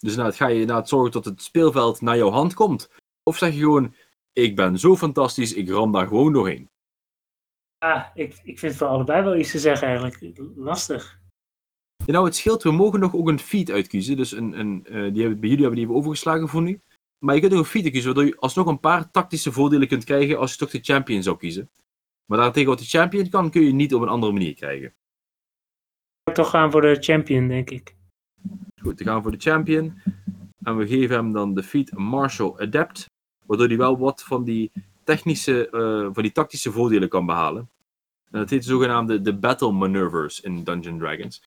Dus 0.01 0.15
nou, 0.15 0.33
ga 0.33 0.47
je 0.47 0.59
inderdaad 0.59 0.89
zorgen 0.89 1.11
dat 1.11 1.25
het 1.25 1.41
speelveld 1.41 2.01
naar 2.01 2.17
jouw 2.17 2.29
hand 2.29 2.53
komt. 2.53 2.89
Of 3.23 3.37
zeg 3.37 3.53
je 3.53 3.59
gewoon, 3.59 3.95
ik 4.33 4.55
ben 4.55 4.79
zo 4.79 4.95
fantastisch, 4.95 5.53
ik 5.53 5.69
ram 5.69 5.91
daar 5.91 6.07
gewoon 6.07 6.33
doorheen. 6.33 6.69
Ah, 7.77 8.05
ik, 8.13 8.39
ik 8.43 8.59
vind 8.59 8.75
voor 8.75 8.87
allebei 8.87 9.23
wel 9.23 9.37
iets 9.37 9.51
te 9.51 9.59
zeggen 9.59 9.87
eigenlijk. 9.87 10.41
Lastig. 10.55 11.19
Ja, 12.05 12.13
nou, 12.13 12.25
het 12.25 12.35
scheelt, 12.35 12.63
we 12.63 12.71
mogen 12.71 12.99
nog 12.99 13.15
ook 13.15 13.27
een 13.27 13.39
feed 13.39 13.71
uitkiezen. 13.71 14.17
Dus 14.17 14.31
een, 14.31 14.59
een, 14.59 14.85
eh, 14.85 14.93
die 14.93 15.21
hebben, 15.21 15.39
bij 15.39 15.49
jullie 15.49 15.63
hebben 15.63 15.79
we 15.79 15.85
die 15.85 15.95
overgeslagen 15.95 16.47
voor 16.47 16.61
nu. 16.61 16.81
Maar 17.25 17.35
je 17.35 17.41
kunt 17.41 17.53
nog 17.53 17.61
een 17.61 17.67
fietsen 17.67 17.91
kiezen, 17.91 18.13
waardoor 18.13 18.33
je 18.33 18.39
alsnog 18.39 18.67
een 18.67 18.79
paar 18.79 19.11
tactische 19.11 19.51
voordelen 19.51 19.87
kunt 19.87 20.03
krijgen 20.03 20.39
als 20.39 20.51
je 20.51 20.57
toch 20.57 20.69
de 20.69 20.79
champion 20.81 21.23
zou 21.23 21.37
kiezen. 21.37 21.71
Maar 22.25 22.37
daartegen 22.37 22.69
wat 22.69 22.79
de 22.79 22.85
champion 22.85 23.29
kan, 23.29 23.49
kun 23.49 23.61
je 23.61 23.73
niet 23.73 23.93
op 23.93 24.01
een 24.01 24.07
andere 24.07 24.31
manier 24.31 24.53
krijgen. 24.53 24.95
Ik 26.23 26.33
toch 26.33 26.49
gaan 26.49 26.71
voor 26.71 26.81
de 26.81 26.97
champion, 26.99 27.47
denk 27.47 27.69
ik. 27.69 27.95
Goed, 28.81 28.97
dan 28.97 29.07
gaan 29.07 29.15
we 29.15 29.21
voor 29.21 29.31
de 29.31 29.39
champion. 29.39 30.01
En 30.63 30.77
we 30.77 30.87
geven 30.87 31.15
hem 31.15 31.31
dan 31.31 31.53
de 31.53 31.63
feat 31.63 31.91
Martial 31.91 32.59
Adept. 32.59 33.05
Waardoor 33.45 33.67
hij 33.67 33.77
wel 33.77 33.97
wat 33.97 34.23
van 34.23 34.43
die 34.43 34.71
technische, 35.03 35.67
uh, 35.71 36.13
van 36.13 36.23
die 36.23 36.31
tactische 36.31 36.71
voordelen 36.71 37.09
kan 37.09 37.25
behalen. 37.25 37.69
En 38.31 38.39
dat 38.39 38.49
heet 38.49 38.63
de 38.63 38.69
zogenaamde 38.69 39.21
de 39.21 39.37
Battle 39.37 39.71
Maneuvers 39.71 40.41
in 40.41 40.63
Dungeon 40.63 40.99
Dragons. 40.99 41.41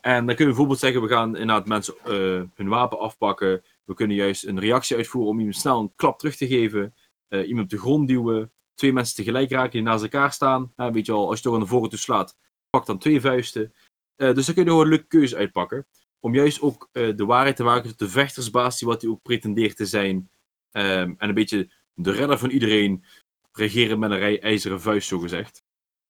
En 0.00 0.16
dan 0.16 0.24
kunnen 0.24 0.36
we 0.36 0.44
bijvoorbeeld 0.44 0.78
zeggen, 0.78 1.02
we 1.02 1.08
gaan 1.08 1.36
inderdaad 1.36 1.66
mensen 1.66 1.94
uh, 2.06 2.42
hun 2.54 2.68
wapen 2.68 2.98
afpakken. 2.98 3.62
We 3.84 3.94
kunnen 3.94 4.16
juist 4.16 4.46
een 4.46 4.60
reactie 4.60 4.96
uitvoeren 4.96 5.30
om 5.30 5.38
iemand 5.38 5.56
snel 5.56 5.80
een 5.80 5.92
klap 5.96 6.18
terug 6.18 6.36
te 6.36 6.46
geven. 6.46 6.94
Uh, 7.28 7.48
iemand 7.48 7.64
op 7.64 7.70
de 7.70 7.78
grond 7.78 8.08
duwen. 8.08 8.52
Twee 8.74 8.92
mensen 8.92 9.16
tegelijk 9.16 9.50
raken 9.50 9.70
die 9.70 9.82
naast 9.82 10.02
elkaar 10.02 10.32
staan. 10.32 10.72
weet 10.76 11.06
je 11.06 11.12
al, 11.12 11.28
als 11.28 11.36
je 11.36 11.44
toch 11.44 11.54
aan 11.54 11.60
de 11.60 11.66
voren 11.66 11.88
toe 11.88 11.98
slaat, 11.98 12.36
pak 12.70 12.86
dan 12.86 12.98
twee 12.98 13.20
vuisten. 13.20 13.72
dus 14.16 14.46
dan 14.46 14.54
kun 14.54 14.64
je 14.64 14.70
gewoon 14.70 14.82
een 14.82 14.88
leuke 14.88 15.06
keuze 15.06 15.36
uitpakken. 15.36 15.86
Om 16.24 16.34
juist 16.34 16.60
ook 16.60 16.88
de 16.92 17.24
waarheid 17.24 17.56
te 17.56 17.64
maken 17.64 17.88
tot 17.88 17.98
de 17.98 18.08
vechtersbaas, 18.08 18.78
die 18.78 18.88
wat 18.88 19.02
hij 19.02 19.10
ook 19.10 19.22
pretendeert 19.22 19.76
te 19.76 19.86
zijn. 19.86 20.16
Um, 20.16 21.14
en 21.18 21.28
een 21.28 21.34
beetje 21.34 21.70
de 21.94 22.10
redder 22.10 22.38
van 22.38 22.50
iedereen 22.50 23.04
regeren 23.52 23.98
met 23.98 24.10
een 24.10 24.18
rij 24.18 24.42
ijzeren 24.42 24.80
vuist, 24.80 25.08
zo 25.08 25.18
gezegd. 25.18 25.64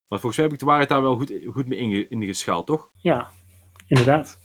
Maar 0.08 0.20
volgens 0.20 0.36
mij 0.36 0.44
heb 0.44 0.54
ik 0.54 0.60
de 0.60 0.66
waarheid 0.66 0.88
daar 0.88 1.02
wel 1.02 1.16
goed, 1.16 1.32
goed 1.46 1.66
mee 1.66 2.08
ingeschaald, 2.08 2.66
toch? 2.66 2.90
Ja, 2.96 3.30
inderdaad. 3.86 4.38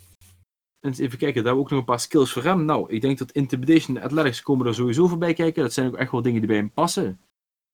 En 0.80 0.92
even 0.92 1.18
kijken, 1.18 1.44
daar 1.44 1.54
hebben 1.54 1.54
we 1.54 1.60
ook 1.60 1.70
nog 1.70 1.80
een 1.80 1.86
paar 1.86 2.00
skills 2.00 2.32
voor 2.32 2.44
hem. 2.44 2.66
Nou, 2.66 2.92
ik 2.94 3.02
denk 3.02 3.18
dat 3.18 3.32
Intimidation 3.32 3.98
en 3.98 4.04
Athletics 4.04 4.42
komen 4.42 4.68
er 4.68 4.76
sowieso 4.76 5.08
voorbij 5.08 5.34
kijken. 5.34 5.64
Dat 5.64 5.74
zijn 5.74 5.88
ook 5.88 5.98
echt 5.98 6.12
wel 6.12 6.22
dingen 6.22 6.40
die 6.40 6.50
bij 6.50 6.58
hem 6.58 6.72
passen. 6.72 7.22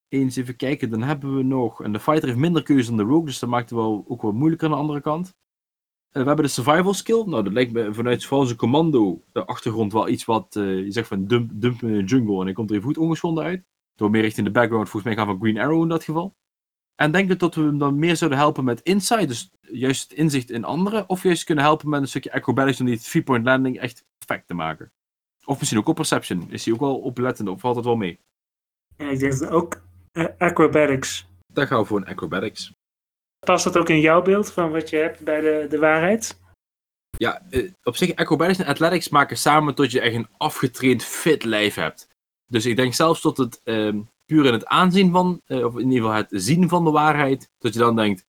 Eens 0.08 0.36
even 0.36 0.56
kijken, 0.56 0.90
dan 0.90 1.02
hebben 1.02 1.36
we 1.36 1.44
nog... 1.44 1.84
En 1.84 1.92
de 1.92 2.00
fighter 2.00 2.28
heeft 2.28 2.40
minder 2.40 2.64
keuze 2.64 2.88
dan 2.88 2.98
de 2.98 3.04
rogue, 3.04 3.26
dus 3.26 3.40
dat 3.40 3.50
maakt 3.50 3.70
het 3.70 3.80
wel 3.80 4.06
ook 4.08 4.22
wat 4.22 4.34
moeilijker 4.34 4.68
aan 4.68 4.74
de 4.74 4.80
andere 4.80 5.02
kant. 5.02 5.36
En 6.16 6.22
we 6.22 6.28
hebben 6.28 6.46
de 6.46 6.52
survival 6.52 6.94
skill. 6.94 7.24
Nou, 7.26 7.44
dat 7.44 7.54
lijkt 7.54 7.72
me 7.72 7.94
vanuit 7.94 8.22
zijn 8.22 8.56
commando 8.56 9.24
de 9.32 9.46
achtergrond 9.46 9.94
wel 9.94 10.10
iets 10.10 10.26
wat... 10.26 10.56
Uh, 10.56 10.84
je 10.84 10.92
zegt 10.92 11.08
van 11.08 11.26
dump, 11.26 11.52
dump 11.54 11.82
in 11.82 11.94
de 11.94 12.04
jungle 12.04 12.40
en 12.40 12.46
hij 12.46 12.54
komt 12.54 12.70
er 12.70 12.76
even 12.76 12.88
goed 12.88 12.98
ongeschonden 12.98 13.44
uit. 13.44 13.64
Door 13.96 14.10
meer 14.10 14.22
richting 14.22 14.46
de 14.46 14.52
background, 14.52 14.90
volgens 14.90 15.16
mij 15.16 15.26
gaan 15.26 15.34
we 15.34 15.42
Green 15.42 15.60
Arrow 15.60 15.82
in 15.82 15.88
dat 15.88 16.04
geval. 16.04 16.36
En 16.96 17.12
denk 17.12 17.32
ik 17.32 17.40
dat 17.40 17.56
we 17.56 17.62
hem 17.62 17.78
dan 17.78 18.00
meer 18.00 18.16
zouden 18.16 18.40
helpen 18.40 18.64
met 18.64 18.82
insight, 18.82 19.28
dus 19.28 19.52
juist 19.62 20.10
het 20.10 20.18
inzicht 20.18 20.52
in 20.52 20.64
anderen, 20.64 21.10
of 21.10 21.24
juist 21.24 21.44
kunnen 21.44 21.64
helpen 21.64 21.90
met 21.90 22.02
een 22.02 22.08
stukje 22.08 22.34
acrobatics 22.34 22.80
om 22.80 22.86
die 22.86 23.00
three-point 23.00 23.46
landing 23.46 23.80
echt 23.80 24.06
perfect 24.18 24.48
te 24.48 24.54
maken. 24.54 24.92
Of 25.46 25.60
misschien 25.60 25.80
ook 25.80 25.88
op 25.88 25.96
perception. 25.96 26.52
Is 26.52 26.66
hij 26.66 26.74
ook 26.74 26.80
wel 26.80 26.98
oplettend 27.00 27.50
of 27.50 27.60
valt 27.60 27.76
het 27.76 27.86
wel 27.86 27.96
mee? 27.96 28.20
Ja, 28.98 29.10
ik 29.10 29.20
denk 29.20 29.40
dat 29.40 29.50
ook 29.50 29.82
uh, 30.14 30.26
acrobatics. 30.38 31.28
Daar 31.54 31.68
gaan 31.68 31.80
we 31.80 31.86
voor 31.86 31.98
een 31.98 32.08
acrobatics. 32.08 32.74
Past 33.46 33.64
dat 33.64 33.78
ook 33.78 33.90
in 33.90 34.00
jouw 34.00 34.22
beeld 34.22 34.52
van 34.52 34.72
wat 34.72 34.90
je 34.90 34.96
hebt 34.96 35.20
bij 35.20 35.42
de, 35.42 35.68
de 35.70 35.80
waarheid? 35.80 36.40
Ja, 37.18 37.42
uh, 37.50 37.72
op 37.84 37.96
zich, 37.96 38.16
acrobatics 38.16 38.60
en 38.60 38.66
athletics 38.66 39.10
maken 39.10 39.38
samen 39.38 39.76
tot 39.76 39.92
je 39.92 40.00
echt 40.02 40.16
een 40.16 40.28
afgetraind 40.38 41.04
fit 41.04 41.44
lijf 41.44 41.76
hebt. 41.76 42.08
Dus 42.48 42.66
ik 42.66 42.76
denk 42.76 42.94
zelfs 42.94 43.22
tot 43.22 43.38
het 43.38 43.62
uh, 43.64 43.94
puur 44.26 44.46
in 44.46 44.54
het 44.54 44.66
aanzien 44.66 45.12
van, 45.12 45.42
uh, 45.48 45.66
of 45.66 45.74
in 45.74 45.92
ieder 45.92 45.98
geval 45.98 46.14
het 46.14 46.28
zien 46.30 46.70
van 46.70 46.84
de 46.84 46.92
waarheid, 46.92 47.50
dat 47.58 47.74
je 47.74 47.80
dan 47.80 47.96
denkt, 47.96 48.26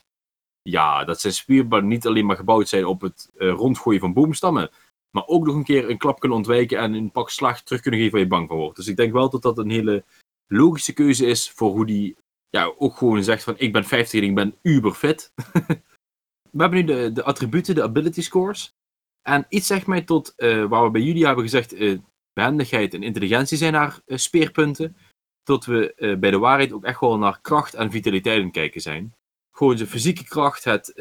ja, 0.62 1.04
dat 1.04 1.20
zijn 1.20 1.32
spierballen 1.32 1.88
niet 1.88 2.06
alleen 2.06 2.26
maar 2.26 2.36
gebouwd 2.36 2.68
zijn 2.68 2.84
op 2.84 3.00
het 3.00 3.30
uh, 3.36 3.50
rondgooien 3.50 4.00
van 4.00 4.12
boomstammen, 4.12 4.70
maar 5.10 5.26
ook 5.26 5.46
nog 5.46 5.54
een 5.54 5.64
keer 5.64 5.90
een 5.90 5.98
klap 5.98 6.20
kunnen 6.20 6.38
ontwijken 6.38 6.78
en 6.78 6.94
een 6.94 7.10
pak 7.10 7.30
slag 7.30 7.62
terug 7.62 7.80
kunnen 7.80 8.00
geven 8.00 8.14
waar 8.14 8.24
je 8.24 8.30
bang 8.30 8.48
van 8.48 8.56
wordt. 8.56 8.76
Dus 8.76 8.86
ik 8.86 8.96
denk 8.96 9.12
wel 9.12 9.30
dat 9.30 9.42
dat 9.42 9.58
een 9.58 9.70
hele 9.70 10.04
logische 10.46 10.92
keuze 10.92 11.26
is 11.26 11.50
voor 11.50 11.70
hoe 11.70 11.86
die 11.86 12.16
ja, 12.50 12.74
ook 12.78 12.96
gewoon 12.96 13.24
zegt 13.24 13.44
van 13.44 13.54
ik 13.58 13.72
ben 13.72 13.84
50 13.84 14.20
en 14.20 14.26
ik 14.26 14.34
ben 14.34 14.58
uber 14.62 14.92
fit. 14.92 15.32
we 16.52 16.62
hebben 16.62 16.78
nu 16.78 16.84
de, 16.84 17.12
de 17.12 17.22
attributen, 17.22 17.74
de 17.74 17.82
ability 17.82 18.22
scores. 18.22 18.74
En 19.22 19.46
iets 19.48 19.66
zegt 19.66 19.86
mij 19.86 20.02
tot 20.02 20.32
uh, 20.36 20.64
waar 20.64 20.84
we 20.84 20.90
bij 20.90 21.00
jullie 21.00 21.26
hebben 21.26 21.44
gezegd, 21.44 21.74
uh, 21.74 21.98
behendigheid 22.32 22.94
en 22.94 23.02
intelligentie 23.02 23.56
zijn 23.56 23.74
haar 23.74 24.00
uh, 24.06 24.16
speerpunten 24.16 24.96
dat 25.42 25.64
we 25.64 26.16
bij 26.20 26.30
de 26.30 26.38
waarheid 26.38 26.72
ook 26.72 26.84
echt 26.84 27.00
wel 27.00 27.18
naar 27.18 27.40
kracht 27.40 27.74
en 27.74 27.90
vitaliteit 27.90 28.42
aan 28.42 28.50
kijken 28.50 28.80
zijn. 28.80 29.14
Gewoon 29.50 29.76
zijn 29.76 29.88
fysieke 29.88 30.24
kracht, 30.24 30.64
het, 30.64 30.92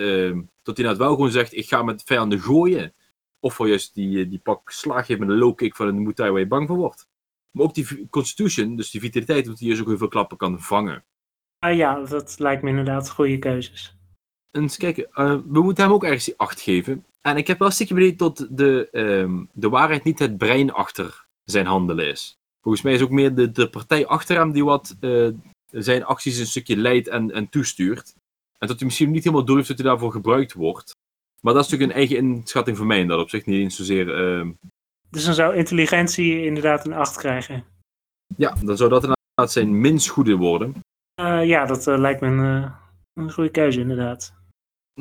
dat 0.64 0.78
hij 0.78 0.86
net 0.86 0.98
wel 0.98 1.14
gewoon 1.14 1.32
zegt, 1.32 1.54
ik 1.54 1.68
ga 1.68 1.84
met 1.84 2.04
vijanden 2.04 2.40
gooien. 2.40 2.94
Of 3.46 3.54
voor 3.54 3.68
juist 3.68 3.94
die, 3.94 4.24
eh, 4.24 4.30
die 4.30 4.40
pak 4.40 4.70
slaag 4.70 5.06
geeft 5.06 5.20
met 5.20 5.30
een 5.30 5.38
low 5.38 5.56
kick 5.56 5.76
van 5.76 5.88
een 5.88 6.02
moetai 6.02 6.32
waar 6.32 6.40
je 6.40 6.48
bang 6.48 6.68
voor 6.68 6.78
wordt. 6.78 7.08
Maar 7.52 7.66
ook 7.66 7.74
die 7.74 8.10
constitution, 8.10 8.76
dus 8.76 8.92
die 8.92 9.02
vitaliteit, 9.02 9.46
dat 9.46 9.60
hij 9.60 9.68
juist 9.68 9.82
ook 9.82 9.88
heel 9.88 9.98
veel 9.98 10.08
klappen 10.08 10.38
kan 10.38 10.62
vangen. 10.62 11.06
Ah 11.66 11.76
ja, 11.76 12.04
dat 12.04 12.40
lijkt 12.40 12.64
me 12.64 12.70
inderdaad 12.70 13.10
goede 13.10 13.40
keuzes. 13.40 13.96
En 14.52 14.62
eens 14.62 14.78
kijken, 14.78 15.08
uh, 15.14 15.38
we 15.46 15.62
moeten 15.62 15.84
hem 15.84 15.94
ook 15.94 16.04
ergens 16.04 16.26
die 16.26 16.38
acht 16.38 16.62
geven. 16.62 17.06
En 17.22 17.38
ik 17.38 17.48
heb 17.48 17.60
wel 17.60 17.68
een 17.68 17.74
stukje 17.74 17.94
benieuwd 17.94 18.20
dat 18.20 18.48
de, 18.50 18.88
um, 18.92 19.50
de 19.54 19.70
waarheid 19.70 20.04
niet 20.04 20.20
het 20.20 20.38
brein 20.38 20.72
achter 20.74 21.26
zijn 21.44 21.66
handelen 21.66 22.08
is. 22.08 22.38
Volgens 22.62 22.84
mij 22.84 22.94
is 22.94 23.02
ook 23.02 23.10
meer 23.10 23.36
de, 23.36 23.52
de 23.52 23.70
partij 23.70 24.06
achter 24.06 24.38
hem 24.38 24.52
die 24.52 24.66
wat 24.66 24.96
uh, 25.00 25.30
zijn 25.72 26.06
acties 26.06 26.38
een 26.38 26.46
stukje 26.46 26.78
leidt 26.78 27.08
en, 27.08 27.32
en 27.32 27.50
toestuurt. 27.50 28.14
En 28.58 28.68
dat 28.68 28.78
hij 28.78 28.86
misschien 28.86 29.12
niet 29.12 29.24
helemaal 29.24 29.46
door 29.46 29.56
heeft 29.56 29.68
dat 29.68 29.78
hij 29.78 29.88
daarvoor 29.88 30.12
gebruikt 30.12 30.54
wordt. 30.54 30.92
Maar 31.42 31.54
dat 31.54 31.66
is 31.66 31.70
natuurlijk 31.70 32.00
een 32.00 32.06
eigen 32.08 32.18
inschatting 32.18 32.78
voor 32.78 32.86
mij 32.86 33.00
in 33.00 33.08
dat 33.08 33.20
opzicht, 33.20 33.46
niet 33.46 33.60
eens 33.60 33.76
zozeer... 33.76 34.38
Uh... 34.38 34.50
Dus 35.10 35.26
dan 35.26 35.34
zou 35.34 35.56
intelligentie 35.56 36.46
inderdaad 36.46 36.86
een 36.86 36.94
8 36.94 37.18
krijgen? 37.18 37.64
Ja, 38.38 38.56
dan 38.64 38.78
zou 38.78 38.90
dat 38.90 39.04
inderdaad 39.04 39.52
zijn 39.52 39.82
minst 39.82 40.08
goede 40.08 40.36
worden. 40.36 40.76
Uh, 41.22 41.46
ja, 41.46 41.66
dat 41.66 41.88
uh, 41.88 41.98
lijkt 41.98 42.22
me 42.22 42.28
een, 42.28 42.72
een 43.14 43.32
goede 43.32 43.50
keuze 43.50 43.80
inderdaad. 43.80 44.34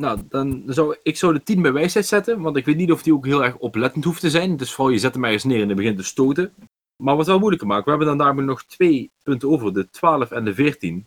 Nou, 0.00 0.20
dan 0.28 0.62
zou 0.66 0.96
ik 1.02 1.16
zou 1.16 1.32
de 1.32 1.42
10 1.42 1.62
bij 1.62 1.72
wijsheid 1.72 2.06
zetten, 2.06 2.40
want 2.40 2.56
ik 2.56 2.64
weet 2.64 2.76
niet 2.76 2.92
of 2.92 3.02
die 3.02 3.14
ook 3.14 3.26
heel 3.26 3.44
erg 3.44 3.56
oplettend 3.56 4.04
hoeft 4.04 4.20
te 4.20 4.30
zijn. 4.30 4.56
Dus 4.56 4.72
vooral 4.72 4.92
je 4.92 4.98
zet 4.98 5.14
hem 5.14 5.24
ergens 5.24 5.44
neer 5.44 5.60
en 5.60 5.66
hij 5.66 5.76
begint 5.76 5.96
te 5.96 6.04
stoten. 6.04 6.54
Maar 7.02 7.16
wat 7.16 7.26
wel 7.26 7.38
moeilijker 7.38 7.66
maakt, 7.66 7.84
we 7.84 7.90
hebben 7.90 8.08
dan 8.08 8.18
daarmee 8.18 8.44
nog 8.44 8.64
twee 8.64 9.10
punten 9.22 9.48
over, 9.48 9.72
de 9.72 9.90
12 9.90 10.30
en 10.30 10.44
de 10.44 10.54
14. 10.54 11.06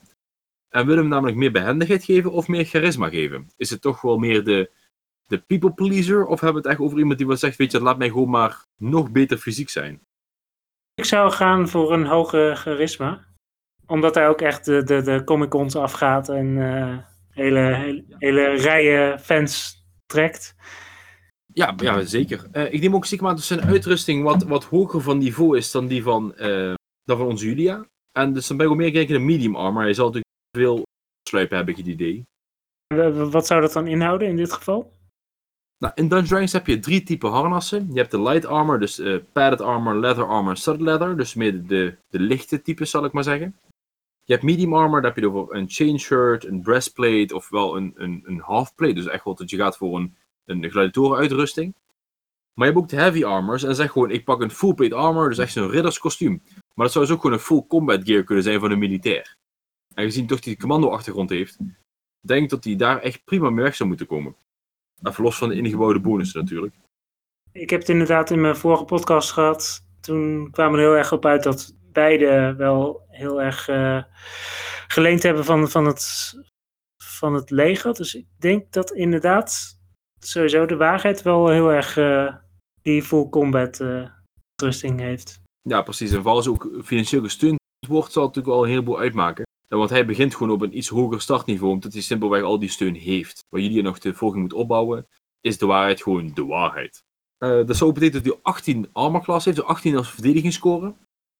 En 0.69 0.85
willen 0.85 0.95
we 0.95 1.01
hem 1.01 1.09
namelijk 1.09 1.37
meer 1.37 1.51
behendigheid 1.51 2.03
geven 2.03 2.31
of 2.31 2.47
meer 2.47 2.65
charisma 2.65 3.09
geven? 3.09 3.49
Is 3.57 3.69
het 3.69 3.81
toch 3.81 4.01
wel 4.01 4.17
meer 4.17 4.43
de, 4.43 4.71
de 5.25 5.37
people 5.37 5.73
pleaser 5.73 6.25
of 6.25 6.39
hebben 6.39 6.61
we 6.61 6.67
het 6.67 6.77
echt 6.77 6.87
over 6.87 6.99
iemand 6.99 7.17
die 7.17 7.27
wel 7.27 7.37
zegt, 7.37 7.57
weet 7.57 7.71
je, 7.71 7.81
laat 7.81 7.97
mij 7.97 8.07
gewoon 8.07 8.29
maar 8.29 8.65
nog 8.77 9.11
beter 9.11 9.37
fysiek 9.37 9.69
zijn? 9.69 10.01
Ik 10.93 11.05
zou 11.05 11.31
gaan 11.31 11.67
voor 11.67 11.93
een 11.93 12.05
hoge 12.05 12.51
charisma. 12.55 13.26
Omdat 13.87 14.15
hij 14.15 14.27
ook 14.27 14.41
echt 14.41 14.65
de, 14.65 14.83
de, 14.83 15.01
de 15.01 15.23
Comic 15.23 15.49
Cons 15.49 15.75
afgaat 15.75 16.29
en 16.29 16.45
uh, 16.45 16.97
hele, 17.29 17.59
hele, 17.59 18.03
hele 18.17 18.49
rijen 18.55 19.19
fans 19.19 19.83
trekt. 20.05 20.55
Ja, 21.53 21.73
ja 21.77 22.01
zeker. 22.01 22.47
Uh, 22.53 22.73
ik 22.73 22.81
neem 22.81 22.95
ook 22.95 23.05
stiekem 23.05 23.27
aan 23.27 23.35
dat 23.35 23.43
zijn 23.43 23.61
uitrusting 23.61 24.23
wat, 24.23 24.43
wat 24.43 24.63
hoger 24.63 25.01
van 25.01 25.17
niveau 25.17 25.57
is 25.57 25.71
dan 25.71 25.87
die 25.87 26.03
van, 26.03 26.33
uh, 26.37 26.73
dan 27.03 27.17
van 27.17 27.27
onze 27.27 27.45
Julia. 27.45 27.85
En 28.11 28.33
dus 28.33 28.47
dan 28.47 28.57
ben 28.57 28.65
ik 28.65 28.71
ook 28.71 28.77
meer 28.77 28.91
kijken 28.91 29.13
naar 29.13 29.23
medium 29.23 29.55
armor. 29.55 29.81
Hij 29.81 29.93
zal 29.93 30.05
natuurlijk 30.05 30.33
veel 30.57 30.83
sluipen, 31.29 31.57
heb 31.57 31.69
ik 31.69 31.77
het 31.77 31.87
idee. 31.87 32.23
Wat 33.31 33.47
zou 33.47 33.61
dat 33.61 33.73
dan 33.73 33.87
inhouden 33.87 34.27
in 34.27 34.35
dit 34.35 34.53
geval? 34.53 34.95
Nou, 35.77 35.93
in 35.95 36.07
Dungeons 36.07 36.29
Dragons 36.29 36.51
heb 36.51 36.67
je 36.67 36.79
drie 36.79 37.03
typen 37.03 37.29
harnassen. 37.29 37.87
Je 37.93 37.99
hebt 37.99 38.11
de 38.11 38.21
light 38.21 38.45
armor, 38.45 38.79
dus 38.79 38.99
uh, 38.99 39.17
padded 39.31 39.61
armor, 39.61 39.95
leather 39.95 40.27
armor, 40.27 40.57
studded 40.57 40.85
leather. 40.85 41.17
Dus 41.17 41.33
meer 41.33 41.67
de, 41.67 41.97
de 42.09 42.19
lichte 42.19 42.61
types, 42.61 42.89
zal 42.89 43.05
ik 43.05 43.11
maar 43.11 43.23
zeggen. 43.23 43.55
Je 44.27 44.33
hebt 44.33 44.45
medium 44.45 44.73
armor, 44.73 45.01
daar 45.01 45.13
heb 45.13 45.23
je 45.23 45.45
een 45.49 45.69
chain 45.69 45.99
shirt, 45.99 46.45
een 46.45 46.61
breastplate 46.61 47.35
of 47.35 47.49
wel 47.49 47.77
een, 47.77 47.93
een, 47.95 48.23
een 48.25 48.39
half 48.39 48.75
plate. 48.75 48.93
Dus 48.93 49.07
echt 49.07 49.23
wel 49.23 49.35
dat 49.35 49.49
je 49.49 49.57
gaat 49.57 49.77
voor 49.77 49.97
een 49.97 50.15
een 50.47 50.69
gladiatorenuitrusting. 50.69 51.75
Maar 52.53 52.67
je 52.67 52.73
hebt 52.73 52.83
ook 52.83 52.89
de 52.89 52.95
heavy 52.95 53.23
armors 53.23 53.63
en 53.63 53.75
zeg 53.75 53.91
gewoon, 53.91 54.11
ik 54.11 54.23
pak 54.23 54.41
een 54.41 54.51
full 54.51 54.73
plate 54.73 54.95
armor, 54.95 55.29
dus 55.29 55.37
echt 55.37 55.51
zo'n 55.51 55.69
ridderskostuum. 55.69 56.41
Maar 56.73 56.85
dat 56.85 56.91
zou 56.91 57.05
dus 57.05 57.13
ook 57.13 57.21
gewoon 57.21 57.35
een 57.35 57.43
full 57.43 57.63
combat 57.67 58.03
gear 58.03 58.23
kunnen 58.23 58.43
zijn 58.43 58.59
van 58.59 58.71
een 58.71 58.79
militair. 58.79 59.35
En 59.93 60.03
gezien 60.03 60.27
toch 60.27 60.39
die 60.39 60.57
commando-achtergrond 60.57 61.29
heeft, 61.29 61.57
denk 62.19 62.49
dat 62.49 62.63
hij 62.63 62.75
daar 62.75 62.99
echt 62.99 63.23
prima 63.23 63.49
mee 63.49 63.63
weg 63.63 63.75
zou 63.75 63.89
moeten 63.89 64.07
komen. 64.07 64.35
Even 65.03 65.23
los 65.23 65.37
van 65.37 65.49
de 65.49 65.55
ingebouwde 65.55 65.99
bonussen 65.99 66.41
natuurlijk. 66.41 66.75
Ik 67.51 67.69
heb 67.69 67.79
het 67.79 67.89
inderdaad 67.89 68.31
in 68.31 68.41
mijn 68.41 68.55
vorige 68.55 68.83
podcast 68.83 69.31
gehad. 69.31 69.85
Toen 69.99 70.51
kwamen 70.51 70.73
we 70.73 70.77
er 70.77 70.89
heel 70.89 70.97
erg 70.97 71.11
op 71.11 71.25
uit 71.25 71.43
dat 71.43 71.75
beide 71.97 72.53
wel 72.57 73.05
heel 73.07 73.41
erg 73.41 73.67
uh, 73.67 74.03
geleend 74.87 75.23
hebben 75.23 75.45
van, 75.45 75.69
van, 75.69 75.85
het, 75.85 76.33
van 77.03 77.33
het 77.33 77.49
leger. 77.49 77.93
Dus 77.93 78.15
ik 78.15 78.25
denk 78.39 78.71
dat 78.71 78.91
inderdaad 78.91 79.77
sowieso 80.19 80.65
de 80.65 80.75
waarheid 80.75 81.21
wel 81.21 81.49
heel 81.49 81.71
erg 81.71 81.97
uh, 81.97 82.35
die 82.81 83.03
full 83.03 83.29
combat 83.29 83.79
uh, 83.79 84.09
rusting 84.61 84.99
heeft. 84.99 85.41
Ja, 85.61 85.81
precies. 85.81 86.11
En 86.11 86.17
vooral 86.17 86.35
als 86.35 86.47
ook 86.47 86.69
financieel 86.83 87.23
gesteund 87.23 87.59
wordt, 87.87 88.11
zal 88.11 88.25
het 88.25 88.35
natuurlijk 88.35 88.55
wel 88.55 88.63
een 88.63 88.71
heleboel 88.71 88.99
uitmaken. 88.99 89.45
Want 89.67 89.89
hij 89.89 90.05
begint 90.05 90.35
gewoon 90.35 90.53
op 90.53 90.61
een 90.61 90.77
iets 90.77 90.87
hoger 90.87 91.21
startniveau, 91.21 91.73
omdat 91.73 91.93
hij 91.93 92.01
simpelweg 92.01 92.43
al 92.43 92.59
die 92.59 92.69
steun 92.69 92.95
heeft. 92.95 93.39
Waar 93.49 93.61
jullie 93.61 93.81
nog 93.81 93.99
de 93.99 94.13
volging 94.13 94.41
moet 94.41 94.53
opbouwen, 94.53 95.07
is 95.41 95.57
de 95.57 95.65
waarheid 95.65 96.01
gewoon 96.01 96.31
de 96.33 96.45
waarheid. 96.45 97.01
Uh, 97.43 97.65
dat 97.65 97.75
zou 97.75 97.91
betekenen 97.93 98.23
dat 98.23 98.33
hij 98.33 98.41
18 98.43 98.89
armor 98.93 99.23
class 99.23 99.45
heeft, 99.45 99.57
dus 99.57 99.65
18 99.65 99.97
als 99.97 100.11
verdedigingsscore. 100.11 100.93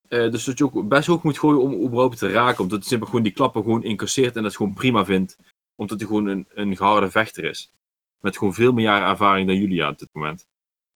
Eh, 0.08 0.32
dus 0.32 0.44
dat 0.44 0.58
je 0.58 0.64
ook 0.64 0.88
best 0.88 1.08
hoog 1.08 1.24
moet 1.24 1.40
gooien 1.40 1.62
om 1.62 1.74
überhaupt 1.74 2.18
te 2.18 2.32
raken. 2.32 2.64
Omdat 2.64 2.80
hij 2.80 2.88
simpel 2.88 3.08
gewoon 3.08 3.24
die 3.24 3.32
klappen 3.32 3.64
gewoon 3.64 3.84
incasseert 3.84 4.36
en 4.36 4.44
dat 4.44 4.56
gewoon 4.56 4.74
prima 4.74 5.06
vindt. 5.06 5.38
Omdat 5.76 6.00
hij 6.00 6.08
gewoon 6.08 6.26
een, 6.28 6.48
een 6.54 6.76
geharde 6.78 7.12
vechter 7.12 7.44
is. 7.44 7.72
Met 8.20 8.38
gewoon 8.38 8.54
veel 8.54 8.72
meer 8.74 8.84
jaren 8.84 9.08
ervaring 9.08 9.48
dan 9.48 9.58
Julia 9.58 9.90
op 9.90 10.00
dit 10.00 10.10
moment. 10.12 10.46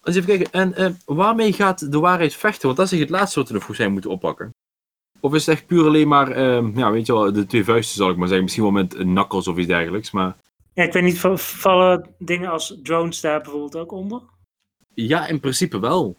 Eens 0.03 0.15
even 0.15 0.27
kijken, 0.27 0.51
en 0.51 0.73
eh, 0.73 0.91
waarmee 1.05 1.53
gaat 1.53 1.91
de 1.91 1.99
waarheid 1.99 2.35
vechten? 2.35 2.65
Want 2.65 2.77
dat 2.77 2.85
is 2.85 2.91
echt 2.91 3.01
het 3.01 3.09
laatste 3.09 3.39
wat 3.39 3.47
we 3.47 3.53
nog 3.53 3.63
voor 3.63 3.75
zijn 3.75 3.91
moeten 3.91 4.09
oppakken. 4.11 4.53
Of 5.19 5.33
is 5.33 5.45
het 5.45 5.55
echt 5.55 5.67
puur 5.67 5.85
alleen 5.85 6.07
maar, 6.07 6.31
ehm, 6.31 6.77
ja, 6.77 6.91
weet 6.91 7.05
je 7.05 7.13
wel, 7.13 7.33
de 7.33 7.45
twee 7.45 7.63
vuisten 7.63 7.95
zal 7.95 8.09
ik 8.09 8.15
maar 8.15 8.27
zeggen. 8.27 8.43
Misschien 8.43 8.63
wel 8.63 8.71
met 8.73 8.93
knuckles 8.95 9.47
of 9.47 9.57
iets 9.57 9.67
dergelijks, 9.67 10.11
maar... 10.11 10.35
Ja, 10.73 10.83
ik 10.83 10.93
weet 10.93 11.03
niet, 11.03 11.19
va- 11.19 11.37
vallen 11.37 12.09
dingen 12.17 12.49
als 12.51 12.77
drones 12.83 13.21
daar 13.21 13.41
bijvoorbeeld 13.41 13.75
ook 13.77 13.91
onder? 13.91 14.21
Ja, 14.93 15.27
in 15.27 15.39
principe 15.39 15.79
wel. 15.79 16.15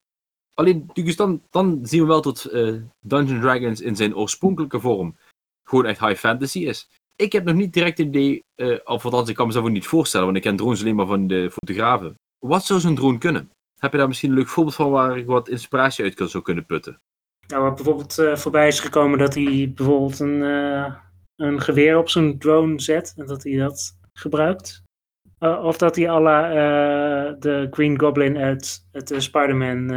Alleen, 0.54 0.90
dus 0.92 1.16
dan, 1.16 1.42
dan 1.50 1.78
zien 1.82 2.00
we 2.00 2.06
wel 2.06 2.22
dat 2.22 2.44
eh 2.44 2.74
Dungeons 3.00 3.40
Dragons 3.40 3.80
in 3.80 3.96
zijn 3.96 4.16
oorspronkelijke 4.16 4.80
vorm 4.80 5.16
gewoon 5.68 5.86
echt 5.86 6.00
high 6.00 6.18
fantasy 6.18 6.58
is. 6.58 6.88
Ik 7.16 7.32
heb 7.32 7.44
nog 7.44 7.54
niet 7.54 7.72
direct 7.72 7.98
een 7.98 8.06
idee, 8.06 8.44
eh 8.54 8.78
of 8.84 9.04
althans, 9.04 9.28
ik 9.28 9.34
kan 9.34 9.46
mezelf 9.46 9.64
ook 9.64 9.70
niet 9.70 9.86
voorstellen, 9.86 10.26
want 10.26 10.36
ik 10.36 10.42
ken 10.42 10.56
drones 10.56 10.80
alleen 10.80 10.96
maar 10.96 11.06
van 11.06 11.26
de 11.26 11.50
fotografen. 11.50 12.14
Wat 12.38 12.64
zou 12.64 12.80
zo'n 12.80 12.94
drone 12.94 13.18
kunnen? 13.18 13.50
Heb 13.78 13.92
je 13.92 13.98
daar 13.98 14.08
misschien 14.08 14.30
een 14.30 14.36
leuk 14.36 14.48
voorbeeld 14.48 14.76
van 14.76 14.90
waar 14.90 15.18
ik 15.18 15.26
wat 15.26 15.48
inspiratie 15.48 16.04
uit 16.04 16.14
kan, 16.14 16.28
zou 16.28 16.42
kunnen 16.42 16.66
putten? 16.66 17.00
Nou, 17.46 17.62
wat 17.62 17.74
bijvoorbeeld 17.74 18.18
eh, 18.18 18.36
voorbij 18.36 18.66
is 18.66 18.80
gekomen 18.80 19.18
dat 19.18 19.34
hij 19.34 19.72
bijvoorbeeld 19.74 20.18
een, 20.18 20.40
een 21.36 21.60
geweer 21.60 21.98
op 21.98 22.08
zijn 22.08 22.38
drone 22.38 22.80
zet 22.80 23.14
en 23.16 23.26
dat 23.26 23.42
hij 23.42 23.56
dat 23.56 23.98
gebruikt. 24.12 24.82
Eh, 25.42 25.64
of 25.64 25.76
dat 25.76 25.96
hij 25.96 26.10
à 26.10 26.20
la 26.20 26.48
eh, 26.48 27.34
de 27.38 27.66
Green 27.70 28.00
Goblin 28.00 28.36
uit 28.36 28.88
het 28.92 29.10
eh, 29.10 29.18
Spider-Man, 29.18 29.88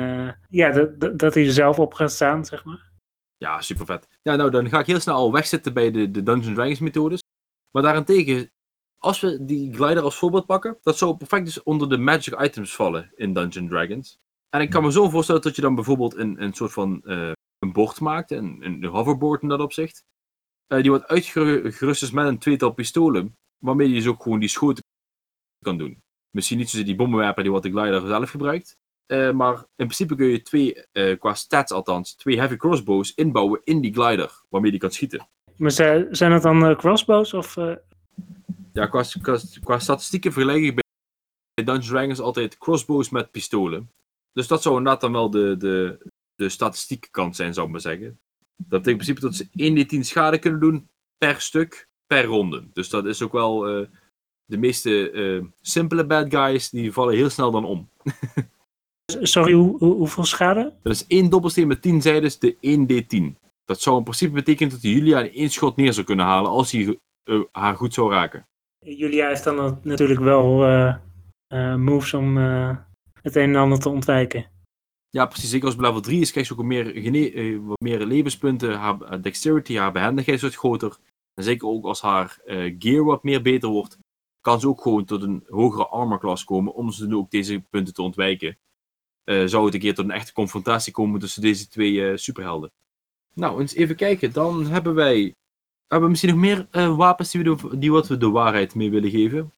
ja, 0.50 0.72
dat, 1.16 1.34
hij 1.34 1.46
er 1.46 1.52
zelf 1.52 1.80
op 1.80 1.94
gaat 1.94 2.12
staan, 2.12 2.46
zeg 2.46 2.64
maar. 2.64 2.92
Ja, 3.38 3.62
super 3.62 3.86
vet. 3.86 4.08
Ja, 4.22 4.36
nou, 4.36 4.50
dan 4.50 4.70
ga 4.70 4.80
ik 4.80 4.86
heel 4.86 5.00
snel 5.00 5.16
al 5.16 5.32
wegzitten 5.32 5.74
bij 5.74 5.92
de, 5.92 6.12
de 6.12 6.24
Dungeons 6.24 6.56
Dragons 6.56 6.80
methodes. 6.80 7.24
Maar 7.72 7.84
daarentegen, 7.84 8.52
als 8.98 9.20
we 9.20 9.46
die 9.46 9.74
glider 9.74 10.04
als 10.04 10.18
voorbeeld 10.18 10.46
pakken, 10.46 10.78
dat 10.82 10.98
zou 10.98 11.18
perfect 11.18 11.46
dus 11.46 11.64
onder 11.64 11.90
de 11.90 11.98
magic 11.98 12.42
items 12.42 12.76
vallen 12.76 13.12
in 13.16 13.34
Dungeons 13.34 13.70
Dragons. 13.70 14.18
En 14.50 14.62
ik 14.62 14.70
kan 14.70 14.84
me 14.84 14.92
zo 14.92 15.10
voorstellen 15.10 15.42
dat 15.42 15.56
je 15.56 15.62
dan 15.62 15.76
bijvoorbeeld 15.76 16.16
een, 16.16 16.44
een 16.44 16.54
soort 16.54 16.74
van 16.74 17.02
een 17.60 17.72
bord 17.74 18.00
maakt, 18.00 18.32
een, 18.32 18.58
een 18.62 18.86
hoverboard 18.86 19.42
in 19.42 19.48
dat 19.48 19.60
opzicht. 19.60 20.04
Die 20.68 20.90
wordt 20.90 21.08
uitgerust 21.08 22.14
met 22.14 22.28
een 22.28 22.40
tweetal 22.40 22.72
pistolen, 22.72 23.38
waarmee 23.58 23.88
je 23.88 23.96
dus 23.96 24.08
ook 24.08 24.24
gewoon 24.24 24.40
die 24.40 24.50
schoten 24.50 24.84
kan 25.66 25.78
doen. 25.78 26.04
Misschien 26.30 26.58
niet 26.58 26.70
zoals 26.70 26.86
die 26.86 26.96
bommenwerper 26.96 27.44
die 27.44 27.52
wat 27.52 27.64
de 27.64 27.72
glider 27.72 28.08
zelf 28.08 28.30
gebruikt. 28.30 28.78
Eh, 29.06 29.32
maar 29.32 29.56
in 29.58 29.66
principe 29.76 30.16
kun 30.16 30.26
je 30.26 30.42
twee, 30.42 30.86
eh, 30.92 31.20
qua 31.20 31.34
stats 31.34 31.72
althans, 31.72 32.16
twee 32.16 32.38
heavy 32.38 32.56
crossbows 32.56 33.14
inbouwen 33.14 33.62
in 33.64 33.82
die 33.82 33.94
glider, 33.94 34.42
waarmee 34.50 34.72
die 34.72 34.80
kan 34.80 34.92
schieten. 34.92 35.28
Maar 35.58 35.72
zi- 35.72 36.08
zijn 36.12 36.32
het 36.32 36.44
dan 36.44 36.66
eh, 36.66 36.78
crossbows 36.78 37.34
of... 37.34 37.56
Ja, 38.74 38.86
qua, 38.88 39.04
qua, 39.22 39.40
qua 39.64 39.80
statistieken 39.80 40.32
vergelijk 40.34 40.64
ik 40.64 40.76
bij 40.76 41.64
Dungeons 41.64 41.88
Dragons 41.88 42.20
altijd 42.20 42.58
crossbows 42.58 43.10
met 43.10 43.32
pistolen. 43.32 43.92
Dus 44.34 44.48
dat 44.48 44.62
zou 44.62 44.78
inderdaad 44.78 45.02
dan 45.02 45.12
wel 45.12 45.30
de, 45.30 45.58
de, 45.58 45.98
de 46.36 46.50
statistieke 46.50 47.10
kant 47.12 47.36
zijn, 47.36 47.54
zou 47.54 47.66
ik 47.66 47.72
maar 47.72 47.82
zeggen. 47.82 48.20
Dat 48.56 48.82
betekent 48.82 49.08
in 49.08 49.16
principe 49.16 49.22
dat 49.22 49.36
ze 49.36 49.96
1d10 49.96 50.00
schade 50.00 50.40
kunnen 50.40 50.60
doen 50.60 50.90
per 51.18 51.42
stuk, 51.42 51.88
per 52.08 52.24
ronde. 52.26 52.68
Dus 52.74 52.90
dat 52.90 53.06
is 53.06 53.22
ook 53.22 53.32
wel 53.32 53.88
de 54.46 54.58
meeste 54.58 55.12
eh, 55.12 55.44
simpele 55.62 56.06
bad 56.06 56.30
guys, 56.34 56.70
die 56.70 56.92
vallen 56.92 57.16
heel 57.16 57.30
snel 57.30 57.52
dan 57.52 57.66
om. 57.66 57.90
sorry, 59.22 59.54
hoe, 59.54 59.78
hoe- 59.78 59.96
hoeveel 59.96 60.24
schade? 60.26 60.74
Dat 60.84 60.94
is 60.94 61.08
één 61.08 61.30
dobbelsteen 61.30 61.68
met 61.68 61.82
10 61.82 62.02
zijdes, 62.02 62.40
de 62.40 62.56
1d10. 62.56 63.44
Dat 63.66 63.82
zou 63.82 63.98
in 63.98 64.04
principe 64.04 64.34
betekenen 64.34 64.72
dat 64.72 64.82
hij 64.82 64.92
Julia 64.92 65.20
in 65.20 65.34
één 65.34 65.50
schot 65.50 65.76
neer 65.76 65.94
zou 65.94 66.06
kunnen 66.06 66.26
halen 66.26 66.52
als 66.52 66.72
hij 66.72 67.00
eh, 67.24 67.42
haar 67.52 67.76
goed 67.76 67.94
zou 67.94 68.12
raken. 68.12 68.48
Julia 68.80 69.28
heeft 69.28 69.44
dan 69.44 69.80
natuurlijk 69.84 70.20
wel 70.20 70.66
eh, 70.66 71.76
moves 71.76 72.14
om 72.14 72.38
het 73.22 73.36
een 73.36 73.50
en 73.50 73.56
ander 73.56 73.80
te 73.80 73.90
ontwijken. 73.90 74.46
Ja, 75.10 75.26
precies. 75.26 75.50
Zeker 75.50 75.66
als 75.66 75.76
bij 75.76 75.86
level 75.86 76.02
3 76.02 76.22
is, 76.22 76.32
krijgt 76.32 76.50
ze 76.50 76.58
ook 76.58 76.66
meer, 76.66 77.62
wat 77.62 77.80
meer 77.80 78.06
levenspunten. 78.06 78.78
Haar 78.78 79.22
dexterity, 79.22 79.76
haar 79.76 79.92
behendigheid 79.92 80.42
wordt 80.42 80.56
groter. 80.56 80.98
En 81.34 81.44
zeker 81.44 81.68
ook 81.68 81.86
als 81.86 82.02
haar 82.02 82.38
gear 82.80 83.04
wat 83.04 83.24
meer 83.24 83.42
beter 83.42 83.70
wordt, 83.70 83.98
kan 84.46 84.60
ze 84.60 84.68
ook 84.68 84.82
gewoon 84.82 85.06
tot 85.06 85.22
een 85.24 85.44
hogere 85.50 85.88
armor 85.88 86.20
class 86.20 86.44
komen 86.44 86.74
om 86.74 86.92
ze 86.92 87.16
ook 87.16 87.32
deze 87.32 87.60
punten 87.70 87.94
te 87.94 88.02
ontwijken. 88.02 88.58
Eh, 89.24 89.46
zou 89.46 89.66
het 89.66 89.74
een 89.74 89.80
keer 89.80 89.96
tot 89.96 90.06
een 90.06 90.12
echte 90.12 90.34
confrontatie 90.34 90.94
komen 90.94 91.20
tussen 91.20 91.42
deze 91.42 91.68
twee 91.68 92.10
eh, 92.10 92.18
superhelden. 92.18 92.72
Nou, 93.34 93.60
eens 93.60 93.74
even 93.74 93.96
kijken. 93.96 94.34
Dan 94.34 94.66
hebben 94.66 94.96
wij... 94.96 95.34
Hebben 95.88 96.08
we 96.08 96.10
misschien 96.10 96.30
nog 96.30 96.40
meer 96.40 96.68
eh, 96.72 96.98
wapens 96.98 97.32
die, 97.32 97.44
we 97.44 97.56
de, 97.56 97.78
die 97.78 97.92
wat 97.92 98.08
we 98.08 98.18
de 98.18 98.30
waarheid 98.30 98.76
mee 98.76 98.90
willen 98.90 99.10
geven? 99.10 99.54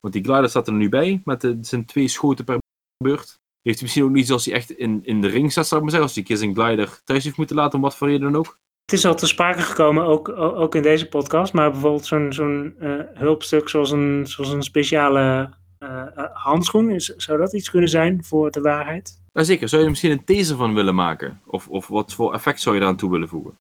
Want 0.00 0.14
die 0.14 0.24
glider 0.24 0.48
staat 0.48 0.66
er 0.66 0.72
nu 0.72 0.88
bij, 0.88 1.22
met 1.24 1.56
zijn 1.60 1.84
twee 1.84 2.08
schoten 2.08 2.44
per 2.44 2.58
beurt. 3.04 3.38
Heeft 3.62 3.78
hij 3.78 3.82
misschien 3.82 4.04
ook 4.04 4.10
niet 4.10 4.26
zoals 4.26 4.44
hij 4.44 4.54
echt 4.54 4.70
in, 4.70 5.04
in 5.04 5.20
de 5.20 5.28
ring 5.28 5.52
staat, 5.52 5.66
zou 5.66 5.80
ik 5.80 5.90
maar 5.90 6.00
zeggen. 6.00 6.16
Als 6.16 6.26
hij 6.26 6.36
een 6.36 6.54
zijn 6.54 6.66
glider 6.66 7.00
thuis 7.04 7.24
heeft 7.24 7.36
moeten 7.36 7.56
laten, 7.56 7.74
om 7.74 7.80
wat 7.80 7.96
voor 7.96 8.08
reden 8.08 8.32
dan 8.32 8.40
ook. 8.40 8.58
Het 8.86 8.94
is 8.94 9.04
al 9.04 9.14
te 9.14 9.26
sprake 9.26 9.60
gekomen, 9.60 10.04
ook, 10.04 10.28
ook 10.38 10.74
in 10.74 10.82
deze 10.82 11.08
podcast, 11.08 11.52
maar 11.52 11.70
bijvoorbeeld 11.70 12.06
zo'n 12.06 12.32
zo'n 12.32 12.74
eh, 12.78 13.00
hulpstuk 13.14 13.68
zoals 13.68 13.90
een, 13.90 14.26
zoals 14.26 14.50
een 14.50 14.62
speciale 14.62 15.50
eh, 15.78 16.06
eh, 16.16 16.24
handschoen, 16.32 16.90
is, 16.90 17.06
zou 17.06 17.38
dat 17.38 17.54
iets 17.54 17.70
kunnen 17.70 17.88
zijn 17.88 18.24
voor 18.24 18.50
de 18.50 18.60
waarheid? 18.60 19.22
Ja, 19.32 19.42
zeker. 19.42 19.68
Zou 19.68 19.80
je 19.80 19.86
er 19.86 19.92
misschien 19.92 20.12
een 20.12 20.24
taser 20.24 20.56
van 20.56 20.74
willen 20.74 20.94
maken? 20.94 21.40
Of, 21.46 21.68
of 21.68 21.86
wat 21.86 22.12
voor 22.14 22.34
effect 22.34 22.60
zou 22.60 22.74
je 22.76 22.80
eraan 22.80 22.96
toe 22.96 23.10
willen 23.10 23.28
voegen? 23.28 23.54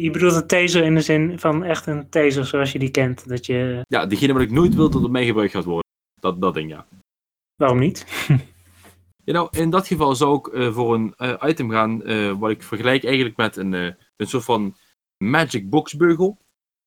Je 0.00 0.10
bedoelt 0.10 0.34
een 0.34 0.46
taser 0.46 0.84
in 0.84 0.94
de 0.94 1.00
zin 1.00 1.38
van 1.38 1.64
echt 1.64 1.86
een 1.86 2.08
taser 2.08 2.46
zoals 2.46 2.72
je 2.72 2.78
die 2.78 2.90
kent, 2.90 3.28
dat 3.28 3.46
je, 3.46 3.80
Ja, 3.88 4.06
diegene 4.06 4.32
wat 4.32 4.42
ik 4.42 4.50
nooit 4.50 4.74
wil 4.74 4.90
dat 4.90 5.04
op 5.04 5.10
mij 5.10 5.24
gebruikt 5.24 5.52
gaat 5.52 5.64
worden. 5.64 5.90
Dat, 6.20 6.40
dat 6.40 6.54
ding, 6.54 6.70
ja. 6.70 6.86
waarom 7.56 7.78
niet? 7.78 8.06
Ja, 9.26 9.32
nou, 9.32 9.48
in 9.50 9.70
dat 9.70 9.86
geval 9.86 10.14
zou 10.14 10.36
ik 10.36 10.72
voor 10.72 10.94
een 10.94 11.14
item 11.42 11.70
gaan, 11.70 12.02
wat 12.38 12.50
ik 12.50 12.62
vergelijk 12.62 13.04
eigenlijk 13.04 13.36
met 13.36 13.56
een, 13.56 13.96
een 14.16 14.26
soort 14.26 14.44
van 14.44 14.76
magic 15.24 15.70
box 15.70 15.96
beugel. 15.96 16.38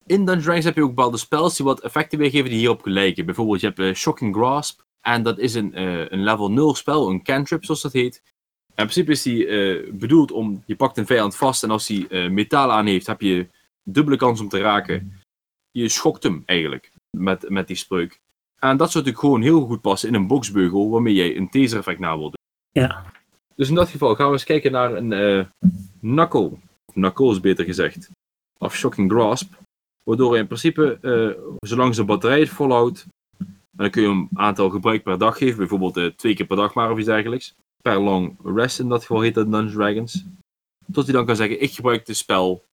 In 0.06 0.18
Dungeons 0.18 0.44
Dragons 0.44 0.66
heb 0.66 0.76
je 0.76 0.84
ook 0.84 0.96
bepaalde 0.96 1.18
spells 1.18 1.56
die 1.56 1.66
wat 1.66 1.80
effecten 1.80 2.20
weergeven 2.20 2.50
die 2.50 2.60
hierop 2.60 2.86
lijken. 2.86 3.26
Bijvoorbeeld, 3.26 3.60
je 3.60 3.68
hebt 3.68 3.80
eh, 3.80 3.94
Shocking 3.94 4.36
Grasp. 4.36 4.82
En 5.02 5.24
dat 5.24 5.40
is 5.40 5.54
een, 5.54 5.74
eh, 5.74 6.10
een 6.10 6.24
level 6.24 6.52
0 6.52 6.76
spel, 6.76 7.10
een 7.10 7.24
cantrip 7.24 7.66
zoals 7.66 7.82
dat 7.82 7.94
heet. 7.94 8.22
En 8.76 8.84
in 8.86 8.92
principe 8.92 9.12
is 9.12 9.22
die 9.22 9.48
eh, 9.48 9.94
bedoeld 9.94 10.32
om, 10.32 10.64
je 10.66 10.76
pakt 10.76 10.98
een 10.98 11.06
vijand 11.06 11.36
vast 11.36 11.64
en 11.64 11.72
als 11.72 11.88
hij 11.88 12.30
metaal 12.30 12.72
aan 12.72 12.86
heeft, 12.86 13.08
heb 13.08 13.22
je 13.22 13.48
dubbele 13.84 14.18
kans 14.18 14.40
om 14.40 14.50
te 14.50 14.60
raken. 14.60 15.22
Je 15.72 15.90
schokt 15.90 16.24
hem 16.24 16.44
eigenlijk 16.46 16.92
met, 17.18 17.50
met 17.50 17.68
die 17.68 17.76
spreuk. 17.76 18.20
En 18.60 18.78
dat 18.78 18.92
zou 18.92 19.04
natuurlijk 19.04 19.20
gewoon 19.20 19.42
heel 19.42 19.66
goed 19.66 19.82
passen 19.82 20.10
in 20.10 20.16
een 20.16 20.28
boxbeugel 20.28 20.90
waarmee 20.90 21.14
jij 21.14 21.38
een 21.38 21.50
taser 21.50 21.78
effect 21.78 22.00
na 22.00 22.18
wilt 22.18 22.36
doen. 22.36 22.84
Ja. 22.84 23.06
Dus 23.56 23.70
in 23.70 23.76
dat 23.76 23.90
geval 23.90 24.16
gaan 24.16 24.28
we 24.28 24.34
eens 24.34 24.44
kijken 24.44 24.72
naar 24.72 24.94
een 24.94 25.14
eh 25.14 25.46
knuckle. 26.02 26.58
Knuckles 26.98 27.40
beter 27.40 27.66
gezegd. 27.66 28.10
Of 28.60 28.76
shocking 28.76 29.12
grasp. 29.12 29.54
Waardoor 30.04 30.34
je 30.34 30.40
in 30.40 30.48
principe, 30.48 30.98
eh, 31.02 31.44
zolang 31.70 31.96
ze 31.96 32.04
batterij 32.04 32.40
het 32.40 32.50
volhoudt, 32.50 33.06
en 33.38 33.84
dan 33.84 33.90
kun 33.90 34.02
je 34.02 34.08
een 34.08 34.30
aantal 34.34 34.70
gebruik 34.70 35.04
per 35.04 35.18
dag 35.18 35.38
geven. 35.38 35.58
Bijvoorbeeld 35.58 35.98
eh, 35.98 36.06
twee 36.06 36.36
keer 36.36 36.46
per 36.46 36.58
dag 36.58 36.74
maar 36.74 36.92
of 36.92 36.98
iets 36.98 37.08
dergelijks. 37.08 37.54
Per 37.82 38.00
long 38.00 38.38
rest 38.44 38.80
in 38.80 38.90
dat 38.90 39.02
geval 39.02 39.22
heet 39.22 39.34
dat 39.34 39.52
Dungeons 39.52 39.74
Dragons. 39.74 40.26
Tot 40.92 41.04
hij 41.04 41.14
dan 41.14 41.26
kan 41.26 41.36
zeggen, 41.36 41.62
ik 41.62 41.72
gebruik 41.72 42.08
het 42.08 42.18
spel 42.18 42.64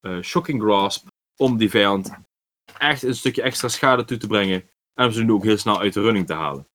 eh, 0.00 0.20
shocking 0.20 0.62
grasp 0.62 1.06
om 1.36 1.56
die 1.56 1.70
vijand 1.70 2.10
echt 2.78 3.02
een 3.02 3.14
stukje 3.14 3.42
extra 3.42 3.68
schade 3.68 4.04
toe 4.04 4.16
te 4.16 4.26
brengen. 4.26 4.64
En 4.94 5.06
om 5.06 5.12
ze 5.12 5.24
nu 5.24 5.32
ook 5.32 5.44
heel 5.44 5.56
snel 5.56 5.80
uit 5.80 5.92
de 5.92 6.00
running 6.00 6.26
te 6.26 6.34
halen. 6.34 6.66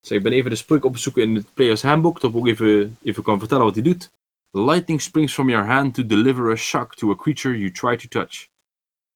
Dus 0.00 0.10
ik 0.10 0.22
ben 0.22 0.32
even 0.32 0.50
de 0.50 0.56
spreuk 0.56 0.84
opzoeken 0.84 1.22
in 1.22 1.34
het 1.34 1.54
Player's 1.54 1.82
Handbook, 1.82 2.20
dat 2.20 2.30
ik 2.30 2.36
ook 2.36 2.46
even, 2.46 2.96
even 3.02 3.22
kan 3.22 3.38
vertellen 3.38 3.64
wat 3.64 3.74
hij 3.74 3.82
doet. 3.82 4.10
Lightning 4.52 5.00
springs 5.00 5.32
from 5.32 5.48
your 5.48 5.64
hand 5.64 5.94
to 5.94 6.06
deliver 6.06 6.50
a 6.50 6.56
shock 6.56 6.94
to 6.96 7.10
a 7.10 7.16
creature 7.16 7.56
you 7.56 7.70
try 7.70 7.96
to 7.96 8.08
touch. 8.08 8.48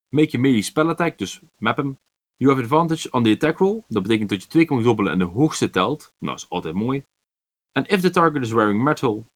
Make 0.08 0.36
a 0.36 0.38
melee 0.38 0.62
spell 0.62 0.88
attack, 0.90 1.18
dus 1.18 1.40
map 1.58 1.76
hem. 1.76 1.98
You 2.36 2.50
have 2.50 2.62
advantage 2.62 3.10
on 3.10 3.22
the 3.22 3.30
attack 3.32 3.58
roll. 3.58 3.84
Dat 3.88 4.02
betekent 4.02 4.28
dat 4.28 4.42
je 4.42 4.48
twee 4.48 4.64
kan 4.64 4.82
dobbelen 4.82 5.12
en 5.12 5.18
de 5.18 5.24
hoogste 5.24 5.70
telt. 5.70 6.14
Nou, 6.18 6.32
dat 6.32 6.44
is 6.44 6.48
altijd 6.50 6.74
mooi. 6.74 7.04
And 7.72 7.88
if 7.88 8.00
the 8.00 8.10
target 8.10 8.42
is 8.42 8.52
wearing 8.52 8.82
metal, 8.82 9.26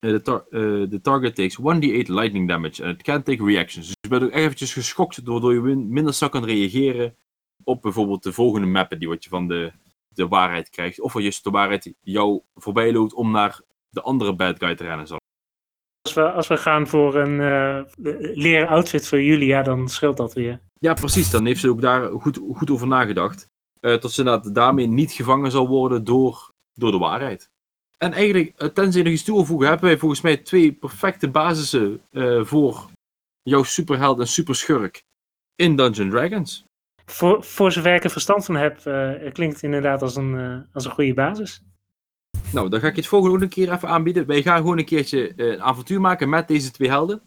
uh, 0.00 0.16
the, 0.16 0.44
uh, 0.50 0.88
the 0.90 1.00
target 1.00 1.34
takes 1.34 1.56
1d8 1.58 2.06
lightning 2.08 2.48
damage 2.48 2.84
and 2.84 2.94
it 2.94 3.02
can 3.02 3.22
take 3.22 3.44
reactions. 3.44 3.86
Dus 3.86 3.96
je 4.00 4.08
bent 4.08 4.22
ook 4.22 4.32
eventjes 4.32 4.72
geschokt, 4.72 5.22
waardoor 5.24 5.54
je 5.54 5.60
min- 5.60 5.92
minder 5.92 6.14
snel 6.14 6.28
kan 6.28 6.44
reageren 6.44 7.16
op 7.64 7.82
bijvoorbeeld 7.82 8.22
de 8.22 8.32
volgende 8.32 8.66
mappen 8.66 8.98
die 8.98 9.08
wat 9.08 9.24
je 9.24 9.30
van 9.30 9.48
de, 9.48 9.72
de 10.08 10.28
waarheid 10.28 10.70
krijgt. 10.70 11.00
Of 11.00 11.12
wat 11.12 11.22
juist 11.22 11.44
de 11.44 11.50
waarheid 11.50 11.94
jou 12.00 12.40
voorbij 12.54 12.92
loopt 12.92 13.12
om 13.14 13.30
naar 13.30 13.60
de 13.90 14.02
andere 14.02 14.34
bad 14.34 14.58
guy 14.58 14.74
te 14.74 14.84
rennen. 14.84 15.06
Zal. 15.06 15.18
Als 16.02 16.14
we, 16.14 16.32
als 16.32 16.48
we 16.48 16.56
gaan 16.56 16.86
voor 16.86 17.14
een 17.14 17.40
eh, 17.40 17.82
leren 18.34 18.68
outfit 18.68 19.08
voor 19.08 19.22
Julia, 19.22 19.62
dan 19.62 19.88
scheelt 19.88 20.16
dat 20.16 20.32
weer. 20.32 20.60
Ja, 20.78 20.94
precies. 20.94 21.30
Dan 21.30 21.46
heeft 21.46 21.60
ze 21.60 21.68
ook 21.68 21.80
daar 21.80 22.10
goed, 22.10 22.40
goed 22.54 22.70
over 22.70 22.86
nagedacht. 22.86 23.46
Eh 23.80 23.94
tot 23.94 24.12
ze 24.12 24.50
daarmee 24.52 24.86
niet 24.86 25.12
gevangen 25.12 25.50
zal 25.50 25.68
worden 25.68 26.04
door, 26.04 26.50
door 26.72 26.90
de 26.90 26.98
waarheid. 26.98 27.50
En 27.98 28.12
eigenlijk, 28.12 28.52
eh, 28.56 28.68
tenzij 28.68 29.02
nog 29.02 29.12
iets 29.12 29.24
toevoegen, 29.24 29.68
hebben 29.68 29.86
wij 29.86 29.98
volgens 29.98 30.20
mij 30.20 30.36
twee 30.36 30.72
perfecte 30.72 31.30
basissen 31.30 32.00
voor 32.46 32.90
jouw 33.42 33.62
superheld 33.62 34.18
en 34.18 34.28
superschurk 34.28 35.02
in 35.54 35.76
Dungeons 35.76 36.10
Dragons. 36.10 36.64
Voor, 37.06 37.44
voor 37.44 37.72
zover 37.72 37.94
ik 37.94 38.04
er 38.04 38.10
verstand 38.10 38.44
van 38.44 38.56
heb, 38.56 38.80
klinkt 39.32 39.54
het 39.54 39.62
inderdaad 39.62 40.02
als 40.02 40.16
een, 40.16 40.66
als 40.72 40.84
een 40.84 40.90
goede 40.90 41.14
basis. 41.14 41.62
Nou, 42.52 42.68
dan 42.68 42.80
ga 42.80 42.86
ik 42.86 42.96
het 42.96 43.06
volgende 43.06 43.36
ook 43.36 43.42
een 43.42 43.48
keer 43.48 43.72
even 43.72 43.88
aanbieden. 43.88 44.26
Wij 44.26 44.42
gaan 44.42 44.56
gewoon 44.56 44.78
een 44.78 44.84
keertje 44.84 45.34
eh, 45.34 45.46
een 45.46 45.62
avontuur 45.62 46.00
maken 46.00 46.28
met 46.28 46.48
deze 46.48 46.70
twee 46.70 46.88
helden. 46.88 47.22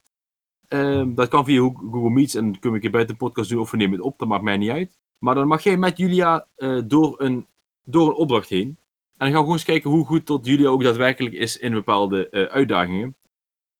Ehm, 0.67 1.13
dat 1.13 1.27
kan 1.27 1.45
via 1.45 1.59
Google 1.59 2.09
Meets 2.09 2.35
en 2.35 2.43
kunnen 2.43 2.61
we 2.61 2.75
een 2.75 2.79
keer 2.79 2.91
buiten 2.91 3.15
de 3.15 3.25
podcast 3.25 3.49
doen 3.49 3.59
of 3.59 3.71
we 3.71 3.77
nemen 3.77 3.97
het 3.97 4.05
op, 4.05 4.19
dat 4.19 4.27
maakt 4.27 4.43
mij 4.43 4.57
niet 4.57 4.69
uit. 4.69 4.97
Maar 5.17 5.35
dan 5.35 5.47
mag 5.47 5.63
jij 5.63 5.77
met 5.77 5.97
Julia 5.97 6.47
eh, 6.55 6.79
door, 6.85 7.21
een, 7.21 7.47
door 7.83 8.07
een 8.07 8.15
opdracht 8.15 8.49
heen. 8.49 8.67
En 8.67 8.77
dan 9.17 9.27
gaan 9.27 9.35
we 9.35 9.37
gewoon 9.37 9.53
eens 9.53 9.63
kijken 9.63 9.89
hoe 9.89 10.05
goed 10.05 10.25
tot 10.25 10.45
Julia 10.45 10.67
ook 10.67 10.83
daadwerkelijk 10.83 11.35
is 11.35 11.57
in 11.57 11.73
bepaalde 11.73 12.29
eh, 12.29 12.43
uitdagingen. 12.43 13.15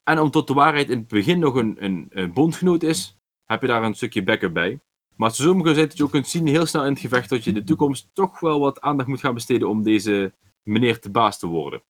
En 0.03 0.19
om 0.19 0.31
tot 0.31 0.47
de 0.47 0.53
waarheid 0.53 0.89
in 0.89 0.97
het 0.97 1.07
begin 1.07 1.39
nog 1.39 1.55
een, 1.55 1.75
een, 2.09 2.33
bondgenoot 2.33 2.83
is, 2.83 3.17
heb 3.45 3.61
je 3.61 3.67
daar 3.67 3.83
een 3.83 3.95
stukje 3.95 4.23
backup 4.23 4.53
bij. 4.53 4.79
Maar 5.15 5.33
zo 5.33 5.53
gezegd 5.53 5.87
dat 5.87 5.97
je 5.97 6.03
ook 6.03 6.11
kunt 6.11 6.27
zien 6.27 6.47
heel 6.47 6.65
snel 6.65 6.85
in 6.85 6.91
het 6.91 6.99
gevecht 6.99 7.29
dat 7.29 7.43
je 7.43 7.49
in 7.49 7.55
de 7.55 7.63
toekomst 7.63 8.09
toch 8.13 8.39
wel 8.39 8.59
wat 8.59 8.81
aandacht 8.81 9.09
moet 9.09 9.19
gaan 9.19 9.33
besteden 9.33 9.69
om 9.69 9.83
deze 9.83 10.33
meneer 10.63 10.99
te 10.99 11.11
baas 11.11 11.39
te 11.39 11.47
worden. 11.47 11.83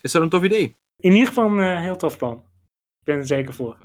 Is 0.00 0.12
dat 0.12 0.22
een 0.22 0.28
tof 0.28 0.42
idee? 0.42 0.76
In 0.96 1.12
ieder 1.12 1.28
geval 1.28 1.50
een 1.50 1.76
eh, 1.76 1.80
heel 1.80 1.96
tof 1.96 2.16
plan. 2.16 2.36
Ik 2.98 3.04
ben 3.04 3.16
er 3.16 3.26
zeker 3.26 3.54
voor. 3.54 3.76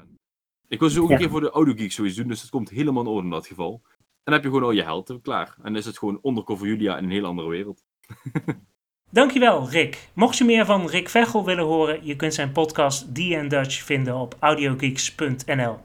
Ik 0.68 0.78
wil 0.80 0.88
zo 0.88 1.02
ook 1.02 1.08
Ja. 1.08 1.14
een 1.14 1.20
keer 1.20 1.30
voor 1.30 1.40
de 1.40 1.50
Audiogeek 1.50 1.92
zoiets 1.92 2.16
doen, 2.16 2.28
dus 2.28 2.40
dat 2.40 2.50
komt 2.50 2.70
helemaal 2.70 3.02
in 3.02 3.08
orde 3.08 3.24
in 3.24 3.30
dat 3.30 3.46
geval. 3.46 3.80
En 3.84 4.00
dan 4.24 4.34
heb 4.34 4.42
je 4.42 4.48
gewoon 4.48 4.64
al 4.64 4.70
je 4.70 4.82
held 4.82 5.18
klaar. 5.22 5.54
En 5.56 5.62
dan 5.62 5.76
is 5.76 5.84
het 5.84 5.98
gewoon 5.98 6.20
undercover 6.22 6.66
Julia 6.66 6.96
in 6.98 7.04
een 7.04 7.10
heel 7.10 7.24
andere 7.24 7.48
wereld. 7.48 7.84
Dankjewel, 9.10 9.68
Rick. 9.70 10.08
Mocht 10.14 10.38
je 10.38 10.44
meer 10.44 10.64
van 10.66 10.86
Rick 10.86 11.08
Vechel 11.08 11.44
willen 11.44 11.64
horen, 11.64 12.06
je 12.06 12.16
kunt 12.16 12.34
zijn 12.34 12.52
podcast 12.52 13.14
D 13.14 13.16
Dutch 13.50 13.82
vinden 13.82 14.14
op 14.14 14.36
audiogeeks.nl. 14.40 15.78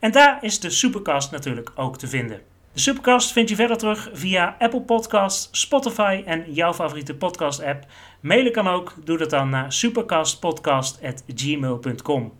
En 0.00 0.12
daar 0.12 0.44
is 0.44 0.60
de 0.60 0.70
Supercast 0.70 1.30
natuurlijk 1.30 1.70
ook 1.74 1.98
te 1.98 2.08
vinden. 2.08 2.42
De 2.78 2.84
Supercast 2.84 3.32
vind 3.32 3.48
je 3.48 3.54
verder 3.54 3.76
terug 3.76 4.10
via 4.12 4.56
Apple 4.58 4.82
Podcasts, 4.82 5.60
Spotify 5.60 6.22
en 6.26 6.52
jouw 6.52 6.74
favoriete 6.74 7.14
podcast 7.14 7.62
app. 7.62 7.86
Mailen 8.20 8.52
kan 8.52 8.68
ook, 8.68 8.94
doe 9.04 9.18
dat 9.18 9.30
dan 9.30 9.48
naar 9.48 9.72
supercastpodcast.gmail.com. 9.72 12.32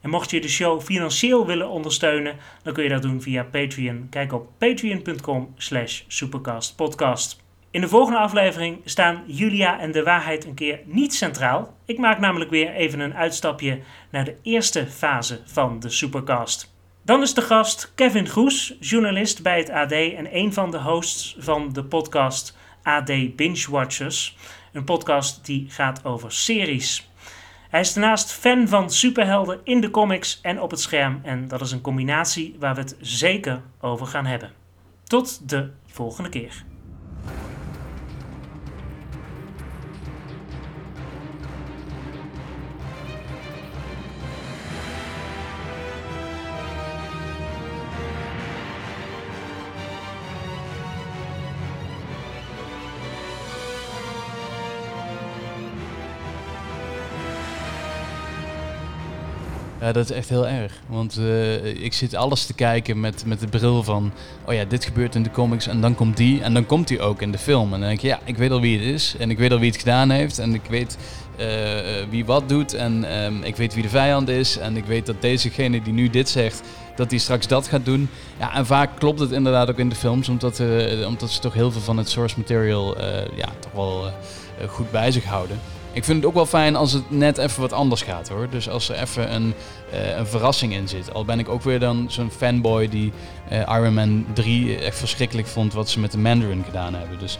En 0.00 0.10
mocht 0.10 0.30
je 0.30 0.40
de 0.40 0.48
show 0.48 0.80
financieel 0.80 1.46
willen 1.46 1.68
ondersteunen, 1.68 2.36
dan 2.62 2.72
kun 2.72 2.82
je 2.82 2.88
dat 2.88 3.02
doen 3.02 3.22
via 3.22 3.44
Patreon. 3.44 4.06
Kijk 4.10 4.32
op 4.32 4.48
patreon.com 4.58 5.54
slash 5.56 6.02
supercastpodcast. 6.06 7.42
In 7.70 7.80
de 7.80 7.88
volgende 7.88 8.18
aflevering 8.18 8.80
staan 8.84 9.22
Julia 9.26 9.80
en 9.80 9.92
de 9.92 10.02
waarheid 10.02 10.44
een 10.44 10.54
keer 10.54 10.80
niet 10.84 11.14
centraal. 11.14 11.74
Ik 11.84 11.98
maak 11.98 12.18
namelijk 12.18 12.50
weer 12.50 12.74
even 12.74 13.00
een 13.00 13.14
uitstapje 13.14 13.80
naar 14.10 14.24
de 14.24 14.36
eerste 14.42 14.86
fase 14.86 15.40
van 15.44 15.80
de 15.80 15.90
Supercast. 15.90 16.78
Dan 17.10 17.22
is 17.22 17.34
de 17.34 17.42
gast 17.42 17.92
Kevin 17.94 18.28
Groes, 18.28 18.76
journalist 18.80 19.42
bij 19.42 19.58
het 19.58 19.70
AD 19.70 19.92
en 19.92 20.36
een 20.36 20.52
van 20.52 20.70
de 20.70 20.78
hosts 20.78 21.36
van 21.38 21.72
de 21.72 21.84
podcast 21.84 22.56
AD 22.82 23.36
Binge 23.36 23.70
Watchers. 23.70 24.36
Een 24.72 24.84
podcast 24.84 25.46
die 25.46 25.66
gaat 25.70 26.04
over 26.04 26.32
series. 26.32 27.10
Hij 27.70 27.80
is 27.80 27.92
daarnaast 27.92 28.32
fan 28.32 28.68
van 28.68 28.90
superhelden 28.90 29.60
in 29.64 29.80
de 29.80 29.90
comics 29.90 30.40
en 30.42 30.60
op 30.60 30.70
het 30.70 30.80
scherm 30.80 31.20
en 31.22 31.48
dat 31.48 31.60
is 31.60 31.72
een 31.72 31.80
combinatie 31.80 32.56
waar 32.58 32.74
we 32.74 32.80
het 32.80 32.96
zeker 33.00 33.62
over 33.80 34.06
gaan 34.06 34.26
hebben. 34.26 34.52
Tot 35.04 35.48
de 35.48 35.70
volgende 35.86 36.28
keer. 36.28 36.69
Ja, 59.80 59.92
dat 59.92 60.10
is 60.10 60.16
echt 60.16 60.28
heel 60.28 60.48
erg. 60.48 60.72
Want 60.86 61.16
eh, 61.16 61.64
ik 61.64 61.92
zit 61.92 62.14
alles 62.14 62.46
te 62.46 62.54
kijken 62.54 63.00
met, 63.00 63.24
met 63.26 63.40
de 63.40 63.46
bril 63.46 63.82
van... 63.82 64.12
Oh 64.46 64.54
ja, 64.54 64.64
dit 64.64 64.84
gebeurt 64.84 65.14
in 65.14 65.22
de 65.22 65.30
comics 65.30 65.66
en 65.66 65.80
dan 65.80 65.94
komt 65.94 66.16
die. 66.16 66.42
En 66.42 66.54
dan 66.54 66.66
komt 66.66 66.88
die 66.88 67.00
ook 67.00 67.22
in 67.22 67.32
de 67.32 67.38
film. 67.38 67.64
En 67.72 67.80
dan 67.80 67.88
denk 67.88 68.00
je, 68.00 68.06
ja, 68.06 68.20
ik 68.24 68.36
weet 68.36 68.50
al 68.50 68.60
wie 68.60 68.78
het 68.78 68.86
is. 68.86 69.14
En 69.18 69.30
ik 69.30 69.38
weet 69.38 69.52
al 69.52 69.58
wie 69.58 69.70
het 69.70 69.78
gedaan 69.78 70.10
heeft. 70.10 70.38
En 70.38 70.54
ik 70.54 70.64
weet 70.68 70.98
eh, 71.36 72.00
eh, 72.00 72.08
wie 72.10 72.24
wat 72.24 72.48
doet. 72.48 72.74
En 72.74 73.04
ehm, 73.04 73.42
ik 73.42 73.56
weet 73.56 73.74
wie 73.74 73.82
de 73.82 73.88
vijand 73.88 74.28
is. 74.28 74.58
En 74.58 74.76
ik 74.76 74.84
weet 74.84 75.06
dat 75.06 75.22
dezegene 75.22 75.82
die 75.82 75.92
nu 75.92 76.10
dit 76.10 76.28
zegt... 76.28 76.62
dat 76.96 77.10
hij 77.10 77.18
straks 77.18 77.46
dat 77.46 77.68
gaat 77.68 77.84
doen. 77.84 78.08
Ja, 78.38 78.54
en 78.54 78.66
vaak 78.66 78.90
klopt 78.98 79.20
het 79.20 79.30
inderdaad 79.30 79.70
ook 79.70 79.78
in 79.78 79.88
de 79.88 79.94
films. 79.94 80.28
Omdat, 80.28 80.62
omdat 81.06 81.30
ze 81.30 81.40
toch 81.40 81.54
heel 81.54 81.72
veel 81.72 81.80
van 81.80 81.96
het 81.96 82.08
source 82.08 82.38
material... 82.38 82.96
ja, 83.36 83.48
toch 83.60 83.72
wel 83.72 84.10
goed 84.66 84.90
bij 84.90 85.10
zich 85.10 85.24
houden. 85.24 85.58
Ik 85.92 86.04
vind 86.04 86.16
het 86.16 86.26
ook 86.26 86.34
wel 86.34 86.46
fijn 86.46 86.76
als 86.76 86.92
het 86.92 87.10
net 87.10 87.38
even 87.38 87.60
wat 87.60 87.72
anders 87.72 88.02
gaat 88.02 88.28
hoor. 88.28 88.48
Dus 88.50 88.68
als 88.68 88.88
er 88.88 88.96
even 88.96 89.34
een, 89.34 89.54
eh, 89.92 90.16
een 90.16 90.26
verrassing 90.26 90.72
in 90.72 90.88
zit. 90.88 91.14
Al 91.14 91.24
ben 91.24 91.38
ik 91.38 91.48
ook 91.48 91.62
weer 91.62 91.78
dan 91.78 92.06
zo'n 92.08 92.30
fanboy 92.30 92.88
die 92.88 93.12
eh, 93.48 93.58
Iron 93.58 93.94
Man 93.94 94.26
3 94.32 94.78
echt 94.78 94.98
verschrikkelijk 94.98 95.48
vond 95.48 95.72
wat 95.72 95.88
ze 95.88 96.00
met 96.00 96.12
de 96.12 96.18
Mandarin 96.18 96.64
gedaan 96.64 96.94
hebben. 96.94 97.18
Dus 97.18 97.38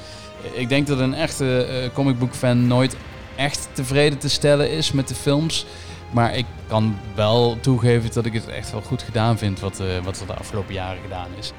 eh, 0.54 0.60
ik 0.60 0.68
denk 0.68 0.86
dat 0.86 0.98
een 0.98 1.14
echte 1.14 1.64
eh 1.64 1.94
comicbook 1.94 2.34
fan 2.34 2.66
nooit 2.66 2.96
echt 3.36 3.68
tevreden 3.72 4.18
te 4.18 4.28
stellen 4.28 4.70
is 4.70 4.92
met 4.92 5.08
de 5.08 5.14
films. 5.14 5.66
Maar 6.10 6.36
ik 6.36 6.46
kan 6.68 6.98
wel 7.14 7.56
toegeven 7.60 8.12
dat 8.12 8.26
ik 8.26 8.32
het 8.32 8.48
echt 8.48 8.72
wel 8.72 8.80
goed 8.80 9.02
gedaan 9.02 9.38
vind 9.38 9.60
wat, 9.60 9.82
wat 10.02 10.20
er 10.20 10.26
de 10.26 10.34
afgelopen 10.34 10.74
jaren 10.74 11.02
gedaan 11.02 11.28
is. 11.38 11.52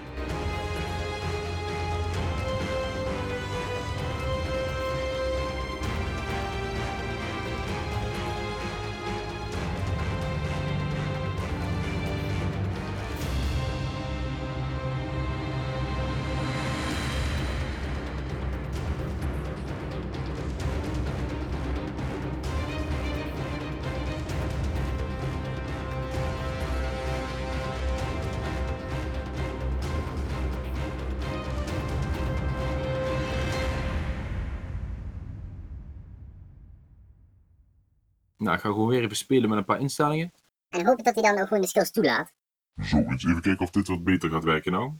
Ga 38.61 38.69
gewoon 38.69 38.87
weer 38.87 39.03
even 39.03 39.15
spelen 39.15 39.49
met 39.49 39.57
een 39.57 39.65
paar 39.65 39.79
instellingen. 39.79 40.33
En 40.69 40.85
hoop 40.85 41.03
dat 41.03 41.13
hij 41.15 41.23
dan 41.23 41.41
ook 41.41 41.47
gewoon 41.47 41.61
de 41.61 41.67
skills 41.67 41.91
toelaat. 41.91 42.31
Zoiets, 42.75 43.25
even 43.25 43.41
kijken 43.41 43.65
of 43.65 43.69
dit 43.71 43.87
wat 43.87 44.03
beter 44.03 44.29
gaat 44.29 44.43
werken 44.43 44.71
nou. 44.71 44.91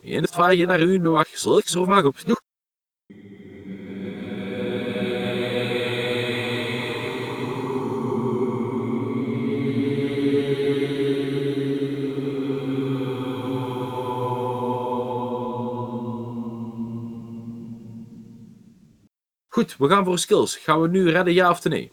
In 0.00 0.22
het 0.22 0.32
vraag 0.32 0.54
je 0.54 0.66
naar 0.66 0.80
u 0.80 0.98
nog 0.98 1.26
zal 1.26 1.58
ik 1.58 1.68
zo 1.68 1.84
vaak 1.84 2.04
op 2.04 2.16
genoeg. 2.16 2.40
Goed, 19.48 19.76
we 19.76 19.88
gaan 19.88 20.04
voor 20.04 20.18
skills. 20.18 20.56
Gaan 20.56 20.80
we 20.80 20.88
nu 20.88 21.10
redden, 21.10 21.34
ja 21.34 21.50
of 21.50 21.64
nee? 21.64 21.92